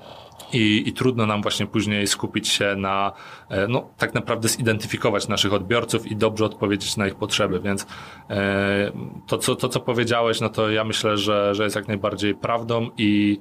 i, 0.53 0.83
i 0.87 0.93
trudno 0.93 1.25
nam 1.25 1.41
właśnie 1.41 1.67
później 1.67 2.07
skupić 2.07 2.47
się 2.47 2.75
na, 2.77 3.11
e, 3.49 3.67
no 3.67 3.89
tak 3.97 4.13
naprawdę 4.13 4.47
zidentyfikować 4.47 5.27
naszych 5.27 5.53
odbiorców 5.53 6.07
i 6.11 6.15
dobrze 6.15 6.45
odpowiedzieć 6.45 6.97
na 6.97 7.07
ich 7.07 7.15
potrzeby, 7.15 7.59
więc 7.59 7.87
e, 8.29 8.91
to, 9.27 9.37
co, 9.37 9.55
to, 9.55 9.69
co 9.69 9.79
powiedziałeś, 9.79 10.41
no 10.41 10.49
to 10.49 10.69
ja 10.69 10.83
myślę, 10.83 11.17
że, 11.17 11.55
że 11.55 11.63
jest 11.63 11.75
jak 11.75 11.87
najbardziej 11.87 12.35
prawdą 12.35 12.89
i 12.97 13.39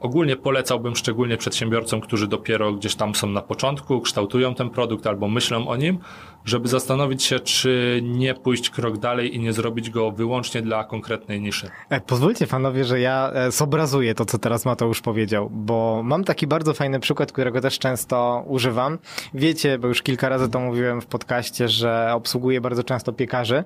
Ogólnie 0.00 0.36
polecałbym 0.36 0.96
szczególnie 0.96 1.36
przedsiębiorcom, 1.36 2.00
którzy 2.00 2.26
dopiero 2.26 2.72
gdzieś 2.72 2.94
tam 2.94 3.14
są 3.14 3.26
na 3.26 3.42
początku, 3.42 4.00
kształtują 4.00 4.54
ten 4.54 4.70
produkt 4.70 5.06
albo 5.06 5.28
myślą 5.28 5.68
o 5.68 5.76
nim, 5.76 5.98
żeby 6.44 6.68
zastanowić 6.68 7.22
się, 7.22 7.40
czy 7.40 8.00
nie 8.02 8.34
pójść 8.34 8.70
krok 8.70 8.98
dalej 8.98 9.36
i 9.36 9.40
nie 9.40 9.52
zrobić 9.52 9.90
go 9.90 10.10
wyłącznie 10.10 10.62
dla 10.62 10.84
konkretnej 10.84 11.40
niszy. 11.40 11.70
E, 11.90 12.00
pozwólcie 12.00 12.46
panowie, 12.46 12.84
że 12.84 13.00
ja 13.00 13.30
e, 13.34 13.50
zobrazuję 13.50 14.14
to, 14.14 14.24
co 14.24 14.38
teraz 14.38 14.64
Mateusz 14.64 15.00
powiedział, 15.00 15.50
bo 15.52 16.00
mam 16.04 16.24
taki 16.24 16.46
bardzo 16.46 16.74
fajny 16.74 17.00
przykład, 17.00 17.32
którego 17.32 17.60
też 17.60 17.78
często 17.78 18.44
używam. 18.46 18.98
Wiecie, 19.34 19.78
bo 19.78 19.88
już 19.88 20.02
kilka 20.02 20.28
razy 20.28 20.48
to 20.48 20.60
mówiłem 20.60 21.00
w 21.00 21.06
podcaście, 21.06 21.68
że 21.68 22.10
obsługuję 22.14 22.60
bardzo 22.60 22.84
często 22.84 23.12
piekarzy, 23.12 23.64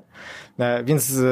e, 0.58 0.84
więc 0.84 1.22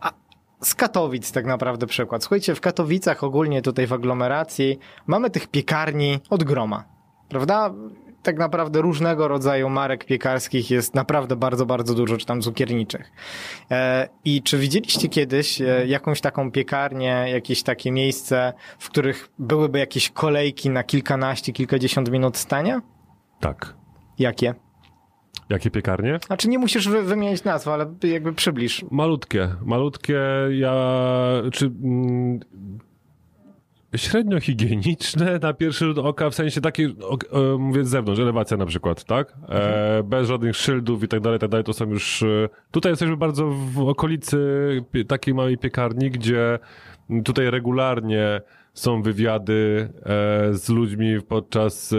a, 0.00 0.12
z 0.60 0.74
Katowic 0.74 1.32
tak 1.32 1.46
naprawdę 1.46 1.86
przykład. 1.86 2.22
Słuchajcie, 2.22 2.54
w 2.54 2.60
Katowicach 2.60 3.24
ogólnie 3.24 3.62
tutaj 3.62 3.86
w 3.86 3.92
aglomeracji 3.92 4.78
mamy 5.06 5.30
tych 5.30 5.46
piekarni 5.46 6.20
od 6.30 6.44
groma, 6.44 6.84
prawda? 7.28 7.74
Tak 8.22 8.38
naprawdę 8.38 8.80
różnego 8.80 9.28
rodzaju 9.28 9.68
marek 9.68 10.04
piekarskich 10.04 10.70
jest 10.70 10.94
naprawdę 10.94 11.36
bardzo, 11.36 11.66
bardzo 11.66 11.94
dużo, 11.94 12.16
czy 12.16 12.26
tam 12.26 12.42
cukierniczych. 12.42 13.12
E, 13.70 14.08
I 14.24 14.42
czy 14.42 14.58
widzieliście 14.58 15.08
kiedyś 15.08 15.60
e, 15.60 15.86
jakąś 15.86 16.20
taką 16.20 16.52
piekarnię, 16.52 17.26
jakieś 17.28 17.62
takie 17.62 17.92
miejsce, 17.92 18.52
w 18.78 18.88
których 18.90 19.28
byłyby 19.38 19.78
jakieś 19.78 20.10
kolejki 20.10 20.70
na 20.70 20.84
kilkanaście, 20.84 21.52
kilkadziesiąt 21.52 22.10
minut 22.10 22.36
stania? 22.36 22.82
Tak. 23.40 23.74
Jakie? 24.18 24.54
Jakie 25.50 25.70
piekarnie? 25.70 26.18
Znaczy 26.26 26.48
nie 26.48 26.58
musisz 26.58 26.88
wy 26.88 27.02
wymienić 27.02 27.44
nazw, 27.44 27.68
ale 27.68 27.86
jakby 28.02 28.32
przybliż. 28.32 28.84
Malutkie. 28.90 29.48
Malutkie, 29.64 30.20
ja... 30.50 30.74
Czy... 31.52 31.66
Mm, 31.66 32.40
średnio 33.96 34.40
higieniczne 34.40 35.38
na 35.38 35.52
pierwszy 35.52 35.84
rzut 35.84 35.98
oka, 35.98 36.30
w 36.30 36.34
sensie 36.34 36.60
takiej, 36.60 36.94
mówię 37.58 37.84
z 37.84 37.88
zewnątrz, 37.88 38.20
elewacja 38.20 38.56
na 38.56 38.66
przykład, 38.66 39.04
tak? 39.04 39.34
E, 39.48 40.02
bez 40.02 40.28
żadnych 40.28 40.56
szyldów 40.56 41.02
i 41.02 41.08
tak 41.08 41.20
dalej, 41.20 41.38
tak 41.38 41.50
dalej, 41.50 41.64
to 41.64 41.72
są 41.72 41.90
już... 41.90 42.22
E, 42.22 42.48
tutaj 42.70 42.92
jesteśmy 42.92 43.16
bardzo 43.16 43.50
w 43.50 43.88
okolicy 43.88 44.38
takiej 45.08 45.34
małej 45.34 45.58
piekarni, 45.58 46.10
gdzie 46.10 46.58
tutaj 47.24 47.50
regularnie 47.50 48.40
są 48.74 49.02
wywiady 49.02 49.88
e, 50.00 50.54
z 50.54 50.68
ludźmi 50.68 51.22
podczas 51.28 51.94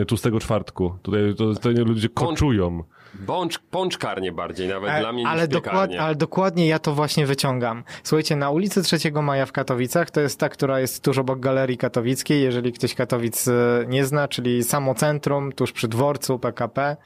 e, 0.00 0.04
tłustego 0.04 0.40
czwartku. 0.40 0.98
Tutaj 1.02 1.34
to, 1.36 1.54
to 1.54 1.70
ludzie 1.70 2.08
koczują. 2.08 2.84
Bącz, 3.20 3.58
pączkarnie 3.58 4.32
bardziej 4.32 4.68
nawet 4.68 4.90
ale, 4.90 5.00
dla 5.00 5.12
mnie 5.12 5.28
ale, 5.28 5.48
dokład, 5.48 5.90
ale 5.98 6.14
dokładnie 6.14 6.66
ja 6.66 6.78
to 6.78 6.92
właśnie 6.92 7.26
wyciągam. 7.26 7.84
Słuchajcie, 8.02 8.36
na 8.36 8.50
ulicy 8.50 8.82
3 8.82 8.96
Maja 9.22 9.46
w 9.46 9.52
Katowicach, 9.52 10.10
to 10.10 10.20
jest 10.20 10.40
ta, 10.40 10.48
która 10.48 10.80
jest 10.80 11.04
tuż 11.04 11.18
obok 11.18 11.40
Galerii 11.40 11.78
Katowickiej, 11.78 12.42
jeżeli 12.42 12.72
ktoś 12.72 12.94
Katowic 12.94 13.48
e, 13.48 13.52
nie 13.88 14.04
zna, 14.04 14.28
czyli 14.28 14.64
samo 14.64 14.94
centrum, 14.94 15.52
tuż 15.52 15.72
przy 15.72 15.88
dworcu 15.88 16.38
PKP. 16.38 16.96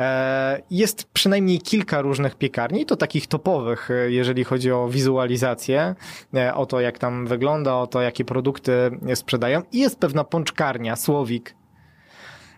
E, 0.00 0.62
jest 0.70 1.04
przynajmniej 1.12 1.60
kilka 1.60 2.00
różnych 2.00 2.34
piekarni, 2.36 2.86
to 2.86 2.96
takich 2.96 3.26
topowych, 3.26 3.90
e, 3.90 4.10
jeżeli 4.10 4.44
chodzi 4.44 4.72
o 4.72 4.88
wizualizację, 4.88 5.94
o 6.54 6.66
to 6.66 6.80
jak 6.80 6.98
tam 6.98 7.26
wygląda, 7.26 7.74
o 7.76 7.86
to 7.86 8.00
jakie 8.00 8.24
produkty 8.24 8.37
sprzedają. 9.14 9.62
I 9.72 9.78
jest 9.78 9.98
pewna 9.98 10.24
pączkarnia, 10.24 10.96
Słowik. 10.96 11.54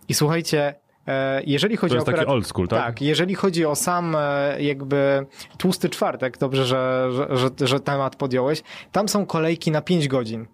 I 0.09 0.15
słuchajcie, 0.15 0.75
E, 1.11 1.43
jeżeli 1.47 1.77
chodzi 1.77 1.91
to 1.91 1.97
jest 1.97 2.09
o 2.09 2.13
taki 2.13 2.27
old 2.27 2.47
school, 2.47 2.69
tak? 2.69 2.85
Tak, 2.85 3.03
jeżeli 3.03 3.35
chodzi 3.35 3.67
o 3.67 3.77
sam 3.77 4.17
e, 4.19 4.63
jakby 4.63 5.27
tłusty 5.59 5.89
czwartek, 5.89 6.39
dobrze, 6.39 6.65
że, 6.65 7.09
że, 7.13 7.37
że, 7.37 7.67
że 7.67 7.81
temat 7.81 8.17
podjąłeś, 8.17 8.63
tam 8.93 9.09
są 9.09 9.27
kolejki 9.27 9.71
na 9.71 9.83
5 9.83 10.09
godzin. 10.09 10.47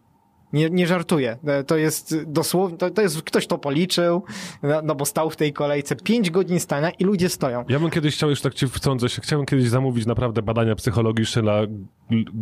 Nie, 0.53 0.71
nie 0.71 0.87
żartuję. 0.87 1.37
To 1.67 1.77
jest 1.77 2.25
dosłownie, 2.27 2.79
to, 2.79 2.91
to 2.91 3.03
jest, 3.03 3.23
ktoś 3.23 3.47
to 3.47 3.59
policzył, 3.59 4.23
no, 4.63 4.83
no, 4.83 4.95
bo 4.95 5.05
stał 5.05 5.31
w 5.31 5.37
tej 5.37 5.53
kolejce 5.53 5.97
5 5.97 6.31
godzin 6.31 6.61
stania 6.61 6.91
i 6.91 7.05
ludzie 7.05 7.29
stoją. 7.29 7.65
Ja 7.69 7.81
bym 7.81 7.91
kiedyś 7.91 8.15
chciał, 8.15 8.31
już 8.31 8.41
tak 8.41 8.55
ci 8.55 8.69
wtrącę 8.69 9.09
się, 9.09 9.23
chciałbym 9.23 9.47
kiedyś 9.47 9.69
zamówić 9.69 10.07
naprawdę 10.07 10.43
badania 10.43 10.75
psychologiczne 10.75 11.43
dla 11.43 11.61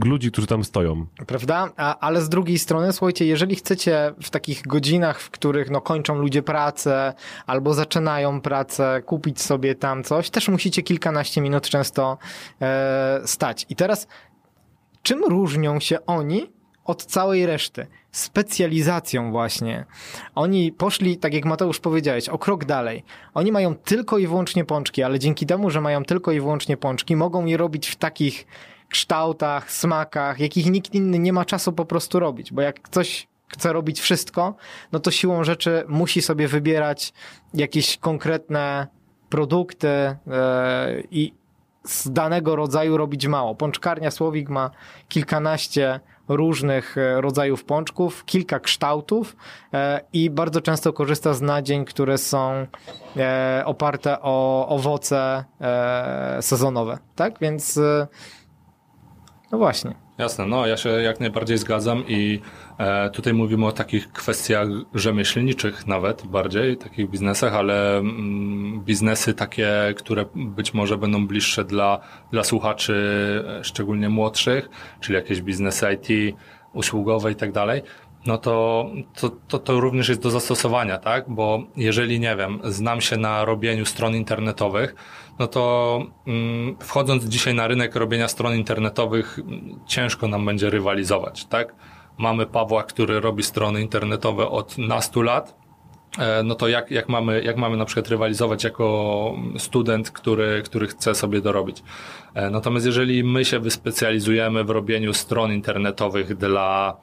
ludzi, 0.05 0.31
którzy 0.33 0.47
tam 0.47 0.65
stoją. 0.65 1.07
Prawda? 1.27 1.71
A, 1.77 1.99
ale 1.99 2.23
z 2.23 2.29
drugiej 2.29 2.59
strony, 2.59 2.93
słuchajcie, 2.93 3.27
jeżeli 3.27 3.57
chcecie 3.57 4.15
w 4.23 4.31
takich 4.31 4.63
godzinach, 4.63 5.21
w 5.21 5.31
których 5.31 5.71
no, 5.71 5.81
kończą 5.81 6.15
ludzie 6.15 6.43
pracę 6.43 7.15
albo 7.47 7.75
zaczynają 7.75 8.41
pracę, 8.41 9.03
kupić 9.07 9.43
sobie 9.43 9.75
tam 9.75 10.05
coś, 10.05 10.31
też 10.31 10.49
musicie 10.49 10.83
kilkanaście 10.83 11.41
minut 11.41 11.69
często 11.69 12.19
e, 12.61 13.21
stać. 13.25 13.67
I 13.69 13.77
teraz 13.77 14.07
czym 15.03 15.25
różnią 15.25 15.81
się 15.81 16.07
oni 16.07 16.54
od 16.85 17.05
całej 17.05 17.47
reszty. 17.47 17.87
Specjalizacją 18.13 19.31
właśnie. 19.31 19.85
Oni 20.35 20.73
poszli, 20.73 21.17
tak 21.17 21.35
jak 21.35 21.45
Mateusz 21.45 21.81
powiedziałeś, 21.81 22.29
o 22.29 22.39
krok 22.39 22.65
dalej. 22.65 23.05
Oni 23.35 23.53
mają 23.53 23.75
tylko 23.75 24.19
i 24.19 24.27
wyłącznie 24.27 24.65
pączki, 24.65 25.03
ale 25.03 25.19
dzięki 25.19 25.47
temu, 25.47 25.71
że 25.71 25.81
mają 25.81 26.05
tylko 26.05 26.33
i 26.33 26.41
wyłącznie 26.41 26.77
pączki, 26.77 27.17
mogą 27.17 27.45
je 27.45 27.57
robić 27.57 27.89
w 27.89 27.97
takich 27.97 28.47
kształtach, 28.89 29.73
smakach, 29.73 30.41
jakich 30.41 30.67
nikt 30.67 30.95
inny 30.95 31.19
nie 31.19 31.33
ma 31.33 31.45
czasu 31.45 31.73
po 31.73 31.85
prostu 31.85 32.21
robić, 32.21 32.53
bo 32.53 32.63
jak 32.63 32.83
ktoś 32.83 33.29
chce 33.49 33.73
robić 33.73 34.01
wszystko, 34.01 34.55
no 34.93 35.01
to 35.01 35.11
siłą 35.11 35.45
rzeczy 35.45 35.85
musi 35.89 36.23
sobie 36.23 36.49
wybierać 36.49 37.13
jakieś 37.55 37.97
konkretne 37.97 38.87
produkty 39.29 39.89
yy, 40.27 40.35
i 41.11 41.35
z 41.85 42.13
danego 42.13 42.57
rodzaju 42.57 42.97
robić 42.97 43.27
mało. 43.27 43.55
Pączkarnia 43.55 44.11
Słowik 44.11 44.49
ma 44.49 44.71
kilkanaście 45.09 46.01
różnych 46.29 46.99
e, 46.99 47.21
rodzajów 47.21 47.65
pączków, 47.65 48.25
kilka 48.25 48.61
kształtów 48.61 49.37
e, 49.73 50.01
i 50.13 50.31
bardzo 50.31 50.61
często 50.61 50.93
korzysta 50.93 51.35
z 51.35 51.43
nadzień, 51.43 51.85
które 51.85 52.19
są 52.19 52.67
e, 53.17 53.63
oparte 53.67 54.17
o 54.23 54.69
owoce 54.69 55.45
sezonowe, 56.41 56.99
tak? 57.15 57.39
Więc 57.41 57.81
no 59.53 59.59
właśnie. 59.59 59.95
Jasne, 60.19 60.47
no 60.47 60.67
ja 60.67 60.77
się 60.77 60.89
jak 60.89 61.21
najbardziej 61.21 61.59
zgadzam 61.59 62.05
i 62.09 62.41
tutaj 63.13 63.35
mówimy 63.35 63.67
o 63.67 63.73
takich 63.73 64.13
kwestiach 64.13 64.69
rzemieślniczych 64.95 65.87
nawet 65.87 66.27
bardziej, 66.27 66.77
takich 66.77 67.11
biznesach, 67.11 67.55
ale 67.55 67.99
mm, 67.99 68.81
biznesy 68.85 69.35
takie, 69.35 69.71
które 69.97 70.25
być 70.35 70.75
może 70.75 70.99
będą 70.99 71.27
bliższe 71.27 71.65
dla, 71.65 72.01
dla 72.33 72.45
słuchaczy, 72.45 72.95
e, 73.61 73.65
szczególnie 73.65 74.09
młodszych, 74.09 74.69
czyli 75.01 75.17
jakieś 75.17 75.43
biznesy 75.43 75.87
IT, 75.93 76.37
usługowe 76.73 77.33
i 77.33 77.35
tak 77.35 77.53
dalej, 77.53 77.83
no 78.27 78.39
to, 78.39 78.87
to, 79.15 79.31
to, 79.49 79.59
to 79.59 79.81
również 79.81 80.09
jest 80.09 80.23
do 80.23 80.31
zastosowania, 80.31 80.99
tak? 80.99 81.25
Bo 81.29 81.63
jeżeli, 81.77 82.21
nie 82.21 82.37
wiem, 82.37 82.61
znam 82.65 83.01
się 83.01 83.17
na 83.17 83.45
robieniu 83.45 83.87
stron 83.87 84.15
internetowych, 84.15 84.95
no 85.39 85.47
to 85.47 86.03
mm, 86.27 86.77
wchodząc 86.81 87.25
dzisiaj 87.25 87.55
na 87.55 87.67
rynek 87.67 87.97
robienia 87.97 88.29
stron 88.29 88.55
internetowych, 88.55 89.39
ciężko 89.87 90.29
nam 90.29 90.47
będzie 90.47 90.71
rywalizować, 90.71 91.45
tak? 91.45 91.75
Mamy 92.19 92.47
Pawła, 92.47 92.83
który 92.83 93.21
robi 93.21 93.43
strony 93.43 93.83
internetowe 93.83 94.49
od 94.49 94.79
nastu 94.79 95.23
lat, 95.23 95.55
e, 96.19 96.43
no 96.43 96.55
to 96.55 96.69
jak, 96.69 96.91
jak, 96.91 97.09
mamy, 97.09 97.43
jak 97.43 97.57
mamy 97.57 97.77
na 97.77 97.85
przykład 97.85 98.09
rywalizować 98.09 98.65
jako 98.65 99.35
student, 99.59 100.11
który, 100.11 100.63
który 100.65 100.87
chce 100.87 101.15
sobie 101.15 101.41
dorobić. 101.41 101.83
E, 102.35 102.51
natomiast 102.51 102.87
jeżeli 102.87 103.25
my 103.25 103.45
się 103.45 103.59
wyspecjalizujemy 103.59 104.65
w 104.65 104.71
robieniu 104.71 105.15
stron 105.15 105.53
internetowych 105.53 106.37
dla, 106.37 106.97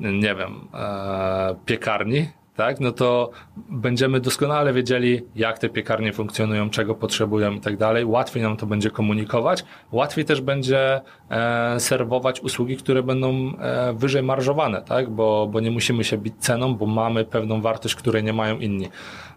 nie 0.00 0.34
wiem, 0.34 0.68
e, 0.74 1.56
piekarni, 1.66 2.28
tak, 2.56 2.80
no 2.80 2.92
to 2.92 3.30
będziemy 3.56 4.20
doskonale 4.20 4.72
wiedzieli, 4.72 5.22
jak 5.34 5.58
te 5.58 5.68
piekarnie 5.68 6.12
funkcjonują, 6.12 6.70
czego 6.70 6.94
potrzebują 6.94 7.52
i 7.52 7.60
tak 7.60 7.76
dalej. 7.76 8.04
Łatwiej 8.04 8.42
nam 8.42 8.56
to 8.56 8.66
będzie 8.66 8.90
komunikować, 8.90 9.64
łatwiej 9.92 10.24
też 10.24 10.40
będzie 10.40 11.00
e, 11.30 11.80
serwować 11.80 12.40
usługi, 12.40 12.76
które 12.76 13.02
będą 13.02 13.56
e, 13.58 13.92
wyżej 13.92 14.22
marżowane, 14.22 14.82
tak, 14.82 15.10
bo, 15.10 15.46
bo 15.46 15.60
nie 15.60 15.70
musimy 15.70 16.04
się 16.04 16.18
bić 16.18 16.34
ceną, 16.38 16.74
bo 16.74 16.86
mamy 16.86 17.24
pewną 17.24 17.60
wartość, 17.60 17.94
której 17.94 18.24
nie 18.24 18.32
mają 18.32 18.58
inni. 18.58 18.88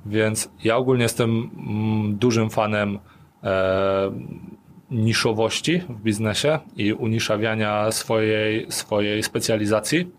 Więc 0.06 0.50
ja 0.64 0.78
ogólnie 0.78 1.04
jestem 1.04 1.30
mm, 1.30 2.18
dużym 2.18 2.50
fanem 2.50 3.00
e, 3.44 4.12
niszowości 4.92 5.80
w 5.90 6.02
biznesie 6.02 6.60
i 6.76 6.94
uniszawiania 6.94 7.92
swojej, 7.92 8.72
swojej 8.72 9.24
specjalizacji. 9.24 10.12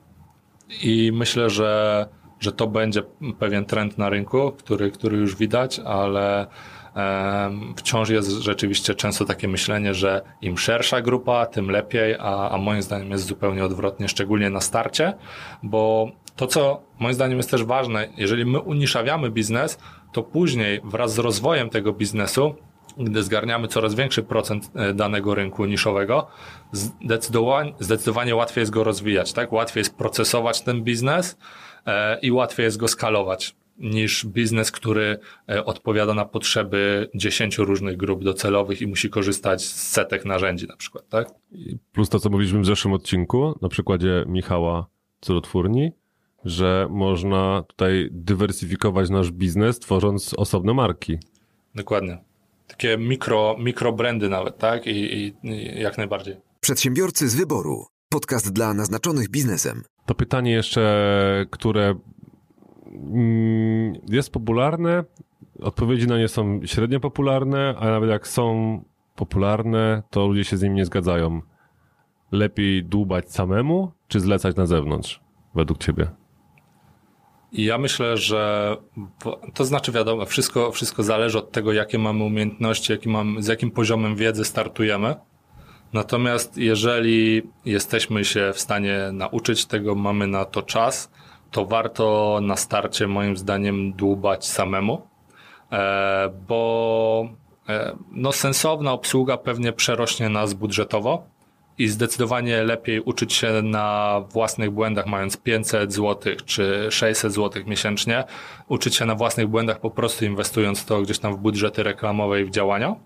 I 0.82 1.12
myślę, 1.14 1.50
że 1.50 2.06
że 2.40 2.52
to 2.52 2.66
będzie 2.66 3.02
pewien 3.38 3.64
trend 3.64 3.98
na 3.98 4.08
rynku, 4.08 4.52
który, 4.52 4.90
który 4.90 5.16
już 5.16 5.36
widać, 5.36 5.80
ale 5.84 6.46
wciąż 7.76 8.08
jest 8.08 8.30
rzeczywiście 8.30 8.94
często 8.94 9.24
takie 9.24 9.48
myślenie, 9.48 9.94
że 9.94 10.22
im 10.42 10.58
szersza 10.58 11.00
grupa, 11.00 11.46
tym 11.46 11.70
lepiej, 11.70 12.16
a, 12.18 12.50
a 12.50 12.58
moim 12.58 12.82
zdaniem 12.82 13.10
jest 13.10 13.24
zupełnie 13.26 13.64
odwrotnie, 13.64 14.08
szczególnie 14.08 14.50
na 14.50 14.60
starcie, 14.60 15.14
bo 15.62 16.10
to, 16.36 16.46
co 16.46 16.82
moim 16.98 17.14
zdaniem 17.14 17.36
jest 17.36 17.50
też 17.50 17.64
ważne, 17.64 18.08
jeżeli 18.16 18.44
my 18.46 18.60
uniszawiamy 18.60 19.30
biznes, 19.30 19.78
to 20.12 20.22
później 20.22 20.80
wraz 20.84 21.14
z 21.14 21.18
rozwojem 21.18 21.70
tego 21.70 21.92
biznesu, 21.92 22.54
gdy 22.98 23.22
zgarniamy 23.22 23.68
coraz 23.68 23.94
większy 23.94 24.22
procent 24.22 24.70
e, 24.74 24.94
danego 24.94 25.34
rynku 25.34 25.64
niszowego, 25.64 26.26
zdecydowanie, 26.72 27.72
zdecydowanie 27.80 28.36
łatwiej 28.36 28.62
jest 28.62 28.72
go 28.72 28.84
rozwijać, 28.84 29.32
tak? 29.32 29.52
Łatwiej 29.52 29.80
jest 29.80 29.96
procesować 29.96 30.60
ten 30.62 30.82
biznes, 30.82 31.38
i 32.22 32.32
łatwiej 32.32 32.64
jest 32.64 32.76
go 32.76 32.88
skalować 32.88 33.56
niż 33.78 34.26
biznes, 34.26 34.70
który 34.70 35.18
e, 35.48 35.64
odpowiada 35.64 36.14
na 36.14 36.24
potrzeby 36.24 37.10
dziesięciu 37.14 37.64
różnych 37.64 37.96
grup 37.96 38.24
docelowych 38.24 38.82
i 38.82 38.86
musi 38.86 39.10
korzystać 39.10 39.64
z 39.64 39.90
setek 39.90 40.24
narzędzi 40.24 40.66
na 40.66 40.76
przykład, 40.76 41.08
tak? 41.08 41.28
Plus 41.92 42.08
to, 42.08 42.20
co 42.20 42.30
mówiliśmy 42.30 42.60
w 42.60 42.66
zeszłym 42.66 42.94
odcinku, 42.94 43.58
na 43.62 43.68
przykładzie 43.68 44.24
Michała 44.26 44.86
Cudotwórni, 45.20 45.92
że 46.44 46.86
można 46.90 47.64
tutaj 47.66 48.08
dywersyfikować 48.10 49.10
nasz 49.10 49.30
biznes, 49.30 49.78
tworząc 49.78 50.34
osobne 50.34 50.74
marki. 50.74 51.18
Dokładnie. 51.74 52.18
Takie 52.66 52.98
mikro, 52.98 53.56
mikrobrandy 53.58 54.28
nawet, 54.28 54.58
tak? 54.58 54.86
I, 54.86 54.90
i, 54.90 55.34
I 55.42 55.80
jak 55.80 55.98
najbardziej. 55.98 56.36
Przedsiębiorcy 56.60 57.28
z 57.28 57.34
wyboru. 57.34 57.86
Podcast 58.08 58.52
dla 58.52 58.74
naznaczonych 58.74 59.28
biznesem. 59.28 59.82
To 60.08 60.14
pytanie 60.14 60.50
jeszcze, 60.50 61.46
które 61.50 61.94
mm, 62.86 63.92
jest 64.08 64.32
popularne, 64.32 65.04
odpowiedzi 65.60 66.06
na 66.06 66.18
nie 66.18 66.28
są 66.28 66.60
średnio 66.64 67.00
popularne, 67.00 67.74
a 67.78 67.84
nawet 67.86 68.10
jak 68.10 68.28
są 68.28 68.80
popularne, 69.16 70.02
to 70.10 70.26
ludzie 70.26 70.44
się 70.44 70.56
z 70.56 70.62
nimi 70.62 70.76
nie 70.76 70.84
zgadzają. 70.84 71.40
Lepiej 72.32 72.84
dłubać 72.84 73.32
samemu, 73.32 73.92
czy 74.08 74.20
zlecać 74.20 74.56
na 74.56 74.66
zewnątrz, 74.66 75.20
według 75.54 75.78
ciebie? 75.78 76.08
Ja 77.52 77.78
myślę, 77.78 78.16
że 78.16 78.76
to 79.54 79.64
znaczy 79.64 79.92
wiadomo, 79.92 80.26
wszystko, 80.26 80.72
wszystko 80.72 81.02
zależy 81.02 81.38
od 81.38 81.52
tego, 81.52 81.72
jakie 81.72 81.98
mamy 81.98 82.24
umiejętności, 82.24 82.92
jaki 82.92 83.08
mamy, 83.08 83.42
z 83.42 83.46
jakim 83.46 83.70
poziomem 83.70 84.16
wiedzy 84.16 84.44
startujemy. 84.44 85.14
Natomiast 85.92 86.56
jeżeli 86.56 87.42
jesteśmy 87.64 88.24
się 88.24 88.52
w 88.54 88.60
stanie 88.60 88.98
nauczyć 89.12 89.66
tego, 89.66 89.94
mamy 89.94 90.26
na 90.26 90.44
to 90.44 90.62
czas, 90.62 91.10
to 91.50 91.64
warto 91.64 92.38
na 92.42 92.56
starcie 92.56 93.06
moim 93.06 93.36
zdaniem 93.36 93.92
dłubać 93.92 94.46
samemu, 94.46 95.02
e, 95.72 96.30
bo 96.48 97.28
e, 97.68 97.96
no, 98.12 98.32
sensowna 98.32 98.92
obsługa 98.92 99.36
pewnie 99.36 99.72
przerośnie 99.72 100.28
nas 100.28 100.54
budżetowo 100.54 101.26
i 101.78 101.88
zdecydowanie 101.88 102.62
lepiej 102.62 103.00
uczyć 103.00 103.32
się 103.32 103.62
na 103.62 104.20
własnych 104.32 104.70
błędach, 104.70 105.06
mając 105.06 105.36
500 105.36 105.92
zł 105.92 106.34
czy 106.44 106.86
600 106.90 107.32
zł 107.32 107.62
miesięcznie, 107.66 108.24
uczyć 108.68 108.96
się 108.96 109.04
na 109.04 109.14
własnych 109.14 109.46
błędach 109.48 109.80
po 109.80 109.90
prostu 109.90 110.24
inwestując 110.24 110.84
to 110.84 111.02
gdzieś 111.02 111.18
tam 111.18 111.34
w 111.34 111.38
budżety 111.38 111.82
reklamowe 111.82 112.40
i 112.40 112.44
w 112.44 112.50
działania 112.50 112.96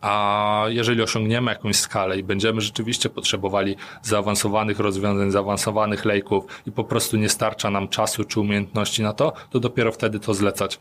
a 0.00 0.64
jeżeli 0.68 1.02
osiągniemy 1.02 1.50
jakąś 1.50 1.76
skalę 1.76 2.18
i 2.18 2.22
będziemy 2.22 2.60
rzeczywiście 2.60 3.10
potrzebowali 3.10 3.76
zaawansowanych 4.02 4.80
rozwiązań, 4.80 5.30
zaawansowanych 5.30 6.04
lejków 6.04 6.44
i 6.66 6.72
po 6.72 6.84
prostu 6.84 7.16
nie 7.16 7.28
starcza 7.28 7.70
nam 7.70 7.88
czasu 7.88 8.24
czy 8.24 8.40
umiejętności 8.40 9.02
na 9.02 9.12
to, 9.12 9.32
to 9.50 9.60
dopiero 9.60 9.92
wtedy 9.92 10.20
to 10.20 10.34
zlecać. 10.34 10.78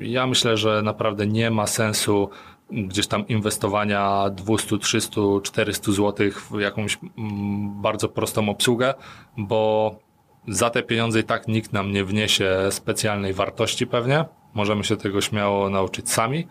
Ja 0.00 0.26
myślę, 0.26 0.56
że 0.56 0.82
naprawdę 0.82 1.26
nie 1.26 1.50
ma 1.50 1.66
sensu 1.66 2.30
gdzieś 2.72 3.06
tam 3.06 3.28
inwestowania 3.28 4.30
200, 4.30 4.78
300, 4.78 5.20
400 5.42 5.92
zł 5.92 6.30
w 6.50 6.60
jakąś 6.60 6.98
mm, 7.18 7.82
bardzo 7.82 8.08
prostą 8.08 8.48
obsługę, 8.48 8.94
bo 9.36 9.94
za 10.48 10.70
te 10.70 10.82
pieniądze 10.82 11.20
i 11.20 11.24
tak 11.24 11.48
nikt 11.48 11.72
nam 11.72 11.92
nie 11.92 12.04
wniesie 12.04 12.56
specjalnej 12.70 13.32
wartości 13.32 13.86
pewnie. 13.86 14.24
Możemy 14.54 14.84
się 14.84 14.96
tego 14.96 15.20
śmiało 15.20 15.70
nauczyć 15.70 16.10
sami. 16.10 16.46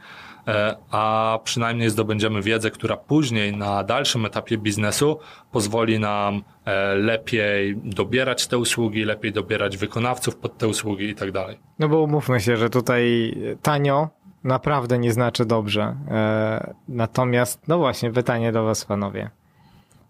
E, 0.48 0.76
a 0.92 1.40
przynajmniej 1.44 1.90
zdobędziemy 1.90 2.42
wiedzę, 2.42 2.72
która 2.72 2.98
później 2.98 3.58
na 3.58 3.84
dalszym 3.84 4.26
etapie 4.26 4.58
biznesu 4.58 5.20
pozwoli 5.52 6.00
nam 6.00 6.44
e, 6.66 6.96
lepiej 6.96 7.78
dobierać 7.84 8.48
te 8.48 8.58
usługi, 8.58 9.04
lepiej 9.04 9.32
dobierać 9.32 9.78
wykonawców 9.78 10.36
pod 10.36 10.58
te 10.58 10.68
usługi 10.68 11.10
i 11.10 11.16
tak 11.16 11.32
dalej. 11.32 11.60
No 11.80 11.90
bo 11.90 12.02
umówmy 12.02 12.40
się, 12.40 12.58
że 12.58 12.70
tutaj 12.70 13.34
tanio 13.62 14.10
naprawdę 14.44 14.98
nie 14.98 15.14
znaczy 15.14 15.46
dobrze. 15.46 15.96
E, 16.08 16.74
natomiast, 16.88 17.68
no 17.68 17.78
właśnie, 17.78 18.12
pytanie 18.12 18.52
do 18.52 18.64
Was, 18.64 18.86
panowie. 18.86 19.30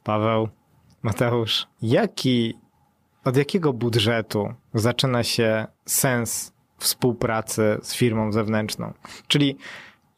Paweł, 0.04 0.50
Mateusz, 1.04 1.68
jaki, 1.82 2.58
od 3.26 3.38
jakiego 3.38 3.74
budżetu 3.74 4.54
zaczyna 4.74 5.24
się 5.24 5.68
sens 5.86 6.54
współpracy 6.78 7.78
z 7.82 7.96
firmą 7.96 8.32
zewnętrzną? 8.32 8.94
Czyli 9.28 9.58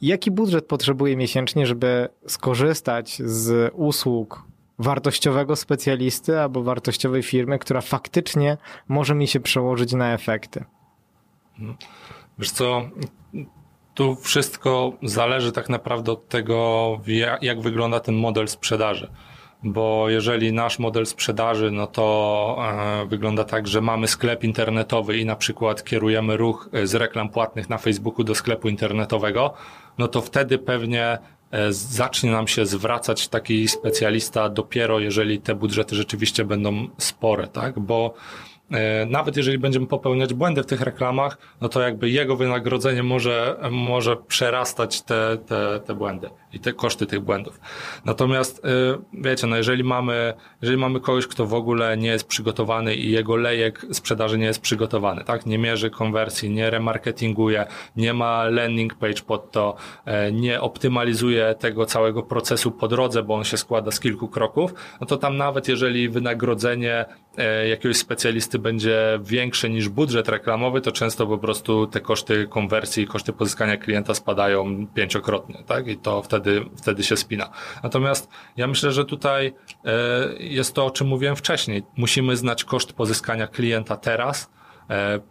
jaki 0.07 0.31
budżet 0.31 0.65
potrzebuję 0.65 1.17
miesięcznie, 1.17 1.67
żeby 1.67 2.09
skorzystać 2.27 3.21
z 3.25 3.73
usług 3.75 4.43
wartościowego 4.79 5.55
specjalisty 5.55 6.39
albo 6.39 6.63
wartościowej 6.63 7.23
firmy, 7.23 7.59
która 7.59 7.81
faktycznie 7.81 8.57
może 8.87 9.15
mi 9.15 9.27
się 9.27 9.39
przełożyć 9.39 9.93
na 9.93 10.13
efekty? 10.13 10.63
Wiesz 12.39 12.51
co, 12.51 12.89
tu 13.93 14.15
wszystko 14.15 14.93
zależy 15.03 15.51
tak 15.51 15.69
naprawdę 15.69 16.11
od 16.11 16.27
tego, 16.27 16.99
jak 17.41 17.61
wygląda 17.61 17.99
ten 17.99 18.15
model 18.15 18.47
sprzedaży. 18.47 19.11
Bo 19.65 20.09
jeżeli 20.09 20.53
nasz 20.53 20.79
model 20.79 21.05
sprzedaży, 21.05 21.71
no 21.71 21.87
to 21.87 22.57
e, 22.61 23.05
wygląda 23.05 23.43
tak, 23.43 23.67
że 23.67 23.81
mamy 23.81 24.07
sklep 24.07 24.43
internetowy 24.43 25.17
i 25.17 25.25
na 25.25 25.35
przykład 25.35 25.83
kierujemy 25.83 26.37
ruch 26.37 26.69
z 26.83 26.95
reklam 26.95 27.29
płatnych 27.29 27.69
na 27.69 27.77
Facebooku 27.77 28.23
do 28.23 28.35
sklepu 28.35 28.69
internetowego, 28.69 29.53
no 29.97 30.07
to 30.07 30.21
wtedy 30.21 30.57
pewnie 30.57 31.17
e, 31.51 31.73
zacznie 31.73 32.31
nam 32.31 32.47
się 32.47 32.65
zwracać 32.65 33.27
taki 33.27 33.67
specjalista 33.67 34.49
dopiero, 34.49 34.99
jeżeli 34.99 35.41
te 35.41 35.55
budżety 35.55 35.95
rzeczywiście 35.95 36.45
będą 36.45 36.87
spore, 36.97 37.47
tak? 37.47 37.79
Bo 37.79 38.13
nawet 39.07 39.37
jeżeli 39.37 39.57
będziemy 39.57 39.87
popełniać 39.87 40.33
błędy 40.33 40.63
w 40.63 40.65
tych 40.65 40.81
reklamach, 40.81 41.37
no 41.61 41.69
to 41.69 41.81
jakby 41.81 42.09
jego 42.09 42.35
wynagrodzenie 42.35 43.03
może, 43.03 43.55
może 43.71 44.17
przerastać 44.17 45.01
te, 45.01 45.37
te, 45.37 45.79
te 45.85 45.93
błędy 45.93 46.29
i 46.53 46.59
te 46.59 46.73
koszty 46.73 47.05
tych 47.05 47.19
błędów. 47.19 47.59
Natomiast 48.05 48.65
e, 48.65 48.69
wiecie, 49.13 49.47
no 49.47 49.57
jeżeli 49.57 49.83
mamy, 49.83 50.33
jeżeli 50.61 50.77
mamy 50.77 50.99
kogoś, 50.99 51.27
kto 51.27 51.45
w 51.45 51.53
ogóle 51.53 51.97
nie 51.97 52.07
jest 52.07 52.27
przygotowany 52.27 52.95
i 52.95 53.11
jego 53.11 53.35
lejek 53.35 53.85
sprzedaży 53.91 54.37
nie 54.37 54.45
jest 54.45 54.61
przygotowany, 54.61 55.23
tak? 55.23 55.45
Nie 55.45 55.57
mierzy 55.57 55.89
konwersji, 55.89 56.49
nie 56.49 56.69
remarketinguje, 56.69 57.65
nie 57.95 58.13
ma 58.13 58.43
landing 58.43 58.95
page 58.95 59.21
pod 59.27 59.51
to, 59.51 59.75
e, 60.05 60.31
nie 60.31 60.61
optymalizuje 60.61 61.55
tego 61.59 61.85
całego 61.85 62.23
procesu 62.23 62.71
po 62.71 62.87
drodze, 62.87 63.23
bo 63.23 63.35
on 63.35 63.43
się 63.43 63.57
składa 63.57 63.91
z 63.91 63.99
kilku 63.99 64.27
kroków, 64.27 64.73
no 65.01 65.07
to 65.07 65.17
tam 65.17 65.37
nawet 65.37 65.67
jeżeli 65.67 66.09
wynagrodzenie 66.09 66.93
e, 66.99 67.05
jakiegoś 67.69 67.97
specjalisty 67.97 68.59
będzie 68.59 69.19
większe 69.23 69.69
niż 69.69 69.89
budżet 69.89 70.29
reklamowy, 70.29 70.81
to 70.81 70.91
często 70.91 71.27
po 71.27 71.37
prostu 71.37 71.87
te 71.87 72.01
koszty 72.01 72.47
konwersji 72.47 73.07
koszty 73.07 73.33
pozyskania 73.33 73.77
klienta 73.77 74.13
spadają 74.13 74.87
pięciokrotnie, 74.87 75.63
tak? 75.67 75.87
I 75.87 75.97
to 75.97 76.21
wtedy, 76.21 76.65
wtedy 76.77 77.03
się 77.03 77.17
spina. 77.17 77.49
Natomiast 77.83 78.29
ja 78.57 78.67
myślę, 78.67 78.91
że 78.91 79.05
tutaj 79.05 79.53
e, 79.85 79.93
jest 80.39 80.75
to, 80.75 80.85
o 80.85 80.91
czym 80.91 81.07
mówiłem 81.07 81.35
wcześniej. 81.35 81.83
Musimy 81.97 82.37
znać 82.37 82.63
koszt 82.63 82.93
pozyskania 82.93 83.47
klienta 83.47 83.97
teraz, 83.97 84.43
e, 84.43 84.62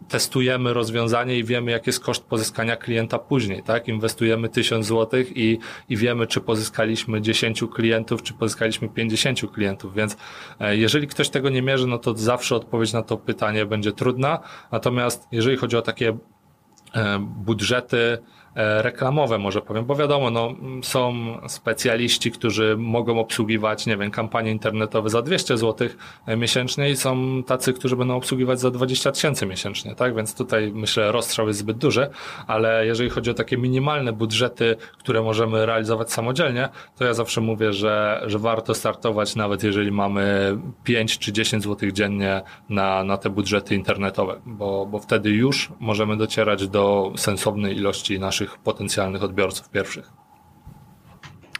testujemy 0.07 0.73
rozwiązanie 0.73 1.37
i 1.37 1.43
wiemy, 1.43 1.71
jaki 1.71 1.89
jest 1.89 1.99
koszt 1.99 2.23
pozyskania 2.23 2.75
klienta 2.75 3.19
później, 3.19 3.63
tak? 3.63 3.87
Inwestujemy 3.87 4.49
1000 4.49 4.87
zł 4.87 5.23
i, 5.35 5.59
i 5.89 5.97
wiemy, 5.97 6.27
czy 6.27 6.41
pozyskaliśmy 6.41 7.21
10 7.21 7.63
klientów, 7.73 8.23
czy 8.23 8.33
pozyskaliśmy 8.33 8.89
50 8.89 9.51
klientów, 9.51 9.93
więc 9.95 10.17
e, 10.59 10.77
jeżeli 10.77 11.07
ktoś 11.07 11.29
tego 11.29 11.49
nie 11.49 11.61
mierzy, 11.61 11.87
no 11.87 11.97
to 11.97 12.17
zawsze 12.17 12.55
odpowiedź 12.55 12.93
na 12.93 13.01
to 13.01 13.17
pytanie 13.17 13.65
będzie 13.65 13.91
trudna. 13.91 14.39
Natomiast 14.71 15.27
jeżeli 15.31 15.57
chodzi 15.57 15.77
o 15.77 15.81
takie 15.81 16.17
e, 16.95 17.19
budżety, 17.19 17.97
e, 17.97 18.19
reklamowe, 18.55 19.37
może 19.37 19.61
powiem, 19.61 19.85
bo 19.85 19.95
wiadomo, 19.95 20.29
no, 20.29 20.53
są 20.83 21.13
specjaliści, 21.47 22.31
którzy 22.31 22.75
mogą 22.77 23.19
obsługiwać, 23.19 23.85
nie 23.85 23.97
wiem, 23.97 24.11
kampanie 24.11 24.51
internetowe 24.51 25.09
za 25.09 25.21
200 25.21 25.57
zł 25.57 25.87
miesięcznie 26.37 26.89
i 26.89 26.95
są 26.95 27.43
tacy, 27.43 27.73
którzy 27.73 27.95
będą 27.95 28.15
obsługiwać 28.15 28.59
za 28.59 28.71
20 28.71 29.11
tysięcy 29.11 29.45
miesięcznie, 29.45 29.95
tak? 29.95 30.15
Więc 30.15 30.35
tutaj 30.35 30.71
myślę, 30.75 31.11
rozstrzał 31.11 31.47
jest 31.47 31.59
zbyt 31.59 31.77
duży, 31.77 32.09
ale 32.47 32.85
jeżeli 32.85 33.09
chodzi 33.09 33.31
o 33.31 33.33
takie 33.33 33.57
minimalne 33.57 34.13
budżety, 34.13 34.75
które 34.97 35.21
możemy 35.21 35.65
realizować 35.65 36.11
samodzielnie, 36.11 36.69
to 36.97 37.05
ja 37.05 37.13
zawsze 37.13 37.41
mówię, 37.41 37.73
że, 37.73 38.23
że 38.25 38.39
warto 38.39 38.73
startować, 38.73 39.35
nawet 39.35 39.63
jeżeli 39.63 39.91
mamy 39.91 40.57
5 40.83 41.19
czy 41.19 41.31
10 41.31 41.63
zł 41.63 41.91
dziennie 41.91 42.41
na, 42.69 43.03
na 43.03 43.17
te 43.17 43.29
budżety 43.29 43.75
internetowe, 43.75 44.41
bo, 44.45 44.85
bo 44.85 44.99
wtedy 44.99 45.29
już 45.29 45.71
możemy 45.79 46.17
docierać 46.17 46.67
do 46.67 47.13
sensownej 47.15 47.77
ilości 47.77 48.19
naszych 48.19 48.42
potencjalnych 48.63 49.23
odbiorców 49.23 49.69
pierwszych. 49.69 50.11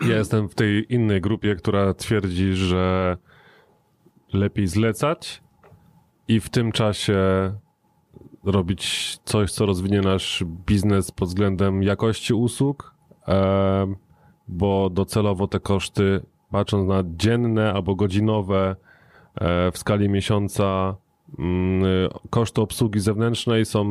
Ja 0.02 0.18
jestem 0.18 0.50
w 0.50 0.56
tej 0.56 0.94
innej 0.94 1.22
grupie, 1.22 1.56
która 1.56 1.94
twierdzi, 1.94 2.54
że 2.54 3.18
lepiej 4.34 4.68
zlecać 4.68 5.44
i 6.28 6.40
w 6.40 6.50
tym 6.50 6.72
czasie 6.72 7.16
robić 8.44 9.18
coś, 9.26 9.52
co 9.52 9.66
rozwinie 9.66 10.02
nasz 10.02 10.44
biznes 10.46 11.12
pod 11.12 11.28
względem 11.28 11.84
jakości 11.84 12.34
usług, 12.34 12.96
bo 14.48 14.90
docelowo 14.90 15.48
te 15.48 15.60
koszty, 15.60 16.22
patrząc 16.52 16.88
na 16.88 17.04
dzienne 17.06 17.74
albo 17.74 17.96
godzinowe 17.96 18.76
e, 19.36 19.72
w 19.72 19.78
skali 19.78 20.10
miesiąca, 20.10 20.96
koszty 22.30 22.62
obsługi 22.62 23.00
zewnętrznej 23.00 23.66
są 23.66 23.86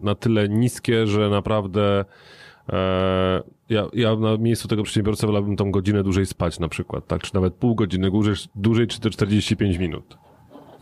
na 0.00 0.14
tyle 0.14 0.48
niskie, 0.48 1.06
że 1.06 1.30
naprawdę 1.30 2.04
e, 2.68 3.42
ja, 3.68 3.86
ja 3.92 4.16
na 4.16 4.36
miejscu 4.36 4.68
tego 4.68 4.82
przedsiębiorcy 4.82 5.26
wolałbym 5.26 5.56
tą 5.56 5.70
godzinę 5.70 6.02
dłużej 6.02 6.26
spać 6.26 6.58
na 6.58 6.68
przykład, 6.68 7.06
tak? 7.06 7.22
Czy 7.22 7.34
nawet 7.34 7.54
pół 7.54 7.74
godziny 7.74 8.10
dłużej, 8.10 8.34
dłużej 8.54 8.86
czy 8.86 9.00
te 9.00 9.10
45 9.10 9.76
minut. 9.78 10.18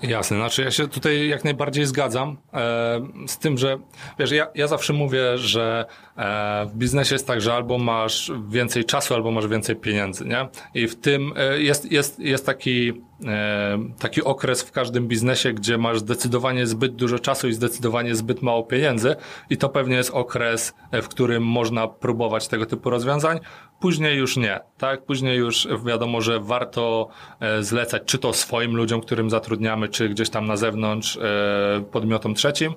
Jasne, 0.02 0.36
znaczy 0.36 0.62
ja 0.62 0.70
się 0.70 0.88
tutaj 0.88 1.28
jak 1.28 1.44
najbardziej 1.44 1.86
zgadzam 1.86 2.36
e, 2.54 3.00
z 3.26 3.38
tym, 3.38 3.58
że 3.58 3.78
wiesz, 4.18 4.30
ja, 4.30 4.46
ja 4.54 4.66
zawsze 4.66 4.92
mówię, 4.92 5.38
że 5.38 5.84
e, 6.16 6.66
w 6.66 6.74
biznesie 6.74 7.14
jest 7.14 7.26
tak, 7.26 7.40
że 7.40 7.54
albo 7.54 7.78
masz 7.78 8.32
więcej 8.48 8.84
czasu, 8.84 9.14
albo 9.14 9.30
masz 9.30 9.46
więcej 9.46 9.76
pieniędzy, 9.76 10.24
nie? 10.24 10.48
I 10.74 10.88
w 10.88 11.00
tym 11.00 11.32
e, 11.36 11.62
jest, 11.62 11.92
jest, 11.92 12.20
jest 12.20 12.46
taki, 12.46 12.92
e, 13.26 13.78
taki 13.98 14.22
okres 14.22 14.62
w 14.62 14.72
każdym 14.72 15.08
biznesie, 15.08 15.52
gdzie 15.52 15.78
masz 15.78 15.98
zdecydowanie 15.98 16.66
zbyt 16.66 16.94
dużo 16.94 17.18
czasu 17.18 17.48
i 17.48 17.52
zdecydowanie 17.52 18.14
zbyt 18.14 18.42
mało 18.42 18.62
pieniędzy 18.62 19.16
i 19.50 19.56
to 19.56 19.68
pewnie 19.68 19.96
jest 19.96 20.10
okres, 20.10 20.74
e, 20.90 21.02
w 21.02 21.08
którym 21.08 21.42
można 21.42 21.88
próbować 21.88 22.48
tego 22.48 22.66
typu 22.66 22.90
rozwiązań. 22.90 23.40
Później 23.80 24.18
już 24.18 24.36
nie, 24.36 24.60
tak? 24.78 25.04
Później 25.04 25.38
już 25.38 25.68
wiadomo, 25.84 26.20
że 26.20 26.40
warto 26.40 27.08
e, 27.40 27.62
zlecać 27.62 28.02
czy 28.06 28.18
to 28.18 28.32
swoim 28.32 28.76
ludziom, 28.76 29.00
którym 29.00 29.30
zatrudniamy, 29.30 29.88
czy 29.88 30.08
gdzieś 30.08 30.30
tam 30.30 30.46
na 30.46 30.56
zewnątrz 30.56 31.16
e, 31.16 31.84
podmiotom 31.92 32.34
trzecim. 32.34 32.74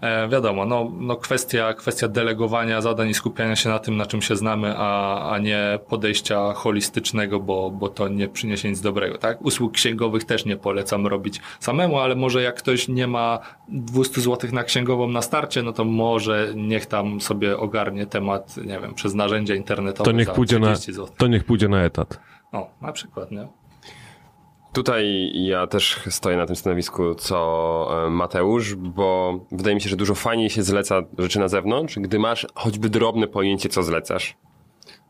E, 0.00 0.28
wiadomo, 0.28 0.66
no, 0.66 0.92
no 0.98 1.16
kwestia, 1.16 1.74
kwestia 1.74 2.08
delegowania 2.08 2.80
zadań 2.80 3.08
i 3.08 3.14
skupiania 3.14 3.56
się 3.56 3.68
na 3.68 3.78
tym, 3.78 3.96
na 3.96 4.06
czym 4.06 4.22
się 4.22 4.36
znamy, 4.36 4.74
a, 4.76 5.30
a 5.30 5.38
nie 5.38 5.78
podejścia 5.88 6.52
holistycznego, 6.52 7.40
bo, 7.40 7.70
bo 7.70 7.88
to 7.88 8.08
nie 8.08 8.28
przyniesie 8.28 8.68
nic 8.68 8.80
dobrego, 8.80 9.18
tak? 9.18 9.42
Usług 9.42 9.72
księgowych 9.72 10.24
też 10.24 10.44
nie 10.44 10.56
polecam 10.56 11.06
robić 11.06 11.40
samemu, 11.60 11.98
ale 11.98 12.14
może 12.14 12.42
jak 12.42 12.56
ktoś 12.56 12.88
nie 12.88 13.06
ma 13.06 13.38
200 13.68 14.20
zł 14.20 14.50
na 14.52 14.64
księgową 14.64 15.08
na 15.08 15.22
starcie, 15.22 15.62
no 15.62 15.72
to 15.72 15.84
może 15.84 16.52
niech 16.54 16.86
tam 16.86 17.20
sobie 17.20 17.58
ogarnie 17.58 18.06
temat, 18.06 18.56
nie 18.56 18.80
wiem, 18.80 18.94
przez 18.94 19.14
narzędzia 19.14 19.54
internetowe 19.54 20.10
To 20.10 20.16
niech, 20.16 20.32
pójdzie 20.32 20.58
na, 20.58 20.66
30 20.66 20.92
zł. 20.92 21.14
to 21.16 21.26
niech 21.26 21.44
pójdzie 21.44 21.68
na 21.68 21.82
etat. 21.82 22.20
O, 22.52 22.70
na 22.80 22.92
przykład, 22.92 23.30
nie? 23.30 23.48
Tutaj 24.72 25.30
ja 25.34 25.66
też 25.66 26.00
stoję 26.10 26.36
na 26.36 26.46
tym 26.46 26.56
stanowisku 26.56 27.14
co 27.14 28.06
e, 28.06 28.10
Mateusz, 28.10 28.74
bo 28.74 29.38
wydaje 29.52 29.74
mi 29.74 29.80
się, 29.80 29.88
że 29.88 29.96
dużo 29.96 30.14
fajniej 30.14 30.50
się 30.50 30.62
zleca 30.62 31.02
rzeczy 31.18 31.38
na 31.38 31.48
zewnątrz, 31.48 31.98
gdy 31.98 32.18
masz 32.18 32.46
choćby 32.54 32.88
drobne 32.88 33.26
pojęcie, 33.26 33.68
co 33.68 33.82
zlecasz. 33.82 34.36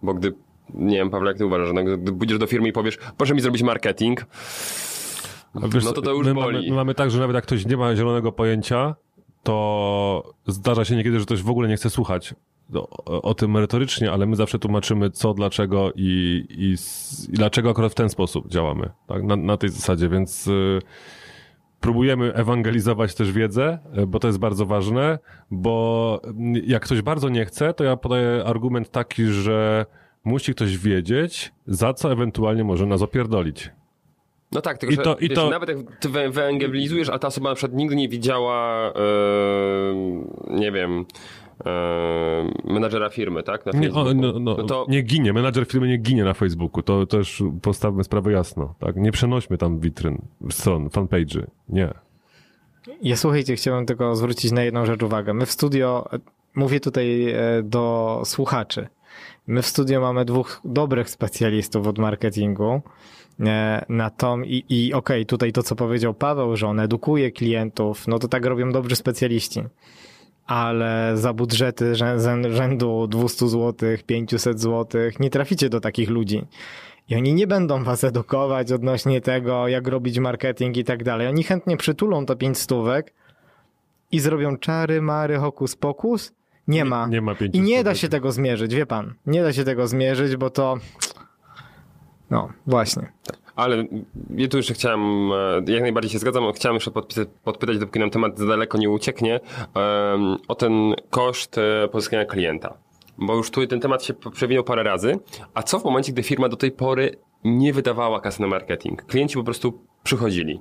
Bo 0.03 0.15
gdy, 0.15 0.35
nie 0.75 0.97
wiem, 0.97 1.11
Paweł, 1.11 1.27
jak 1.27 1.39
ty 1.39 1.47
uważasz, 1.47 1.71
no, 1.75 1.85
gdy 1.85 2.13
pójdziesz 2.13 2.39
do 2.39 2.47
firmy 2.47 2.69
i 2.69 2.73
powiesz, 2.73 2.99
proszę 3.17 3.35
mi 3.35 3.41
zrobić 3.41 3.63
marketing, 3.63 4.27
wiesz, 5.55 5.85
no 5.85 5.93
to 5.93 6.03
to 6.03 6.13
już 6.13 6.27
my 6.27 6.35
boli. 6.35 6.57
Mamy, 6.57 6.71
my 6.71 6.77
mamy 6.77 6.95
tak, 6.95 7.11
że 7.11 7.19
nawet 7.19 7.35
jak 7.35 7.45
ktoś 7.45 7.67
nie 7.67 7.77
ma 7.77 7.97
zielonego 7.97 8.33
pojęcia, 8.33 8.95
to 9.43 10.33
zdarza 10.47 10.85
się 10.85 10.97
niekiedy, 10.97 11.19
że 11.19 11.25
ktoś 11.25 11.43
w 11.43 11.51
ogóle 11.51 11.69
nie 11.69 11.77
chce 11.77 11.91
słuchać 11.91 12.35
o, 12.75 13.23
o 13.23 13.35
tym 13.35 13.51
merytorycznie, 13.51 14.13
ale 14.13 14.27
my 14.27 14.37
zawsze 14.37 14.59
tłumaczymy 14.59 15.11
co, 15.11 15.35
dlaczego 15.35 15.93
i, 15.97 16.45
i, 16.51 16.75
i 17.33 17.37
dlaczego 17.37 17.71
akurat 17.71 17.93
w 17.93 17.95
ten 17.95 18.09
sposób 18.09 18.49
działamy. 18.49 18.91
Tak? 19.07 19.23
Na, 19.23 19.37
na 19.37 19.57
tej 19.57 19.71
zasadzie, 19.71 20.09
więc 20.09 20.47
y, 20.47 20.79
próbujemy 21.81 22.35
ewangelizować 22.35 23.15
też 23.15 23.33
wiedzę, 23.33 23.79
y, 23.99 24.07
bo 24.07 24.19
to 24.19 24.27
jest 24.29 24.39
bardzo 24.39 24.67
ważne, 24.67 25.19
bo 25.51 26.21
y, 26.57 26.63
jak 26.67 26.83
ktoś 26.83 27.03
bardzo 27.03 27.29
nie 27.29 27.45
chce, 27.45 27.75
to 27.75 27.85
ja 27.85 27.97
podaję 27.97 28.45
argument 28.47 28.91
taki, 28.91 29.27
że 29.27 29.87
musi 30.25 30.55
ktoś 30.55 30.79
wiedzieć, 30.79 31.53
za 31.67 31.95
co 31.95 32.13
ewentualnie 32.13 32.65
może 32.65 32.87
nas 32.87 33.03
opierdolić. 33.03 33.71
No 34.53 34.61
tak, 34.61 34.79
tylko 34.79 34.93
I 34.93 34.97
że 34.97 35.03
to- 35.03 35.17
i 35.17 35.29
wiesz, 35.29 35.39
to- 35.39 35.51
nawet 35.51 35.69
jak 35.69 35.79
ty 36.01 36.09
wyewangelizujesz, 36.09 37.09
a 37.09 37.19
ta 37.19 37.29
osoba 37.29 37.49
na 37.49 37.55
przykład 37.55 37.79
nigdy 37.79 37.97
nie 37.97 38.09
widziała, 38.09 38.89
e, 38.89 38.95
nie 40.51 40.73
wiem, 40.73 41.07
menadżera 42.65 43.11
firmy, 43.11 43.43
tak? 43.43 43.67
Na 43.67 43.79
Nie, 43.79 43.93
o, 43.93 44.15
no, 44.15 44.33
no, 44.33 44.41
no 44.41 44.63
to 44.65 44.87
nie 44.89 45.03
ginie, 45.03 45.33
menadżer 45.33 45.67
firmy 45.67 45.89
nie 45.89 45.97
ginie 45.97 46.25
na 46.25 46.35
Facebooku, 46.35 46.83
to 46.83 47.07
też 47.07 47.43
postawmy 47.63 48.05
sprawę 48.05 48.33
jasno, 48.33 48.75
tak? 48.79 48.97
Nie 48.97 49.13
przenośmy 49.13 49.59
tam 49.59 49.81
witryn, 49.81 50.19
stron, 50.51 50.89
fanpage'y, 50.89 51.43
nie. 51.69 51.91
Ja 53.03 53.17
słuchajcie, 53.17 53.57
chciałem 53.57 53.87
tylko 53.87 54.17
zwrócić 54.17 54.53
na 54.53 54.63
jedną 54.63 54.87
rzecz 54.87 55.03
uwagę. 55.03 55.35
My 55.35 55.47
w 55.47 55.51
studio, 55.51 56.09
mówię 56.55 56.81
tutaj 56.81 57.31
e, 57.31 57.63
do 57.63 58.23
słuchaczy, 58.25 58.89
my 59.47 59.63
w 59.63 59.67
studio 59.67 60.01
mamy 60.01 60.25
dwóch 60.25 60.61
dobrych 60.65 61.11
specjalistów 61.11 61.87
od 61.87 61.99
marketingu. 61.99 62.81
e, 63.41 63.85
Na 63.89 64.11
tom 64.11 64.45
i, 64.45 64.65
i 64.69 64.95
okej, 64.95 65.27
tutaj 65.27 65.53
to 65.53 65.63
co 65.63 65.77
powiedział 65.77 66.15
Paweł, 66.15 66.57
że 66.57 66.67
on 66.67 66.81
edukuje 66.81 67.31
klientów, 67.31 68.09
no 68.09 68.19
to 68.19 68.29
tak 68.29 68.45
robią 68.47 68.73
dobrzy 68.73 68.97
specjaliści. 68.97 69.63
Ale 70.51 71.13
za 71.17 71.33
budżety 71.33 71.95
rzę- 71.95 72.19
rzę- 72.19 72.51
rzędu 72.53 73.07
200 73.07 73.49
zł, 73.49 73.89
500 74.07 74.61
zł 74.61 75.01
nie 75.21 75.31
traficie 75.31 75.69
do 75.69 75.81
takich 75.81 76.11
ludzi. 76.11 76.47
I 77.09 77.17
oni 77.17 77.35
nie 77.35 77.47
będą 77.47 77.85
was 77.85 78.05
edukować 78.05 78.73
odnośnie 78.73 79.21
tego, 79.21 79.69
jak 79.69 79.89
robić 79.89 80.19
marketing 80.19 80.77
i 80.77 80.85
tak 80.85 81.05
dalej. 81.05 81.27
Oni 81.29 81.43
chętnie 81.43 81.77
przytulą 81.77 82.27
to 82.27 82.37
5 82.37 82.59
stówek 82.59 83.13
i 84.13 84.21
zrobią 84.21 84.57
czary, 84.57 85.03
mary, 85.03 85.39
hokus 85.39 85.77
pokus. 85.77 86.33
Nie 86.69 86.85
ma. 86.85 87.07
Nie 87.07 87.21
ma 87.21 87.35
pięciu 87.35 87.59
I 87.59 87.61
nie 87.61 87.85
da 87.85 87.95
się 87.95 88.09
tego 88.09 88.33
zmierzyć, 88.33 88.75
wie 88.75 88.87
pan. 88.87 89.15
Nie 89.27 89.43
da 89.43 89.53
się 89.53 89.65
tego 89.65 89.89
zmierzyć, 89.89 90.37
bo 90.37 90.51
to. 90.51 90.77
No, 92.31 92.49
właśnie. 92.67 93.13
Ale 93.57 93.85
ja 94.37 94.49
tu 94.49 94.57
jeszcze 94.57 94.75
chciałem, 94.75 95.33
e, 95.33 95.73
jak 95.73 95.83
najbardziej 95.83 96.13
się 96.13 96.19
zgadzam, 96.19 96.53
chciałem 96.53 96.75
jeszcze 96.75 96.91
podpisać, 96.91 97.29
podpytać, 97.45 97.79
dopóki 97.79 97.99
nam 97.99 98.11
temat 98.11 98.39
za 98.39 98.47
daleko 98.47 98.79
nie 98.79 98.91
ucieknie, 98.91 99.41
o 100.49 100.55
ten 100.55 100.95
koszt 101.11 101.59
e, 101.59 101.89
pozyskania 101.89 102.25
klienta. 102.25 102.75
Bo 103.19 103.37
już 103.37 103.51
tu 103.51 103.67
ten 103.67 103.81
temat 103.81 104.05
się 104.05 104.15
przewinął 104.15 104.65
parę 104.65 104.83
razy. 104.83 105.19
A 105.55 105.63
co 105.63 105.79
w 105.79 105.85
momencie, 105.85 106.13
gdy 106.13 106.23
firma 106.23 106.49
do 106.49 106.57
tej 106.57 106.73
pory 106.73 107.17
nie 107.45 107.73
wydawała 107.73 108.21
kasy 108.21 108.41
na 108.41 108.47
marketing? 108.47 109.03
Klienci 109.03 109.35
po 109.35 109.45
prostu 109.45 109.85
przychodzili. 110.03 110.61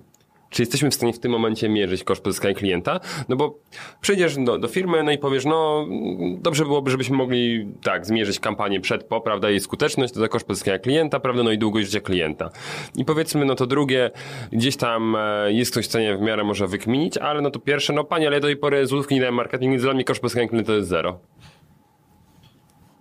Czy 0.49 0.61
jesteśmy 0.61 0.91
w 0.91 0.95
stanie 0.95 1.13
w 1.13 1.19
tym 1.19 1.31
momencie 1.31 1.69
mierzyć 1.69 2.03
koszt 2.03 2.23
pozyskania 2.23 2.53
klienta? 2.53 2.99
No 3.29 3.35
bo 3.35 3.59
przyjdziesz 4.01 4.35
do, 4.37 4.57
do 4.57 4.67
firmy, 4.67 5.03
no 5.03 5.11
i 5.11 5.17
powiesz, 5.17 5.45
no 5.45 5.87
dobrze 6.37 6.65
byłoby, 6.65 6.91
żebyśmy 6.91 7.17
mogli 7.17 7.67
tak 7.83 8.05
zmierzyć 8.05 8.39
kampanię 8.39 8.81
przed, 8.81 9.03
po, 9.03 9.21
prawda, 9.21 9.49
jej 9.49 9.59
skuteczność, 9.59 10.13
to 10.13 10.19
za 10.19 10.27
koszt 10.27 10.47
pozyskania 10.47 10.79
klienta, 10.79 11.19
prawda, 11.19 11.43
no 11.43 11.51
i 11.51 11.57
długość 11.57 11.85
życia 11.85 11.99
klienta. 11.99 12.49
I 12.95 13.05
powiedzmy, 13.05 13.45
no 13.45 13.55
to 13.55 13.67
drugie, 13.67 14.11
gdzieś 14.51 14.77
tam 14.77 15.15
e, 15.15 15.53
jest 15.53 15.71
ktoś 15.71 15.85
w 15.85 15.89
stanie 15.89 16.17
w 16.17 16.21
miarę 16.21 16.43
może 16.43 16.67
wykminić, 16.67 17.17
ale 17.17 17.41
no 17.41 17.51
to 17.51 17.59
pierwsze, 17.59 17.93
no 17.93 18.03
panie, 18.03 18.27
ale 18.27 18.39
do 18.39 18.47
tej 18.47 18.57
pory 18.57 18.87
złotówki 18.87 19.15
nie 19.15 19.21
dałem 19.21 19.35
marketing, 19.35 19.71
więc 19.71 19.83
dla 19.83 19.93
mnie 19.93 20.03
koszt 20.03 20.21
pozyskania 20.21 20.47
klienta 20.47 20.67
to 20.67 20.73
jest 20.73 20.89
zero. 20.89 21.19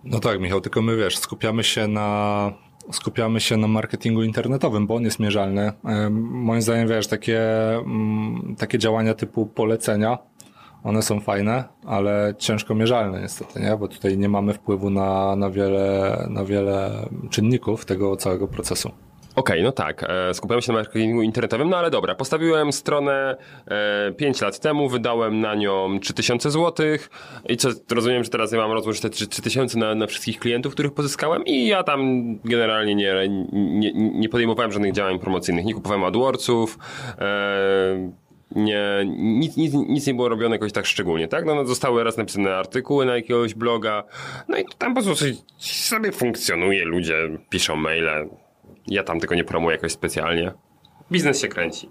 No 0.03 0.19
tak, 0.19 0.39
Michał, 0.39 0.61
tylko 0.61 0.81
my 0.81 0.97
wiesz, 0.97 1.17
skupiamy 1.17 1.63
się 1.63 1.87
na 1.87 2.68
skupiamy 2.91 3.39
się 3.39 3.57
na 3.57 3.67
marketingu 3.67 4.23
internetowym, 4.23 4.87
bo 4.87 4.95
on 4.95 5.03
jest 5.03 5.19
mierzalny. 5.19 5.71
Moim 6.31 6.61
zdaniem, 6.61 6.87
wiesz, 6.87 7.07
takie, 7.07 7.41
mm, 7.75 8.55
takie 8.57 8.79
działania 8.79 9.13
typu 9.13 9.45
polecenia, 9.45 10.17
one 10.83 11.01
są 11.01 11.19
fajne, 11.19 11.63
ale 11.85 12.33
ciężko 12.37 12.75
mierzalne 12.75 13.21
niestety, 13.21 13.59
nie? 13.59 13.77
Bo 13.77 13.87
tutaj 13.87 14.17
nie 14.17 14.29
mamy 14.29 14.53
wpływu 14.53 14.89
na, 14.89 15.35
na, 15.35 15.49
wiele, 15.49 16.27
na 16.29 16.45
wiele 16.45 16.91
czynników 17.29 17.85
tego 17.85 18.15
całego 18.15 18.47
procesu. 18.47 18.91
Okej, 19.35 19.63
no 19.63 19.71
tak, 19.71 20.05
e, 20.09 20.33
skupiamy 20.33 20.61
się 20.61 20.71
na 20.71 20.79
marketingu 20.79 21.21
internetowym, 21.21 21.69
no 21.69 21.77
ale 21.77 21.89
dobra, 21.91 22.15
postawiłem 22.15 22.73
stronę 22.73 23.37
e, 23.67 24.11
5 24.11 24.41
lat 24.41 24.59
temu, 24.59 24.89
wydałem 24.89 25.41
na 25.41 25.55
nią 25.55 25.99
3000 25.99 26.51
zł 26.51 26.85
i 27.49 27.57
co, 27.57 27.69
rozumiem, 27.91 28.23
że 28.23 28.29
teraz 28.29 28.51
ja 28.51 28.57
mam 28.57 28.71
rozłożyć 28.71 29.01
te 29.01 29.09
3000 29.09 29.79
na, 29.79 29.95
na 29.95 30.07
wszystkich 30.07 30.39
klientów, 30.39 30.73
których 30.73 30.93
pozyskałem 30.93 31.45
i 31.45 31.67
ja 31.67 31.83
tam 31.83 32.21
generalnie 32.45 32.95
nie, 32.95 33.29
nie, 33.53 33.93
nie 33.93 34.29
podejmowałem 34.29 34.71
żadnych 34.71 34.93
działań 34.93 35.19
promocyjnych, 35.19 35.65
nie 35.65 35.73
kupowałem 35.73 36.03
AdWordsów, 36.03 36.77
e, 37.19 38.11
nie, 38.55 39.05
nic, 39.17 39.57
nic, 39.57 39.73
nic 39.73 40.07
nie 40.07 40.13
było 40.13 40.29
robione 40.29 40.55
jakoś 40.55 40.71
tak 40.71 40.85
szczególnie, 40.85 41.27
tak? 41.27 41.45
No, 41.45 41.55
no 41.55 41.65
zostały 41.65 42.03
raz 42.03 42.17
napisane 42.17 42.55
artykuły 42.55 43.05
na 43.05 43.15
jakiegoś 43.15 43.53
bloga, 43.53 44.03
no 44.47 44.57
i 44.57 44.65
tam 44.77 44.95
po 44.95 45.01
prostu 45.03 45.25
sobie 45.59 46.11
funkcjonuje, 46.11 46.85
ludzie 46.85 47.15
piszą 47.49 47.75
maile, 47.75 48.29
ja 48.87 49.03
tam 49.03 49.19
tego 49.19 49.35
nie 49.35 49.43
promuję 49.43 49.75
jakoś 49.75 49.91
specjalnie. 49.91 50.51
Biznes 51.11 51.41
się 51.41 51.47
kręci. 51.47 51.89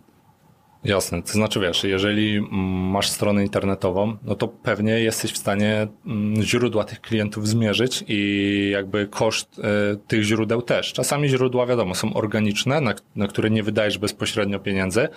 Jasne, 0.85 1.23
to 1.23 1.33
znaczy 1.33 1.61
wiesz, 1.61 1.85
jeżeli 1.85 2.41
masz 2.91 3.09
stronę 3.09 3.43
internetową, 3.43 4.17
no 4.23 4.35
to 4.35 4.49
pewnie 4.49 5.01
jesteś 5.01 5.33
w 5.33 5.37
stanie 5.37 5.87
mm, 6.07 6.43
źródła 6.43 6.85
tych 6.85 7.01
klientów 7.01 7.49
zmierzyć 7.49 8.05
i 8.09 8.71
jakby 8.73 9.07
koszt 9.07 9.59
e, 9.59 9.63
tych 9.97 10.23
źródeł 10.23 10.63
też. 10.63 10.93
Czasami 10.93 11.29
źródła, 11.29 11.67
wiadomo, 11.67 11.95
są 11.95 12.15
organiczne, 12.15 12.81
na, 12.81 12.95
na 13.17 13.29
które 13.29 13.51
nie 13.51 13.63
wydajesz 13.63 13.99
bezpośrednio 13.99 14.59
pieniędzy, 14.59 15.09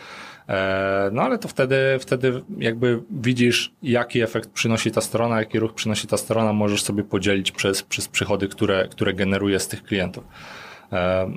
e, 0.49 1.09
no 1.13 1.21
ale 1.21 1.37
to 1.37 1.47
wtedy, 1.47 1.75
wtedy 1.99 2.41
jakby 2.57 3.03
widzisz, 3.11 3.73
jaki 3.83 4.21
efekt 4.21 4.49
przynosi 4.49 4.91
ta 4.91 5.01
strona, 5.01 5.39
jaki 5.39 5.59
ruch 5.59 5.73
przynosi 5.73 6.07
ta 6.07 6.17
strona, 6.17 6.53
możesz 6.53 6.83
sobie 6.83 7.03
podzielić 7.03 7.51
przez, 7.51 7.83
przez 7.83 8.07
przychody, 8.07 8.47
które, 8.47 8.87
które 8.87 9.13
generuje 9.13 9.59
z 9.59 9.67
tych 9.67 9.83
klientów. 9.83 10.23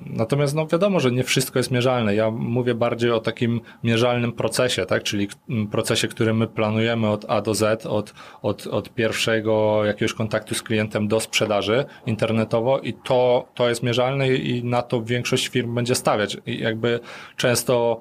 Natomiast 0.07 0.55
no 0.55 0.67
wiadomo, 0.67 1.01
że 1.01 1.11
nie 1.11 1.25
wszystko 1.25 1.59
jest 1.59 1.71
mierzalne. 1.71 2.15
Ja 2.15 2.31
mówię 2.31 2.75
bardziej 2.75 3.11
o 3.11 3.21
takim 3.21 3.61
mierzalnym 3.85 4.33
procesie, 4.33 4.87
tak? 4.87 5.03
czyli 5.03 5.29
procesie, 5.71 6.09
który 6.09 6.35
my 6.35 6.47
planujemy 6.47 7.09
od 7.09 7.25
A 7.29 7.41
do 7.41 7.55
Z, 7.55 7.87
od, 7.87 8.15
od, 8.43 8.67
od 8.67 8.95
pierwszego 8.95 9.85
jakiegoś 9.85 10.15
kontaktu 10.15 10.55
z 10.55 10.63
klientem 10.63 11.09
do 11.09 11.21
sprzedaży 11.21 11.85
internetowo 12.07 12.79
i 12.79 12.93
to, 12.93 13.49
to 13.55 13.69
jest 13.69 13.83
mierzalne 13.83 14.29
i 14.29 14.65
na 14.65 14.83
to 14.83 15.03
większość 15.03 15.49
firm 15.49 15.75
będzie 15.75 15.95
stawiać. 15.95 16.37
I 16.47 16.59
jakby 16.59 17.01
często 17.37 18.01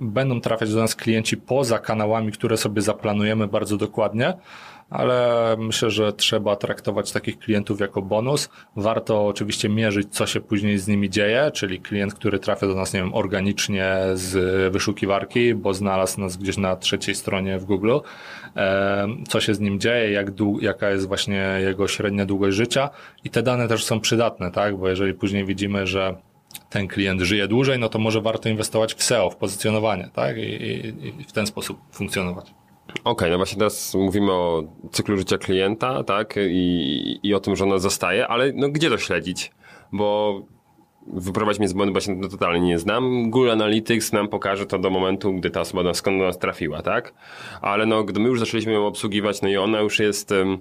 będą 0.00 0.40
trafiać 0.40 0.72
do 0.72 0.80
nas 0.80 0.94
klienci 0.94 1.36
poza 1.36 1.78
kanałami, 1.78 2.32
które 2.32 2.56
sobie 2.56 2.82
zaplanujemy 2.82 3.48
bardzo 3.48 3.76
dokładnie, 3.76 4.34
ale 4.92 5.56
myślę, 5.58 5.90
że 5.90 6.12
trzeba 6.12 6.56
traktować 6.56 7.12
takich 7.12 7.38
klientów 7.38 7.80
jako 7.80 8.02
bonus. 8.02 8.50
Warto 8.76 9.26
oczywiście 9.26 9.68
mierzyć, 9.68 10.08
co 10.10 10.26
się 10.26 10.40
później 10.40 10.78
z 10.78 10.88
nimi 10.88 11.10
dzieje, 11.10 11.50
czyli 11.54 11.80
klient, 11.80 12.14
który 12.14 12.38
trafia 12.38 12.66
do 12.66 12.74
nas, 12.74 12.92
nie 12.92 13.00
wiem, 13.00 13.14
organicznie 13.14 13.94
z 14.14 14.72
wyszukiwarki, 14.72 15.54
bo 15.54 15.74
znalazł 15.74 16.20
nas 16.20 16.36
gdzieś 16.36 16.56
na 16.56 16.76
trzeciej 16.76 17.14
stronie 17.14 17.58
w 17.58 17.64
Google, 17.64 17.98
co 19.28 19.40
się 19.40 19.54
z 19.54 19.60
nim 19.60 19.80
dzieje, 19.80 20.12
jak 20.12 20.26
jaka 20.60 20.90
jest 20.90 21.08
właśnie 21.08 21.58
jego 21.60 21.88
średnia 21.88 22.26
długość 22.26 22.56
życia 22.56 22.90
i 23.24 23.30
te 23.30 23.42
dane 23.42 23.68
też 23.68 23.84
są 23.84 24.00
przydatne, 24.00 24.50
tak, 24.50 24.76
bo 24.76 24.88
jeżeli 24.88 25.14
później 25.14 25.44
widzimy, 25.44 25.86
że 25.86 26.16
ten 26.70 26.88
klient 26.88 27.20
żyje 27.20 27.48
dłużej, 27.48 27.78
no 27.78 27.88
to 27.88 27.98
może 27.98 28.20
warto 28.20 28.48
inwestować 28.48 28.94
w 28.94 29.02
SEO, 29.02 29.30
w 29.30 29.36
pozycjonowanie, 29.36 30.10
tak, 30.12 30.36
i, 30.36 30.40
i, 30.40 31.20
i 31.20 31.24
w 31.24 31.32
ten 31.32 31.46
sposób 31.46 31.78
funkcjonować. 31.92 32.61
Okej, 33.04 33.30
no 33.30 33.36
właśnie 33.36 33.58
teraz 33.58 33.94
mówimy 33.94 34.32
o 34.32 34.62
cyklu 34.92 35.16
życia 35.16 35.38
klienta, 35.38 36.04
tak, 36.04 36.34
i, 36.50 37.20
i 37.22 37.34
o 37.34 37.40
tym, 37.40 37.56
że 37.56 37.64
ona 37.64 37.78
zostaje, 37.78 38.28
ale 38.28 38.52
no 38.52 38.68
gdzie 38.68 38.90
to 38.90 38.98
śledzić? 38.98 39.52
Bo 39.92 40.40
wyprowadź 41.06 41.58
mnie 41.58 41.68
z 41.68 41.72
błędu, 41.72 41.94
bo 41.94 42.00
się 42.00 42.20
totalnie 42.20 42.66
nie 42.66 42.78
znam. 42.78 43.30
Google 43.30 43.50
Analytics 43.50 44.12
nam 44.12 44.28
pokaże 44.28 44.66
to 44.66 44.78
do 44.78 44.90
momentu, 44.90 45.34
gdy 45.34 45.50
ta 45.50 45.60
osoba 45.60 45.94
skąd 45.94 46.18
do 46.18 46.24
nas 46.24 46.38
trafiła, 46.38 46.82
tak? 46.82 47.14
Ale 47.62 47.86
no, 47.86 48.04
gdy 48.04 48.20
my 48.20 48.28
już 48.28 48.40
zaczęliśmy 48.40 48.72
ją 48.72 48.86
obsługiwać, 48.86 49.42
no 49.42 49.48
i 49.48 49.56
ona 49.56 49.80
już 49.80 49.98
jest... 49.98 50.32
em, 50.32 50.58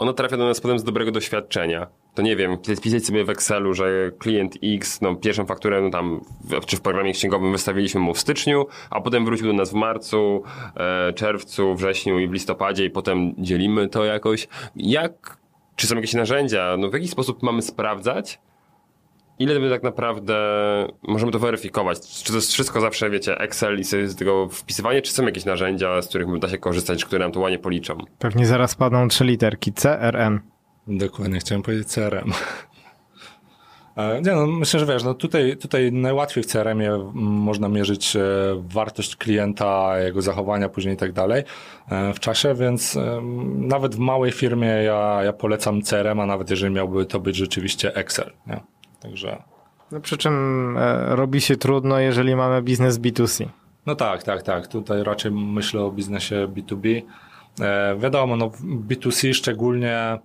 ona 0.00 0.12
trafia 0.12 0.36
do 0.36 0.44
nas 0.44 0.60
potem 0.60 0.78
z 0.78 0.84
dobrego 0.84 1.12
doświadczenia. 1.12 1.86
To 2.14 2.22
nie 2.22 2.36
wiem, 2.36 2.56
pisać 2.82 3.06
sobie 3.06 3.24
w 3.24 3.30
Excelu, 3.30 3.74
że 3.74 4.10
klient 4.18 4.54
X, 4.62 5.00
no 5.00 5.14
pierwszą 5.14 5.46
fakturę 5.46 5.82
no 5.82 5.90
tam, 5.90 6.20
czy 6.66 6.76
w 6.76 6.80
programie 6.80 7.12
księgowym 7.12 7.52
wystawiliśmy 7.52 8.00
mu 8.00 8.14
w 8.14 8.18
styczniu, 8.18 8.66
a 8.90 9.00
potem 9.00 9.24
wrócił 9.24 9.46
do 9.46 9.52
nas 9.52 9.70
w 9.70 9.74
marcu, 9.74 10.42
e, 10.76 11.12
czerwcu, 11.12 11.74
wrześniu 11.74 12.18
i 12.18 12.28
w 12.28 12.32
listopadzie 12.32 12.84
i 12.84 12.90
potem 12.90 13.34
dzielimy 13.38 13.88
to 13.88 14.04
jakoś. 14.04 14.48
Jak, 14.76 15.36
czy 15.76 15.86
są 15.86 15.96
jakieś 15.96 16.14
narzędzia, 16.14 16.76
no 16.78 16.90
w 16.90 16.92
jaki 16.92 17.08
sposób 17.08 17.42
mamy 17.42 17.62
sprawdzać, 17.62 18.38
ile 19.40 19.60
my 19.60 19.70
tak 19.70 19.82
naprawdę 19.82 20.36
możemy 21.02 21.32
to 21.32 21.38
weryfikować? 21.38 22.00
Czy 22.00 22.32
to 22.32 22.36
jest 22.36 22.52
wszystko 22.52 22.80
zawsze, 22.80 23.10
wiecie, 23.10 23.38
Excel 23.38 23.80
i 23.80 23.84
sobie 23.84 24.08
z 24.08 24.16
tego 24.16 24.48
wpisywanie, 24.48 25.02
czy 25.02 25.12
są 25.12 25.26
jakieś 25.26 25.44
narzędzia, 25.44 26.02
z 26.02 26.08
których 26.08 26.38
da 26.38 26.48
się 26.48 26.58
korzystać, 26.58 27.04
które 27.04 27.18
nam 27.24 27.32
to 27.32 27.40
ładnie 27.40 27.58
policzą? 27.58 27.98
Pewnie 28.18 28.46
zaraz 28.46 28.74
padną 28.74 29.08
trzy 29.08 29.24
literki. 29.24 29.72
CRM. 29.72 30.40
Dokładnie, 30.86 31.38
chciałem 31.38 31.62
powiedzieć 31.62 31.88
CRM. 31.88 32.32
E, 33.96 34.20
Nie 34.22 34.32
no, 34.32 34.46
myślę, 34.46 34.80
że 34.80 34.86
wiesz, 34.86 35.04
no 35.04 35.14
tutaj, 35.14 35.56
tutaj 35.56 35.92
najłatwiej 35.92 36.44
w 36.44 36.46
CRM-ie 36.46 37.10
można 37.14 37.68
mierzyć 37.68 38.16
e, 38.16 38.20
wartość 38.68 39.16
klienta, 39.16 39.98
jego 39.98 40.22
zachowania 40.22 40.68
później 40.68 40.94
i 40.94 40.96
tak 40.96 41.12
dalej 41.12 41.42
e, 41.90 42.14
w 42.14 42.20
czasie, 42.20 42.54
więc 42.54 42.96
em, 42.96 43.66
nawet 43.66 43.94
w 43.94 43.98
małej 43.98 44.32
firmie 44.32 44.68
ja, 44.68 45.20
ja 45.24 45.32
polecam 45.32 45.82
CRM, 45.82 46.20
a 46.20 46.26
nawet 46.26 46.50
jeżeli 46.50 46.74
miałby 46.74 47.06
to 47.06 47.20
być 47.20 47.36
rzeczywiście 47.36 47.94
Excel, 47.94 48.32
nie? 48.46 48.60
Także... 49.00 49.42
No 49.92 50.00
przy 50.00 50.16
czym 50.16 50.76
e, 50.78 51.16
robi 51.16 51.40
się 51.40 51.56
trudno, 51.56 51.98
jeżeli 51.98 52.36
mamy 52.36 52.62
biznes 52.62 52.98
B2C. 52.98 53.46
No 53.86 53.94
tak, 53.94 54.22
tak, 54.22 54.42
tak. 54.42 54.66
Tutaj 54.66 55.04
raczej 55.04 55.32
myślę 55.32 55.82
o 55.82 55.90
biznesie 55.90 56.48
B2B. 56.48 57.02
E, 57.60 57.96
wiadomo, 57.98 58.36
no 58.36 58.50
w 58.50 58.86
B2C 58.86 59.34
szczególnie 59.34 60.18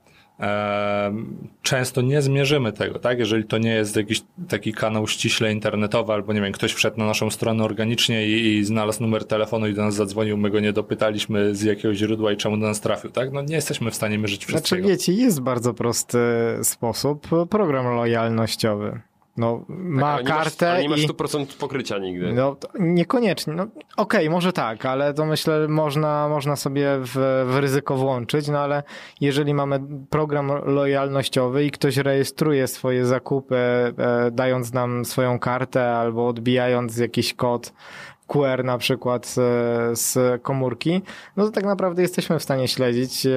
często 1.62 2.02
nie 2.02 2.22
zmierzymy 2.22 2.72
tego, 2.74 2.99
tak? 2.99 3.20
Jeżeli 3.20 3.44
to 3.44 3.57
nie 3.57 3.74
jest 3.74 3.95
jakiś 3.95 4.24
taki 4.48 4.74
kanał 4.74 5.07
ściśle 5.07 5.52
internetowy, 5.53 6.14
albo 6.14 6.34
nie 6.34 6.41
wiem, 6.41 6.52
ktoś 6.52 6.74
wszedł 6.74 6.98
na 6.99 7.06
naszą 7.06 7.30
stronę 7.30 7.64
organicznie 7.64 8.28
i, 8.28 8.57
i 8.57 8.66
znalazł 8.66 9.02
numer 9.02 9.26
telefonu 9.26 9.68
i 9.68 9.74
do 9.74 9.82
nas 9.82 9.95
zadzwonił, 9.95 10.38
my 10.38 10.49
go 10.49 10.60
nie 10.60 10.74
dopytaliśmy 10.74 11.56
z 11.56 11.62
jakiego 11.62 11.94
źródła 11.94 12.32
i 12.32 12.38
czemu 12.38 12.57
do 12.57 12.68
nas 12.68 12.82
trafił, 12.82 13.10
tak? 13.10 13.32
No 13.32 13.41
nie 13.41 13.56
jesteśmy 13.56 13.91
w 13.91 13.95
stanie 13.95 14.18
mierzyć 14.18 14.45
Znaczy 14.45 14.53
wszystkiego. 14.57 14.88
wiecie, 14.88 15.14
jest 15.14 15.41
bardzo 15.41 15.74
prosty 15.74 16.18
sposób. 16.64 17.28
Program 17.49 17.86
lojalnościowy. 17.95 19.02
No, 19.38 19.66
ma 19.70 20.07
ale 20.14 20.24
nie 20.24 20.30
masz- 20.30 20.38
kartę 20.38 20.72
ale 20.72 20.82
nie 20.82 20.90
masz 20.90 21.03
i... 21.03 21.07
100% 21.07 21.57
pokrycia 21.57 21.98
nigdy. 21.98 22.34
No, 22.34 22.56
niekoniecznie. 22.80 23.53
No, 23.53 23.68
Okej, 23.98 24.30
może 24.30 24.53
tak, 24.53 24.86
ale 24.86 25.14
to 25.14 25.26
myślę, 25.26 25.68
można, 25.68 26.30
można 26.30 26.56
sobie 26.56 26.88
w, 26.99 27.45
w 27.48 27.57
ryzyko 27.57 27.95
włączyć, 27.95 28.48
no 28.48 28.60
ale 28.60 28.84
jeżeli 29.22 29.53
mamy 29.53 29.80
program 30.10 30.52
lojalnościowy 30.66 31.66
i 31.66 31.72
ktoś 31.72 31.98
rejestruje 31.98 32.68
swoje 32.68 33.06
zakupy, 33.06 33.56
e, 33.56 33.94
dając 34.32 34.74
nam 34.74 35.06
swoją 35.06 35.40
kartę 35.40 35.91
albo 35.91 36.28
odbijając 36.28 36.98
jakiś 36.98 37.34
kod 37.34 37.74
QR 38.27 38.64
na 38.64 38.77
przykład 38.77 39.35
z, 39.93 40.41
komórki, 40.41 41.02
no 41.38 41.45
to 41.45 41.52
tak 41.52 41.65
naprawdę 41.65 42.02
jesteśmy 42.02 42.39
w 42.39 42.43
stanie 42.43 42.68
śledzić, 42.68 43.27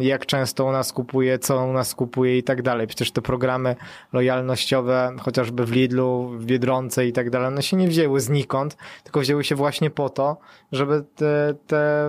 jak 0.00 0.26
często 0.26 0.64
u 0.64 0.72
nas 0.72 0.92
kupuje, 0.92 1.38
co 1.38 1.64
u 1.64 1.72
nas 1.72 1.94
kupuje 1.94 2.38
i 2.38 2.42
tak 2.42 2.62
dalej. 2.62 2.86
Przecież 2.86 3.10
te 3.10 3.22
programy 3.22 3.76
lojalnościowe, 4.12 5.16
chociażby 5.20 5.66
w 5.66 5.72
Lidlu, 5.72 6.28
w 6.38 6.44
Biedronce 6.44 7.06
i 7.06 7.12
tak 7.12 7.30
dalej, 7.30 7.48
one 7.48 7.62
się 7.62 7.76
nie 7.76 7.88
wzięły 7.88 8.20
znikąd, 8.20 8.76
tylko 9.04 9.20
wzięły 9.20 9.44
się 9.44 9.54
właśnie 9.54 9.90
po 9.90 10.08
to, 10.08 10.36
żeby 10.72 11.04
te, 11.16 11.54
te, 11.66 12.06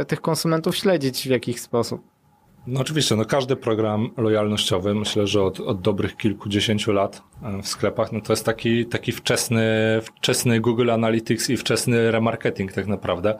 e, 0.00 0.04
tych 0.04 0.20
konsumentów 0.20 0.76
śledzić 0.76 1.28
w 1.28 1.30
jakiś 1.30 1.60
sposób. 1.60 2.17
No 2.66 2.80
oczywiście, 2.80 3.16
no 3.16 3.24
każdy 3.24 3.56
program 3.56 4.10
lojalnościowy, 4.16 4.94
myślę, 4.94 5.26
że 5.26 5.42
od, 5.42 5.60
od 5.60 5.80
dobrych 5.80 6.16
kilkudziesięciu 6.16 6.92
lat 6.92 7.22
e, 7.42 7.62
w 7.62 7.68
sklepach, 7.68 8.12
no 8.12 8.20
to 8.20 8.32
jest 8.32 8.44
taki, 8.44 8.86
taki 8.86 9.12
wczesny, 9.12 9.64
wczesny 10.02 10.60
Google 10.60 10.90
Analytics 10.90 11.50
i 11.50 11.56
wczesny 11.56 12.10
remarketing 12.10 12.72
tak 12.72 12.86
naprawdę, 12.86 13.38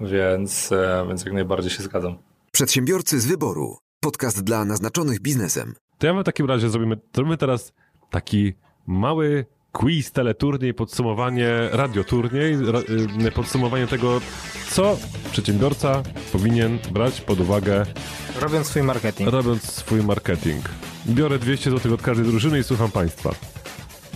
więc, 0.00 0.72
e, 0.72 1.04
więc 1.08 1.24
jak 1.24 1.34
najbardziej 1.34 1.70
się 1.70 1.82
zgadzam. 1.82 2.18
Przedsiębiorcy 2.52 3.20
z 3.20 3.26
wyboru. 3.26 3.76
Podcast 4.00 4.44
dla 4.44 4.64
naznaczonych 4.64 5.20
biznesem. 5.20 5.74
To 5.98 6.06
ja 6.06 6.14
w 6.14 6.24
takim 6.24 6.46
razie 6.46 6.68
zrobimy, 6.68 6.96
zrobimy 7.14 7.36
teraz 7.36 7.72
taki 8.10 8.54
mały 8.86 9.46
quiz, 9.72 10.12
teleturniej, 10.12 10.74
podsumowanie, 10.74 11.48
radioturniej, 11.72 12.56
ra, 12.72 12.78
y, 13.26 13.32
podsumowanie 13.32 13.86
tego, 13.86 14.20
co 14.70 14.96
przedsiębiorca 15.32 16.02
powinien 16.32 16.78
brać 16.90 17.20
pod 17.20 17.40
uwagę 17.40 17.86
Robiąc 18.40 18.66
swój 18.66 18.82
marketing. 18.82 19.30
robiąc 19.30 19.62
swój 19.62 20.02
marketing. 20.02 20.64
Biorę 21.06 21.38
200 21.38 21.70
zł 21.70 21.94
od 21.94 22.02
każdej 22.02 22.26
drużyny 22.26 22.58
i 22.58 22.64
słucham 22.64 22.90
Państwa. 22.90 23.30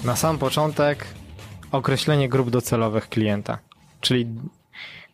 Na 0.04 0.16
sam 0.16 0.38
początek 0.38 1.06
określenie 1.72 2.28
grup 2.28 2.50
docelowych 2.50 3.08
klienta, 3.08 3.58
czyli 4.00 4.26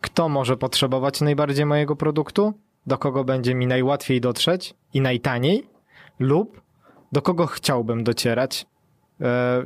kto 0.00 0.28
może 0.28 0.56
potrzebować 0.56 1.20
najbardziej 1.20 1.66
mojego 1.66 1.96
produktu, 1.96 2.54
do 2.86 2.98
kogo 2.98 3.24
będzie 3.24 3.54
mi 3.54 3.66
najłatwiej 3.66 4.20
dotrzeć 4.20 4.74
i 4.94 5.00
najtaniej, 5.00 5.66
lub 6.18 6.60
do 7.12 7.22
kogo 7.22 7.46
chciałbym 7.46 8.04
docierać, 8.04 8.66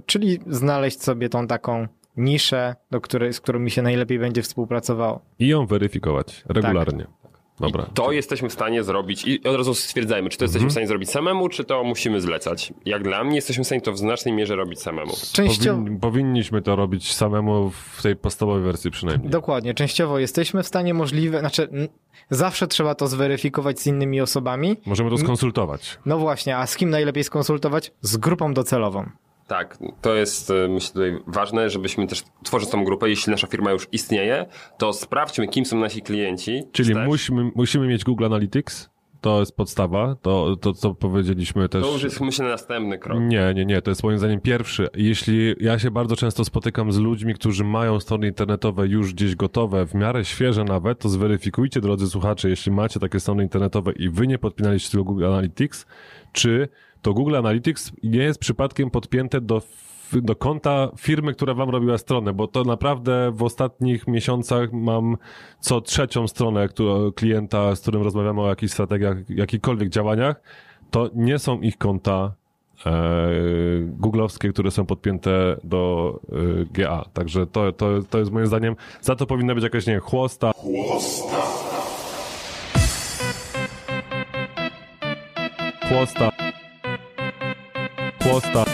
czyli 0.06 0.38
znaleźć 0.46 1.02
sobie 1.02 1.28
tą 1.28 1.46
taką 1.46 1.86
niszę, 2.16 2.76
do 2.90 3.00
której, 3.00 3.32
z 3.32 3.40
którą 3.40 3.58
mi 3.58 3.70
się 3.70 3.82
najlepiej 3.82 4.18
będzie 4.18 4.42
współpracowało. 4.42 5.20
I 5.38 5.48
ją 5.48 5.66
weryfikować 5.66 6.44
regularnie. 6.48 7.06
Dobra. 7.60 7.86
To 7.94 8.12
jesteśmy 8.12 8.48
w 8.48 8.52
stanie 8.52 8.82
zrobić 8.84 9.24
i 9.26 9.44
od 9.44 9.56
razu 9.56 9.74
stwierdzajmy, 9.74 10.30
czy 10.30 10.38
to 10.38 10.44
jesteśmy 10.44 10.58
Mhm. 10.66 10.68
w 10.70 10.72
stanie 10.72 10.86
zrobić 10.86 11.10
samemu, 11.10 11.48
czy 11.48 11.64
to 11.64 11.84
musimy 11.84 12.20
zlecać. 12.20 12.72
Jak 12.84 13.02
dla 13.02 13.24
mnie 13.24 13.36
jesteśmy 13.36 13.64
w 13.64 13.66
stanie 13.66 13.80
to 13.80 13.92
w 13.92 13.98
znacznej 13.98 14.34
mierze 14.34 14.56
robić 14.56 14.80
samemu. 14.80 15.12
Powin, 15.36 16.00
powinniśmy 16.00 16.62
to 16.62 16.76
robić 16.76 17.14
samemu 17.14 17.70
w 17.70 18.02
tej 18.02 18.16
podstawowej 18.16 18.62
wersji 18.62 18.90
przynajmniej. 18.90 19.30
Dokładnie, 19.30 19.74
częściowo 19.74 20.18
jesteśmy 20.18 20.62
w 20.62 20.66
stanie 20.66 20.94
możliwe, 20.94 21.38
znaczy 21.40 21.68
zawsze 22.30 22.66
trzeba 22.66 22.94
to 22.94 23.06
zweryfikować 23.06 23.80
z 23.80 23.86
innymi 23.86 24.20
osobami. 24.20 24.76
Możemy 24.86 25.10
to 25.10 25.18
skonsultować. 25.18 25.98
No 26.06 26.18
właśnie, 26.18 26.56
a 26.56 26.66
z 26.66 26.76
kim 26.76 26.90
najlepiej 26.90 27.24
skonsultować? 27.24 27.92
Z 28.00 28.16
grupą 28.16 28.54
docelową. 28.54 29.10
Tak, 29.52 29.78
to 30.00 30.14
jest 30.14 30.50
e, 30.50 30.68
myślę 30.68 30.92
tutaj 30.92 31.18
ważne, 31.26 31.70
żebyśmy 31.70 32.06
też 32.06 32.22
tworząc 32.42 32.72
tą 32.72 32.84
grupę, 32.84 33.08
jeśli 33.08 33.30
nasza 33.30 33.46
firma 33.46 33.70
już 33.70 33.88
istnieje, 33.92 34.46
to 34.78 34.92
sprawdźmy, 34.92 35.48
kim 35.48 35.64
są 35.64 35.80
nasi 35.80 36.02
klienci. 36.02 36.62
Czyli 36.72 36.94
musimy, 36.94 37.50
musimy 37.54 37.86
mieć 37.86 38.04
Google 38.04 38.24
Analytics, 38.24 38.90
to 39.20 39.40
jest 39.40 39.56
podstawa, 39.56 40.16
to, 40.22 40.56
to 40.56 40.72
co 40.72 40.94
powiedzieliśmy 40.94 41.68
też. 41.68 41.82
To 41.82 41.92
już 41.92 42.02
jest 42.02 42.20
myślę 42.20 42.48
następny 42.48 42.98
krok. 42.98 43.20
Nie, 43.20 43.52
nie, 43.54 43.64
nie, 43.64 43.82
to 43.82 43.90
jest 43.90 44.02
moim 44.02 44.18
zdaniem 44.18 44.40
pierwszy. 44.40 44.88
Jeśli 44.94 45.54
ja 45.60 45.78
się 45.78 45.90
bardzo 45.90 46.16
często 46.16 46.44
spotykam 46.44 46.92
z 46.92 46.98
ludźmi, 46.98 47.34
którzy 47.34 47.64
mają 47.64 48.00
strony 48.00 48.26
internetowe 48.26 48.86
już 48.86 49.14
gdzieś 49.14 49.36
gotowe, 49.36 49.86
w 49.86 49.94
miarę 49.94 50.24
świeże 50.24 50.64
nawet, 50.64 50.98
to 50.98 51.08
zweryfikujcie, 51.08 51.80
drodzy 51.80 52.06
słuchacze, 52.06 52.48
jeśli 52.48 52.72
macie 52.72 53.00
takie 53.00 53.20
strony 53.20 53.42
internetowe 53.42 53.92
i 53.92 54.08
wy 54.08 54.26
nie 54.26 54.38
podpinaliście 54.38 54.90
tego 54.90 55.04
Google 55.04 55.24
Analytics, 55.24 55.86
czy 56.32 56.68
to 57.02 57.14
Google 57.14 57.36
Analytics 57.36 57.92
nie 58.02 58.22
jest 58.22 58.38
przypadkiem 58.38 58.90
podpięte 58.90 59.40
do 59.40 59.62
do 60.20 60.36
konta 60.36 60.88
firmy, 60.98 61.34
która 61.34 61.54
wam 61.54 61.70
robiła 61.70 61.98
stronę, 61.98 62.32
bo 62.32 62.48
to 62.48 62.64
naprawdę 62.64 63.32
w 63.34 63.42
ostatnich 63.42 64.06
miesiącach 64.06 64.72
mam 64.72 65.16
co 65.60 65.80
trzecią 65.80 66.28
stronę 66.28 66.68
którą, 66.68 67.12
klienta, 67.12 67.76
z 67.76 67.80
którym 67.80 68.02
rozmawiamy 68.02 68.40
o 68.40 68.48
jakichś 68.48 68.72
strategiach, 68.72 69.16
jakichkolwiek 69.28 69.88
działaniach, 69.88 70.40
to 70.90 71.10
nie 71.14 71.38
są 71.38 71.60
ich 71.60 71.78
konta 71.78 72.34
e, 72.86 72.92
googlowskie, 73.82 74.52
które 74.52 74.70
są 74.70 74.86
podpięte 74.86 75.56
do 75.64 76.20
e, 76.32 76.34
GA. 76.72 77.04
Także 77.12 77.46
to, 77.46 77.72
to, 77.72 78.02
to 78.10 78.18
jest 78.18 78.30
moim 78.30 78.46
zdaniem, 78.46 78.76
za 79.00 79.16
to 79.16 79.26
powinna 79.26 79.54
być 79.54 79.64
jakaś, 79.64 79.86
nie 79.86 79.92
wiem, 79.92 80.02
chłosta. 80.02 80.52
Chłosta. 80.52 81.36
Chłosta. 85.88 86.31
Chłosta. 88.32 88.64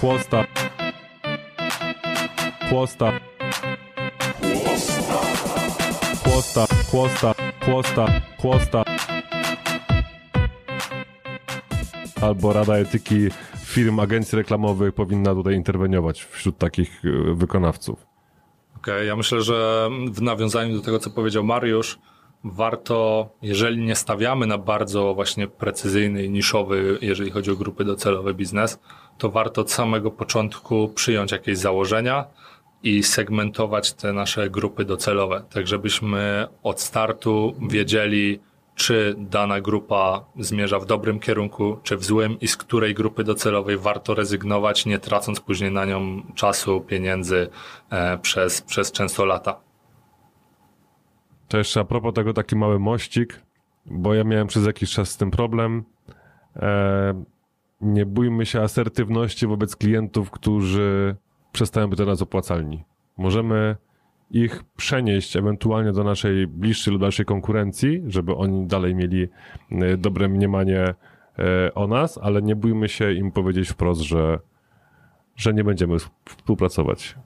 Chłosta. 0.00 0.46
Chłosta. 2.70 3.12
Chłosta. 6.90 7.34
Chłosta. 7.64 8.06
Chłosta. 8.38 8.84
Albo 12.22 12.52
Rada 12.52 12.76
Etyki 12.76 13.28
firm, 13.64 14.00
agencji 14.00 14.36
reklamowych 14.36 14.94
powinna 14.94 15.34
tutaj 15.34 15.54
interweniować 15.54 16.24
wśród 16.24 16.58
takich 16.58 17.02
e, 17.04 17.34
wykonawców. 17.34 18.06
Okej, 18.76 19.06
ja 19.06 19.16
myślę, 19.16 19.42
że 19.42 19.88
w 20.12 20.22
nawiązaniu 20.22 20.76
do 20.76 20.82
tego, 20.82 20.98
co 20.98 21.10
powiedział 21.10 21.44
Mariusz, 21.44 21.98
warto, 22.52 23.28
jeżeli 23.42 23.84
nie 23.84 23.96
stawiamy 23.96 24.46
na 24.46 24.58
bardzo 24.58 25.14
właśnie 25.14 25.48
precyzyjny 25.48 26.24
i 26.24 26.30
niszowy, 26.30 26.98
jeżeli 27.00 27.30
chodzi 27.30 27.50
o 27.50 27.56
grupy 27.56 27.84
docelowe 27.84 28.34
biznes, 28.34 28.78
to 29.18 29.30
warto 29.30 29.60
od 29.60 29.70
samego 29.70 30.10
początku 30.10 30.88
przyjąć 30.88 31.32
jakieś 31.32 31.58
założenia 31.58 32.24
i 32.82 33.02
segmentować 33.02 33.92
te 33.92 34.12
nasze 34.12 34.50
grupy 34.50 34.84
docelowe, 34.84 35.44
tak 35.50 35.66
żebyśmy 35.66 36.48
od 36.62 36.80
startu 36.80 37.54
wiedzieli, 37.68 38.40
czy 38.74 39.14
dana 39.18 39.60
grupa 39.60 40.24
zmierza 40.38 40.78
w 40.78 40.86
dobrym 40.86 41.20
kierunku, 41.20 41.78
czy 41.82 41.96
w 41.96 42.04
złym 42.04 42.40
i 42.40 42.48
z 42.48 42.56
której 42.56 42.94
grupy 42.94 43.24
docelowej 43.24 43.78
warto 43.78 44.14
rezygnować, 44.14 44.86
nie 44.86 44.98
tracąc 44.98 45.40
później 45.40 45.72
na 45.72 45.84
nią 45.84 46.22
czasu, 46.34 46.80
pieniędzy 46.80 47.48
e, 47.90 48.18
przez, 48.18 48.62
przez 48.62 48.92
często 48.92 49.24
lata. 49.24 49.65
To 51.48 51.58
jeszcze 51.58 51.80
a 51.80 51.84
propos 51.84 52.14
tego 52.14 52.32
taki 52.32 52.56
mały 52.56 52.78
mościk, 52.78 53.42
bo 53.86 54.14
ja 54.14 54.24
miałem 54.24 54.46
przez 54.46 54.66
jakiś 54.66 54.90
czas 54.90 55.10
z 55.10 55.16
tym 55.16 55.30
problem. 55.30 55.84
E, 56.56 57.24
nie 57.80 58.06
bójmy 58.06 58.46
się 58.46 58.60
asertywności 58.60 59.46
wobec 59.46 59.76
klientów, 59.76 60.30
którzy 60.30 61.16
przestają 61.52 61.88
być 61.88 61.96
dla 61.96 62.06
nas 62.06 62.22
opłacalni. 62.22 62.84
Możemy 63.16 63.76
ich 64.30 64.64
przenieść 64.76 65.36
ewentualnie 65.36 65.92
do 65.92 66.04
naszej 66.04 66.46
bliższej 66.46 66.92
lub 66.92 67.02
dalszej 67.02 67.26
konkurencji, 67.26 68.02
żeby 68.06 68.34
oni 68.34 68.66
dalej 68.66 68.94
mieli 68.94 69.28
e, 69.70 69.96
dobre 69.96 70.28
mniemanie 70.28 70.94
e, 71.38 71.74
o 71.74 71.86
nas, 71.86 72.18
ale 72.22 72.42
nie 72.42 72.56
bójmy 72.56 72.88
się 72.88 73.12
im 73.12 73.32
powiedzieć 73.32 73.68
wprost, 73.68 74.00
że, 74.00 74.38
że 75.36 75.54
nie 75.54 75.64
będziemy 75.64 75.96
współpracować. 76.24 77.16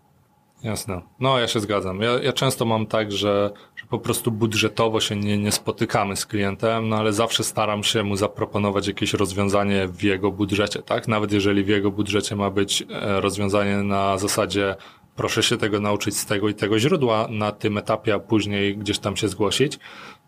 Jasne. 0.63 1.01
No, 1.21 1.39
ja 1.39 1.49
się 1.49 1.61
zgadzam. 1.61 2.01
Ja, 2.01 2.11
ja 2.11 2.33
często 2.33 2.65
mam 2.65 2.87
tak, 2.87 3.13
że, 3.13 3.51
że 3.77 3.87
po 3.87 3.99
prostu 3.99 4.31
budżetowo 4.31 5.01
się 5.01 5.17
nie, 5.17 5.39
nie 5.39 5.53
spotykamy 5.53 6.17
z 6.17 6.27
klientem, 6.27 6.89
no 6.89 6.97
ale 6.97 7.13
zawsze 7.13 7.45
staram 7.45 7.85
się 7.85 8.03
mu 8.03 8.17
zaproponować 8.17 8.87
jakieś 8.87 9.15
rozwiązanie 9.15 9.89
w 9.89 10.03
jego 10.03 10.33
budżecie, 10.33 10.83
tak? 10.83 11.09
Nawet 11.09 11.33
jeżeli 11.33 11.65
w 11.65 11.69
jego 11.69 11.91
budżecie 11.91 12.37
ma 12.37 12.51
być 12.51 12.83
e, 12.83 13.21
rozwiązanie 13.21 13.77
na 13.77 14.19
zasadzie 14.19 14.77
proszę 15.17 15.43
się 15.43 15.57
tego 15.57 15.81
nauczyć 15.81 16.17
z 16.17 16.27
tego 16.27 16.49
i 16.49 16.55
tego 16.55 16.79
źródła 16.79 17.29
na 17.31 17.53
tym 17.53 17.79
etapie, 17.79 18.15
a 18.15 18.19
później 18.19 18.77
gdzieś 18.77 18.99
tam 18.99 19.17
się 19.17 19.29
zgłosić, 19.29 19.79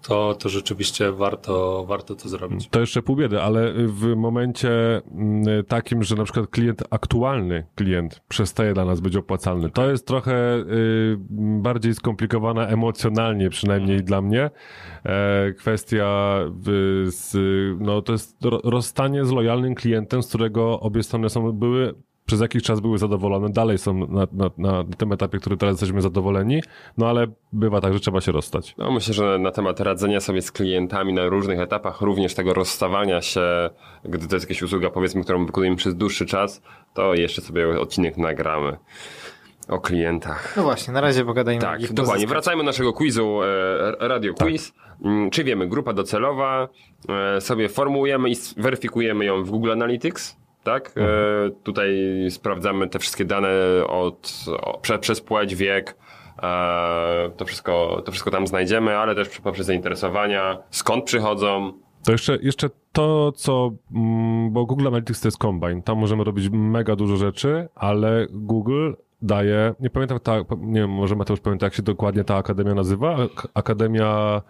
to, 0.02 0.34
to 0.34 0.48
rzeczywiście 0.48 1.12
warto, 1.12 1.84
warto 1.88 2.14
to 2.14 2.28
zrobić. 2.28 2.68
To 2.68 2.80
jeszcze 2.80 3.02
pół 3.02 3.16
biedy, 3.16 3.42
ale 3.42 3.72
w 3.72 4.16
momencie 4.16 5.02
mm, 5.12 5.64
takim, 5.64 6.02
że 6.02 6.16
na 6.16 6.24
przykład 6.24 6.46
klient, 6.46 6.82
aktualny 6.90 7.66
klient 7.74 8.20
przestaje 8.28 8.74
dla 8.74 8.84
nas 8.84 9.00
być 9.00 9.16
opłacalny, 9.16 9.70
to 9.70 9.90
jest 9.90 10.06
trochę 10.06 10.56
y, 10.56 11.16
bardziej 11.62 11.94
skomplikowana 11.94 12.66
emocjonalnie, 12.66 13.50
przynajmniej 13.50 14.04
dla 14.04 14.22
mnie. 14.22 14.50
E, 15.04 15.52
kwestia 15.52 16.38
w, 16.50 17.04
z, 17.10 17.36
no 17.80 18.02
to 18.02 18.12
jest 18.12 18.44
ro- 18.44 18.60
rozstanie 18.64 19.24
z 19.24 19.30
lojalnym 19.30 19.74
klientem, 19.74 20.22
z 20.22 20.28
którego 20.28 20.80
obie 20.80 21.02
strony 21.02 21.30
są, 21.30 21.52
były 21.52 21.94
przez 22.26 22.40
jakiś 22.40 22.62
czas 22.62 22.80
były 22.80 22.98
zadowolone, 22.98 23.48
dalej 23.50 23.78
są 23.78 23.94
na, 23.94 24.26
na, 24.32 24.50
na 24.58 24.84
tym 24.98 25.12
etapie, 25.12 25.38
który 25.38 25.56
teraz 25.56 25.72
jesteśmy 25.72 26.02
zadowoleni, 26.02 26.62
no 26.98 27.08
ale 27.08 27.26
bywa 27.52 27.80
tak, 27.80 27.92
że 27.94 28.00
trzeba 28.00 28.20
się 28.20 28.32
rozstać. 28.32 28.74
No 28.78 28.90
myślę, 28.90 29.14
że 29.14 29.38
na 29.38 29.50
temat 29.50 29.80
radzenia 29.80 30.20
sobie 30.20 30.42
z 30.42 30.52
klientami 30.52 31.12
na 31.12 31.26
różnych 31.26 31.60
etapach, 31.60 32.00
również 32.00 32.34
tego 32.34 32.54
rozstawania 32.54 33.22
się, 33.22 33.70
gdy 34.04 34.28
to 34.28 34.36
jest 34.36 34.48
jakaś 34.48 34.62
usługa, 34.62 34.90
powiedzmy, 34.90 35.22
którą 35.24 35.46
wykonujemy 35.46 35.76
przez 35.76 35.96
dłuższy 35.96 36.26
czas, 36.26 36.62
to 36.94 37.14
jeszcze 37.14 37.42
sobie 37.42 37.80
odcinek 37.80 38.16
nagramy. 38.16 38.76
O 39.68 39.80
klientach. 39.80 40.54
No 40.56 40.62
właśnie, 40.62 40.94
na 40.94 41.00
razie 41.00 41.24
pogadajmy. 41.24 41.60
Tak, 41.60 41.80
dokładnie. 41.80 41.96
pozyskać. 41.96 42.26
Wracajmy 42.26 42.62
do 42.62 42.66
naszego 42.66 42.92
quizu 42.92 43.42
e, 43.42 44.08
Radio 44.08 44.34
Quiz. 44.34 44.72
Mm, 45.04 45.30
Czy 45.30 45.44
wiemy, 45.44 45.68
grupa 45.68 45.92
docelowa, 45.92 46.68
e, 47.36 47.40
sobie 47.40 47.68
formułujemy 47.68 48.30
i 48.30 48.34
weryfikujemy 48.56 49.24
ją 49.24 49.44
w 49.44 49.50
Google 49.50 49.72
Analytics, 49.72 50.36
tak? 50.64 50.94
E, 50.96 51.50
tutaj 51.62 51.96
sprawdzamy 52.30 52.88
te 52.88 52.98
wszystkie 52.98 53.24
dane 53.24 53.48
od, 53.88 54.44
przez 55.00 55.20
płeć, 55.20 55.54
wiek, 55.54 55.96
e, 56.42 57.30
to, 57.36 57.44
wszystko, 57.44 58.02
to 58.04 58.12
wszystko 58.12 58.30
tam 58.30 58.46
znajdziemy, 58.46 58.96
ale 58.96 59.14
też 59.14 59.28
poprzez 59.40 59.66
zainteresowania, 59.66 60.58
skąd 60.70 61.04
przychodzą. 61.04 61.72
To 62.04 62.12
jeszcze, 62.12 62.38
jeszcze 62.42 62.70
to, 62.92 63.32
co, 63.32 63.70
mm, 63.94 64.52
bo 64.52 64.66
Google 64.66 64.86
Analytics 64.88 65.20
to 65.20 65.28
jest 65.28 65.38
Combine, 65.38 65.82
tam 65.82 65.98
możemy 65.98 66.24
robić 66.24 66.48
mega 66.52 66.96
dużo 66.96 67.16
rzeczy, 67.16 67.68
ale 67.74 68.26
Google 68.30 68.92
daje, 69.22 69.74
nie 69.80 69.90
pamiętam, 69.90 70.20
ta, 70.20 70.36
nie 70.58 70.80
wiem, 70.80 70.90
może 70.90 71.16
Mateusz 71.16 71.40
pamięta, 71.40 71.66
jak 71.66 71.74
się 71.74 71.82
dokładnie 71.82 72.24
ta 72.24 72.36
akademia 72.36 72.74
nazywa, 72.74 73.16
Ak- 73.16 73.48
Akademia 73.54 74.42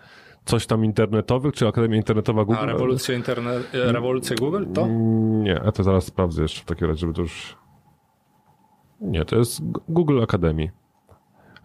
coś 0.44 0.66
tam 0.66 0.84
internetowych, 0.84 1.54
czy 1.54 1.68
Akademia 1.68 1.96
Internetowa 1.96 2.44
Google? 2.44 2.60
A 2.60 2.66
rewolucja, 2.66 3.14
interne... 3.14 3.50
e, 3.50 3.92
rewolucja 3.92 4.36
Google 4.36 4.64
to? 4.74 4.82
Mm, 4.82 5.42
Nie, 5.42 5.60
a 5.60 5.72
to 5.72 5.82
zaraz 5.82 6.04
sprawdzę 6.04 6.42
jeszcze 6.42 6.60
w 6.60 6.64
takim 6.64 6.88
razie, 6.88 7.00
żeby 7.00 7.12
to 7.12 7.22
już... 7.22 7.56
Nie, 9.00 9.24
to 9.24 9.36
jest 9.36 9.60
Google 9.88 10.22
Academy. 10.22 10.70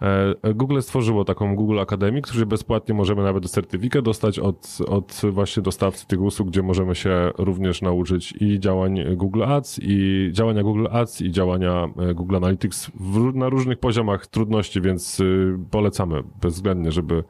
E, 0.01 0.53
Google 0.53 0.79
stworzyło 0.81 1.25
taką 1.25 1.55
Google 1.55 1.79
Academy, 1.79 2.21
którzy 2.21 2.45
bezpłatnie 2.45 2.95
możemy 2.95 3.23
nawet 3.23 3.49
certyfikat 3.51 4.05
dostać 4.05 4.39
od, 4.39 4.77
od 4.87 5.21
właśnie 5.31 5.63
dostawcy 5.63 6.07
tych 6.07 6.21
usług, 6.21 6.49
gdzie 6.49 6.63
możemy 6.63 6.95
się 6.95 7.31
również 7.37 7.81
nauczyć 7.81 8.33
i 8.39 8.59
działań 8.59 9.15
Google 9.15 9.43
Ads, 9.43 9.79
i 9.83 10.29
działania 10.31 10.63
Google 10.63 10.87
Ads, 10.91 11.21
i 11.21 11.31
działania 11.31 11.87
e, 11.97 12.13
Google 12.13 12.35
Analytics 12.35 12.91
w, 12.99 13.35
na 13.35 13.49
różnych 13.49 13.79
poziomach 13.79 14.27
trudności, 14.27 14.81
więc 14.81 15.19
y, 15.19 15.57
polecamy 15.71 16.23
bezwzględnie, 16.41 16.91
żeby 16.91 17.23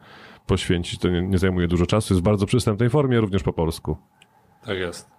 poświęcić. 0.47 0.99
To 0.99 1.09
nie, 1.09 1.21
nie 1.21 1.37
zajmuje 1.37 1.67
dużo 1.67 1.85
czasu, 1.85 2.13
jest 2.13 2.21
w 2.21 2.25
bardzo 2.25 2.45
przystępnej 2.45 2.89
formie, 2.89 3.21
również 3.21 3.43
po 3.43 3.53
polsku. 3.53 3.97
Tak 4.65 4.77
jest. 4.77 5.09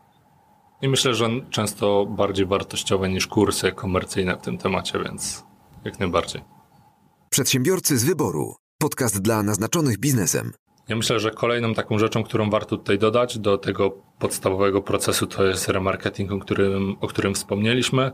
I 0.83 0.89
myślę, 0.89 1.15
że 1.15 1.29
często 1.51 2.07
bardziej 2.07 2.47
wartościowe 2.47 3.09
niż 3.09 3.27
kursy 3.27 3.73
komercyjne 3.73 4.37
w 4.37 4.41
tym 4.41 4.59
temacie, 4.59 4.99
więc 5.05 5.45
jak 5.85 6.01
najbardziej. 6.01 6.43
Przedsiębiorcy 7.31 7.99
z 7.99 8.05
wyboru. 8.05 8.55
Podcast 8.79 9.23
dla 9.23 9.43
naznaczonych 9.43 9.99
biznesem. 9.99 10.53
Ja 10.89 10.97
myślę, 10.97 11.21
że 11.21 11.31
kolejną 11.31 11.75
taką 11.75 11.99
rzeczą, 11.99 12.23
którą 12.23 12.51
warto 12.51 12.77
tutaj 12.77 12.99
dodać 12.99 13.39
do 13.39 13.59
tego 13.59 13.91
podstawowego 14.19 14.83
procesu, 14.83 15.27
to 15.27 15.45
jest 15.45 15.69
remarketing, 15.69 16.33
o 16.33 16.39
którym, 16.39 16.97
o 17.01 17.07
którym 17.07 17.35
wspomnieliśmy. 17.35 18.13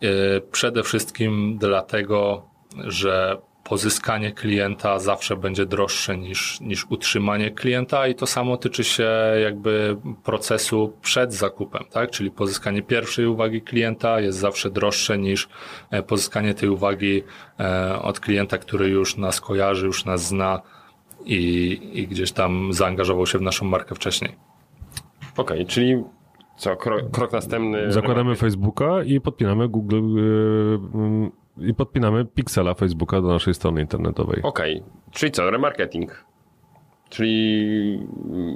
Yy, 0.00 0.10
Przede 0.52 0.82
wszystkim 0.82 1.58
dlatego, 1.58 2.48
że 2.84 3.42
pozyskanie 3.70 4.32
klienta 4.32 4.98
zawsze 4.98 5.36
będzie 5.36 5.66
droższe 5.66 6.18
niż, 6.18 6.60
niż 6.60 6.86
utrzymanie 6.88 7.50
klienta 7.50 8.08
i 8.08 8.14
to 8.14 8.26
samo 8.26 8.56
tyczy 8.56 8.84
się 8.84 9.10
jakby 9.42 9.96
procesu 10.24 10.92
przed 11.02 11.34
zakupem, 11.34 11.84
tak? 11.90 12.10
Czyli 12.10 12.30
pozyskanie 12.30 12.82
pierwszej 12.82 13.26
uwagi 13.26 13.62
klienta 13.62 14.20
jest 14.20 14.38
zawsze 14.38 14.70
droższe 14.70 15.18
niż 15.18 15.48
e, 15.90 16.02
pozyskanie 16.02 16.54
tej 16.54 16.68
uwagi 16.68 17.22
e, 17.60 18.02
od 18.02 18.20
klienta, 18.20 18.58
który 18.58 18.88
już 18.88 19.16
nas 19.16 19.40
kojarzy, 19.40 19.86
już 19.86 20.04
nas 20.04 20.26
zna 20.26 20.62
i, 21.24 21.80
i 21.92 22.08
gdzieś 22.08 22.32
tam 22.32 22.72
zaangażował 22.72 23.26
się 23.26 23.38
w 23.38 23.42
naszą 23.42 23.66
markę 23.66 23.94
wcześniej. 23.94 24.36
Okej, 25.36 25.66
czyli 25.66 26.04
co, 26.56 26.76
krok, 26.76 27.10
krok 27.10 27.32
następny. 27.32 27.92
Zakładamy 27.92 28.36
Facebooka 28.36 29.02
i 29.02 29.20
podpinamy 29.20 29.68
Google 29.68 30.14
yy, 30.14 30.80
mm, 30.94 31.39
i 31.58 31.74
podpinamy 31.74 32.24
piksela 32.24 32.74
Facebooka 32.74 33.20
do 33.20 33.28
naszej 33.28 33.54
strony 33.54 33.80
internetowej. 33.80 34.42
Okej, 34.42 34.82
czyli 35.10 35.32
co, 35.32 35.50
remarketing. 35.50 36.24
Czyli 37.08 37.58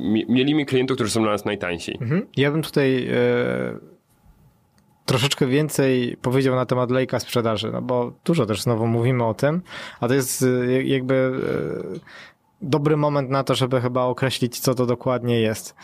mi- 0.00 0.26
mielimy 0.28 0.64
klientów, 0.64 0.94
którzy 0.94 1.10
są 1.10 1.22
dla 1.22 1.30
nas 1.32 1.44
najtańsi. 1.44 1.98
Mhm. 2.00 2.26
Ja 2.36 2.50
bym 2.50 2.62
tutaj 2.62 3.06
e, 3.06 3.14
troszeczkę 5.06 5.46
więcej 5.46 6.16
powiedział 6.22 6.54
na 6.54 6.66
temat 6.66 6.90
lejka 6.90 7.20
sprzedaży, 7.20 7.70
no 7.72 7.82
bo 7.82 8.12
dużo 8.24 8.46
też 8.46 8.62
znowu 8.62 8.86
mówimy 8.86 9.24
o 9.24 9.34
tym, 9.34 9.62
a 10.00 10.08
to 10.08 10.14
jest 10.14 10.42
e, 10.68 10.82
jakby 10.84 11.14
e, 11.94 11.98
dobry 12.62 12.96
moment 12.96 13.30
na 13.30 13.44
to, 13.44 13.54
żeby 13.54 13.80
chyba 13.80 14.04
określić, 14.04 14.58
co 14.60 14.74
to 14.74 14.86
dokładnie 14.86 15.40
jest. 15.40 15.74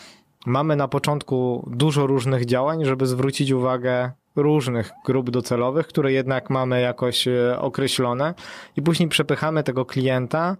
Mamy 0.46 0.76
na 0.76 0.88
początku 0.88 1.68
dużo 1.72 2.06
różnych 2.06 2.44
działań, 2.44 2.84
żeby 2.84 3.06
zwrócić 3.06 3.50
uwagę 3.50 4.10
różnych 4.36 4.90
grup 5.04 5.30
docelowych, 5.30 5.86
które 5.86 6.12
jednak 6.12 6.50
mamy 6.50 6.80
jakoś 6.80 7.28
e, 7.28 7.58
określone 7.60 8.34
i 8.76 8.82
później 8.82 9.08
przepychamy 9.08 9.62
tego 9.62 9.84
klienta 9.84 10.56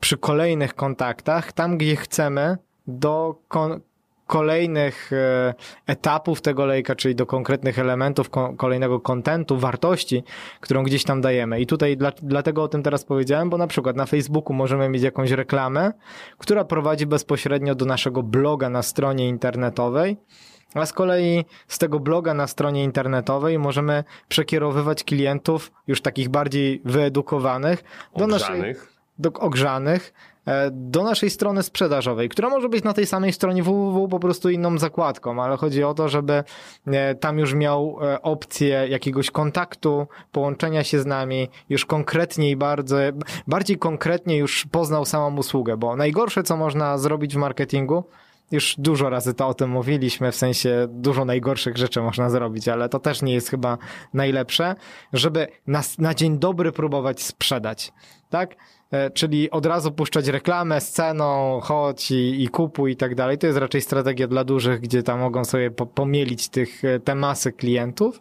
przy 0.00 0.18
kolejnych 0.18 0.74
kontaktach, 0.74 1.52
tam 1.52 1.78
gdzie 1.78 1.96
chcemy, 1.96 2.56
do 2.86 3.34
kolejnych 4.26 5.12
e, 5.12 5.54
etapów 5.86 6.40
tego 6.40 6.66
lejka, 6.66 6.94
czyli 6.94 7.14
do 7.14 7.26
konkretnych 7.26 7.78
elementów 7.78 8.30
ko- 8.30 8.54
kolejnego 8.56 9.00
kontentu, 9.00 9.58
wartości, 9.58 10.24
którą 10.60 10.82
gdzieś 10.82 11.04
tam 11.04 11.20
dajemy. 11.20 11.60
I 11.60 11.66
tutaj 11.66 11.96
dla, 11.96 12.12
dlatego 12.22 12.62
o 12.62 12.68
tym 12.68 12.82
teraz 12.82 13.04
powiedziałem, 13.04 13.50
bo 13.50 13.58
na 13.58 13.66
przykład 13.66 13.96
na 13.96 14.06
Facebooku 14.06 14.52
możemy 14.54 14.88
mieć 14.88 15.02
jakąś 15.02 15.30
reklamę, 15.30 15.92
która 16.38 16.64
prowadzi 16.64 17.06
bezpośrednio 17.06 17.74
do 17.74 17.84
naszego 17.84 18.22
bloga 18.22 18.68
na 18.70 18.82
stronie 18.82 19.28
internetowej, 19.28 20.16
a 20.74 20.86
z 20.86 20.92
kolei 20.92 21.44
z 21.68 21.78
tego 21.78 22.00
bloga 22.00 22.34
na 22.34 22.46
stronie 22.46 22.84
internetowej 22.84 23.58
możemy 23.58 24.04
przekierowywać 24.28 25.04
klientów 25.04 25.72
już 25.86 26.00
takich 26.00 26.28
bardziej 26.28 26.80
wyedukowanych 26.84 27.84
do 28.16 28.24
Ogrzanych. 28.24 28.92
do 29.18 29.32
ogrzanych 29.32 30.12
e, 30.46 30.70
do 30.70 31.02
naszej 31.02 31.30
strony 31.30 31.62
sprzedażowej, 31.62 32.28
która 32.28 32.48
może 32.48 32.68
być 32.68 32.84
na 32.84 32.92
tej 32.92 33.06
samej 33.06 33.32
stronie 33.32 33.62
www 33.62 34.08
po 34.08 34.20
prostu 34.20 34.50
inną 34.50 34.78
zakładką, 34.78 35.42
ale 35.42 35.56
chodzi 35.56 35.84
o 35.84 35.94
to, 35.94 36.08
żeby 36.08 36.44
e, 36.86 37.14
tam 37.14 37.38
już 37.38 37.54
miał 37.54 37.98
e, 38.02 38.22
opcję 38.22 38.86
jakiegoś 38.88 39.30
kontaktu, 39.30 40.06
połączenia 40.32 40.84
się 40.84 41.00
z 41.00 41.06
nami, 41.06 41.48
już 41.68 41.86
konkretnie 41.86 42.50
i 42.50 42.56
bardzo, 42.56 42.96
bardziej 43.46 43.78
konkretnie 43.78 44.36
już 44.36 44.66
poznał 44.70 45.04
samą 45.04 45.36
usługę, 45.36 45.76
bo 45.76 45.96
najgorsze, 45.96 46.42
co 46.42 46.56
można 46.56 46.98
zrobić 46.98 47.34
w 47.34 47.38
marketingu, 47.38 48.04
już 48.50 48.74
dużo 48.78 49.10
razy 49.10 49.34
to 49.34 49.48
o 49.48 49.54
tym 49.54 49.70
mówiliśmy, 49.70 50.32
w 50.32 50.36
sensie 50.36 50.86
dużo 50.90 51.24
najgorszych 51.24 51.76
rzeczy 51.76 52.00
można 52.00 52.30
zrobić, 52.30 52.68
ale 52.68 52.88
to 52.88 52.98
też 52.98 53.22
nie 53.22 53.34
jest 53.34 53.50
chyba 53.50 53.78
najlepsze, 54.14 54.74
żeby 55.12 55.46
na, 55.66 55.82
na 55.98 56.14
dzień 56.14 56.38
dobry 56.38 56.72
próbować 56.72 57.22
sprzedać, 57.22 57.92
tak? 58.30 58.56
E, 58.90 59.10
Czyli 59.10 59.50
od 59.50 59.66
razu 59.66 59.92
puszczać 59.92 60.28
reklamę 60.28 60.80
z 60.80 60.90
ceną, 60.90 61.60
chodź 61.62 62.10
i, 62.10 62.44
i 62.44 62.48
kupuj 62.48 62.92
i 62.92 62.96
tak 62.96 63.14
dalej. 63.14 63.38
To 63.38 63.46
jest 63.46 63.58
raczej 63.58 63.80
strategia 63.80 64.28
dla 64.28 64.44
dużych, 64.44 64.80
gdzie 64.80 65.02
tam 65.02 65.20
mogą 65.20 65.44
sobie 65.44 65.70
po, 65.70 65.86
pomielić 65.86 66.48
tych, 66.48 66.84
e, 66.84 67.00
te 67.00 67.14
masy 67.14 67.52
klientów. 67.52 68.20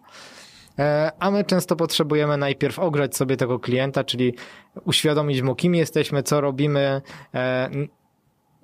E, 0.79 1.11
A 1.19 1.31
my 1.31 1.43
często 1.43 1.75
potrzebujemy 1.75 2.37
najpierw 2.37 2.79
ogrzać 2.79 3.15
sobie 3.15 3.37
tego 3.37 3.59
klienta, 3.59 4.03
czyli 4.03 4.33
uświadomić 4.85 5.41
mu, 5.41 5.55
kim 5.55 5.75
jesteśmy, 5.75 6.23
co 6.23 6.41
robimy, 6.41 7.01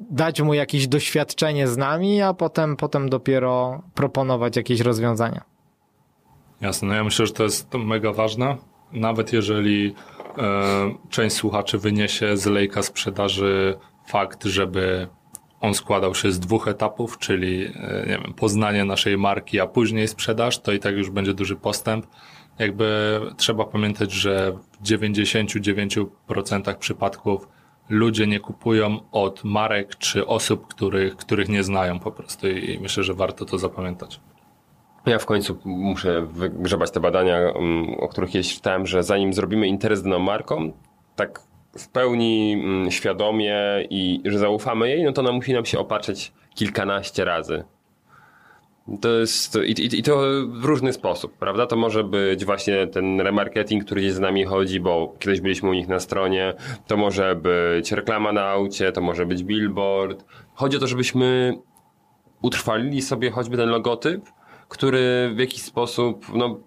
dać 0.09 0.41
mu 0.41 0.53
jakieś 0.53 0.87
doświadczenie 0.87 1.67
z 1.67 1.77
nami, 1.77 2.21
a 2.21 2.33
potem, 2.33 2.77
potem 2.77 3.09
dopiero 3.09 3.81
proponować 3.93 4.55
jakieś 4.55 4.79
rozwiązania. 4.79 5.43
Jasne, 6.61 6.87
no 6.87 6.93
ja 6.93 7.03
myślę, 7.03 7.27
że 7.27 7.33
to 7.33 7.43
jest 7.43 7.73
mega 7.73 8.13
ważne. 8.13 8.57
Nawet 8.91 9.33
jeżeli 9.33 9.95
e, 10.37 10.95
część 11.09 11.35
słuchaczy 11.35 11.77
wyniesie 11.77 12.37
z 12.37 12.45
lejka 12.45 12.81
sprzedaży 12.83 13.77
fakt, 14.07 14.43
żeby 14.43 15.07
on 15.61 15.73
składał 15.73 16.15
się 16.15 16.31
z 16.31 16.39
dwóch 16.39 16.67
etapów, 16.67 17.17
czyli 17.17 17.65
e, 17.65 18.05
nie 18.07 18.19
wiem, 18.23 18.33
poznanie 18.33 18.85
naszej 18.85 19.17
marki, 19.17 19.59
a 19.59 19.67
później 19.67 20.07
sprzedaż, 20.07 20.59
to 20.59 20.71
i 20.71 20.79
tak 20.79 20.95
już 20.95 21.09
będzie 21.09 21.33
duży 21.33 21.55
postęp. 21.55 22.07
Jakby 22.59 23.19
trzeba 23.37 23.65
pamiętać, 23.65 24.11
że 24.11 24.53
w 24.71 24.83
99% 24.83 26.75
przypadków 26.77 27.47
ludzie 27.91 28.27
nie 28.27 28.39
kupują 28.39 28.99
od 29.11 29.43
marek 29.43 29.95
czy 29.95 30.27
osób, 30.27 30.67
których, 30.67 31.15
których 31.15 31.49
nie 31.49 31.63
znają 31.63 31.99
po 31.99 32.11
prostu 32.11 32.47
i 32.47 32.79
myślę, 32.81 33.03
że 33.03 33.13
warto 33.13 33.45
to 33.45 33.57
zapamiętać. 33.57 34.19
Ja 35.05 35.19
w 35.19 35.25
końcu 35.25 35.57
muszę 35.65 36.25
wygrzebać 36.25 36.91
te 36.91 36.99
badania, 36.99 37.37
mm, 37.37 37.93
o 37.99 38.07
których 38.07 38.29
kiedyś 38.29 38.55
czytałem, 38.55 38.87
że 38.87 39.03
zanim 39.03 39.33
zrobimy 39.33 39.67
interes 39.67 40.03
daną 40.03 40.19
marką, 40.19 40.71
tak 41.15 41.41
w 41.77 41.87
pełni 41.89 42.53
mm, 42.53 42.91
świadomie 42.91 43.57
i 43.89 44.21
że 44.25 44.39
zaufamy 44.39 44.89
jej, 44.89 45.03
no 45.03 45.11
to 45.11 45.21
ona 45.21 45.31
musi 45.31 45.53
nam 45.53 45.65
się 45.65 45.79
opatrzeć 45.79 46.31
kilkanaście 46.55 47.25
razy. 47.25 47.63
To 49.01 49.09
jest, 49.09 49.55
i, 49.65 49.71
i, 49.71 49.99
I 49.99 50.03
to 50.03 50.21
w 50.47 50.65
różny 50.65 50.93
sposób, 50.93 51.37
prawda? 51.37 51.67
To 51.67 51.75
może 51.75 52.03
być 52.03 52.45
właśnie 52.45 52.87
ten 52.87 53.21
remarketing, 53.21 53.85
który 53.85 54.01
gdzieś 54.01 54.13
z 54.13 54.19
nami 54.19 54.45
chodzi, 54.45 54.79
bo 54.79 55.15
kiedyś 55.19 55.41
byliśmy 55.41 55.69
u 55.69 55.73
nich 55.73 55.87
na 55.87 55.99
stronie. 55.99 56.53
To 56.87 56.97
może 56.97 57.35
być 57.35 57.91
reklama 57.91 58.31
na 58.31 58.43
aucie, 58.43 58.91
to 58.91 59.01
może 59.01 59.25
być 59.25 59.43
billboard. 59.43 60.25
Chodzi 60.53 60.77
o 60.77 60.79
to, 60.79 60.87
żebyśmy 60.87 61.53
utrwalili 62.41 63.01
sobie 63.01 63.31
choćby 63.31 63.57
ten 63.57 63.69
logotyp, 63.69 64.21
który 64.69 65.31
w 65.35 65.39
jakiś 65.39 65.61
sposób 65.61 66.25
no, 66.33 66.59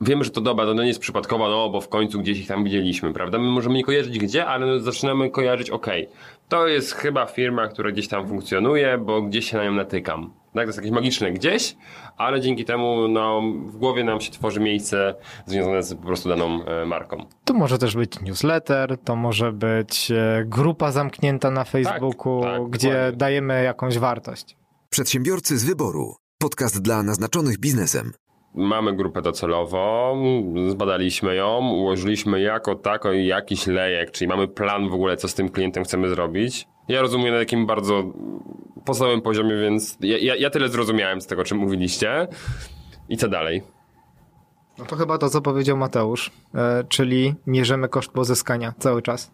wiemy, 0.00 0.24
że 0.24 0.30
to 0.30 0.40
dobra, 0.40 0.66
to 0.66 0.74
nie 0.74 0.86
jest 0.86 1.00
przypadkowa, 1.00 1.48
no 1.48 1.70
bo 1.70 1.80
w 1.80 1.88
końcu 1.88 2.20
gdzieś 2.20 2.38
ich 2.38 2.46
tam 2.46 2.64
widzieliśmy, 2.64 3.12
prawda? 3.12 3.38
My 3.38 3.44
możemy 3.44 3.74
nie 3.74 3.84
kojarzyć 3.84 4.18
gdzie, 4.18 4.46
ale 4.46 4.80
zaczynamy 4.80 5.30
kojarzyć, 5.30 5.70
okej, 5.70 6.08
to 6.48 6.68
jest 6.68 6.92
chyba 6.92 7.26
firma, 7.26 7.68
która 7.68 7.90
gdzieś 7.90 8.08
tam 8.08 8.28
funkcjonuje, 8.28 8.98
bo 8.98 9.22
gdzieś 9.22 9.50
się 9.50 9.56
na 9.56 9.64
nią 9.64 9.72
natykam. 9.72 10.43
Tak, 10.54 10.64
to 10.64 10.68
jest 10.68 10.78
jakieś 10.78 10.92
magiczne 10.92 11.32
gdzieś, 11.32 11.76
ale 12.16 12.40
dzięki 12.40 12.64
temu 12.64 13.08
no, 13.08 13.42
w 13.66 13.76
głowie 13.76 14.04
nam 14.04 14.20
się 14.20 14.32
tworzy 14.32 14.60
miejsce 14.60 15.14
związane 15.46 15.82
z 15.82 15.94
po 15.94 16.06
prostu 16.06 16.28
daną 16.28 16.64
e, 16.64 16.86
marką. 16.86 17.16
To 17.44 17.54
może 17.54 17.78
też 17.78 17.96
być 17.96 18.20
newsletter, 18.20 18.98
to 18.98 19.16
może 19.16 19.52
być 19.52 20.10
e, 20.10 20.44
grupa 20.46 20.92
zamknięta 20.92 21.50
na 21.50 21.64
Facebooku, 21.64 22.42
tak, 22.42 22.70
gdzie 22.70 22.88
dokładnie. 22.88 23.16
dajemy 23.16 23.62
jakąś 23.62 23.98
wartość. 23.98 24.56
Przedsiębiorcy 24.90 25.58
z 25.58 25.64
wyboru. 25.64 26.14
Podcast 26.38 26.82
dla 26.82 27.02
naznaczonych 27.02 27.58
biznesem. 27.58 28.12
Mamy 28.54 28.96
grupę 28.96 29.22
docelową, 29.22 30.22
zbadaliśmy 30.68 31.34
ją, 31.34 31.70
ułożyliśmy 31.70 32.40
jako 32.40 32.74
tako 32.74 33.12
jakiś 33.12 33.66
lejek, 33.66 34.10
czyli 34.10 34.28
mamy 34.28 34.48
plan 34.48 34.88
w 34.88 34.94
ogóle, 34.94 35.16
co 35.16 35.28
z 35.28 35.34
tym 35.34 35.48
klientem 35.48 35.84
chcemy 35.84 36.08
zrobić. 36.08 36.66
Ja 36.88 37.00
rozumiem 37.00 37.34
na 37.34 37.40
takim 37.40 37.66
bardzo 37.66 38.04
podstawowym 38.84 39.22
poziomie, 39.22 39.56
więc 39.56 39.96
ja, 40.00 40.18
ja, 40.18 40.36
ja 40.36 40.50
tyle 40.50 40.68
zrozumiałem 40.68 41.20
z 41.20 41.26
tego, 41.26 41.42
o 41.42 41.44
czym 41.44 41.58
mówiliście. 41.58 42.28
I 43.08 43.16
co 43.16 43.28
dalej? 43.28 43.62
No 44.78 44.84
to 44.84 44.96
chyba 44.96 45.18
to, 45.18 45.30
co 45.30 45.40
powiedział 45.40 45.76
Mateusz, 45.76 46.30
e, 46.54 46.84
czyli 46.88 47.34
mierzymy 47.46 47.88
koszt 47.88 48.12
pozyskania 48.12 48.74
cały 48.78 49.02
czas. 49.02 49.30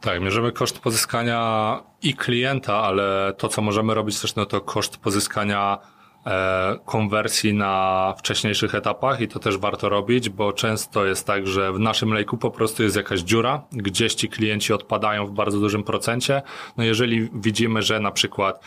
Tak, 0.00 0.20
mierzymy 0.20 0.52
koszt 0.52 0.78
pozyskania 0.78 1.82
i 2.02 2.14
klienta, 2.14 2.74
ale 2.74 3.34
to, 3.38 3.48
co 3.48 3.62
możemy 3.62 3.94
robić 3.94 4.20
też, 4.20 4.34
no 4.34 4.46
to 4.46 4.60
koszt 4.60 4.96
pozyskania 4.96 5.78
konwersji 6.84 7.54
na 7.54 8.14
wcześniejszych 8.18 8.74
etapach 8.74 9.20
i 9.20 9.28
to 9.28 9.38
też 9.38 9.58
warto 9.58 9.88
robić, 9.88 10.28
bo 10.28 10.52
często 10.52 11.06
jest 11.06 11.26
tak, 11.26 11.46
że 11.46 11.72
w 11.72 11.78
naszym 11.78 12.12
lejku 12.12 12.36
po 12.36 12.50
prostu 12.50 12.82
jest 12.82 12.96
jakaś 12.96 13.20
dziura, 13.20 13.62
gdzieś 13.72 14.14
ci 14.14 14.28
klienci 14.28 14.72
odpadają 14.72 15.26
w 15.26 15.30
bardzo 15.30 15.60
dużym 15.60 15.82
procencie. 15.82 16.42
No 16.76 16.84
jeżeli 16.84 17.30
widzimy, 17.34 17.82
że 17.82 18.00
na 18.00 18.10
przykład 18.10 18.64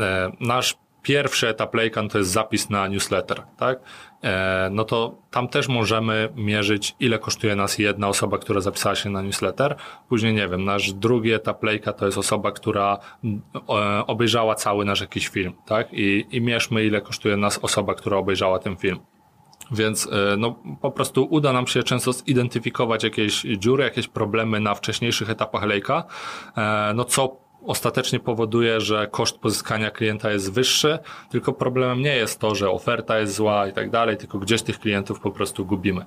e, 0.00 0.32
nasz 0.40 0.76
pierwszy 1.04 1.48
etap 1.48 1.74
lejka 1.74 2.02
no 2.02 2.08
to 2.08 2.18
jest 2.18 2.30
zapis 2.30 2.70
na 2.70 2.88
newsletter, 2.88 3.42
tak? 3.56 3.78
E, 4.22 4.68
no 4.72 4.84
to 4.84 5.18
tam 5.30 5.48
też 5.48 5.68
możemy 5.68 6.28
mierzyć, 6.36 6.96
ile 7.00 7.18
kosztuje 7.18 7.56
nas 7.56 7.78
jedna 7.78 8.08
osoba, 8.08 8.38
która 8.38 8.60
zapisała 8.60 8.94
się 8.94 9.10
na 9.10 9.22
newsletter. 9.22 9.76
Później, 10.08 10.34
nie 10.34 10.48
wiem, 10.48 10.64
nasz 10.64 10.92
drugi 10.92 11.32
etap 11.32 11.62
lejka 11.62 11.92
to 11.92 12.06
jest 12.06 12.18
osoba, 12.18 12.52
która 12.52 12.98
e, 13.24 14.06
obejrzała 14.06 14.54
cały 14.54 14.84
nasz 14.84 15.00
jakiś 15.00 15.28
film, 15.28 15.52
tak? 15.66 15.88
I, 15.92 16.26
I 16.30 16.40
mierzmy, 16.40 16.84
ile 16.84 17.00
kosztuje 17.00 17.36
nas 17.36 17.58
osoba, 17.58 17.94
która 17.94 18.16
obejrzała 18.16 18.58
ten 18.58 18.76
film. 18.76 18.98
Więc 19.70 20.08
e, 20.12 20.36
no, 20.36 20.58
po 20.80 20.90
prostu 20.90 21.28
uda 21.30 21.52
nam 21.52 21.66
się 21.66 21.82
często 21.82 22.12
zidentyfikować 22.12 23.04
jakieś 23.04 23.42
dziury, 23.42 23.84
jakieś 23.84 24.08
problemy 24.08 24.60
na 24.60 24.74
wcześniejszych 24.74 25.30
etapach 25.30 25.62
lejka, 25.62 26.04
no 26.94 27.04
co 27.04 27.43
ostatecznie 27.66 28.20
powoduje, 28.20 28.80
że 28.80 29.08
koszt 29.10 29.38
pozyskania 29.38 29.90
klienta 29.90 30.30
jest 30.30 30.52
wyższy, 30.52 30.98
tylko 31.30 31.52
problemem 31.52 32.00
nie 32.00 32.16
jest 32.16 32.40
to, 32.40 32.54
że 32.54 32.70
oferta 32.70 33.18
jest 33.18 33.34
zła 33.34 33.66
i 33.66 33.72
tak 33.72 33.90
dalej, 33.90 34.16
tylko 34.16 34.38
gdzieś 34.38 34.62
tych 34.62 34.78
klientów 34.78 35.20
po 35.20 35.30
prostu 35.30 35.66
gubimy. 35.66 36.04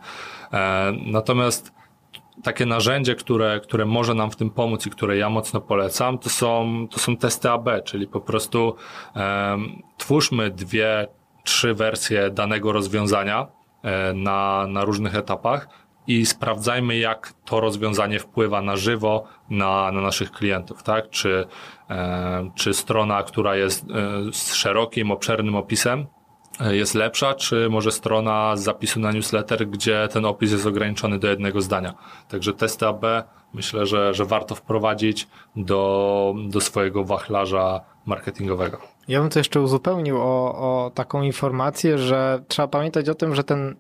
E, 0.54 0.92
Natomiast 1.06 1.74
takie 2.44 2.66
narzędzie, 2.66 3.16
które, 3.16 3.60
które 3.60 3.86
może 3.86 4.14
nam 4.14 4.32
w 4.32 4.36
tym 4.36 4.50
pomóc 4.50 4.88
i 4.88 4.90
które 4.90 5.18
ja 5.18 5.30
mocno 5.30 5.62
polecam, 5.62 6.18
to 6.18 6.30
są, 6.30 6.88
to 6.92 7.00
są 7.00 7.18
testy 7.18 7.50
AB, 7.50 7.70
czyli 7.86 8.08
po 8.08 8.22
prostu 8.22 8.76
em, 9.16 9.82
twórzmy 9.98 10.50
dwie, 10.50 11.08
trzy 11.44 11.74
wersje 11.74 12.30
danego 12.30 12.72
rozwiązania 12.72 13.48
e, 13.84 14.14
na, 14.14 14.68
na 14.68 14.86
różnych 14.86 15.16
etapach 15.16 15.87
i 16.08 16.26
sprawdzajmy, 16.26 16.98
jak 16.98 17.34
to 17.46 17.60
rozwiązanie 17.60 18.20
wpływa 18.20 18.62
na 18.62 18.76
żywo 18.76 19.24
na, 19.50 19.92
na 19.92 20.02
naszych 20.02 20.32
klientów, 20.32 20.84
tak? 20.84 21.10
Czy, 21.10 21.46
e, 21.90 22.50
czy 22.56 22.74
strona, 22.74 23.24
która 23.24 23.56
jest 23.56 23.84
e, 23.84 23.86
z 24.34 24.54
szerokim, 24.54 25.12
obszernym 25.12 25.56
opisem, 25.56 26.06
e, 26.62 26.76
jest 26.76 26.96
lepsza, 26.96 27.34
czy 27.34 27.70
może 27.70 27.92
strona 27.92 28.56
z 28.56 28.64
zapisu 28.64 29.00
na 29.00 29.12
newsletter, 29.12 29.68
gdzie 29.68 30.08
ten 30.12 30.26
opis 30.26 30.52
jest 30.52 30.66
ograniczony 30.66 31.20
do 31.20 31.28
jednego 31.28 31.62
zdania. 31.62 31.94
Także 32.28 32.54
testy 32.54 32.88
AB 32.88 33.06
myślę, 33.54 33.86
że, 33.86 34.14
że 34.14 34.26
warto 34.26 34.56
wprowadzić 34.56 35.28
do, 35.56 36.36
do 36.50 36.62
swojego 36.62 37.04
wachlarza 37.04 37.82
marketingowego. 38.06 38.78
Ja 39.08 39.22
bym 39.22 39.30
to 39.30 39.40
jeszcze 39.40 39.62
uzupełnił 39.62 40.18
o, 40.18 40.56
o 40.56 40.92
taką 40.94 41.22
informację, 41.22 41.98
że 41.98 42.44
trzeba 42.48 42.68
pamiętać 42.68 43.10
o 43.10 43.16
tym, 43.16 43.36
że 43.36 43.44
ten 43.44 43.76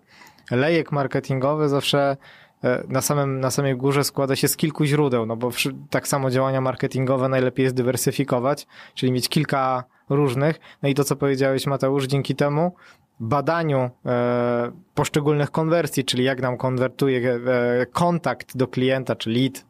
lejek 0.51 0.91
marketingowy 0.91 1.69
zawsze 1.69 2.17
e, 2.63 2.83
na, 2.87 3.01
samym, 3.01 3.39
na 3.39 3.51
samej 3.51 3.75
górze 3.75 4.03
składa 4.03 4.35
się 4.35 4.47
z 4.47 4.57
kilku 4.57 4.85
źródeł, 4.85 5.25
no 5.25 5.35
bo 5.35 5.49
tak 5.89 6.07
samo 6.07 6.29
działania 6.29 6.61
marketingowe 6.61 7.29
najlepiej 7.29 7.63
jest 7.63 7.75
dywersyfikować, 7.75 8.67
czyli 8.95 9.11
mieć 9.11 9.29
kilka 9.29 9.83
różnych. 10.09 10.59
No 10.83 10.89
i 10.89 10.93
to, 10.93 11.03
co 11.03 11.15
powiedziałeś 11.15 11.67
Mateusz, 11.67 12.05
dzięki 12.05 12.35
temu 12.35 12.71
badaniu 13.19 13.89
e, 14.05 14.71
poszczególnych 14.95 15.51
konwersji, 15.51 16.05
czyli 16.05 16.23
jak 16.23 16.41
nam 16.41 16.57
konwertuje 16.57 17.31
e, 17.31 17.85
kontakt 17.85 18.57
do 18.57 18.67
klienta, 18.67 19.15
czy 19.15 19.29
lead, 19.29 19.57
e, 19.57 19.63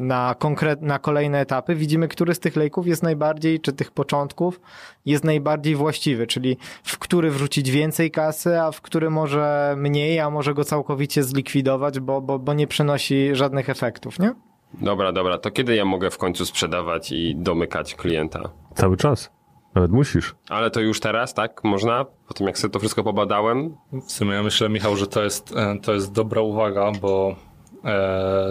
na, 0.00 0.34
konkret, 0.38 0.82
na 0.82 0.98
kolejne 0.98 1.40
etapy, 1.40 1.74
widzimy, 1.74 2.08
który 2.08 2.34
z 2.34 2.40
tych 2.40 2.56
lejków 2.56 2.86
jest 2.86 3.02
najbardziej, 3.02 3.60
czy 3.60 3.72
tych 3.72 3.90
początków 3.90 4.60
jest 5.06 5.24
najbardziej 5.24 5.76
właściwy, 5.76 6.26
czyli 6.26 6.56
w 6.82 6.98
który 6.98 7.30
wrzucić 7.30 7.70
więcej 7.70 8.10
kasy, 8.10 8.60
a 8.60 8.72
w 8.72 8.80
który 8.80 9.10
może 9.10 9.74
mniej, 9.78 10.20
a 10.20 10.30
może 10.30 10.54
go 10.54 10.64
całkowicie 10.64 11.22
zlikwidować, 11.22 12.00
bo, 12.00 12.20
bo, 12.20 12.38
bo 12.38 12.52
nie 12.54 12.66
przynosi 12.66 13.30
żadnych 13.32 13.70
efektów, 13.70 14.18
nie? 14.18 14.34
Dobra, 14.80 15.12
dobra, 15.12 15.38
to 15.38 15.50
kiedy 15.50 15.76
ja 15.76 15.84
mogę 15.84 16.10
w 16.10 16.18
końcu 16.18 16.46
sprzedawać 16.46 17.12
i 17.12 17.36
domykać 17.36 17.94
klienta? 17.94 18.50
Cały 18.74 18.96
czas. 18.96 19.30
Nawet 19.74 19.90
musisz. 19.90 20.34
Ale 20.48 20.70
to 20.70 20.80
już 20.80 21.00
teraz, 21.00 21.34
tak? 21.34 21.64
Można? 21.64 22.04
Po 22.28 22.34
tym 22.34 22.46
jak 22.46 22.58
sobie 22.58 22.72
to 22.72 22.78
wszystko 22.78 23.04
pobadałem? 23.04 23.76
W 23.92 24.12
sumie 24.12 24.32
ja 24.32 24.42
myślę, 24.42 24.68
Michał, 24.68 24.96
że 24.96 25.06
to 25.06 25.22
jest, 25.24 25.56
e, 25.56 25.78
to 25.82 25.92
jest 25.94 26.12
dobra 26.12 26.40
uwaga, 26.40 26.92
bo 27.00 27.30
e, 27.30 27.34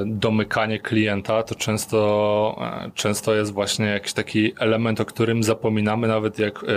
domykanie 0.06 0.80
klienta 0.80 1.44
to 1.44 1.56
często, 1.56 2.56
e, 2.86 2.91
często 2.95 3.36
jest 3.36 3.53
właśnie 3.53 3.86
jakiś 3.86 4.14
taki 4.14 4.53
element, 4.60 5.02
o 5.02 5.06
którym 5.06 5.44
zapominamy, 5.44 6.08
nawet 6.08 6.40
jak 6.40 6.64
e, 6.64 6.68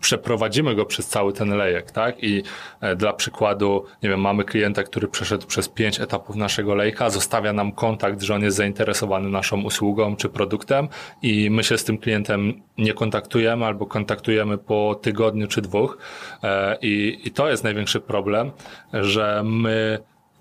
przeprowadzimy 0.00 0.74
go 0.74 0.84
przez 0.84 1.06
cały 1.06 1.32
ten 1.32 1.56
lejek, 1.56 1.90
tak? 1.90 2.24
I 2.24 2.42
e, 2.80 2.96
dla 2.96 3.12
przykładu, 3.12 3.84
nie 4.02 4.08
wiem, 4.08 4.20
mamy 4.20 4.44
klienta, 4.44 4.82
który 4.82 5.08
przeszedł 5.08 5.46
przez 5.46 5.68
pięć 5.68 6.00
etapów 6.00 6.36
naszego 6.36 6.74
lejka, 6.74 7.10
zostawia 7.10 7.52
nam 7.52 7.72
kontakt, 7.72 8.22
że 8.22 8.34
on 8.34 8.42
jest 8.42 8.56
zainteresowany 8.56 9.28
naszą 9.28 9.62
usługą 9.62 10.16
czy 10.16 10.28
produktem 10.28 10.88
i 11.22 11.50
my 11.50 11.64
się 11.64 11.78
z 11.78 11.84
tym 11.84 11.98
klientem 11.98 12.62
nie 12.78 12.92
kontaktujemy 12.92 13.66
albo 13.66 13.86
kontaktujemy 13.86 14.58
po 14.58 14.98
tygodniu 15.02 15.48
czy 15.48 15.62
dwóch. 15.62 15.98
E, 16.42 16.78
I, 16.82 17.20
i 17.24 17.30
to 17.30 17.50
jest 17.50 17.64
największy 17.64 18.00
problem, 18.00 18.50
że 18.92 19.42
my 19.44 19.98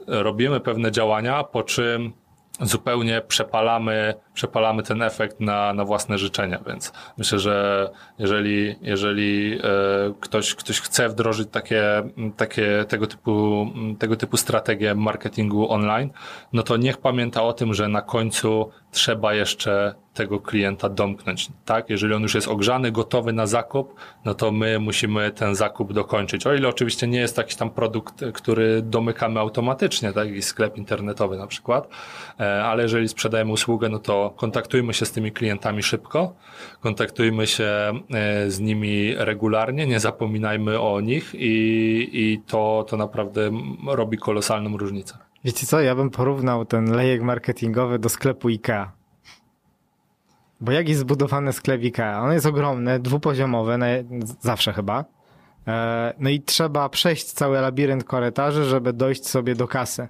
robimy 0.07 0.59
pewne 0.59 0.91
działania, 0.91 1.43
po 1.43 1.63
czym 1.63 2.13
zupełnie 2.61 3.21
przepalamy, 3.27 4.13
przepalamy 4.39 4.83
ten 4.83 5.01
efekt 5.01 5.39
na, 5.39 5.73
na 5.73 5.85
własne 5.85 6.17
życzenia, 6.17 6.59
więc 6.67 6.93
myślę, 7.17 7.39
że 7.39 7.89
jeżeli, 8.19 8.75
jeżeli 8.81 9.59
e, 9.63 10.13
ktoś, 10.19 10.55
ktoś 10.55 10.81
chce 10.81 11.09
wdrożyć 11.09 11.49
takie, 11.51 11.83
takie 12.37 12.85
tego, 12.87 13.07
typu, 13.07 13.67
tego 13.99 14.15
typu 14.15 14.37
strategie 14.37 14.95
marketingu 14.95 15.71
online, 15.71 16.09
no 16.53 16.63
to 16.63 16.77
niech 16.77 16.97
pamięta 16.97 17.43
o 17.43 17.53
tym, 17.53 17.73
że 17.73 17.87
na 17.87 18.01
końcu 18.01 18.71
trzeba 18.91 19.33
jeszcze 19.33 19.95
tego 20.13 20.39
klienta 20.39 20.89
domknąć, 20.89 21.47
tak? 21.65 21.89
Jeżeli 21.89 22.13
on 22.13 22.21
już 22.21 22.35
jest 22.35 22.47
ogrzany, 22.47 22.91
gotowy 22.91 23.33
na 23.33 23.47
zakup, 23.47 23.95
no 24.25 24.33
to 24.33 24.51
my 24.51 24.79
musimy 24.79 25.31
ten 25.31 25.55
zakup 25.55 25.93
dokończyć. 25.93 26.47
O 26.47 26.53
ile 26.53 26.67
oczywiście 26.67 27.07
nie 27.07 27.19
jest 27.19 27.37
jakiś 27.37 27.55
tam 27.55 27.69
produkt, 27.69 28.25
który 28.33 28.81
domykamy 28.81 29.39
automatycznie, 29.39 30.13
tak? 30.13 30.27
Jakiś 30.27 30.45
sklep 30.45 30.77
internetowy 30.77 31.37
na 31.37 31.47
przykład, 31.47 31.87
E, 32.39 32.63
ale 32.63 32.83
jeżeli 32.83 33.07
sprzedajemy 33.07 33.51
usługę, 33.51 33.89
no 33.89 33.99
to 33.99 34.28
kontaktujmy 34.29 34.93
się 34.93 35.05
z 35.05 35.11
tymi 35.11 35.31
klientami 35.31 35.83
szybko, 35.83 36.35
kontaktujmy 36.79 37.47
się 37.47 37.63
e, 38.13 38.51
z 38.51 38.59
nimi 38.59 39.15
regularnie, 39.17 39.87
nie 39.87 39.99
zapominajmy 39.99 40.79
o 40.79 41.01
nich 41.01 41.35
i, 41.35 42.09
i 42.13 42.41
to, 42.47 42.85
to 42.89 42.97
naprawdę 42.97 43.51
robi 43.87 44.17
kolosalną 44.17 44.77
różnicę. 44.77 45.17
Wiecie 45.43 45.65
co, 45.65 45.81
ja 45.81 45.95
bym 45.95 46.09
porównał 46.09 46.65
ten 46.65 46.91
lejek 46.91 47.21
marketingowy 47.21 47.99
do 47.99 48.09
sklepu 48.09 48.47
IKEA. 48.47 48.85
Bo 50.61 50.71
jak 50.71 50.89
jest 50.89 51.01
zbudowany 51.01 51.53
sklep 51.53 51.81
IKEA? 51.81 52.19
On 52.21 52.33
jest 52.33 52.45
ogromny, 52.45 52.99
dwupoziomowy, 52.99 53.77
zawsze 54.39 54.73
chyba. 54.73 55.05
E, 55.67 56.13
No 56.19 56.29
i 56.29 56.41
trzeba 56.41 56.89
przejść 56.89 57.25
cały 57.25 57.61
labirynt 57.61 58.03
korytarzy, 58.03 58.63
żeby 58.65 58.93
dojść 58.93 59.27
sobie 59.27 59.55
do 59.55 59.67
kasy. 59.67 60.07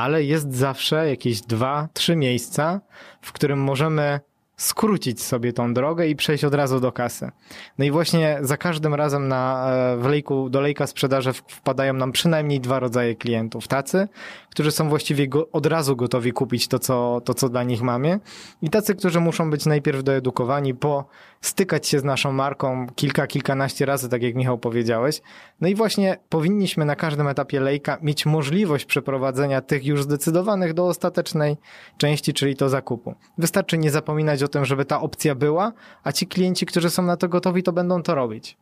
Ale 0.00 0.24
jest 0.24 0.54
zawsze 0.54 1.08
jakieś 1.08 1.40
dwa, 1.40 1.88
trzy 1.92 2.16
miejsca, 2.16 2.80
w 3.20 3.32
którym 3.32 3.58
możemy 3.58 4.20
skrócić 4.60 5.22
sobie 5.22 5.52
tą 5.52 5.74
drogę 5.74 6.06
i 6.06 6.16
przejść 6.16 6.44
od 6.44 6.54
razu 6.54 6.80
do 6.80 6.92
kasy. 6.92 7.30
No 7.78 7.84
i 7.84 7.90
właśnie 7.90 8.38
za 8.40 8.56
każdym 8.56 8.94
razem 8.94 9.28
na, 9.28 9.70
e, 9.70 9.96
w 9.96 10.06
lejku, 10.06 10.50
do 10.50 10.60
lejka 10.60 10.86
sprzedaży 10.86 11.32
wpadają 11.32 11.92
nam 11.92 12.12
przynajmniej 12.12 12.60
dwa 12.60 12.78
rodzaje 12.78 13.14
klientów. 13.14 13.68
Tacy, 13.68 14.08
którzy 14.50 14.70
są 14.70 14.88
właściwie 14.88 15.28
go, 15.28 15.48
od 15.50 15.66
razu 15.66 15.96
gotowi 15.96 16.32
kupić 16.32 16.68
to 16.68 16.78
co, 16.78 17.20
to, 17.24 17.34
co 17.34 17.48
dla 17.48 17.62
nich 17.62 17.82
mamy 17.82 18.20
i 18.62 18.70
tacy, 18.70 18.94
którzy 18.94 19.20
muszą 19.20 19.50
być 19.50 19.66
najpierw 19.66 20.02
doedukowani, 20.02 20.74
po 20.74 21.04
stykać 21.40 21.88
się 21.88 21.98
z 21.98 22.04
naszą 22.04 22.32
marką 22.32 22.86
kilka, 22.94 23.26
kilkanaście 23.26 23.86
razy, 23.86 24.08
tak 24.08 24.22
jak 24.22 24.34
Michał 24.34 24.58
powiedziałeś. 24.58 25.22
No 25.60 25.68
i 25.68 25.74
właśnie 25.74 26.16
powinniśmy 26.28 26.84
na 26.84 26.96
każdym 26.96 27.28
etapie 27.28 27.60
lejka 27.60 27.98
mieć 28.02 28.26
możliwość 28.26 28.84
przeprowadzenia 28.84 29.60
tych 29.60 29.84
już 29.84 30.02
zdecydowanych 30.02 30.74
do 30.74 30.86
ostatecznej 30.86 31.56
części, 31.96 32.32
czyli 32.32 32.56
to 32.56 32.68
zakupu. 32.68 33.14
Wystarczy 33.38 33.78
nie 33.78 33.90
zapominać 33.90 34.42
o 34.42 34.48
tym, 34.50 34.64
żeby 34.64 34.84
ta 34.84 35.00
opcja 35.00 35.34
była, 35.34 35.72
a 36.04 36.12
ci 36.12 36.26
klienci, 36.26 36.66
którzy 36.66 36.90
są 36.90 37.02
na 37.02 37.16
to 37.16 37.28
gotowi, 37.28 37.62
to 37.62 37.72
będą 37.72 38.02
to 38.02 38.14
robić. 38.14 38.56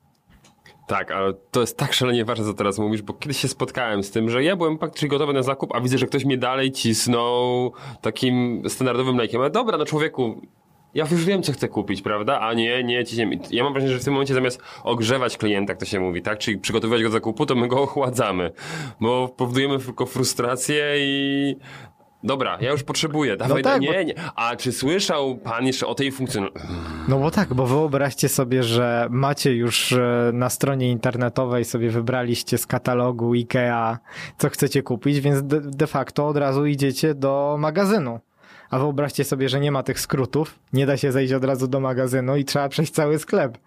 Tak, 0.86 1.10
ale 1.10 1.35
to 1.51 1.60
jest 1.60 1.77
tak 1.77 1.93
szalenie 1.93 2.24
ważne, 2.24 2.44
co 2.44 2.55
teraz 2.55 2.78
mówisz, 2.78 3.02
bo 3.02 3.15
kiedyś 3.15 3.36
się 3.36 3.48
spotkałem 3.48 4.02
z 4.02 4.10
tym, 4.10 4.31
że 4.31 4.44
ja 4.44 4.56
byłem 4.56 4.78
praktycznie 4.78 5.09
gotowy 5.09 5.32
na 5.32 5.43
zakup, 5.43 5.74
a 5.74 5.81
widzę, 5.81 5.98
że 5.98 6.06
ktoś 6.06 6.24
mnie 6.24 6.39
dalej 6.39 6.73
cisnął 6.73 7.73
takim 8.01 8.62
standardowym 8.69 9.16
lejkiem. 9.16 9.40
Ale 9.40 9.51
dobra, 9.51 9.78
no 9.78 9.85
człowieku, 9.85 10.40
ja 10.94 11.06
już 11.10 11.24
wiem, 11.24 11.43
co 11.43 11.52
chcę 11.52 11.69
kupić, 11.69 12.02
prawda? 12.02 12.40
A 12.40 12.55
nie, 12.55 12.85
nie, 12.85 13.05
ciśniemy. 13.05 13.39
Ja 13.51 13.65
mam 13.65 13.73
wrażenie, 13.73 13.93
że 13.93 13.98
w 13.98 14.05
tym 14.05 14.12
momencie 14.12 14.35
zamiast 14.35 14.60
ogrzewać 14.85 15.36
klienta, 15.36 15.73
jak 15.73 15.81
to 15.81 15.86
się 15.86 16.01
mówi, 16.01 16.23
tak? 16.23 16.39
Czyli 16.39 16.59
przygotowywać 16.59 17.02
go 17.02 17.09
do 17.09 17.12
zakupu, 17.12 17.47
to 17.47 17.55
my 17.55 17.69
go 17.69 17.82
ochładzamy. 17.89 18.52
Bo 19.01 19.28
powodujemy 19.28 19.78
tylko 19.78 20.06
frustrację 20.06 20.94
i 20.98 21.56
Dobra, 22.24 22.59
ja 22.61 22.70
już 22.70 22.82
potrzebuję, 22.82 23.36
dawaj, 23.36 23.62
tak, 23.62 23.81
nie, 23.81 23.93
bo- 23.93 24.03
nie. 24.03 24.15
A 24.35 24.57
czy 24.57 24.73
słyszał 24.73 25.36
pan 25.36 25.66
jeszcze 25.66 25.86
o 25.86 25.95
tej 25.95 26.12
funkcjonalności? 26.12 26.69
No 27.09 27.19
bo 27.19 27.31
tak, 27.31 27.55
bo 27.55 27.66
wyobraźcie 27.66 28.28
sobie, 28.28 28.62
że 28.62 29.07
macie 29.11 29.55
już 29.55 29.93
e, 29.93 30.31
na 30.32 30.51
stronie 30.51 30.90
internetowej 30.90 31.65
sobie 31.65 31.90
wybraliście 31.90 32.59
z 32.59 32.66
katalogu 32.66 33.32
IKEA, 33.32 33.97
co 34.39 34.49
chcecie 34.51 34.82
kupić, 34.82 35.20
więc 35.20 35.43
de, 35.43 35.61
de 35.61 35.86
facto 35.86 36.28
od 36.28 36.36
razu 36.36 36.66
idziecie 36.66 37.15
do 37.15 37.57
magazynu. 37.59 38.20
A 38.70 38.78
wyobraźcie 38.78 39.24
sobie, 39.24 39.49
że 39.49 39.61
nie 39.61 39.73
ma 39.73 39.82
tych 39.82 40.01
skrótów, 40.01 40.59
nie 40.73 40.86
da 40.86 40.97
się 40.97 41.12
zejść 41.12 41.32
od 41.32 41.45
razu 41.45 41.69
do 41.69 41.81
magazynu 41.81 42.36
i 42.36 42.45
trzeba 42.45 42.69
przejść 42.69 42.93
cały 42.93 43.19
sklep. 43.19 43.59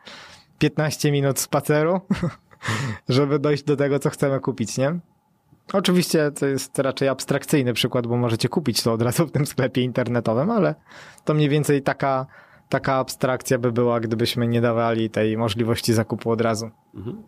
15 0.59 1.11
minut 1.11 1.39
spaceru, 1.39 2.01
żeby 3.09 3.39
dojść 3.39 3.63
do 3.63 3.75
tego, 3.75 3.99
co 3.99 4.09
chcemy 4.09 4.39
kupić, 4.39 4.77
nie? 4.77 4.99
Oczywiście 5.73 6.31
to 6.31 6.45
jest 6.45 6.79
raczej 6.79 7.07
abstrakcyjny 7.07 7.73
przykład, 7.73 8.07
bo 8.07 8.17
możecie 8.17 8.49
kupić 8.49 8.83
to 8.83 8.93
od 8.93 9.01
razu 9.01 9.27
w 9.27 9.31
tym 9.31 9.45
sklepie 9.45 9.81
internetowym, 9.81 10.51
ale 10.51 10.75
to 11.25 11.33
mniej 11.33 11.49
więcej 11.49 11.81
taka, 11.81 12.25
taka 12.69 12.93
abstrakcja 12.95 13.57
by 13.57 13.71
była, 13.71 13.99
gdybyśmy 13.99 14.47
nie 14.47 14.61
dawali 14.61 15.09
tej 15.09 15.37
możliwości 15.37 15.93
zakupu 15.93 16.31
od 16.31 16.41
razu. 16.41 16.69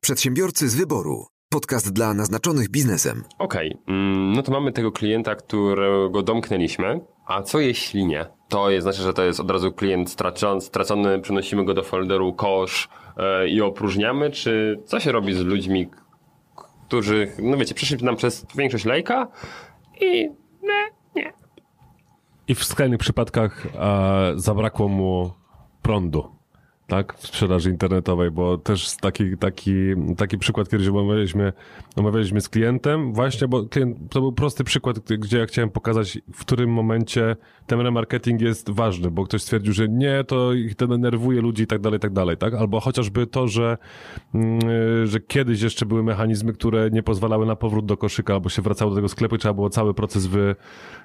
Przedsiębiorcy 0.01 0.69
z 0.69 0.75
wyboru. 0.75 1.25
Podcast 1.49 1.93
dla 1.93 2.13
naznaczonych 2.13 2.69
biznesem. 2.69 3.23
Okej, 3.39 3.77
mm, 3.87 4.33
no 4.33 4.43
to 4.43 4.51
mamy 4.51 4.71
tego 4.71 4.91
klienta, 4.91 5.35
którego 5.35 6.21
domknęliśmy, 6.23 7.01
a 7.25 7.41
co 7.41 7.59
jeśli 7.59 8.05
nie? 8.05 8.25
To 8.49 8.69
jest, 8.69 8.83
znaczy, 8.83 9.01
że 9.01 9.13
to 9.13 9.23
jest 9.23 9.39
od 9.39 9.51
razu 9.51 9.71
klient 9.71 10.09
stracony, 10.09 10.61
stracony 10.61 11.19
przenosimy 11.19 11.65
go 11.65 11.73
do 11.73 11.83
folderu 11.83 12.33
kosz 12.33 12.89
e, 13.17 13.47
i 13.47 13.61
opróżniamy, 13.61 14.31
czy 14.31 14.79
co 14.85 14.99
się 14.99 15.11
robi 15.11 15.33
z 15.33 15.39
ludźmi, 15.39 15.89
którzy, 16.93 17.31
no 17.39 17.57
wiecie, 17.57 17.75
przeszli 17.75 18.05
nam 18.05 18.15
przez 18.15 18.45
większość 18.55 18.85
lejka 18.85 19.27
i 20.01 20.29
nie, 20.63 20.89
nie. 21.15 21.33
I 22.47 22.55
w 22.55 22.63
skrajnych 22.63 22.99
przypadkach 22.99 23.65
e, 23.65 24.33
zabrakło 24.35 24.87
mu 24.87 25.31
prądu, 25.81 26.35
tak, 26.87 27.13
w 27.17 27.27
sprzedaży 27.27 27.69
internetowej, 27.69 28.31
bo 28.31 28.57
też 28.57 28.97
taki, 28.97 29.37
taki, 29.37 29.71
taki 30.17 30.37
przykład 30.37 30.69
kiedyś 30.69 30.87
omawialiśmy, 30.87 31.53
omawialiśmy 31.95 32.41
z 32.41 32.49
klientem, 32.49 33.13
właśnie, 33.13 33.47
bo 33.47 33.63
klient, 33.65 33.97
to 34.09 34.21
był 34.21 34.31
prosty 34.31 34.63
przykład, 34.63 34.99
gdzie- 34.99 35.37
ja 35.37 35.45
chciałem 35.45 35.69
pokazać, 35.69 36.19
w 36.33 36.39
którym 36.41 36.69
momencie 36.69 37.35
ten 37.67 37.79
remarketing 37.81 38.41
jest 38.41 38.69
ważny, 38.69 39.11
bo 39.11 39.23
ktoś 39.23 39.41
stwierdził, 39.41 39.73
że 39.73 39.87
nie, 39.89 40.23
to 40.23 40.53
ich 40.53 40.75
denerwuje 40.75 41.41
ludzi 41.41 41.63
i 41.63 41.67
tak 41.67 41.81
dalej, 41.81 41.99
tak 41.99 42.13
dalej, 42.13 42.37
tak, 42.37 42.53
albo 42.53 42.79
chociażby 42.79 43.27
to, 43.27 43.47
że, 43.47 43.77
mm, 44.33 44.59
że 45.07 45.19
kiedyś 45.19 45.61
jeszcze 45.61 45.85
były 45.85 46.03
mechanizmy, 46.03 46.53
które 46.53 46.89
nie 46.91 47.03
pozwalały 47.03 47.45
na 47.45 47.55
powrót 47.55 47.85
do 47.85 47.97
koszyka, 47.97 48.33
albo 48.33 48.49
się 48.49 48.61
wracało 48.61 48.91
do 48.91 48.95
tego 48.95 49.09
sklepu 49.09 49.35
i 49.35 49.39
trzeba 49.39 49.53
było 49.53 49.69
cały 49.69 49.93
proces 49.93 50.25
wy, 50.27 50.55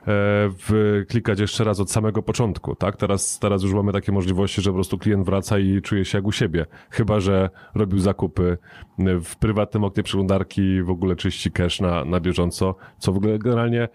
e, 0.06 0.50
wyklikać 0.68 1.40
jeszcze 1.40 1.64
raz 1.64 1.80
od 1.80 1.90
samego 1.90 2.22
początku, 2.22 2.74
tak? 2.74 2.96
Teraz, 2.96 3.38
teraz 3.38 3.62
już 3.62 3.72
mamy 3.72 3.92
takie 3.92 4.12
możliwości, 4.12 4.62
że 4.62 4.70
po 4.70 4.74
prostu 4.74 4.98
klient 4.98 5.26
wraca 5.26 5.58
i 5.58 5.67
czuje 5.82 6.04
się 6.04 6.18
jak 6.18 6.26
u 6.26 6.32
siebie. 6.32 6.66
Chyba, 6.90 7.20
że 7.20 7.50
robił 7.74 7.98
zakupy 7.98 8.58
w 8.98 9.36
prywatnym 9.36 9.84
oknie 9.84 10.02
przeglądarki 10.02 10.62
i 10.62 10.82
w 10.82 10.90
ogóle 10.90 11.16
czyści 11.16 11.50
cash 11.50 11.80
na, 11.80 12.04
na 12.04 12.20
bieżąco, 12.20 12.74
co 12.98 13.12
w 13.12 13.16
ogóle 13.16 13.38
generalnie 13.38 13.88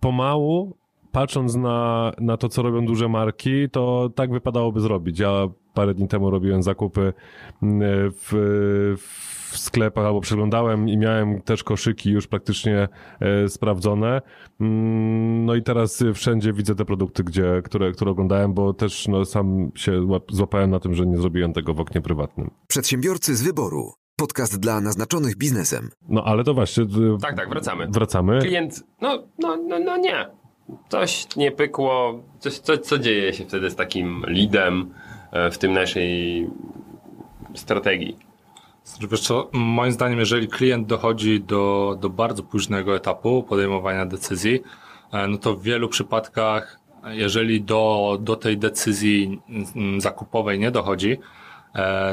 pomału, 0.00 0.76
patrząc 1.12 1.56
na, 1.56 2.12
na 2.20 2.36
to, 2.36 2.48
co 2.48 2.62
robią 2.62 2.86
duże 2.86 3.08
marki, 3.08 3.70
to 3.70 4.10
tak 4.14 4.32
wypadałoby 4.32 4.80
zrobić. 4.80 5.18
Ja 5.18 5.48
parę 5.74 5.94
dni 5.94 6.08
temu 6.08 6.30
robiłem 6.30 6.62
zakupy 6.62 7.12
mm, 7.62 7.82
w, 8.10 8.32
w 9.50 9.58
sklepach 9.58 10.04
albo 10.06 10.20
przeglądałem 10.20 10.88
i 10.88 10.96
miałem 10.98 11.42
też 11.42 11.64
koszyki 11.64 12.10
już 12.10 12.26
praktycznie 12.26 12.88
e, 13.20 13.48
sprawdzone. 13.48 14.22
Mm, 14.60 15.44
No 15.44 15.54
i 15.54 15.62
teraz 15.62 16.04
wszędzie 16.14 16.52
widzę 16.52 16.74
te 16.74 16.84
produkty, 16.84 17.24
gdzie, 17.24 17.62
które, 17.64 17.92
które 17.92 18.10
oglądałem, 18.10 18.54
bo 18.54 18.74
też 18.74 19.08
no, 19.08 19.24
sam 19.24 19.70
się 19.74 19.92
łap- 19.92 20.32
złapałem 20.32 20.70
na 20.70 20.80
tym, 20.80 20.94
że 20.94 21.06
nie 21.06 21.16
zrobiłem 21.16 21.52
tego 21.52 21.74
w 21.74 21.80
oknie 21.80 22.00
prywatnym. 22.00 22.50
Przedsiębiorcy 22.68 23.36
z 23.36 23.42
wyboru. 23.42 23.92
Podcast 24.18 24.60
dla 24.60 24.80
naznaczonych 24.80 25.36
biznesem. 25.36 25.90
No 26.08 26.24
ale 26.24 26.44
to 26.44 26.54
właśnie. 26.54 26.84
Tak, 27.22 27.36
tak, 27.36 27.48
wracamy. 27.48 27.86
Wracamy. 27.90 28.38
Klient, 28.40 28.84
no, 29.00 29.22
no, 29.38 29.56
no, 29.56 29.78
no 29.78 29.96
nie. 29.96 30.26
Coś 30.88 31.26
nie 31.36 31.52
pykło, 31.52 32.22
coś, 32.38 32.58
co, 32.58 32.78
co 32.78 32.98
dzieje 32.98 33.32
się 33.32 33.44
wtedy 33.44 33.70
z 33.70 33.76
takim 33.76 34.24
leadem 34.28 34.90
e, 35.32 35.50
w 35.50 35.58
tym 35.58 35.72
naszej 35.72 36.46
strategii? 37.54 38.16
Znaczy, 38.86 39.08
Wiesz 39.08 39.20
co, 39.20 39.50
moim 39.52 39.92
zdaniem, 39.92 40.18
jeżeli 40.18 40.48
klient 40.48 40.86
dochodzi 40.86 41.40
do, 41.40 41.96
do 42.00 42.10
bardzo 42.10 42.42
późnego 42.42 42.96
etapu 42.96 43.42
podejmowania 43.42 44.06
decyzji, 44.06 44.62
e, 45.12 45.28
no 45.28 45.38
to 45.38 45.56
w 45.56 45.62
wielu 45.62 45.88
przypadkach, 45.88 46.80
jeżeli 47.04 47.62
do, 47.62 48.18
do 48.20 48.36
tej 48.36 48.58
decyzji 48.58 49.40
mm, 49.74 50.00
zakupowej 50.00 50.58
nie 50.58 50.70
dochodzi, 50.70 51.18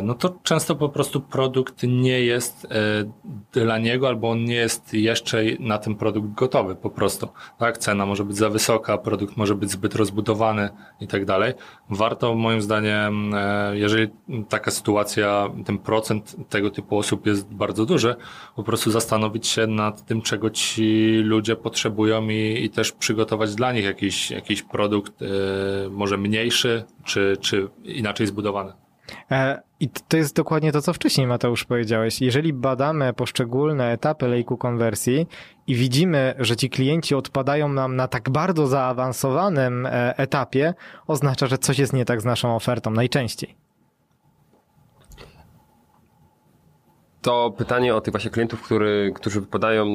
no 0.03 0.13
to 0.13 0.35
często 0.43 0.75
po 0.75 0.89
prostu 0.89 1.21
produkt 1.21 1.83
nie 1.83 2.21
jest 2.21 2.65
e, 2.65 3.59
dla 3.63 3.77
niego, 3.77 4.07
albo 4.07 4.29
on 4.29 4.43
nie 4.43 4.55
jest 4.55 4.93
jeszcze 4.93 5.43
na 5.59 5.77
ten 5.77 5.95
produkt 5.95 6.27
gotowy 6.33 6.75
po 6.75 6.89
prostu. 6.89 7.27
Tak, 7.57 7.77
cena 7.77 8.05
może 8.05 8.23
być 8.23 8.37
za 8.37 8.49
wysoka, 8.49 8.97
produkt 8.97 9.37
może 9.37 9.55
być 9.55 9.71
zbyt 9.71 9.95
rozbudowany 9.95 10.69
i 10.99 11.07
tak 11.07 11.25
dalej. 11.25 11.53
Warto 11.89 12.35
moim 12.35 12.61
zdaniem, 12.61 13.33
e, 13.33 13.77
jeżeli 13.77 14.07
taka 14.49 14.71
sytuacja, 14.71 15.49
ten 15.65 15.77
procent 15.77 16.35
tego 16.49 16.69
typu 16.69 16.97
osób 16.97 17.25
jest 17.25 17.53
bardzo 17.53 17.85
duży, 17.85 18.15
po 18.55 18.63
prostu 18.63 18.91
zastanowić 18.91 19.47
się 19.47 19.67
nad 19.67 20.05
tym, 20.05 20.21
czego 20.21 20.49
ci 20.49 21.13
ludzie 21.23 21.55
potrzebują 21.55 22.29
i, 22.29 22.63
i 22.63 22.69
też 22.69 22.91
przygotować 22.91 23.55
dla 23.55 23.73
nich 23.73 23.85
jakiś, 23.85 24.31
jakiś 24.31 24.61
produkt, 24.61 25.21
e, 25.21 25.25
może 25.89 26.17
mniejszy, 26.17 26.83
czy, 27.03 27.37
czy 27.41 27.67
inaczej 27.83 28.27
zbudowany. 28.27 28.82
E, 29.31 29.61
I 29.79 29.89
to 29.89 30.17
jest 30.17 30.35
dokładnie 30.35 30.71
to, 30.71 30.81
co 30.81 30.93
wcześniej 30.93 31.27
Mateusz 31.27 31.65
powiedziałeś. 31.65 32.21
Jeżeli 32.21 32.53
badamy 32.53 33.13
poszczególne 33.13 33.91
etapy 33.91 34.27
lejku 34.27 34.57
konwersji 34.57 35.27
i 35.67 35.75
widzimy, 35.75 36.35
że 36.39 36.55
ci 36.55 36.69
klienci 36.69 37.15
odpadają 37.15 37.69
nam 37.69 37.95
na 37.95 38.07
tak 38.07 38.29
bardzo 38.29 38.67
zaawansowanym 38.67 39.85
e, 39.85 40.17
etapie, 40.17 40.73
oznacza, 41.07 41.47
że 41.47 41.57
coś 41.57 41.79
jest 41.79 41.93
nie 41.93 42.05
tak 42.05 42.21
z 42.21 42.25
naszą 42.25 42.55
ofertą 42.55 42.91
najczęściej. 42.91 43.62
To 47.23 47.53
pytanie 47.57 47.95
o 47.95 48.01
tych 48.01 48.11
właśnie 48.11 48.31
klientów, 48.31 48.61
który, 48.61 49.11
którzy 49.15 49.41
wypadają 49.41 49.85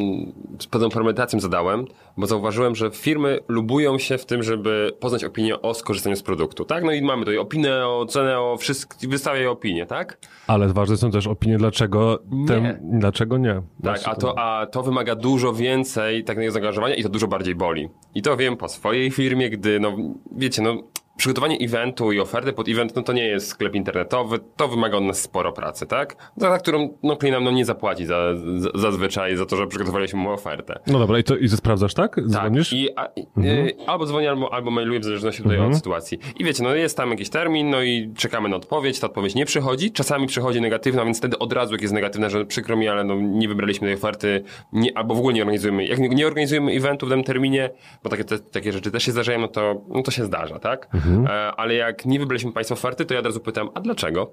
z 0.59 0.67
pewną 0.67 0.91
fermentacją 0.91 1.41
zadałem, 1.41 1.85
bo 2.17 2.27
zauważyłem, 2.27 2.75
że 2.75 2.91
firmy 2.91 3.41
lubują 3.49 3.99
się 3.99 4.19
w 4.19 4.27
tym, 4.27 4.43
żeby 4.43 4.93
poznać 5.01 5.25
opinię 5.25 5.63
o 5.63 5.75
skorzystaniu 5.75 6.17
z 6.17 6.23
produktu, 6.23 6.65
tak? 6.65 6.85
No 6.85 6.93
i 6.93 7.03
mamy 7.03 7.23
tutaj 7.23 7.39
opinię, 7.39 7.75
o 7.75 8.07
cenę, 8.07 8.41
o 8.41 8.57
wszystko, 8.57 8.97
wystawiaj 9.09 9.47
opinię, 9.47 9.87
tak? 9.87 10.19
Ale 10.47 10.69
ważne 10.69 10.97
są 10.97 11.11
też 11.11 11.27
opinie, 11.27 11.59
dlaczego, 11.59 12.19
ten, 12.47 12.63
Nie. 12.63 12.79
dlaczego 12.83 13.39
nie. 13.39 13.63
Tak, 13.83 14.01
a 14.05 14.15
to, 14.15 14.39
a 14.39 14.67
to 14.67 14.83
wymaga 14.83 15.15
dużo 15.15 15.53
więcej 15.53 16.25
takiego 16.25 16.51
zaangażowania 16.53 16.95
i 16.95 17.03
to 17.03 17.09
dużo 17.09 17.27
bardziej 17.27 17.55
boli. 17.55 17.89
I 18.15 18.23
to 18.23 18.37
wiem 18.37 18.57
po 18.57 18.69
swojej 18.69 19.11
firmie, 19.11 19.51
gdy, 19.51 19.81
no 19.81 19.97
wiecie, 20.37 20.63
no 20.63 20.83
przygotowanie 21.19 21.59
eventu 21.61 22.13
i 22.13 22.21
oferty 22.21 22.53
pod 22.53 22.69
event, 22.69 22.97
no 22.97 23.03
to 23.03 23.13
nie 23.13 23.27
jest 23.27 23.49
sklep 23.49 23.75
internetowy, 23.75 24.39
to 24.57 24.69
wymaga 24.69 24.97
od 24.97 25.05
nas 25.05 25.21
sporo 25.23 25.53
pracy, 25.53 25.87
tak? 25.87 26.17
Za 26.37 26.59
którą 26.59 26.99
no, 27.03 27.17
klient 27.17 27.35
nam 27.37 27.45
no, 27.45 27.51
nie 27.51 27.65
zapłaci 27.65 28.07
za, 28.07 28.35
za, 28.57 28.71
zazwyczaj 28.75 29.37
za 29.37 29.47
to, 29.47 29.57
że 29.57 29.67
przygotowaliśmy 29.67 30.19
mu 30.21 30.31
ofertę. 30.33 30.81
No 30.87 30.99
dobra, 30.99 31.19
i 31.19 31.25
to 31.25 31.37
i 31.37 31.49
sprawdzasz, 31.49 31.95
tak? 31.95 32.21
Dzwonisz? 32.29 32.71
Tak, 32.71 32.79
i, 32.79 32.89
a, 32.97 33.09
Mhm. 33.37 33.67
y, 33.67 33.75
albo 33.87 34.07
dzwonię, 34.07 34.31
albo, 34.31 34.53
albo 34.53 34.71
mailuję, 34.71 35.01
w 35.01 35.05
zależności 35.05 35.43
tutaj 35.43 35.57
Mhm. 35.57 35.73
od 35.73 35.79
sytuacji. 35.79 36.19
I 36.39 36.45
wiecie, 36.45 36.63
no 36.63 36.75
jest 36.75 36.97
tam 36.97 37.11
jakiś 37.11 37.29
termin, 37.31 37.71
no 37.71 37.83
i 37.83 38.13
czekamy 38.17 38.49
na 38.49 38.57
odpowiedź, 38.57 39.01
ta 39.01 39.07
odpowiedź 39.07 39.35
nie 39.35 39.45
przychodzi, 39.47 39.93
czasami 39.93 40.27
przychodzi 40.27 40.61
negatywna, 40.61 41.05
więc 41.05 41.19
wtedy 41.19 41.39
od 41.39 41.53
razu 41.53 41.73
jak 41.73 41.83
jest 41.83 41.95
negatywna, 41.95 42.29
że 42.31 42.45
przykro 42.47 42.77
mi, 42.77 42.89
ale 42.89 43.05
no 43.05 43.15
nie 43.15 43.49
wybraliśmy 43.49 43.87
tej 43.89 43.95
oferty, 43.97 44.43
nie, 44.73 44.99
albo 44.99 45.15
w 45.15 45.19
ogóle 45.19 45.35
nie 45.35 45.43
organizujemy, 45.43 45.87
jak 45.87 45.99
nie, 45.99 46.09
nie 46.09 46.27
organizujemy 46.27 46.73
eventu 46.73 47.07
w 47.07 47.09
danym 47.09 47.25
terminie, 47.25 47.71
bo 48.05 48.11
takie, 48.11 48.25
te, 48.25 48.39
takie 48.39 48.73
rzeczy 48.73 48.91
też 48.91 49.03
się 49.03 49.13
zdarzają, 49.13 49.41
no 49.41 49.49
to, 49.49 49.81
no 49.89 50.03
to 50.03 50.11
się 50.11 50.25
zdarza, 50.25 50.59
tak? 50.59 50.89
Mhm. 50.95 51.08
E, 51.29 51.31
ale 51.57 51.75
jak 51.75 52.07
nie 52.07 52.19
wybraliśmy 52.19 52.53
Państwa 52.53 52.73
oferty, 52.75 53.05
to 53.07 53.15
ja 53.15 53.21
od 53.21 53.27
razu 53.27 53.41
pytam, 53.41 53.69
a 53.75 53.81
dlaczego? 53.81 54.33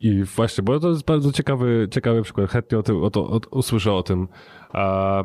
I 0.00 0.22
właśnie, 0.24 0.64
bo 0.64 0.80
to 0.80 0.88
jest 0.88 1.04
bardzo 1.04 1.32
ciekawy, 1.32 1.88
ciekawy 1.90 2.22
przykład. 2.22 2.50
Chętnie 2.50 2.78
o 2.78 2.82
tym, 2.82 3.02
o 3.04 3.10
to, 3.10 3.20
o, 3.20 3.40
usłyszę 3.50 3.92
o 3.92 4.02
tym. 4.02 4.28
A 4.72 5.24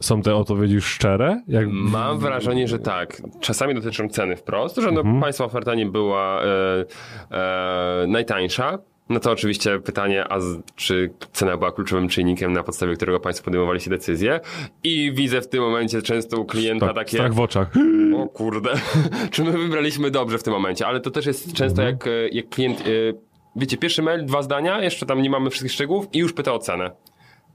są 0.00 0.22
te 0.22 0.34
odpowiedzi 0.36 0.80
szczere? 0.80 1.42
Jak... 1.48 1.66
Mam 1.70 2.18
wrażenie, 2.18 2.68
że 2.68 2.78
tak. 2.78 3.22
Czasami 3.40 3.74
dotyczą 3.74 4.08
ceny 4.08 4.36
wprost, 4.36 4.76
że 4.76 4.92
no, 4.92 5.00
Mhm. 5.00 5.20
państwa 5.20 5.44
oferta 5.44 5.74
nie 5.74 5.86
była 5.86 6.42
e, 6.42 6.46
e, 7.30 8.06
najtańsza. 8.08 8.78
No 9.08 9.20
to 9.20 9.30
oczywiście 9.30 9.78
pytanie, 9.80 10.24
a 10.32 10.38
czy 10.76 11.10
cena 11.32 11.56
była 11.56 11.72
kluczowym 11.72 12.08
czynnikiem, 12.08 12.52
na 12.52 12.62
podstawie 12.62 12.94
którego 12.96 13.20
państwo 13.20 13.44
podejmowaliście 13.44 13.90
decyzję? 13.90 14.40
I 14.84 15.12
widzę 15.14 15.40
w 15.40 15.48
tym 15.48 15.62
momencie 15.62 16.02
często 16.02 16.40
u 16.40 16.44
klienta 16.44 16.86
Tak, 16.86 16.94
takie... 16.96 17.16
strach 17.16 17.34
w 17.34 17.40
oczach. 17.40 17.72
O 18.16 18.26
kurde, 18.28 18.70
czy 19.30 19.44
my 19.44 19.52
wybraliśmy 19.52 20.10
dobrze 20.10 20.38
w 20.38 20.42
tym 20.42 20.52
momencie? 20.52 20.86
Ale 20.86 21.00
to 21.00 21.10
też 21.10 21.26
jest 21.26 21.52
często 21.52 21.82
Mhm. 21.82 21.96
jak, 21.98 22.06
e, 22.06 22.28
jak 22.28 22.48
klient... 22.48 22.80
e, 22.80 22.84
Wiecie, 23.56 23.76
pierwszy 23.76 24.02
mail, 24.02 24.24
dwa 24.26 24.42
zdania, 24.42 24.82
jeszcze 24.82 25.06
tam 25.06 25.22
nie 25.22 25.30
mamy 25.30 25.50
wszystkich 25.50 25.72
szczegółów 25.72 26.06
i 26.12 26.18
już 26.18 26.32
pyta 26.32 26.52
o 26.52 26.58
cenę. 26.58 26.90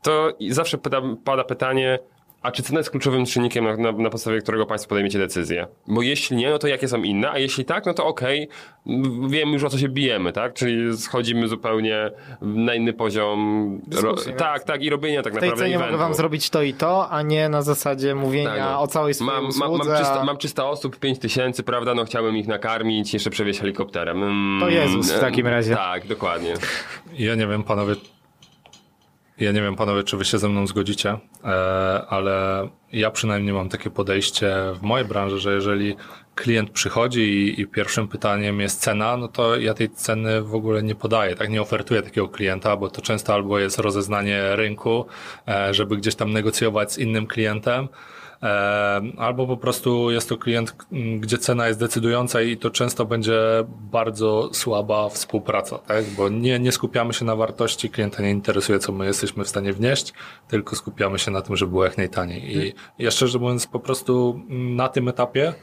To 0.01 0.37
zawsze 0.49 0.77
pada, 0.77 1.01
pada 1.23 1.43
pytanie, 1.43 1.99
a 2.43 2.51
czy 2.51 2.63
cena 2.63 2.79
jest 2.79 2.89
kluczowym 2.89 3.25
czynnikiem, 3.25 3.63
na, 3.65 3.77
na, 3.77 3.91
na 3.91 4.09
podstawie 4.09 4.41
którego 4.41 4.65
Państwo 4.65 4.89
podejmiecie 4.89 5.19
decyzję? 5.19 5.67
Bo 5.87 6.01
jeśli 6.01 6.37
nie, 6.37 6.49
no 6.49 6.57
to 6.59 6.67
jakie 6.67 6.87
są 6.87 7.03
inne, 7.03 7.31
a 7.31 7.37
jeśli 7.39 7.65
tak, 7.65 7.85
no 7.85 7.93
to 7.93 8.05
okej, 8.05 8.47
m, 8.87 9.29
wiemy 9.29 9.51
już 9.51 9.63
o 9.63 9.69
co 9.69 9.77
się 9.77 9.89
bijemy, 9.89 10.33
tak? 10.33 10.53
Czyli 10.53 10.97
schodzimy 10.97 11.47
zupełnie 11.47 12.11
na 12.41 12.75
inny 12.75 12.93
poziom. 12.93 13.79
Dyskusji, 13.87 14.31
Ro, 14.31 14.37
tak, 14.37 14.63
tak, 14.63 14.83
i 14.83 14.89
robienia 14.89 15.21
tak 15.23 15.33
W 15.33 15.39
tej 15.39 15.49
naprawdę 15.49 15.63
cenie 15.63 15.75
eventu. 15.75 15.91
mogę 15.93 16.03
wam 16.03 16.13
zrobić 16.13 16.49
to 16.49 16.61
i 16.61 16.73
to, 16.73 17.09
a 17.09 17.21
nie 17.21 17.49
na 17.49 17.61
zasadzie 17.61 18.15
mówienia 18.15 18.49
Tak, 18.49 18.59
no. 18.59 18.81
o 18.81 18.87
całej 18.87 19.13
swojej 19.13 19.33
mam, 19.33 19.43
mam, 19.43 19.49
usłudze. 19.71 19.89
mam, 19.89 19.97
300, 20.03 20.21
a- 20.21 20.23
mam 20.25 20.37
300 20.37 20.65
osób, 20.69 20.99
5 20.99 21.19
tysięcy, 21.19 21.63
prawda? 21.63 21.93
No 21.95 22.05
chciałem 22.05 22.37
ich 22.37 22.47
nakarmić, 22.47 23.13
jeszcze 23.13 23.29
przewieźć 23.29 23.59
helikopterem. 23.59 24.23
Mm, 24.23 24.59
To 24.61 24.69
Jezus 24.69 25.11
w 25.11 25.19
takim 25.19 25.47
razie. 25.47 25.75
Tak, 25.75 26.07
dokładnie. 26.07 26.53
Ja 27.17 27.35
nie 27.35 27.47
wiem, 27.47 27.63
panowie. 27.63 27.95
Ja 29.39 29.51
nie 29.51 29.61
wiem, 29.61 29.75
panowie, 29.75 30.03
czy 30.03 30.17
wy 30.17 30.25
się 30.25 30.37
ze 30.37 30.49
mną 30.49 30.67
zgodzicie, 30.67 31.17
e, 31.43 31.47
ale 32.09 32.67
ja 32.91 33.11
przynajmniej 33.11 33.53
mam 33.53 33.69
takie 33.69 33.89
podejście 33.89 34.55
w 34.73 34.81
mojej 34.81 35.07
branży, 35.07 35.39
że 35.39 35.53
jeżeli 35.53 35.95
klient 36.35 36.69
przychodzi 36.69 37.21
i, 37.21 37.61
i 37.61 37.67
pierwszym 37.67 38.07
pytaniem 38.07 38.59
jest 38.59 38.81
cena, 38.81 39.17
no 39.17 39.27
to 39.27 39.57
ja 39.57 39.73
tej 39.73 39.89
ceny 39.89 40.41
w 40.41 40.55
ogóle 40.55 40.83
nie 40.83 40.95
podaję, 40.95 41.35
tak? 41.35 41.49
Nie 41.49 41.61
ofertuję 41.61 42.01
takiego 42.01 42.29
klienta, 42.29 42.77
bo 42.77 42.89
to 42.89 43.01
często 43.01 43.33
albo 43.33 43.59
jest 43.59 43.79
rozeznanie 43.79 44.55
rynku, 44.55 45.05
e, 45.47 45.73
żeby 45.73 45.97
gdzieś 45.97 46.15
tam 46.15 46.33
negocjować 46.33 46.93
z 46.93 46.97
innym 46.97 47.27
klientem, 47.27 47.87
Albo 49.17 49.47
po 49.47 49.57
prostu 49.57 50.11
jest 50.11 50.29
to 50.29 50.37
klient, 50.37 50.75
m, 50.91 51.19
gdzie 51.19 51.37
cena 51.37 51.67
jest 51.67 51.79
decydująca 51.79 52.41
i 52.41 52.57
to 52.57 52.69
często 52.69 53.05
będzie 53.05 53.39
bardzo 53.91 54.49
słaba 54.53 55.09
współpraca, 55.09 55.77
tak? 55.77 56.05
bo 56.05 56.29
nie, 56.29 56.59
nie 56.59 56.71
skupiamy 56.71 57.13
się 57.13 57.25
na 57.25 57.35
wartości, 57.35 57.89
klienta 57.89 58.23
nie 58.23 58.31
interesuje, 58.31 58.79
co 58.79 58.91
my 58.91 59.05
jesteśmy 59.05 59.43
w 59.43 59.49
stanie 59.49 59.73
wnieść, 59.73 60.13
tylko 60.47 60.75
skupiamy 60.75 61.19
się 61.19 61.31
na 61.31 61.41
tym, 61.41 61.55
żeby 61.55 61.71
było 61.71 61.83
jak 61.83 61.97
najtaniej. 61.97 62.57
I 62.57 62.73
ja 62.99 63.11
szczerze 63.11 63.39
mówiąc, 63.39 63.67
po 63.67 63.79
prostu 63.79 64.41
m, 64.49 64.75
na 64.75 64.89
tym 64.89 65.07
etapie 65.07 65.53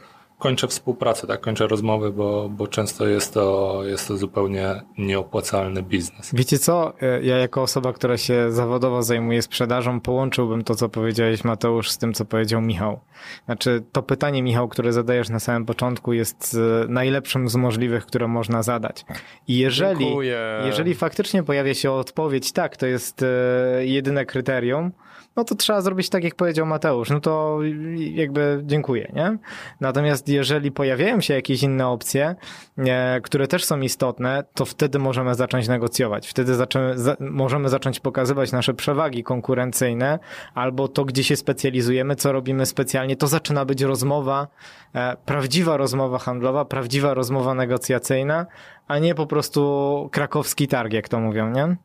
kończę 0.41 0.67
współpracę, 0.67 1.27
tak? 1.27 1.41
kończę 1.41 1.67
rozmowy, 1.67 2.11
bo, 2.11 2.49
bo 2.49 2.67
często 2.67 3.07
jest 3.07 3.33
to, 3.33 3.79
jest 3.85 4.07
to 4.07 4.17
zupełnie 4.17 4.81
nieopłacalny 4.97 5.83
biznes. 5.83 6.31
Wiecie 6.33 6.59
co? 6.59 6.93
E, 7.01 7.21
Ja 7.23 7.37
jako 7.37 7.61
osoba, 7.61 7.93
która 7.93 8.17
się 8.17 8.51
zawodowo 8.51 9.03
zajmuje 9.03 9.41
sprzedażą, 9.41 9.99
połączyłbym 10.01 10.63
to, 10.63 10.75
co 10.75 10.89
powiedziałeś 10.89 11.43
Mateusz, 11.43 11.91
z 11.91 11.97
tym, 11.97 12.13
co 12.13 12.25
powiedział 12.25 12.61
Michał. 12.61 12.99
Znaczy, 13.45 13.83
to 13.91 14.03
pytanie, 14.03 14.43
Michał, 14.43 14.67
które 14.67 14.93
zadajesz 14.93 15.29
na 15.29 15.39
samym 15.39 15.65
początku, 15.65 16.13
jest 16.13 16.57
e, 16.83 16.87
najlepszym 16.87 17.49
z 17.49 17.55
możliwych, 17.55 18.05
które 18.05 18.27
można 18.27 18.63
zadać. 18.63 19.05
I 19.47 19.57
jeżeli, 19.57 20.05
Dziękuję. 20.05 20.61
jeżeli 20.65 20.95
faktycznie 20.95 21.43
pojawia 21.43 21.73
się 21.73 21.91
odpowiedź, 21.91 22.51
tak, 22.51 22.77
to 22.77 22.85
jest 22.85 23.23
e, 23.23 23.85
jedyne 23.85 24.25
kryterium, 24.25 24.91
no 25.35 25.43
to 25.43 25.55
trzeba 25.55 25.81
zrobić 25.81 26.09
tak, 26.09 26.23
jak 26.23 26.35
powiedział 26.35 26.65
Mateusz. 26.65 27.09
No 27.09 27.19
to 27.19 27.59
jakby 27.97 28.61
dziękuję, 28.63 29.11
nie? 29.15 29.37
Natomiast 29.79 30.29
jeżeli 30.29 30.71
pojawiają 30.71 31.21
się 31.21 31.33
jakieś 31.33 31.63
inne 31.63 31.87
opcje, 31.87 32.35
e, 32.77 33.21
które 33.21 33.47
też 33.47 33.65
są 33.65 33.81
istotne, 33.81 34.43
to 34.53 34.65
wtedy 34.65 34.99
możemy 34.99 35.35
zacząć 35.35 35.67
negocjować. 35.67 36.27
Wtedy 36.27 36.55
zaczę, 36.55 36.93
za, 36.95 37.17
możemy 37.19 37.69
zacząć 37.69 37.99
pokazywać 37.99 38.51
nasze 38.51 38.73
przewagi 38.73 39.23
konkurencyjne 39.23 40.19
albo 40.53 40.87
to, 40.87 41.05
gdzie 41.05 41.23
się 41.23 41.35
specjalizujemy, 41.35 42.15
co 42.15 42.31
robimy 42.31 42.65
specjalnie. 42.65 43.15
To 43.15 43.27
zaczyna 43.27 43.65
być 43.65 43.81
rozmowa, 43.81 44.47
e, 44.95 45.17
prawdziwa 45.25 45.77
rozmowa 45.77 46.19
handlowa, 46.19 46.65
prawdziwa 46.65 47.13
rozmowa 47.13 47.53
negocjacyjna, 47.53 48.45
a 48.87 48.99
nie 48.99 49.15
po 49.15 49.27
prostu 49.27 50.09
krakowski 50.11 50.67
targ, 50.67 50.93
jak 50.93 51.09
to 51.09 51.19
mówią, 51.19 51.51
nie? 51.51 51.77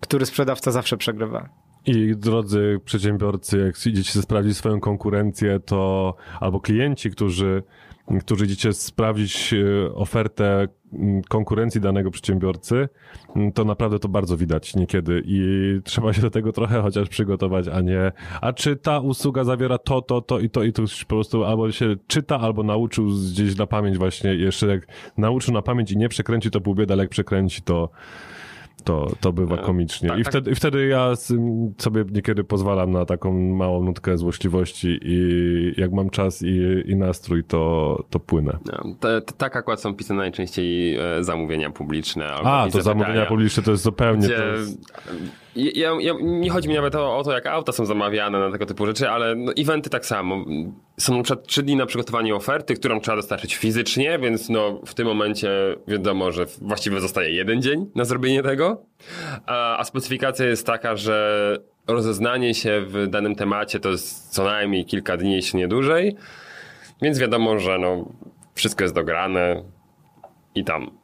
Który 0.00 0.26
sprzedawca 0.26 0.70
zawsze 0.70 0.96
przegrywa. 0.96 1.69
I 1.86 2.16
drodzy 2.16 2.80
przedsiębiorcy, 2.84 3.58
jak 3.58 3.86
idziecie 3.86 4.22
sprawdzić 4.22 4.56
swoją 4.56 4.80
konkurencję, 4.80 5.60
to 5.60 6.14
albo 6.40 6.60
klienci, 6.60 7.10
którzy, 7.10 7.62
którzy 8.20 8.44
idziecie 8.44 8.72
sprawdzić 8.72 9.54
e, 9.54 9.94
ofertę 9.94 10.68
konkurencji 11.28 11.80
danego 11.80 12.10
przedsiębiorcy, 12.10 12.88
to 13.54 13.64
naprawdę 13.64 13.98
to 13.98 14.08
bardzo 14.08 14.36
widać 14.36 14.74
niekiedy. 14.76 15.22
I 15.24 15.40
trzeba 15.84 16.12
się 16.12 16.22
do 16.22 16.30
tego 16.30 16.52
trochę 16.52 16.82
chociaż 16.82 17.08
przygotować, 17.08 17.68
a 17.68 17.80
nie, 17.80 18.12
a 18.40 18.52
czy 18.52 18.76
ta 18.76 19.00
usługa 19.00 19.44
zawiera 19.44 19.78
to, 19.78 20.02
to, 20.02 20.20
to 20.20 20.38
i 20.38 20.50
to 20.50 20.62
i 20.62 20.72
to 20.72 20.82
po 20.82 21.06
prostu 21.06 21.44
albo 21.44 21.72
się 21.72 21.96
czyta, 22.06 22.40
albo 22.40 22.62
nauczył 22.62 23.06
gdzieś 23.06 23.56
na 23.56 23.66
pamięć 23.66 23.98
właśnie, 23.98 24.34
jeszcze 24.34 24.66
jak 24.66 24.86
nauczył 25.16 25.54
na 25.54 25.62
pamięć 25.62 25.92
i 25.92 25.96
nie 25.96 26.08
przekręci, 26.08 26.50
to 26.50 26.60
pół 26.60 26.74
bieda, 26.74 26.94
ale 26.94 27.02
jak 27.02 27.10
przekręci, 27.10 27.62
to 27.62 27.90
to, 28.84 29.12
to 29.20 29.32
bywa 29.32 29.56
komicznie. 29.56 30.08
tak, 30.08 30.18
I, 30.18 30.22
tak. 30.22 30.32
wtedy, 30.32 30.50
I 30.50 30.54
wtedy 30.54 30.86
ja 30.86 31.12
sobie 31.78 32.04
niekiedy 32.12 32.44
pozwalam 32.44 32.90
na 32.90 33.04
taką 33.04 33.32
małą 33.32 33.84
nutkę 33.84 34.18
złośliwości 34.18 34.98
i 35.02 35.72
jak 35.76 35.92
mam 35.92 36.10
czas 36.10 36.42
i, 36.42 36.82
i 36.86 36.96
nastrój, 36.96 37.44
to, 37.44 38.04
to 38.10 38.20
płynę. 38.20 38.58
No, 38.66 38.94
te, 39.00 39.20
te, 39.20 39.32
tak 39.32 39.56
akurat 39.56 39.80
są 39.80 39.94
pisane 39.94 40.20
najczęściej 40.20 40.96
e, 40.96 41.24
zamówienia 41.24 41.70
publiczne. 41.70 42.26
albo 42.26 42.50
A, 42.50 42.70
to 42.70 42.82
zamówienia 42.82 43.26
publiczne 43.26 43.62
to 43.62 43.70
jest 43.70 43.82
zupełnie... 43.82 44.26
Gdzie, 44.26 44.36
To 44.36 44.44
jest... 44.44 44.80
ja, 45.56 45.90
ja, 46.00 46.14
nie 46.20 46.50
chodzi 46.50 46.68
mi 46.68 46.74
nawet 46.74 46.94
o, 46.94 47.18
o 47.18 47.24
to, 47.24 47.32
jak 47.32 47.46
auta 47.46 47.72
są 47.72 47.86
zamawiane 47.86 48.38
na 48.38 48.50
tego 48.50 48.66
typu 48.66 48.86
rzeczy, 48.86 49.10
ale 49.10 49.34
no, 49.34 49.52
eventy 49.58 49.90
tak 49.90 50.06
samo. 50.06 50.44
Są 50.98 51.16
na 51.16 51.22
przykład 51.22 51.46
trzy 51.46 51.62
dni 51.62 51.76
na 51.76 51.86
przygotowanie 51.86 52.34
oferty, 52.34 52.74
którą 52.74 53.00
trzeba 53.00 53.16
dostarczyć 53.16 53.56
fizycznie, 53.56 54.18
więc 54.18 54.48
no, 54.48 54.80
w 54.86 54.94
tym 54.94 55.06
momencie 55.06 55.50
wiadomo, 55.88 56.32
że 56.32 56.46
właściwie 56.60 57.00
zostaje 57.00 57.30
jeden 57.30 57.62
dzień 57.62 57.90
na 57.94 58.04
zrobienie 58.04 58.42
tego. 58.42 58.82
A, 59.46 59.78
a 59.78 59.84
specyfikacja 59.84 60.46
jest 60.46 60.66
taka, 60.66 60.96
że 60.96 61.56
rozeznanie 61.86 62.54
się 62.54 62.80
w 62.86 63.06
danym 63.08 63.34
temacie 63.34 63.80
to 63.80 63.88
jest 63.88 64.34
co 64.34 64.44
najmniej 64.44 64.84
kilka 64.84 65.16
dni, 65.16 65.34
jeśli 65.34 65.58
nie 65.58 65.68
dłużej. 65.68 66.16
Więc 67.02 67.18
wiadomo, 67.18 67.58
że 67.58 67.78
no, 67.78 68.12
wszystko 68.54 68.84
jest 68.84 68.94
dograne 68.94 69.62
i 70.54 70.64
tam 70.64 70.99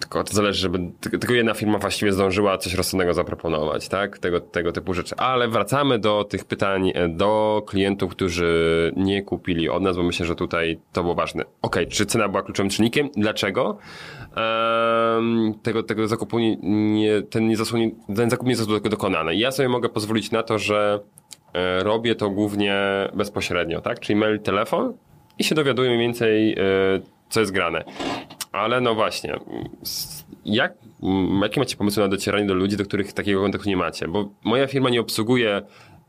tylko 0.00 0.24
to 0.24 0.34
zależy, 0.34 0.60
żeby 0.60 0.78
tylko 1.00 1.34
jedna 1.34 1.54
firma 1.54 1.78
właściwie 1.78 2.12
zdążyła 2.12 2.58
coś 2.58 2.74
rozsądnego 2.74 3.14
zaproponować, 3.14 3.88
tak? 3.88 4.18
Tego, 4.18 4.40
tego 4.40 4.72
typu 4.72 4.94
rzeczy. 4.94 5.16
Ale 5.16 5.48
wracamy 5.48 5.98
do 5.98 6.24
tych 6.24 6.44
pytań 6.44 6.92
e, 6.94 7.08
do 7.08 7.62
klientów, 7.66 8.10
którzy 8.10 8.92
nie 8.96 9.22
kupili 9.22 9.68
od 9.68 9.82
nas, 9.82 9.96
bo 9.96 10.02
myślę, 10.02 10.26
że 10.26 10.34
tutaj 10.34 10.78
to 10.92 11.02
było 11.02 11.14
ważne. 11.14 11.44
Okej, 11.62 11.86
czy 11.86 12.06
cena 12.06 12.28
była 12.28 12.42
kluczowym 12.42 12.70
czynnikiem? 12.70 13.08
Dlaczego? 13.16 13.78
Ehm, 14.36 15.54
tego, 15.62 15.82
tego 15.82 16.08
zakupu 16.08 16.38
nie, 16.38 16.56
nie, 16.92 17.22
ten, 17.22 17.48
nie 17.48 17.56
zasłoni, 17.56 17.94
ten 18.16 18.30
zakup 18.30 18.48
nie 18.48 18.56
został 18.56 18.80
dokonany. 18.80 19.36
Ja 19.36 19.50
sobie 19.50 19.68
mogę 19.68 19.88
pozwolić 19.88 20.30
na 20.30 20.42
to, 20.42 20.58
że 20.58 21.00
e, 21.54 21.84
robię 21.84 22.14
to 22.14 22.30
głównie 22.30 22.76
bezpośrednio, 23.14 23.80
tak? 23.80 24.00
Czyli 24.00 24.16
mail, 24.16 24.40
telefon 24.40 24.92
i 25.38 25.44
się 25.44 25.54
dowiaduję 25.54 25.88
mniej 25.90 26.00
więcej, 26.00 26.52
e, 26.52 26.56
co 27.28 27.40
jest 27.40 27.52
grane. 27.52 27.84
Ale 28.52 28.80
no 28.80 28.94
właśnie, 28.94 29.38
jak, 30.44 30.74
jakie 31.42 31.60
macie 31.60 31.76
pomysły 31.76 32.02
na 32.02 32.08
docieranie 32.08 32.46
do 32.46 32.54
ludzi, 32.54 32.76
do 32.76 32.84
których 32.84 33.12
takiego 33.12 33.42
kontaktu 33.42 33.68
nie 33.68 33.76
macie? 33.76 34.08
Bo 34.08 34.28
moja 34.44 34.66
firma 34.66 34.90
nie 34.90 35.00
obsługuje 35.00 35.62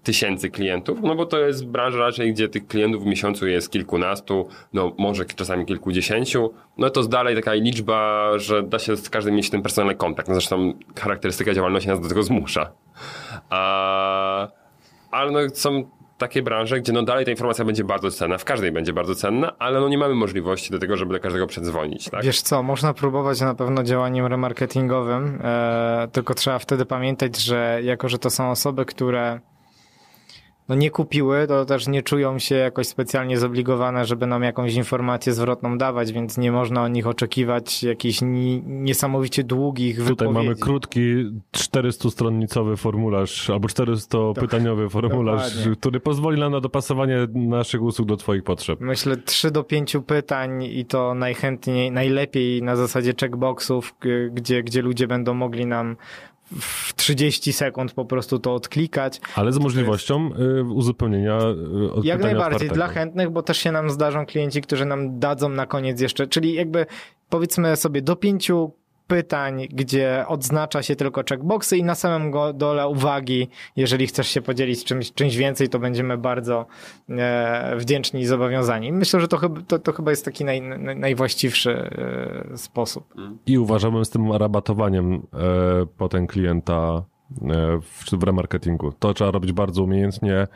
tysięcy 0.03 0.49
klientów, 0.49 0.99
no 1.01 1.15
bo 1.15 1.25
to 1.25 1.39
jest 1.39 1.65
branża 1.65 1.97
raczej, 1.97 2.33
gdzie 2.33 2.49
tych 2.49 2.67
klientów 2.67 3.03
w 3.03 3.05
miesiącu 3.05 3.47
jest 3.47 3.71
kilkunastu, 3.71 4.49
no 4.73 4.95
może 4.97 5.25
czasami 5.25 5.65
kilkudziesięciu, 5.65 6.53
no 6.77 6.89
to 6.89 7.03
dalej 7.03 7.35
taka 7.35 7.53
liczba, 7.53 8.31
że 8.37 8.63
da 8.63 8.79
się 8.79 8.97
z 8.97 9.09
każdym 9.09 9.35
mieć 9.35 9.49
ten 9.49 9.61
personalny 9.61 9.95
kontakt. 9.95 10.29
No 10.29 10.35
zresztą 10.35 10.73
charakterystyka 10.99 11.53
działalności 11.53 11.89
nas 11.89 12.01
do 12.01 12.09
tego 12.09 12.23
zmusza. 12.23 12.71
A, 13.49 14.47
ale 15.11 15.31
no 15.31 15.39
są 15.53 15.89
takie 16.19 16.41
branże, 16.41 16.79
gdzie 16.79 16.93
no 16.93 17.03
dalej 17.03 17.25
ta 17.25 17.31
informacja 17.31 17.65
będzie 17.65 17.83
bardzo 17.83 18.11
cenna, 18.11 18.37
w 18.37 18.45
każdej 18.45 18.71
będzie 18.71 18.93
bardzo 18.93 19.15
cenna, 19.15 19.51
ale 19.59 19.79
no 19.79 19.89
nie 19.89 19.97
mamy 19.97 20.15
możliwości 20.15 20.71
do 20.71 20.79
tego, 20.79 20.97
żeby 20.97 21.13
do 21.13 21.19
każdego 21.19 21.47
przedzwonić, 21.47 22.09
tak? 22.09 22.23
Wiesz 22.23 22.41
co, 22.41 22.63
można 22.63 22.93
próbować 22.93 23.41
na 23.41 23.55
pewno 23.55 23.83
działaniem 23.83 24.25
remarketingowym, 24.25 25.39
e, 25.43 26.07
tylko 26.11 26.33
trzeba 26.33 26.59
wtedy 26.59 26.85
pamiętać, 26.85 27.37
że 27.37 27.79
jako, 27.83 28.09
że 28.09 28.19
to 28.19 28.29
są 28.29 28.51
osoby, 28.51 28.85
które 28.85 29.39
no 30.69 30.75
nie 30.75 30.89
kupiły, 30.91 31.47
to 31.47 31.65
też 31.65 31.87
nie 31.87 32.03
czują 32.03 32.39
się 32.39 32.55
jakoś 32.55 32.87
specjalnie 32.87 33.37
zobligowane, 33.37 34.05
żeby 34.05 34.27
nam 34.27 34.43
jakąś 34.43 34.73
informację 34.75 35.33
zwrotną 35.33 35.77
dawać, 35.77 36.11
więc 36.11 36.37
nie 36.37 36.51
można 36.51 36.83
od 36.83 36.91
nich 36.91 37.07
oczekiwać 37.07 37.83
jakichś 37.83 38.21
ni- 38.21 38.63
niesamowicie 38.65 39.43
długich 39.43 39.95
Tutaj 39.97 40.09
wypowiedzi. 40.27 40.33
mamy 40.33 40.55
krótki 40.55 41.01
400-stronicowy 41.57 42.77
formularz 42.77 43.49
albo 43.49 43.67
400-pytaniowy 43.67 44.89
formularz, 44.89 45.49
dokładnie. 45.49 45.75
który 45.75 45.99
pozwoli 45.99 46.39
nam 46.39 46.51
na 46.51 46.59
dopasowanie 46.61 47.27
naszych 47.33 47.81
usług 47.81 48.07
do 48.07 48.17
Twoich 48.17 48.43
potrzeb. 48.43 48.79
Myślę 48.81 49.17
3 49.17 49.51
do 49.51 49.63
5 49.63 49.95
pytań 50.07 50.63
i 50.63 50.85
to 50.85 51.13
najchętniej, 51.13 51.91
najlepiej 51.91 52.63
na 52.63 52.75
zasadzie 52.75 53.13
checkboxów, 53.19 53.95
gdzie, 54.31 54.63
gdzie 54.63 54.81
ludzie 54.81 55.07
będą 55.07 55.33
mogli 55.33 55.65
nam 55.65 55.95
w 56.59 56.93
30 56.95 57.53
sekund 57.53 57.91
po 57.91 58.05
prostu 58.05 58.39
to 58.39 58.53
odklikać. 58.53 59.21
Ale 59.35 59.51
z 59.51 59.57
możliwością 59.59 60.29
y, 60.59 60.63
uzupełnienia 60.63 61.39
y, 61.87 61.93
od 61.93 62.05
Jak 62.05 62.21
najbardziej, 62.21 62.55
otwartego. 62.55 62.75
dla 62.75 62.87
chętnych, 62.87 63.29
bo 63.29 63.41
też 63.43 63.57
się 63.57 63.71
nam 63.71 63.89
zdarzą 63.89 64.25
klienci, 64.25 64.61
którzy 64.61 64.85
nam 64.85 65.19
dadzą 65.19 65.49
na 65.49 65.65
koniec 65.65 66.01
jeszcze, 66.01 66.27
czyli 66.27 66.53
jakby 66.53 66.85
powiedzmy 67.29 67.75
sobie 67.75 68.01
do 68.01 68.15
pięciu 68.15 68.71
pytań, 69.09 69.67
gdzie 69.69 70.25
odznacza 70.27 70.83
się 70.83 70.95
tylko 70.95 71.23
checkboxy 71.29 71.77
i 71.77 71.83
na 71.83 71.95
samym 71.95 72.31
dole 72.53 72.87
uwagi, 72.87 73.47
jeżeli 73.75 74.07
chcesz 74.07 74.27
się 74.27 74.41
podzielić 74.41 74.83
czymś, 74.83 75.13
czymś 75.13 75.35
więcej, 75.35 75.69
to 75.69 75.79
będziemy 75.79 76.17
bardzo 76.17 76.65
e, 77.09 77.75
wdzięczni 77.77 78.21
i 78.21 78.25
zobowiązani. 78.25 78.91
Myślę, 78.91 79.19
że 79.19 79.27
to, 79.27 79.37
chyba- 79.37 79.61
to, 79.67 79.79
to 79.79 79.93
chyba 79.93 80.11
jest 80.11 80.25
taki 80.25 80.45
naj, 80.45 80.61
naj, 80.61 80.95
najwłaściwszy 80.95 81.71
e, 82.51 82.57
sposób. 82.57 83.13
I 83.45 83.57
uważałbym 83.57 84.05
z 84.05 84.09
tym 84.09 84.31
rabatowaniem 84.31 85.13
e, 85.13 85.19
potem 85.97 86.27
klienta 86.27 87.03
e, 87.41 87.79
w, 87.81 88.19
w 88.19 88.23
remarketingu. 88.23 88.91
To 88.99 89.13
trzeba 89.13 89.31
robić 89.31 89.51
bardzo 89.51 89.83
umiejętnie, 89.83 90.47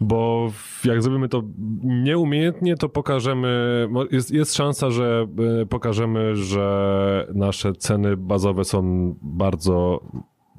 bo 0.00 0.50
jak 0.84 1.02
zrobimy 1.02 1.28
to 1.28 1.42
nieumiejętnie, 1.84 2.76
to 2.76 2.88
pokażemy, 2.88 3.88
jest, 4.10 4.30
jest 4.30 4.54
szansa, 4.54 4.90
że 4.90 5.26
e, 5.62 5.66
pokażemy, 5.66 6.36
że 6.36 7.26
nasze 7.34 7.72
ceny 7.72 8.16
bazowe 8.16 8.64
są 8.64 9.14
bardzo 9.22 10.00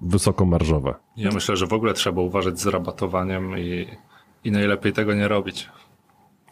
wysokomarżowe. 0.02 0.94
Ja 1.18 1.32
myślę, 1.34 1.56
że 1.56 1.68
w 1.68 1.74
ogóle 1.74 1.94
trzeba 1.94 2.22
uważać 2.22 2.60
z 2.60 2.68
rabatowaniem 2.68 3.60
i, 3.60 3.86
i 4.44 4.52
najlepiej 4.52 4.94
tego 4.94 5.14
nie 5.14 5.28
robić. 5.28 5.70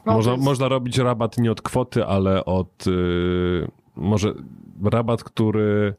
No, 0.05 0.13
można, 0.13 0.31
jest- 0.31 0.43
można 0.45 0.67
robić 0.67 0.97
rabat 0.97 1.37
nie 1.37 1.51
od 1.51 1.61
kwoty, 1.61 2.05
ale 2.05 2.45
od 2.45 2.87
y, 2.87 3.67
może 3.95 4.33
rabat, 4.83 5.23
który 5.23 5.95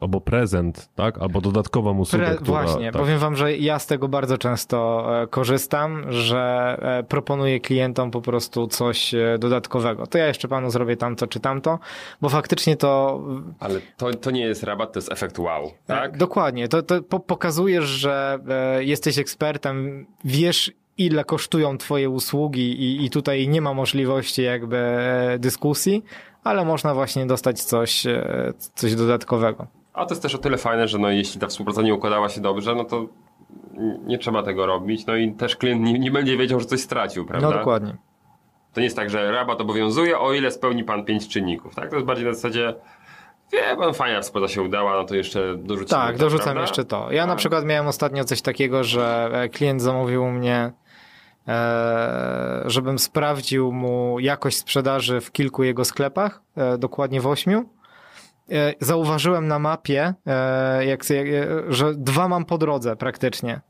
albo 0.00 0.20
prezent, 0.20 0.88
tak? 0.94 1.18
Albo 1.18 1.40
dodatkową 1.40 1.98
usługę, 1.98 2.26
Pre, 2.26 2.34
która, 2.34 2.62
właśnie, 2.62 2.92
tak. 2.92 3.02
powiem 3.02 3.18
wam, 3.18 3.36
że 3.36 3.56
ja 3.56 3.78
z 3.78 3.86
tego 3.86 4.08
bardzo 4.08 4.38
często 4.38 5.06
e, 5.22 5.26
korzystam, 5.26 6.12
że 6.12 6.76
e, 6.82 7.02
proponuję 7.02 7.60
klientom 7.60 8.10
po 8.10 8.20
prostu 8.20 8.66
coś 8.66 9.14
e, 9.14 9.36
dodatkowego. 9.38 10.06
To 10.06 10.18
ja 10.18 10.26
jeszcze 10.26 10.48
panu 10.48 10.70
zrobię 10.70 10.96
tamto 10.96 11.26
czy 11.26 11.40
tamto, 11.40 11.78
bo 12.20 12.28
faktycznie 12.28 12.76
to 12.76 13.20
Ale 13.60 13.80
to, 13.96 14.10
to 14.10 14.30
nie 14.30 14.40
jest 14.40 14.62
rabat, 14.62 14.92
to 14.92 14.98
jest 14.98 15.12
efekt 15.12 15.38
wow, 15.38 15.70
tak? 15.86 16.16
Dokładnie. 16.16 16.68
To, 16.68 16.82
to 16.82 17.02
po, 17.02 17.20
pokazujesz, 17.20 17.84
że 17.84 18.38
jesteś 18.78 19.18
ekspertem, 19.18 20.06
wiesz 20.24 20.72
ile 20.98 21.24
kosztują 21.24 21.78
twoje 21.78 22.10
usługi 22.10 22.82
i, 22.82 23.04
i 23.04 23.10
tutaj 23.10 23.48
nie 23.48 23.60
ma 23.60 23.74
możliwości 23.74 24.42
jakby 24.42 24.86
dyskusji, 25.38 26.04
ale 26.44 26.64
można 26.64 26.94
właśnie 26.94 27.26
dostać 27.26 27.62
coś, 27.62 28.04
coś 28.74 28.94
dodatkowego. 28.94 29.77
A 29.98 30.06
to 30.06 30.14
jest 30.14 30.22
też 30.22 30.34
o 30.34 30.38
tyle 30.38 30.58
fajne, 30.58 30.88
że 30.88 30.98
no, 30.98 31.10
jeśli 31.10 31.40
ta 31.40 31.46
współpraca 31.46 31.82
nie 31.82 31.94
układała 31.94 32.28
się 32.28 32.40
dobrze, 32.40 32.74
no 32.74 32.84
to 32.84 33.06
nie 34.06 34.18
trzeba 34.18 34.42
tego 34.42 34.66
robić. 34.66 35.06
No 35.06 35.16
i 35.16 35.32
też 35.32 35.56
klient 35.56 35.82
nie, 35.82 35.98
nie 35.98 36.10
będzie 36.10 36.36
wiedział, 36.36 36.60
że 36.60 36.66
coś 36.66 36.80
stracił, 36.80 37.26
prawda? 37.26 37.50
No 37.50 37.56
dokładnie. 37.56 37.96
To 38.72 38.80
nie 38.80 38.84
jest 38.84 38.96
tak, 38.96 39.10
że 39.10 39.32
rabat 39.32 39.60
obowiązuje, 39.60 40.18
o 40.18 40.32
ile 40.32 40.50
spełni 40.50 40.84
pan 40.84 41.04
pięć 41.04 41.28
czynników, 41.28 41.74
tak? 41.74 41.90
To 41.90 41.96
jest 41.96 42.06
bardziej 42.06 42.26
na 42.26 42.34
zasadzie, 42.34 42.74
wie 43.52 43.76
pan, 43.76 43.94
fajna 43.94 44.20
współpraca 44.20 44.54
się 44.54 44.62
udała, 44.62 44.96
no 44.96 45.04
to 45.04 45.14
jeszcze 45.14 45.56
dorzucimy 45.56 46.00
Tak, 46.00 46.12
to, 46.12 46.18
dorzucam 46.18 46.44
prawda? 46.44 46.60
jeszcze 46.60 46.84
to. 46.84 47.12
Ja 47.12 47.26
na 47.26 47.36
przykład 47.36 47.64
miałem 47.64 47.86
ostatnio 47.86 48.24
coś 48.24 48.42
takiego, 48.42 48.84
że 48.84 49.30
e, 49.32 49.48
klient 49.48 49.82
zamówił 49.82 50.24
u 50.24 50.30
mnie, 50.30 50.72
e, 51.48 52.62
żebym 52.66 52.98
sprawdził 52.98 53.72
mu 53.72 54.18
jakość 54.20 54.56
sprzedaży 54.56 55.20
w 55.20 55.32
kilku 55.32 55.64
jego 55.64 55.84
sklepach, 55.84 56.42
e, 56.56 56.78
dokładnie 56.78 57.20
w 57.20 57.26
ośmiu. 57.26 57.77
E, 58.52 58.74
Zauważyłem 58.80 59.48
na 59.48 59.58
mapie, 59.58 60.14
e, 60.26 60.86
jak, 60.86 61.10
jak, 61.10 61.26
że 61.68 61.94
dwa 61.94 62.28
mam 62.28 62.44
po 62.44 62.58
drodze 62.58 62.96
praktycznie. 62.96 63.60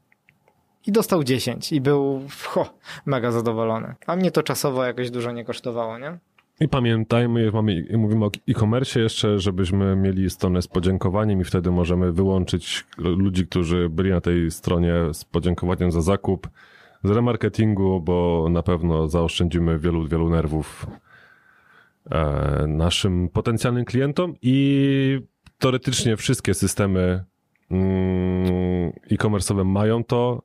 I 0.86 0.92
dostał 0.92 1.24
10 1.24 1.72
i 1.72 1.80
był 1.80 2.22
ho, 2.44 2.74
mega 3.06 3.30
zadowolony. 3.30 3.94
A 4.06 4.16
mnie 4.16 4.30
to 4.30 4.42
czasowo 4.42 4.84
jakoś 4.84 5.10
dużo 5.10 5.32
nie 5.32 5.44
kosztowało, 5.44 5.98
nie? 5.98 6.18
I 6.60 6.68
pamiętajmy, 6.68 7.50
mamy, 7.52 7.84
mówimy 7.98 8.24
o 8.24 8.30
e-commerce 8.48 9.00
jeszcze, 9.00 9.38
żebyśmy 9.38 9.96
mieli 9.96 10.30
stronę 10.30 10.62
z 10.62 10.68
podziękowaniem 10.68 11.40
i 11.40 11.44
wtedy 11.44 11.70
możemy 11.70 12.12
wyłączyć 12.12 12.84
ludzi, 12.98 13.46
którzy 13.46 13.88
byli 13.88 14.10
na 14.10 14.20
tej 14.20 14.50
stronie 14.50 14.94
z 15.12 15.24
podziękowaniem 15.24 15.92
za 15.92 16.00
zakup 16.00 16.48
z 17.04 17.10
remarketingu, 17.10 18.00
bo 18.00 18.46
na 18.50 18.62
pewno 18.62 19.08
zaoszczędzimy 19.08 19.78
wielu, 19.78 20.08
wielu 20.08 20.30
nerwów 20.30 20.86
e, 20.86 21.07
naszym 22.66 23.28
potencjalnym 23.28 23.84
klientom 23.84 24.34
i 24.42 25.20
teoretycznie 25.58 26.16
wszystkie 26.16 26.54
systemy 26.54 27.24
mm, 27.70 28.92
e-commerce'owe 29.10 29.64
mają 29.64 30.04
to, 30.04 30.42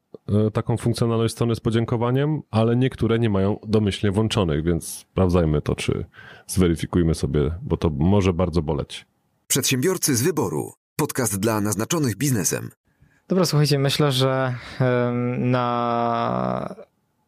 e, 0.48 0.52
taką 0.52 0.78
funkcjonalność 0.78 1.34
strony 1.34 1.56
z 1.56 1.60
podziękowaniem, 1.60 2.42
ale 2.52 2.76
niektóre 2.76 3.20
nie 3.20 3.30
mają 3.30 3.60
domyślnie 3.68 4.12
włączonych, 4.12 4.64
więc 4.64 4.88
sprawdzajmy 4.88 5.62
to, 5.62 5.76
czy 5.76 6.06
zweryfikujmy 6.48 7.16
sobie, 7.16 7.52
bo 7.62 7.78
to 7.78 7.90
może 7.90 8.34
bardzo 8.34 8.62
boleć. 8.62 9.06
Przedsiębiorcy 9.48 10.16
z 10.16 10.24
wyboru. 10.24 10.74
Podcast 10.96 11.40
dla 11.40 11.62
naznaczonych 11.62 12.18
biznesem. 12.18 12.70
Dobra, 13.28 13.46
słuchajcie, 13.46 13.80
myślę, 13.80 14.12
że 14.12 14.56
na 15.38 16.76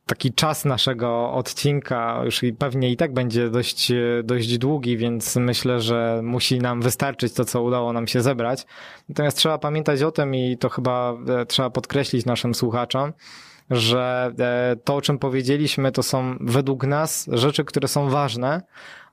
taki 0.06 0.34
czas 0.34 0.65
naszego 0.65 1.32
odcinka 1.32 2.22
już 2.26 2.44
i 2.44 2.53
pewnie 2.53 2.91
i 2.91 2.98
tak 2.98 3.14
będzie 3.14 3.49
dość, 3.49 3.91
e, 3.91 3.95
dość 4.23 4.57
długi, 4.57 4.98
więc 4.98 5.36
myślę, 5.36 5.82
że 5.82 6.22
musi 6.23 6.60
nam 6.60 6.82
wystarczyć 6.82 7.34
to, 7.34 7.45
co 7.45 7.64
udało 7.64 7.94
nam 7.94 8.07
się 8.07 8.22
zebrać. 8.22 8.65
Natomiast 9.10 9.38
trzeba 9.38 9.57
pamiętać 9.57 10.02
o 10.02 10.11
tym 10.11 10.36
i 10.36 10.57
to 10.57 10.69
chyba 10.69 11.14
e, 11.27 11.45
trzeba 11.45 11.69
podkreślić 11.69 12.26
naszym 12.26 12.56
słuchaczom, 12.56 13.14
że 13.69 14.32
e, 14.40 14.76
to, 14.84 14.95
o 14.95 15.02
czym 15.02 15.19
powiedzieliśmy, 15.19 15.91
to 15.91 16.03
są 16.03 16.38
według 16.40 16.84
nas 16.84 17.30
rzeczy, 17.32 17.64
które 17.64 17.88
są 17.88 18.10
ważne, 18.10 18.61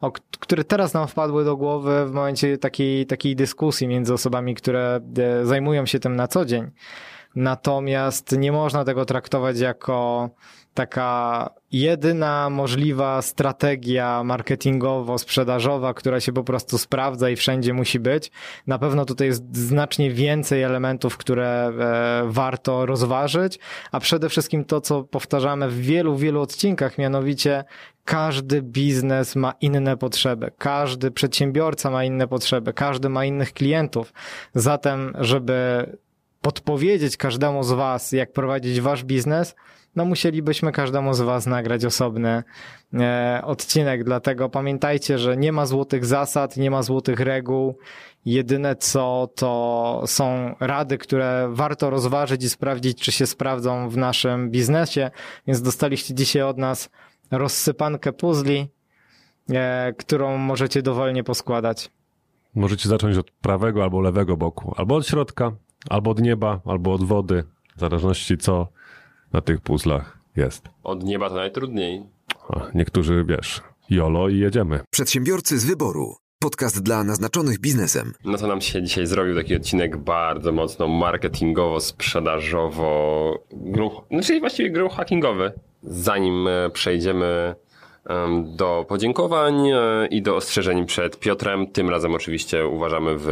o, 0.00 0.12
które 0.40 0.64
teraz 0.64 0.94
nam 0.94 1.08
wpadły 1.08 1.44
do 1.44 1.56
głowy 1.56 2.06
w 2.06 2.12
momencie 2.12 2.58
takiej, 2.58 3.06
takiej 3.06 3.36
dyskusji 3.36 3.88
między 3.88 4.14
osobami, 4.14 4.54
które 4.54 5.00
zajmują 5.42 5.86
się 5.86 6.00
tym 6.00 6.16
na 6.16 6.28
co 6.28 6.44
dzień. 6.44 6.70
Natomiast 7.36 8.38
nie 8.38 8.52
można 8.52 8.84
tego 8.84 9.04
traktować 9.04 9.58
jako 9.58 10.30
taka 10.74 11.50
jedyna 11.72 12.50
możliwa 12.50 13.22
strategia 13.22 14.22
marketingowo-sprzedażowa, 14.24 15.94
która 15.94 16.20
się 16.20 16.32
po 16.32 16.44
prostu 16.44 16.78
sprawdza 16.78 17.30
i 17.30 17.36
wszędzie 17.36 17.72
musi 17.72 18.00
być. 18.00 18.30
Na 18.66 18.78
pewno 18.78 19.04
tutaj 19.04 19.26
jest 19.26 19.56
znacznie 19.56 20.10
więcej 20.10 20.62
elementów, 20.62 21.16
które 21.16 21.46
e, 21.48 22.22
warto 22.26 22.86
rozważyć, 22.86 23.58
a 23.92 24.00
przede 24.00 24.28
wszystkim 24.28 24.64
to, 24.64 24.80
co 24.80 25.02
powtarzamy 25.02 25.68
w 25.68 25.80
wielu, 25.80 26.16
wielu 26.16 26.40
odcinkach, 26.40 26.98
mianowicie 26.98 27.64
każdy 28.04 28.62
biznes 28.62 29.36
ma 29.36 29.54
inne 29.60 29.96
potrzeby, 29.96 30.50
każdy 30.58 31.10
przedsiębiorca 31.10 31.90
ma 31.90 32.04
inne 32.04 32.28
potrzeby, 32.28 32.72
każdy 32.72 33.08
ma 33.08 33.24
innych 33.24 33.52
klientów. 33.52 34.12
Zatem, 34.54 35.12
żeby 35.18 35.86
podpowiedzieć 36.40 37.16
każdemu 37.16 37.62
z 37.62 37.72
Was, 37.72 38.12
jak 38.12 38.32
prowadzić 38.32 38.80
Wasz 38.80 39.04
biznes, 39.04 39.54
no 39.96 40.04
musielibyśmy 40.04 40.72
każdemu 40.72 41.14
z 41.14 41.20
Was 41.20 41.46
nagrać 41.46 41.84
osobny 41.84 42.42
e, 42.94 43.40
odcinek. 43.44 44.04
Dlatego 44.04 44.48
pamiętajcie, 44.48 45.18
że 45.18 45.36
nie 45.36 45.52
ma 45.52 45.66
złotych 45.66 46.06
zasad, 46.06 46.56
nie 46.56 46.70
ma 46.70 46.82
złotych 46.82 47.20
reguł. 47.20 47.78
Jedyne 48.24 48.76
co 48.76 49.28
to 49.34 50.02
są 50.06 50.54
rady, 50.60 50.98
które 50.98 51.48
warto 51.52 51.90
rozważyć 51.90 52.44
i 52.44 52.48
sprawdzić, 52.48 53.00
czy 53.00 53.12
się 53.12 53.26
sprawdzą 53.26 53.88
w 53.88 53.96
naszym 53.96 54.50
biznesie. 54.50 55.10
Więc 55.46 55.62
dostaliście 55.62 56.14
dzisiaj 56.14 56.42
od 56.42 56.58
nas 56.58 56.90
rozsypankę 57.30 58.12
puzli, 58.12 58.68
e, 59.50 59.92
którą 59.98 60.38
możecie 60.38 60.82
dowolnie 60.82 61.24
poskładać. 61.24 61.90
Możecie 62.54 62.88
zacząć 62.88 63.16
od 63.16 63.30
prawego 63.30 63.82
albo 63.82 64.00
lewego 64.00 64.36
boku, 64.36 64.74
albo 64.76 64.94
od 64.94 65.06
środka, 65.06 65.52
albo 65.90 66.10
od 66.10 66.20
nieba, 66.20 66.60
albo 66.64 66.92
od 66.92 67.04
wody, 67.04 67.44
w 67.76 67.80
zależności 67.80 68.38
co 68.38 68.68
na 69.32 69.40
tych 69.40 69.60
puzzlach 69.60 70.18
jest. 70.36 70.68
Od 70.84 71.04
nieba 71.04 71.28
to 71.28 71.34
najtrudniej. 71.34 72.02
Niektórzy, 72.74 73.24
wiesz, 73.28 73.60
jolo 73.90 74.28
i 74.28 74.38
jedziemy. 74.38 74.80
Przedsiębiorcy 74.90 75.58
z 75.58 75.64
wyboru. 75.64 76.16
Podcast 76.38 76.82
dla 76.82 77.04
naznaczonych 77.04 77.60
biznesem. 77.60 78.12
No 78.24 78.38
to 78.38 78.46
nam 78.46 78.60
się 78.60 78.82
dzisiaj 78.82 79.06
zrobił 79.06 79.34
taki 79.34 79.56
odcinek 79.56 79.96
bardzo 79.96 80.52
mocno 80.52 80.88
marketingowo, 80.88 81.80
sprzedażowo, 81.80 83.38
gruch, 83.52 84.02
znaczy 84.10 84.40
właściwie 84.40 84.70
gruch 84.70 84.92
hackingowy. 84.92 85.52
Zanim 85.82 86.48
e, 86.48 86.70
przejdziemy 86.70 87.54
em, 88.06 88.56
do 88.56 88.84
podziękowań 88.88 89.68
e, 89.68 90.06
i 90.10 90.22
do 90.22 90.36
ostrzeżeń 90.36 90.86
przed 90.86 91.18
Piotrem, 91.18 91.66
tym 91.66 91.90
razem 91.90 92.14
oczywiście 92.14 92.66
uważamy 92.66 93.16
w 93.18 93.28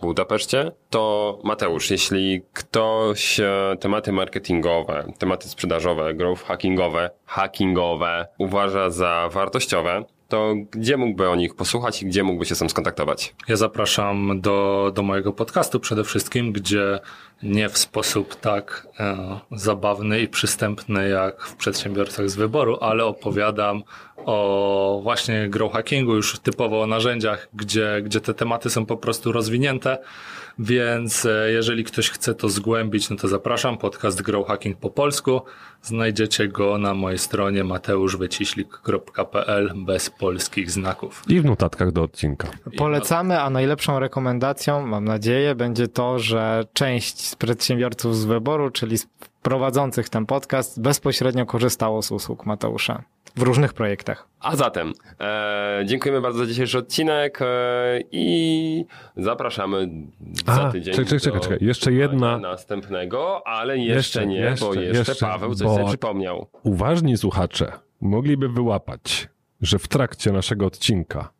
Budapeszcie, 0.00 0.72
to 0.90 1.38
Mateusz, 1.44 1.90
jeśli 1.90 2.42
ktoś 2.52 3.40
e, 3.40 3.76
tematy 3.80 4.12
marketingowe, 4.12 5.12
tematy 5.18 5.48
sprzedażowe, 5.48 6.14
growth 6.14 6.44
hackingowe, 6.44 7.10
hackingowe 7.26 8.26
uważa 8.38 8.90
za 8.90 9.28
wartościowe, 9.32 10.04
to 10.32 10.54
gdzie 10.70 10.96
mógłby 10.96 11.28
o 11.28 11.36
nich 11.36 11.54
posłuchać 11.54 12.02
i 12.02 12.06
gdzie 12.06 12.22
mógłby 12.22 12.46
się 12.46 12.54
sam 12.54 12.70
skontaktować? 12.70 13.34
Ja 13.48 13.56
zapraszam 13.56 14.40
do, 14.40 14.90
do 14.94 15.02
mojego 15.02 15.32
podcastu 15.32 15.80
przede 15.80 16.04
wszystkim, 16.04 16.52
gdzie 16.52 17.00
nie 17.42 17.68
w 17.68 17.78
sposób 17.78 18.34
tak 18.34 18.86
e, 19.00 19.38
zabawny 19.50 20.20
i 20.20 20.28
przystępny 20.28 21.08
jak 21.08 21.42
w 21.42 21.56
przedsiębiorcach 21.56 22.30
z 22.30 22.36
wyboru, 22.36 22.78
ale 22.80 23.04
opowiadam 23.04 23.82
o 24.16 25.00
właśnie 25.02 25.48
grow 25.48 25.72
hackingu, 25.72 26.14
już 26.14 26.38
typowo 26.38 26.82
o 26.82 26.86
narzędziach, 26.86 27.48
gdzie, 27.54 28.02
gdzie 28.04 28.20
te 28.20 28.34
tematy 28.34 28.70
są 28.70 28.86
po 28.86 28.96
prostu 28.96 29.32
rozwinięte. 29.32 29.98
Więc 30.58 31.26
e, 31.26 31.52
jeżeli 31.52 31.84
ktoś 31.84 32.10
chce 32.10 32.34
to 32.34 32.48
zgłębić, 32.48 33.10
no 33.10 33.16
to 33.16 33.28
zapraszam. 33.28 33.78
Podcast 33.78 34.22
Grow 34.22 34.46
Hacking 34.46 34.78
po 34.78 34.90
polsku. 34.90 35.42
Znajdziecie 35.82 36.48
go 36.48 36.78
na 36.78 36.94
mojej 36.94 37.18
stronie 37.18 37.64
mateuszwyciślik.pl 37.64 39.72
bez 39.76 40.10
polskich 40.10 40.70
znaków. 40.70 41.22
I 41.28 41.40
w 41.40 41.44
notatkach 41.44 41.92
do 41.92 42.02
odcinka. 42.02 42.48
Polecamy, 42.76 43.40
a 43.40 43.50
najlepszą 43.50 43.98
rekomendacją, 43.98 44.86
mam 44.86 45.04
nadzieję, 45.04 45.54
będzie 45.54 45.88
to, 45.88 46.18
że 46.18 46.64
część 46.72 47.26
z 47.26 47.36
przedsiębiorców 47.36 48.16
z 48.16 48.24
wyboru, 48.24 48.70
czyli 48.70 48.98
z 48.98 49.06
prowadzących 49.42 50.08
ten 50.08 50.26
podcast, 50.26 50.80
bezpośrednio 50.80 51.46
korzystało 51.46 52.02
z 52.02 52.10
usług 52.12 52.46
Mateusza 52.46 53.02
w 53.36 53.42
różnych 53.42 53.72
projektach. 53.74 54.28
A 54.40 54.56
zatem 54.56 54.92
e, 55.20 55.82
dziękujemy 55.86 56.20
bardzo 56.20 56.38
za 56.38 56.46
dzisiejszy 56.46 56.78
odcinek 56.78 57.38
e, 57.42 57.46
i 58.12 58.84
zapraszamy 59.16 59.88
za 60.46 60.52
A, 60.52 60.72
tydzień. 60.72 60.94
czekaj, 60.94 61.20
czekaj, 61.20 61.40
czekaj. 61.40 61.58
Jeszcze 61.60 61.92
jedna- 61.92 62.38
Następnego, 62.38 63.46
ale 63.46 63.78
jeszcze, 63.78 63.94
Jeszcze, 63.96 64.26
nie, 64.26 64.36
jeszcze, 64.36 64.66
bo 64.66 64.74
jeszcze, 64.74 64.98
jeszcze, 65.12 65.26
Paweł 65.26 65.54
coś 65.54 65.66
bo- 65.66 65.74
sobie 65.74 65.88
przypomniał. 65.88 66.46
Uważni 66.62 67.16
słuchacze 67.16 67.72
mogliby 68.00 68.48
wyłapać, 68.48 69.28
że 69.60 69.78
w 69.78 69.88
trakcie 69.88 70.32
naszego 70.32 70.66
odcinka 70.66 71.30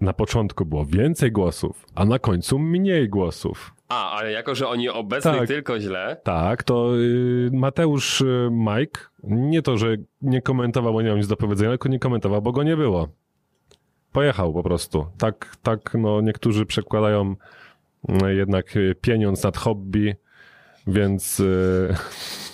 na 0.00 0.12
początku 0.12 0.66
było 0.66 0.84
więcej 0.86 1.32
głosów, 1.32 1.86
a 1.94 2.04
na 2.04 2.18
końcu 2.18 2.58
mniej 2.58 3.08
głosów. 3.08 3.74
A, 3.88 4.10
ale 4.10 4.32
jako, 4.32 4.54
że 4.54 4.68
oni 4.68 4.88
obecnych 4.88 5.38
Tak. 5.38 5.48
tylko 5.48 5.80
źle, 5.80 6.16
Tak, 6.24 6.62
to 6.62 6.96
y, 6.98 7.50
Mateusz 7.52 8.20
y, 8.20 8.48
Mike, 8.52 9.00
nie 9.22 9.62
to, 9.62 9.76
że 9.78 9.96
nie 10.22 10.42
komentował, 10.42 10.92
bo 10.92 11.02
nie 11.02 11.08
miał 11.08 11.16
nic 11.16 11.26
do 11.26 11.36
powiedzenia, 11.36 11.70
tylko 11.70 11.88
nie 11.88 11.98
komentował, 11.98 12.42
bo 12.42 12.52
go 12.52 12.62
nie 12.62 12.76
było. 12.76 13.08
Pojechał 14.12 14.52
po 14.52 14.62
prostu. 14.62 15.06
Tak, 15.18 15.56
tak, 15.62 15.94
no 15.94 16.20
niektórzy 16.20 16.66
przekładają 16.66 17.36
y, 18.26 18.34
jednak 18.34 18.74
pieniądz 19.00 19.42
nad 19.42 19.56
hobby, 19.56 20.14
więc... 20.86 21.42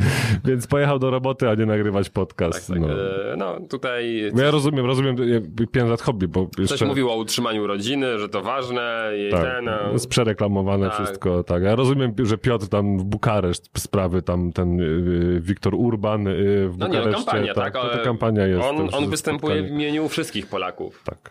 Więc 0.44 0.66
pojechał 0.66 0.98
do 0.98 1.10
roboty, 1.10 1.48
a 1.48 1.54
nie 1.54 1.66
nagrywać 1.66 2.10
podcast. 2.10 2.68
tak, 2.68 2.80
no. 2.80 2.88
e, 3.32 3.36
no 3.36 3.60
tutaj 3.70 4.30
Bo 4.34 4.40
ja 4.42 4.50
rozumiem, 4.50 4.86
rozumiem 4.86 5.16
jakby 5.28 5.66
pieniądz 5.66 5.90
nad 5.90 6.02
hobby, 6.02 6.28
bo 6.28 6.46
coś 6.56 6.70
jeszcze... 6.70 6.86
mówił 6.86 7.10
o 7.10 7.16
utrzymaniu 7.16 7.66
rodziny, 7.66 8.18
że 8.18 8.28
to 8.28 8.42
ważne 8.42 9.10
i 9.28 9.30
Tak, 9.30 9.42
ten... 9.42 9.64
no. 9.64 9.92
jest 9.92 10.08
przereklamowane 10.08 10.86
Tak. 10.90 10.96
wszystko, 10.96 11.44
tak. 11.44 11.62
Ja 11.62 11.74
rozumiem, 11.74 12.14
że 12.22 12.38
Piotr 12.38 12.68
tam 12.68 12.98
w 12.98 13.04
Bukareszt 13.04 13.70
sprawy, 13.78 14.22
tam 14.22 14.52
ten 14.52 14.80
y, 14.80 15.40
Wiktor 15.40 15.74
Urban 15.74 16.26
y, 16.26 16.68
w 16.68 16.78
No 16.78 16.86
nie, 16.88 16.92
no 16.92 16.98
Bukareszcie. 16.98 17.24
kampania, 17.24 17.54
tak, 17.54 17.72
to, 17.72 17.80
ale 17.82 17.98
to 17.98 18.04
kampania 18.04 18.46
jest. 18.46 18.62
on, 18.64 18.88
on 18.94 19.10
występuje 19.10 19.54
w 19.56 19.58
spotkanie. 19.58 19.84
imieniu 19.86 20.08
wszystkich 20.08 20.46
Polaków. 20.46 21.02
Tak. 21.04 21.30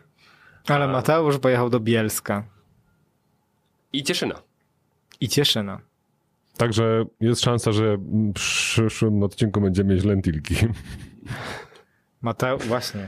Ale 0.67 0.87
Mateusz 0.87 1.37
pojechał 1.37 1.69
do 1.69 1.79
Bielska 1.79 2.43
I 3.93 4.03
Cieszyna. 4.03 4.35
i 5.21 5.29
Cieszyna. 5.29 5.79
Także 6.57 7.05
jest 7.21 7.41
szansa, 7.41 7.71
że 7.71 7.97
w 7.97 8.33
przyszłym 8.33 9.23
odcinku 9.23 9.61
będziemy 9.61 9.95
mieć 9.95 10.03
lentilki. 10.03 10.55
Mateusz, 12.21 12.65
właśnie. 12.67 13.01
Do 13.01 13.07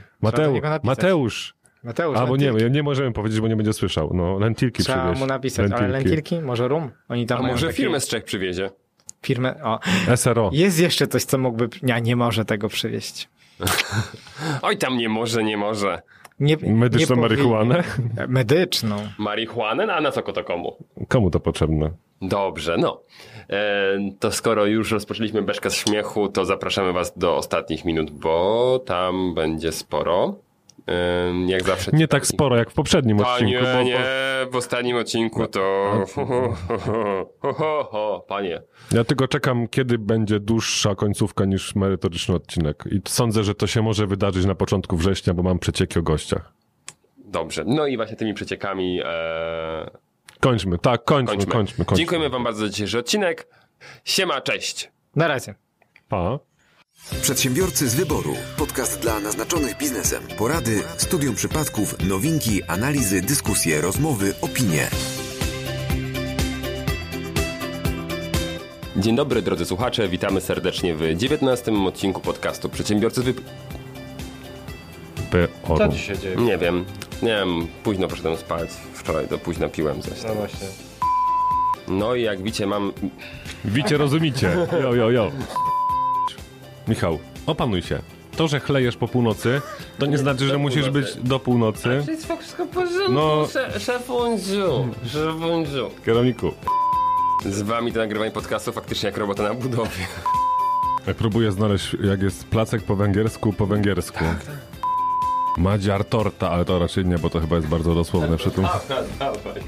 Mateusz. 0.83 1.55
Mateusz. 1.83 2.17
Albo 2.17 2.37
nie, 2.37 2.45
lentilki. 2.51 2.71
nie 2.75 2.83
możemy 2.83 3.11
powiedzieć, 3.11 3.41
bo 3.41 3.47
nie 3.47 3.55
będzie 3.55 3.73
słyszał. 3.73 4.11
No, 4.13 4.39
lentilki 4.39 4.83
Trzeba 4.83 4.99
przywieźć. 4.99 5.19
mu 5.21 5.27
napisać, 5.27 5.71
ale 5.71 5.87
lentilki, 5.87 6.41
może 6.41 6.67
rum? 6.67 6.91
Oni 7.09 7.25
tam 7.25 7.37
A 7.37 7.41
mają 7.41 7.53
może 7.53 7.67
takie- 7.67 7.77
firmę 7.77 7.99
z 7.99 8.07
Czech 8.07 8.23
przywiezie? 8.23 8.69
Firmę, 9.21 9.63
o. 9.63 9.79
SRO. 10.15 10.49
Jest 10.53 10.79
jeszcze 10.79 11.07
coś, 11.07 11.23
co 11.23 11.37
mógłby... 11.37 11.69
Nie, 11.83 12.01
nie 12.01 12.15
może 12.15 12.45
tego 12.45 12.69
przywieźć. 12.69 13.29
Oj, 14.61 14.77
tam 14.77 14.97
nie 14.97 15.09
może, 15.09 15.43
nie 15.43 15.57
może. 15.57 16.01
Nie, 16.39 16.57
Medyczną 16.57 17.15
nie 17.15 17.21
marihuanę? 17.21 17.83
Medyczną. 18.27 18.95
Marihuanę? 19.17 19.85
No, 19.85 19.93
a 19.93 20.01
na 20.01 20.11
co 20.11 20.21
to 20.21 20.43
komu? 20.43 20.75
Komu 21.07 21.31
to 21.31 21.39
potrzebne? 21.39 21.91
Dobrze, 22.21 22.77
no. 22.77 23.01
E, 23.49 23.97
to 24.19 24.31
skoro 24.31 24.65
już 24.65 24.91
rozpoczęliśmy 24.91 25.41
beczkę 25.41 25.69
z 25.69 25.75
śmiechu, 25.75 26.29
to 26.29 26.45
zapraszamy 26.45 26.93
was 26.93 27.17
do 27.17 27.35
ostatnich 27.35 27.85
minut, 27.85 28.11
bo 28.11 28.79
tam 28.85 29.33
będzie 29.33 29.71
sporo. 29.71 30.35
Jak 31.47 31.63
zawsze. 31.63 31.91
Nie 31.93 32.07
tak 32.07 32.27
sporo 32.27 32.57
jak 32.57 32.71
w 32.71 32.73
poprzednim 32.73 33.19
odcinku. 33.19 33.53
Bo, 33.63 33.73
bo... 33.77 33.83
nie, 33.83 33.99
w 34.51 34.55
ostatnim 34.55 34.97
odcinku 34.97 35.47
to... 35.47 35.91
Ho, 36.15 36.25
ho, 36.25 36.55
ho, 36.67 36.87
ho, 37.39 37.53
ho, 37.53 37.87
ho, 37.91 38.25
panie. 38.27 38.61
Ja 38.91 39.03
tylko 39.03 39.27
czekam, 39.27 39.67
kiedy 39.67 39.97
będzie 39.97 40.39
dłuższa 40.39 40.95
końcówka 40.95 41.45
niż 41.45 41.75
merytoryczny 41.75 42.35
odcinek. 42.35 42.83
I 42.91 43.01
sądzę, 43.07 43.43
że 43.43 43.55
to 43.55 43.67
się 43.67 43.81
może 43.81 44.07
wydarzyć 44.07 44.45
na 44.45 44.55
początku 44.55 44.97
września, 44.97 45.33
bo 45.33 45.43
mam 45.43 45.59
przecieki 45.59 45.99
o 45.99 46.01
gościach. 46.01 46.53
Dobrze. 47.17 47.63
No 47.67 47.87
i 47.87 47.97
właśnie 47.97 48.15
tymi 48.15 48.33
przeciekami 48.33 49.01
e, 49.05 49.89
Kończmy, 50.39 50.77
tak, 50.77 51.03
kończmy, 51.03 51.35
kończmy. 51.35 51.53
kończmy, 51.53 51.85
kończmy. 51.85 51.97
Dziękujemy 51.97 52.29
wam 52.29 52.43
bardzo 52.43 52.59
za 52.59 52.69
dzisiejszy 52.69 52.99
odcinek. 52.99 53.47
Siema, 54.03 54.41
cześć. 54.41 54.91
Na 55.15 55.27
razie. 55.27 55.55
Pa. 56.09 56.39
Przedsiębiorcy 57.11 57.89
z 57.89 57.95
wyboru. 57.95 58.35
Podcast 58.57 58.99
dla 58.99 59.19
naznaczonych 59.19 59.77
biznesem. 59.77 60.23
Porady, 60.37 60.83
studium 60.97 61.35
przypadków, 61.35 61.95
nowinki, 62.07 62.63
analizy, 62.63 63.21
dyskusje, 63.21 63.81
rozmowy, 63.81 64.33
opinie. 64.41 64.89
Dzień 68.97 69.15
dobry 69.15 69.41
drodzy 69.41 69.65
słuchacze, 69.65 70.07
witamy 70.09 70.41
serdecznie 70.41 70.95
w 70.95 71.01
19 71.17 71.71
odcinku 71.73 72.21
podcastu 72.21 72.69
Przedsiębiorcy 72.69 73.21
z 73.21 73.23
Wyp... 73.23 73.41
P-O-R-U. 75.31 76.17
dzieje? 76.21 76.35
Nie 76.35 76.57
wiem, 76.57 76.85
nie 77.21 77.29
wiem, 77.29 77.67
późno 77.83 78.07
poszedłem 78.07 78.37
spać, 78.37 78.69
wczoraj 78.93 79.27
do 79.27 79.37
późna 79.37 79.69
piłem 79.69 80.01
coś. 80.01 80.23
No 80.27 80.35
właśnie. 80.35 80.67
No 81.87 82.15
i 82.15 82.21
jak 82.21 82.41
widzicie 82.43 82.67
mam... 82.67 82.93
Wicie, 83.65 83.97
rozumicie. 83.97 84.57
Jo, 84.81 84.93
jo, 84.93 85.09
jo. 85.09 85.31
Michał, 86.87 87.19
opanuj 87.45 87.81
się. 87.81 87.99
To, 88.37 88.47
że 88.47 88.59
chlejesz 88.59 88.97
po 88.97 89.07
północy, 89.07 89.61
to 89.99 90.05
nie 90.05 90.17
znaczy, 90.17 90.47
że 90.47 90.57
musisz 90.57 90.89
być 90.89 91.15
do 91.15 91.39
północy. 91.39 92.03
jest 92.07 92.27
wszystko 92.39 92.65
w 92.65 92.69
porządku, 92.69 93.11
No. 93.11 93.47
szefundziu, 93.79 94.87
szefundziu. 95.07 95.89
Kierowniku, 96.05 96.51
Z 97.45 97.61
wami 97.61 97.91
to 97.93 97.99
nagrywanie 97.99 98.31
podcastu 98.31 98.71
faktycznie 98.71 99.07
jak 99.07 99.17
robota 99.17 99.43
na 99.43 99.53
budowie. 99.53 100.07
jak 101.07 101.17
próbuję 101.17 101.51
znaleźć, 101.51 101.95
jak 102.03 102.21
jest 102.21 102.47
placek 102.47 102.83
po 102.83 102.95
węgiersku, 102.95 103.53
po 103.53 103.65
węgiersku. 103.65 104.23
Madziar 105.57 106.05
torta, 106.05 106.51
ale 106.51 106.65
to 106.65 106.79
raczej 106.79 107.05
nie, 107.05 107.17
bo 107.17 107.29
to 107.29 107.39
chyba 107.39 107.55
jest 107.55 107.67
bardzo 107.67 107.95
dosłowne 107.95 108.37
przy 108.37 108.51
tym. 108.51 108.63
Dawaj. 109.19 109.61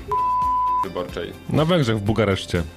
Wyborczej. 0.83 1.33
Na 1.49 1.65
Węgrzech 1.65 1.97
w 1.97 2.01
Bukareszcie. 2.01 2.63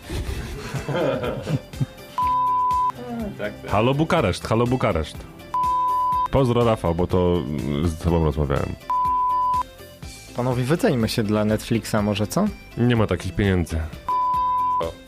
tak, 3.43 3.53
tak. 3.63 3.71
Halo 3.71 3.95
Bukareszt, 3.95 4.47
halo 4.47 4.67
Bukareszt. 4.67 5.17
Pozdro 6.31 6.65
Rafał, 6.65 6.95
bo 6.95 7.07
to 7.07 7.43
mm, 7.47 7.89
z 7.89 7.99
tobą 7.99 8.25
rozmawiałem. 8.25 8.73
Panowie, 10.37 10.65
wyceńmy 10.65 11.09
się 11.09 11.23
dla 11.23 11.45
Netflixa 11.45 11.95
może, 12.03 12.27
co? 12.27 12.45
Nie 12.79 12.97
ma 12.97 13.07
takich 13.07 13.35
pieniędzy. 13.35 13.81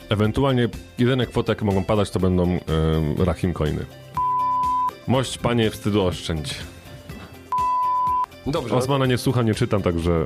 Ewentualnie 0.09 0.69
jedyne 0.97 1.25
kwoty, 1.25 1.51
jakie 1.51 1.65
mogą 1.65 1.83
padać, 1.83 2.09
to 2.09 2.19
będą 2.19 2.43
um, 2.43 2.59
Rahim 3.19 3.53
Coiny. 3.53 3.85
Mość, 5.07 5.37
panie, 5.37 5.71
wstydu 5.71 6.03
oszczędź. 6.03 6.55
Dobrze. 8.47 8.75
Osmana 8.75 9.05
nie 9.05 9.17
słucham, 9.17 9.45
nie 9.45 9.53
czytam, 9.53 9.81
także... 9.81 10.25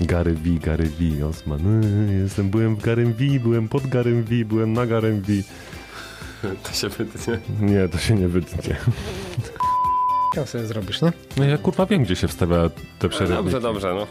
Gary 0.00 0.34
V, 0.34 0.50
Gary 0.50 0.84
V, 0.84 1.26
Osman. 1.26 1.82
Yy, 2.10 2.20
Jestem, 2.22 2.50
byłem 2.50 2.76
w 2.76 2.82
Garym 2.82 3.12
V, 3.12 3.40
byłem 3.40 3.68
pod 3.68 3.86
Garym 3.86 4.22
V, 4.22 4.44
byłem 4.44 4.72
na 4.72 4.86
Garym 4.86 5.20
V. 5.20 5.32
To 6.62 6.72
się 6.72 6.88
wytnie. 6.88 7.38
Nie, 7.60 7.88
to 7.88 7.98
się 7.98 8.14
nie 8.14 8.28
wytnie. 8.28 8.76
Jak 10.36 10.48
sobie 10.48 10.64
zrobisz, 10.66 11.02
nie? 11.02 11.12
No 11.36 11.44
ja 11.44 11.58
kurwa 11.58 11.86
wiem, 11.86 12.02
gdzie 12.02 12.16
się 12.16 12.28
wstawia 12.28 12.70
te 12.98 13.08
przerywki. 13.08 13.36
Dobrze, 13.36 13.60
dobrze, 13.60 13.94
no. 13.94 14.06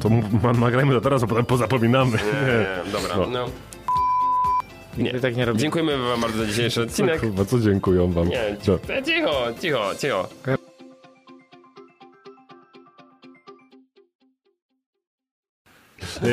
To 0.00 0.08
ma, 0.42 0.52
nagrajmy 0.52 0.94
to 0.94 1.00
teraz, 1.00 1.22
a 1.22 1.26
potem 1.26 1.44
pozapominamy. 1.44 2.10
Nie, 2.10 2.16
nie, 2.86 2.92
dobra. 2.92 3.16
No. 3.16 3.26
No. 3.26 3.46
Nie. 4.98 5.20
tak 5.20 5.36
nie. 5.36 5.46
Dziękujemy 5.54 5.98
wam 6.08 6.20
bardzo 6.20 6.38
za 6.38 6.46
dzisiejszy 6.46 6.82
odcinek. 6.82 7.20
Kurwa, 7.20 7.44
co 7.44 7.58
dziękuję 7.58 8.12
wam. 8.12 8.28
Nie, 8.28 8.56
No. 8.68 8.78
cicho, 9.02 9.46
cicho, 9.60 9.90
cicho. 9.98 10.28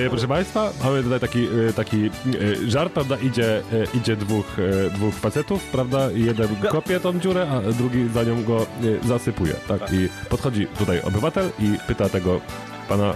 Proszę 0.10 0.28
Państwa, 0.28 0.72
mamy 0.84 1.04
tutaj 1.04 1.20
taki, 1.20 1.48
e, 1.70 1.74
taki 1.74 2.06
e, 2.06 2.10
żart, 2.70 2.94
prawda? 2.94 3.18
Idzie, 3.18 3.58
e, 3.58 3.64
idzie 3.98 4.16
dwóch, 4.16 4.60
e, 4.60 4.90
dwóch 4.90 5.16
facetów, 5.16 5.64
prawda? 5.64 6.12
Jeden 6.12 6.56
kopie 6.56 7.00
tą 7.00 7.20
dziurę, 7.20 7.48
a 7.52 7.62
drugi 7.72 8.10
za 8.10 8.24
nią 8.24 8.44
go 8.44 8.62
e, 8.62 9.08
zasypuje, 9.08 9.54
tak? 9.68 9.94
I 9.94 10.10
podchodzi 10.30 10.68
tutaj 10.68 11.02
obywatel 11.02 11.50
i 11.60 11.78
pyta 11.88 12.10
tego 12.10 12.42
pana, 12.90 13.16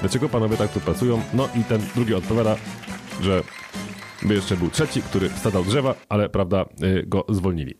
dlaczego 0.00 0.28
panowie 0.28 0.56
tak 0.56 0.72
tu 0.72 0.80
pracują? 0.80 1.22
No 1.34 1.48
i 1.60 1.64
ten 1.64 1.80
drugi 1.94 2.14
odpowiada, 2.14 2.56
że 3.20 3.42
by 4.22 4.34
jeszcze 4.34 4.56
był 4.56 4.70
trzeci, 4.70 5.02
który 5.02 5.28
wsadzał 5.28 5.64
drzewa, 5.64 5.94
ale, 6.08 6.28
prawda, 6.28 6.60
e, 6.60 6.66
go 7.06 7.24
zwolnili. 7.28 7.79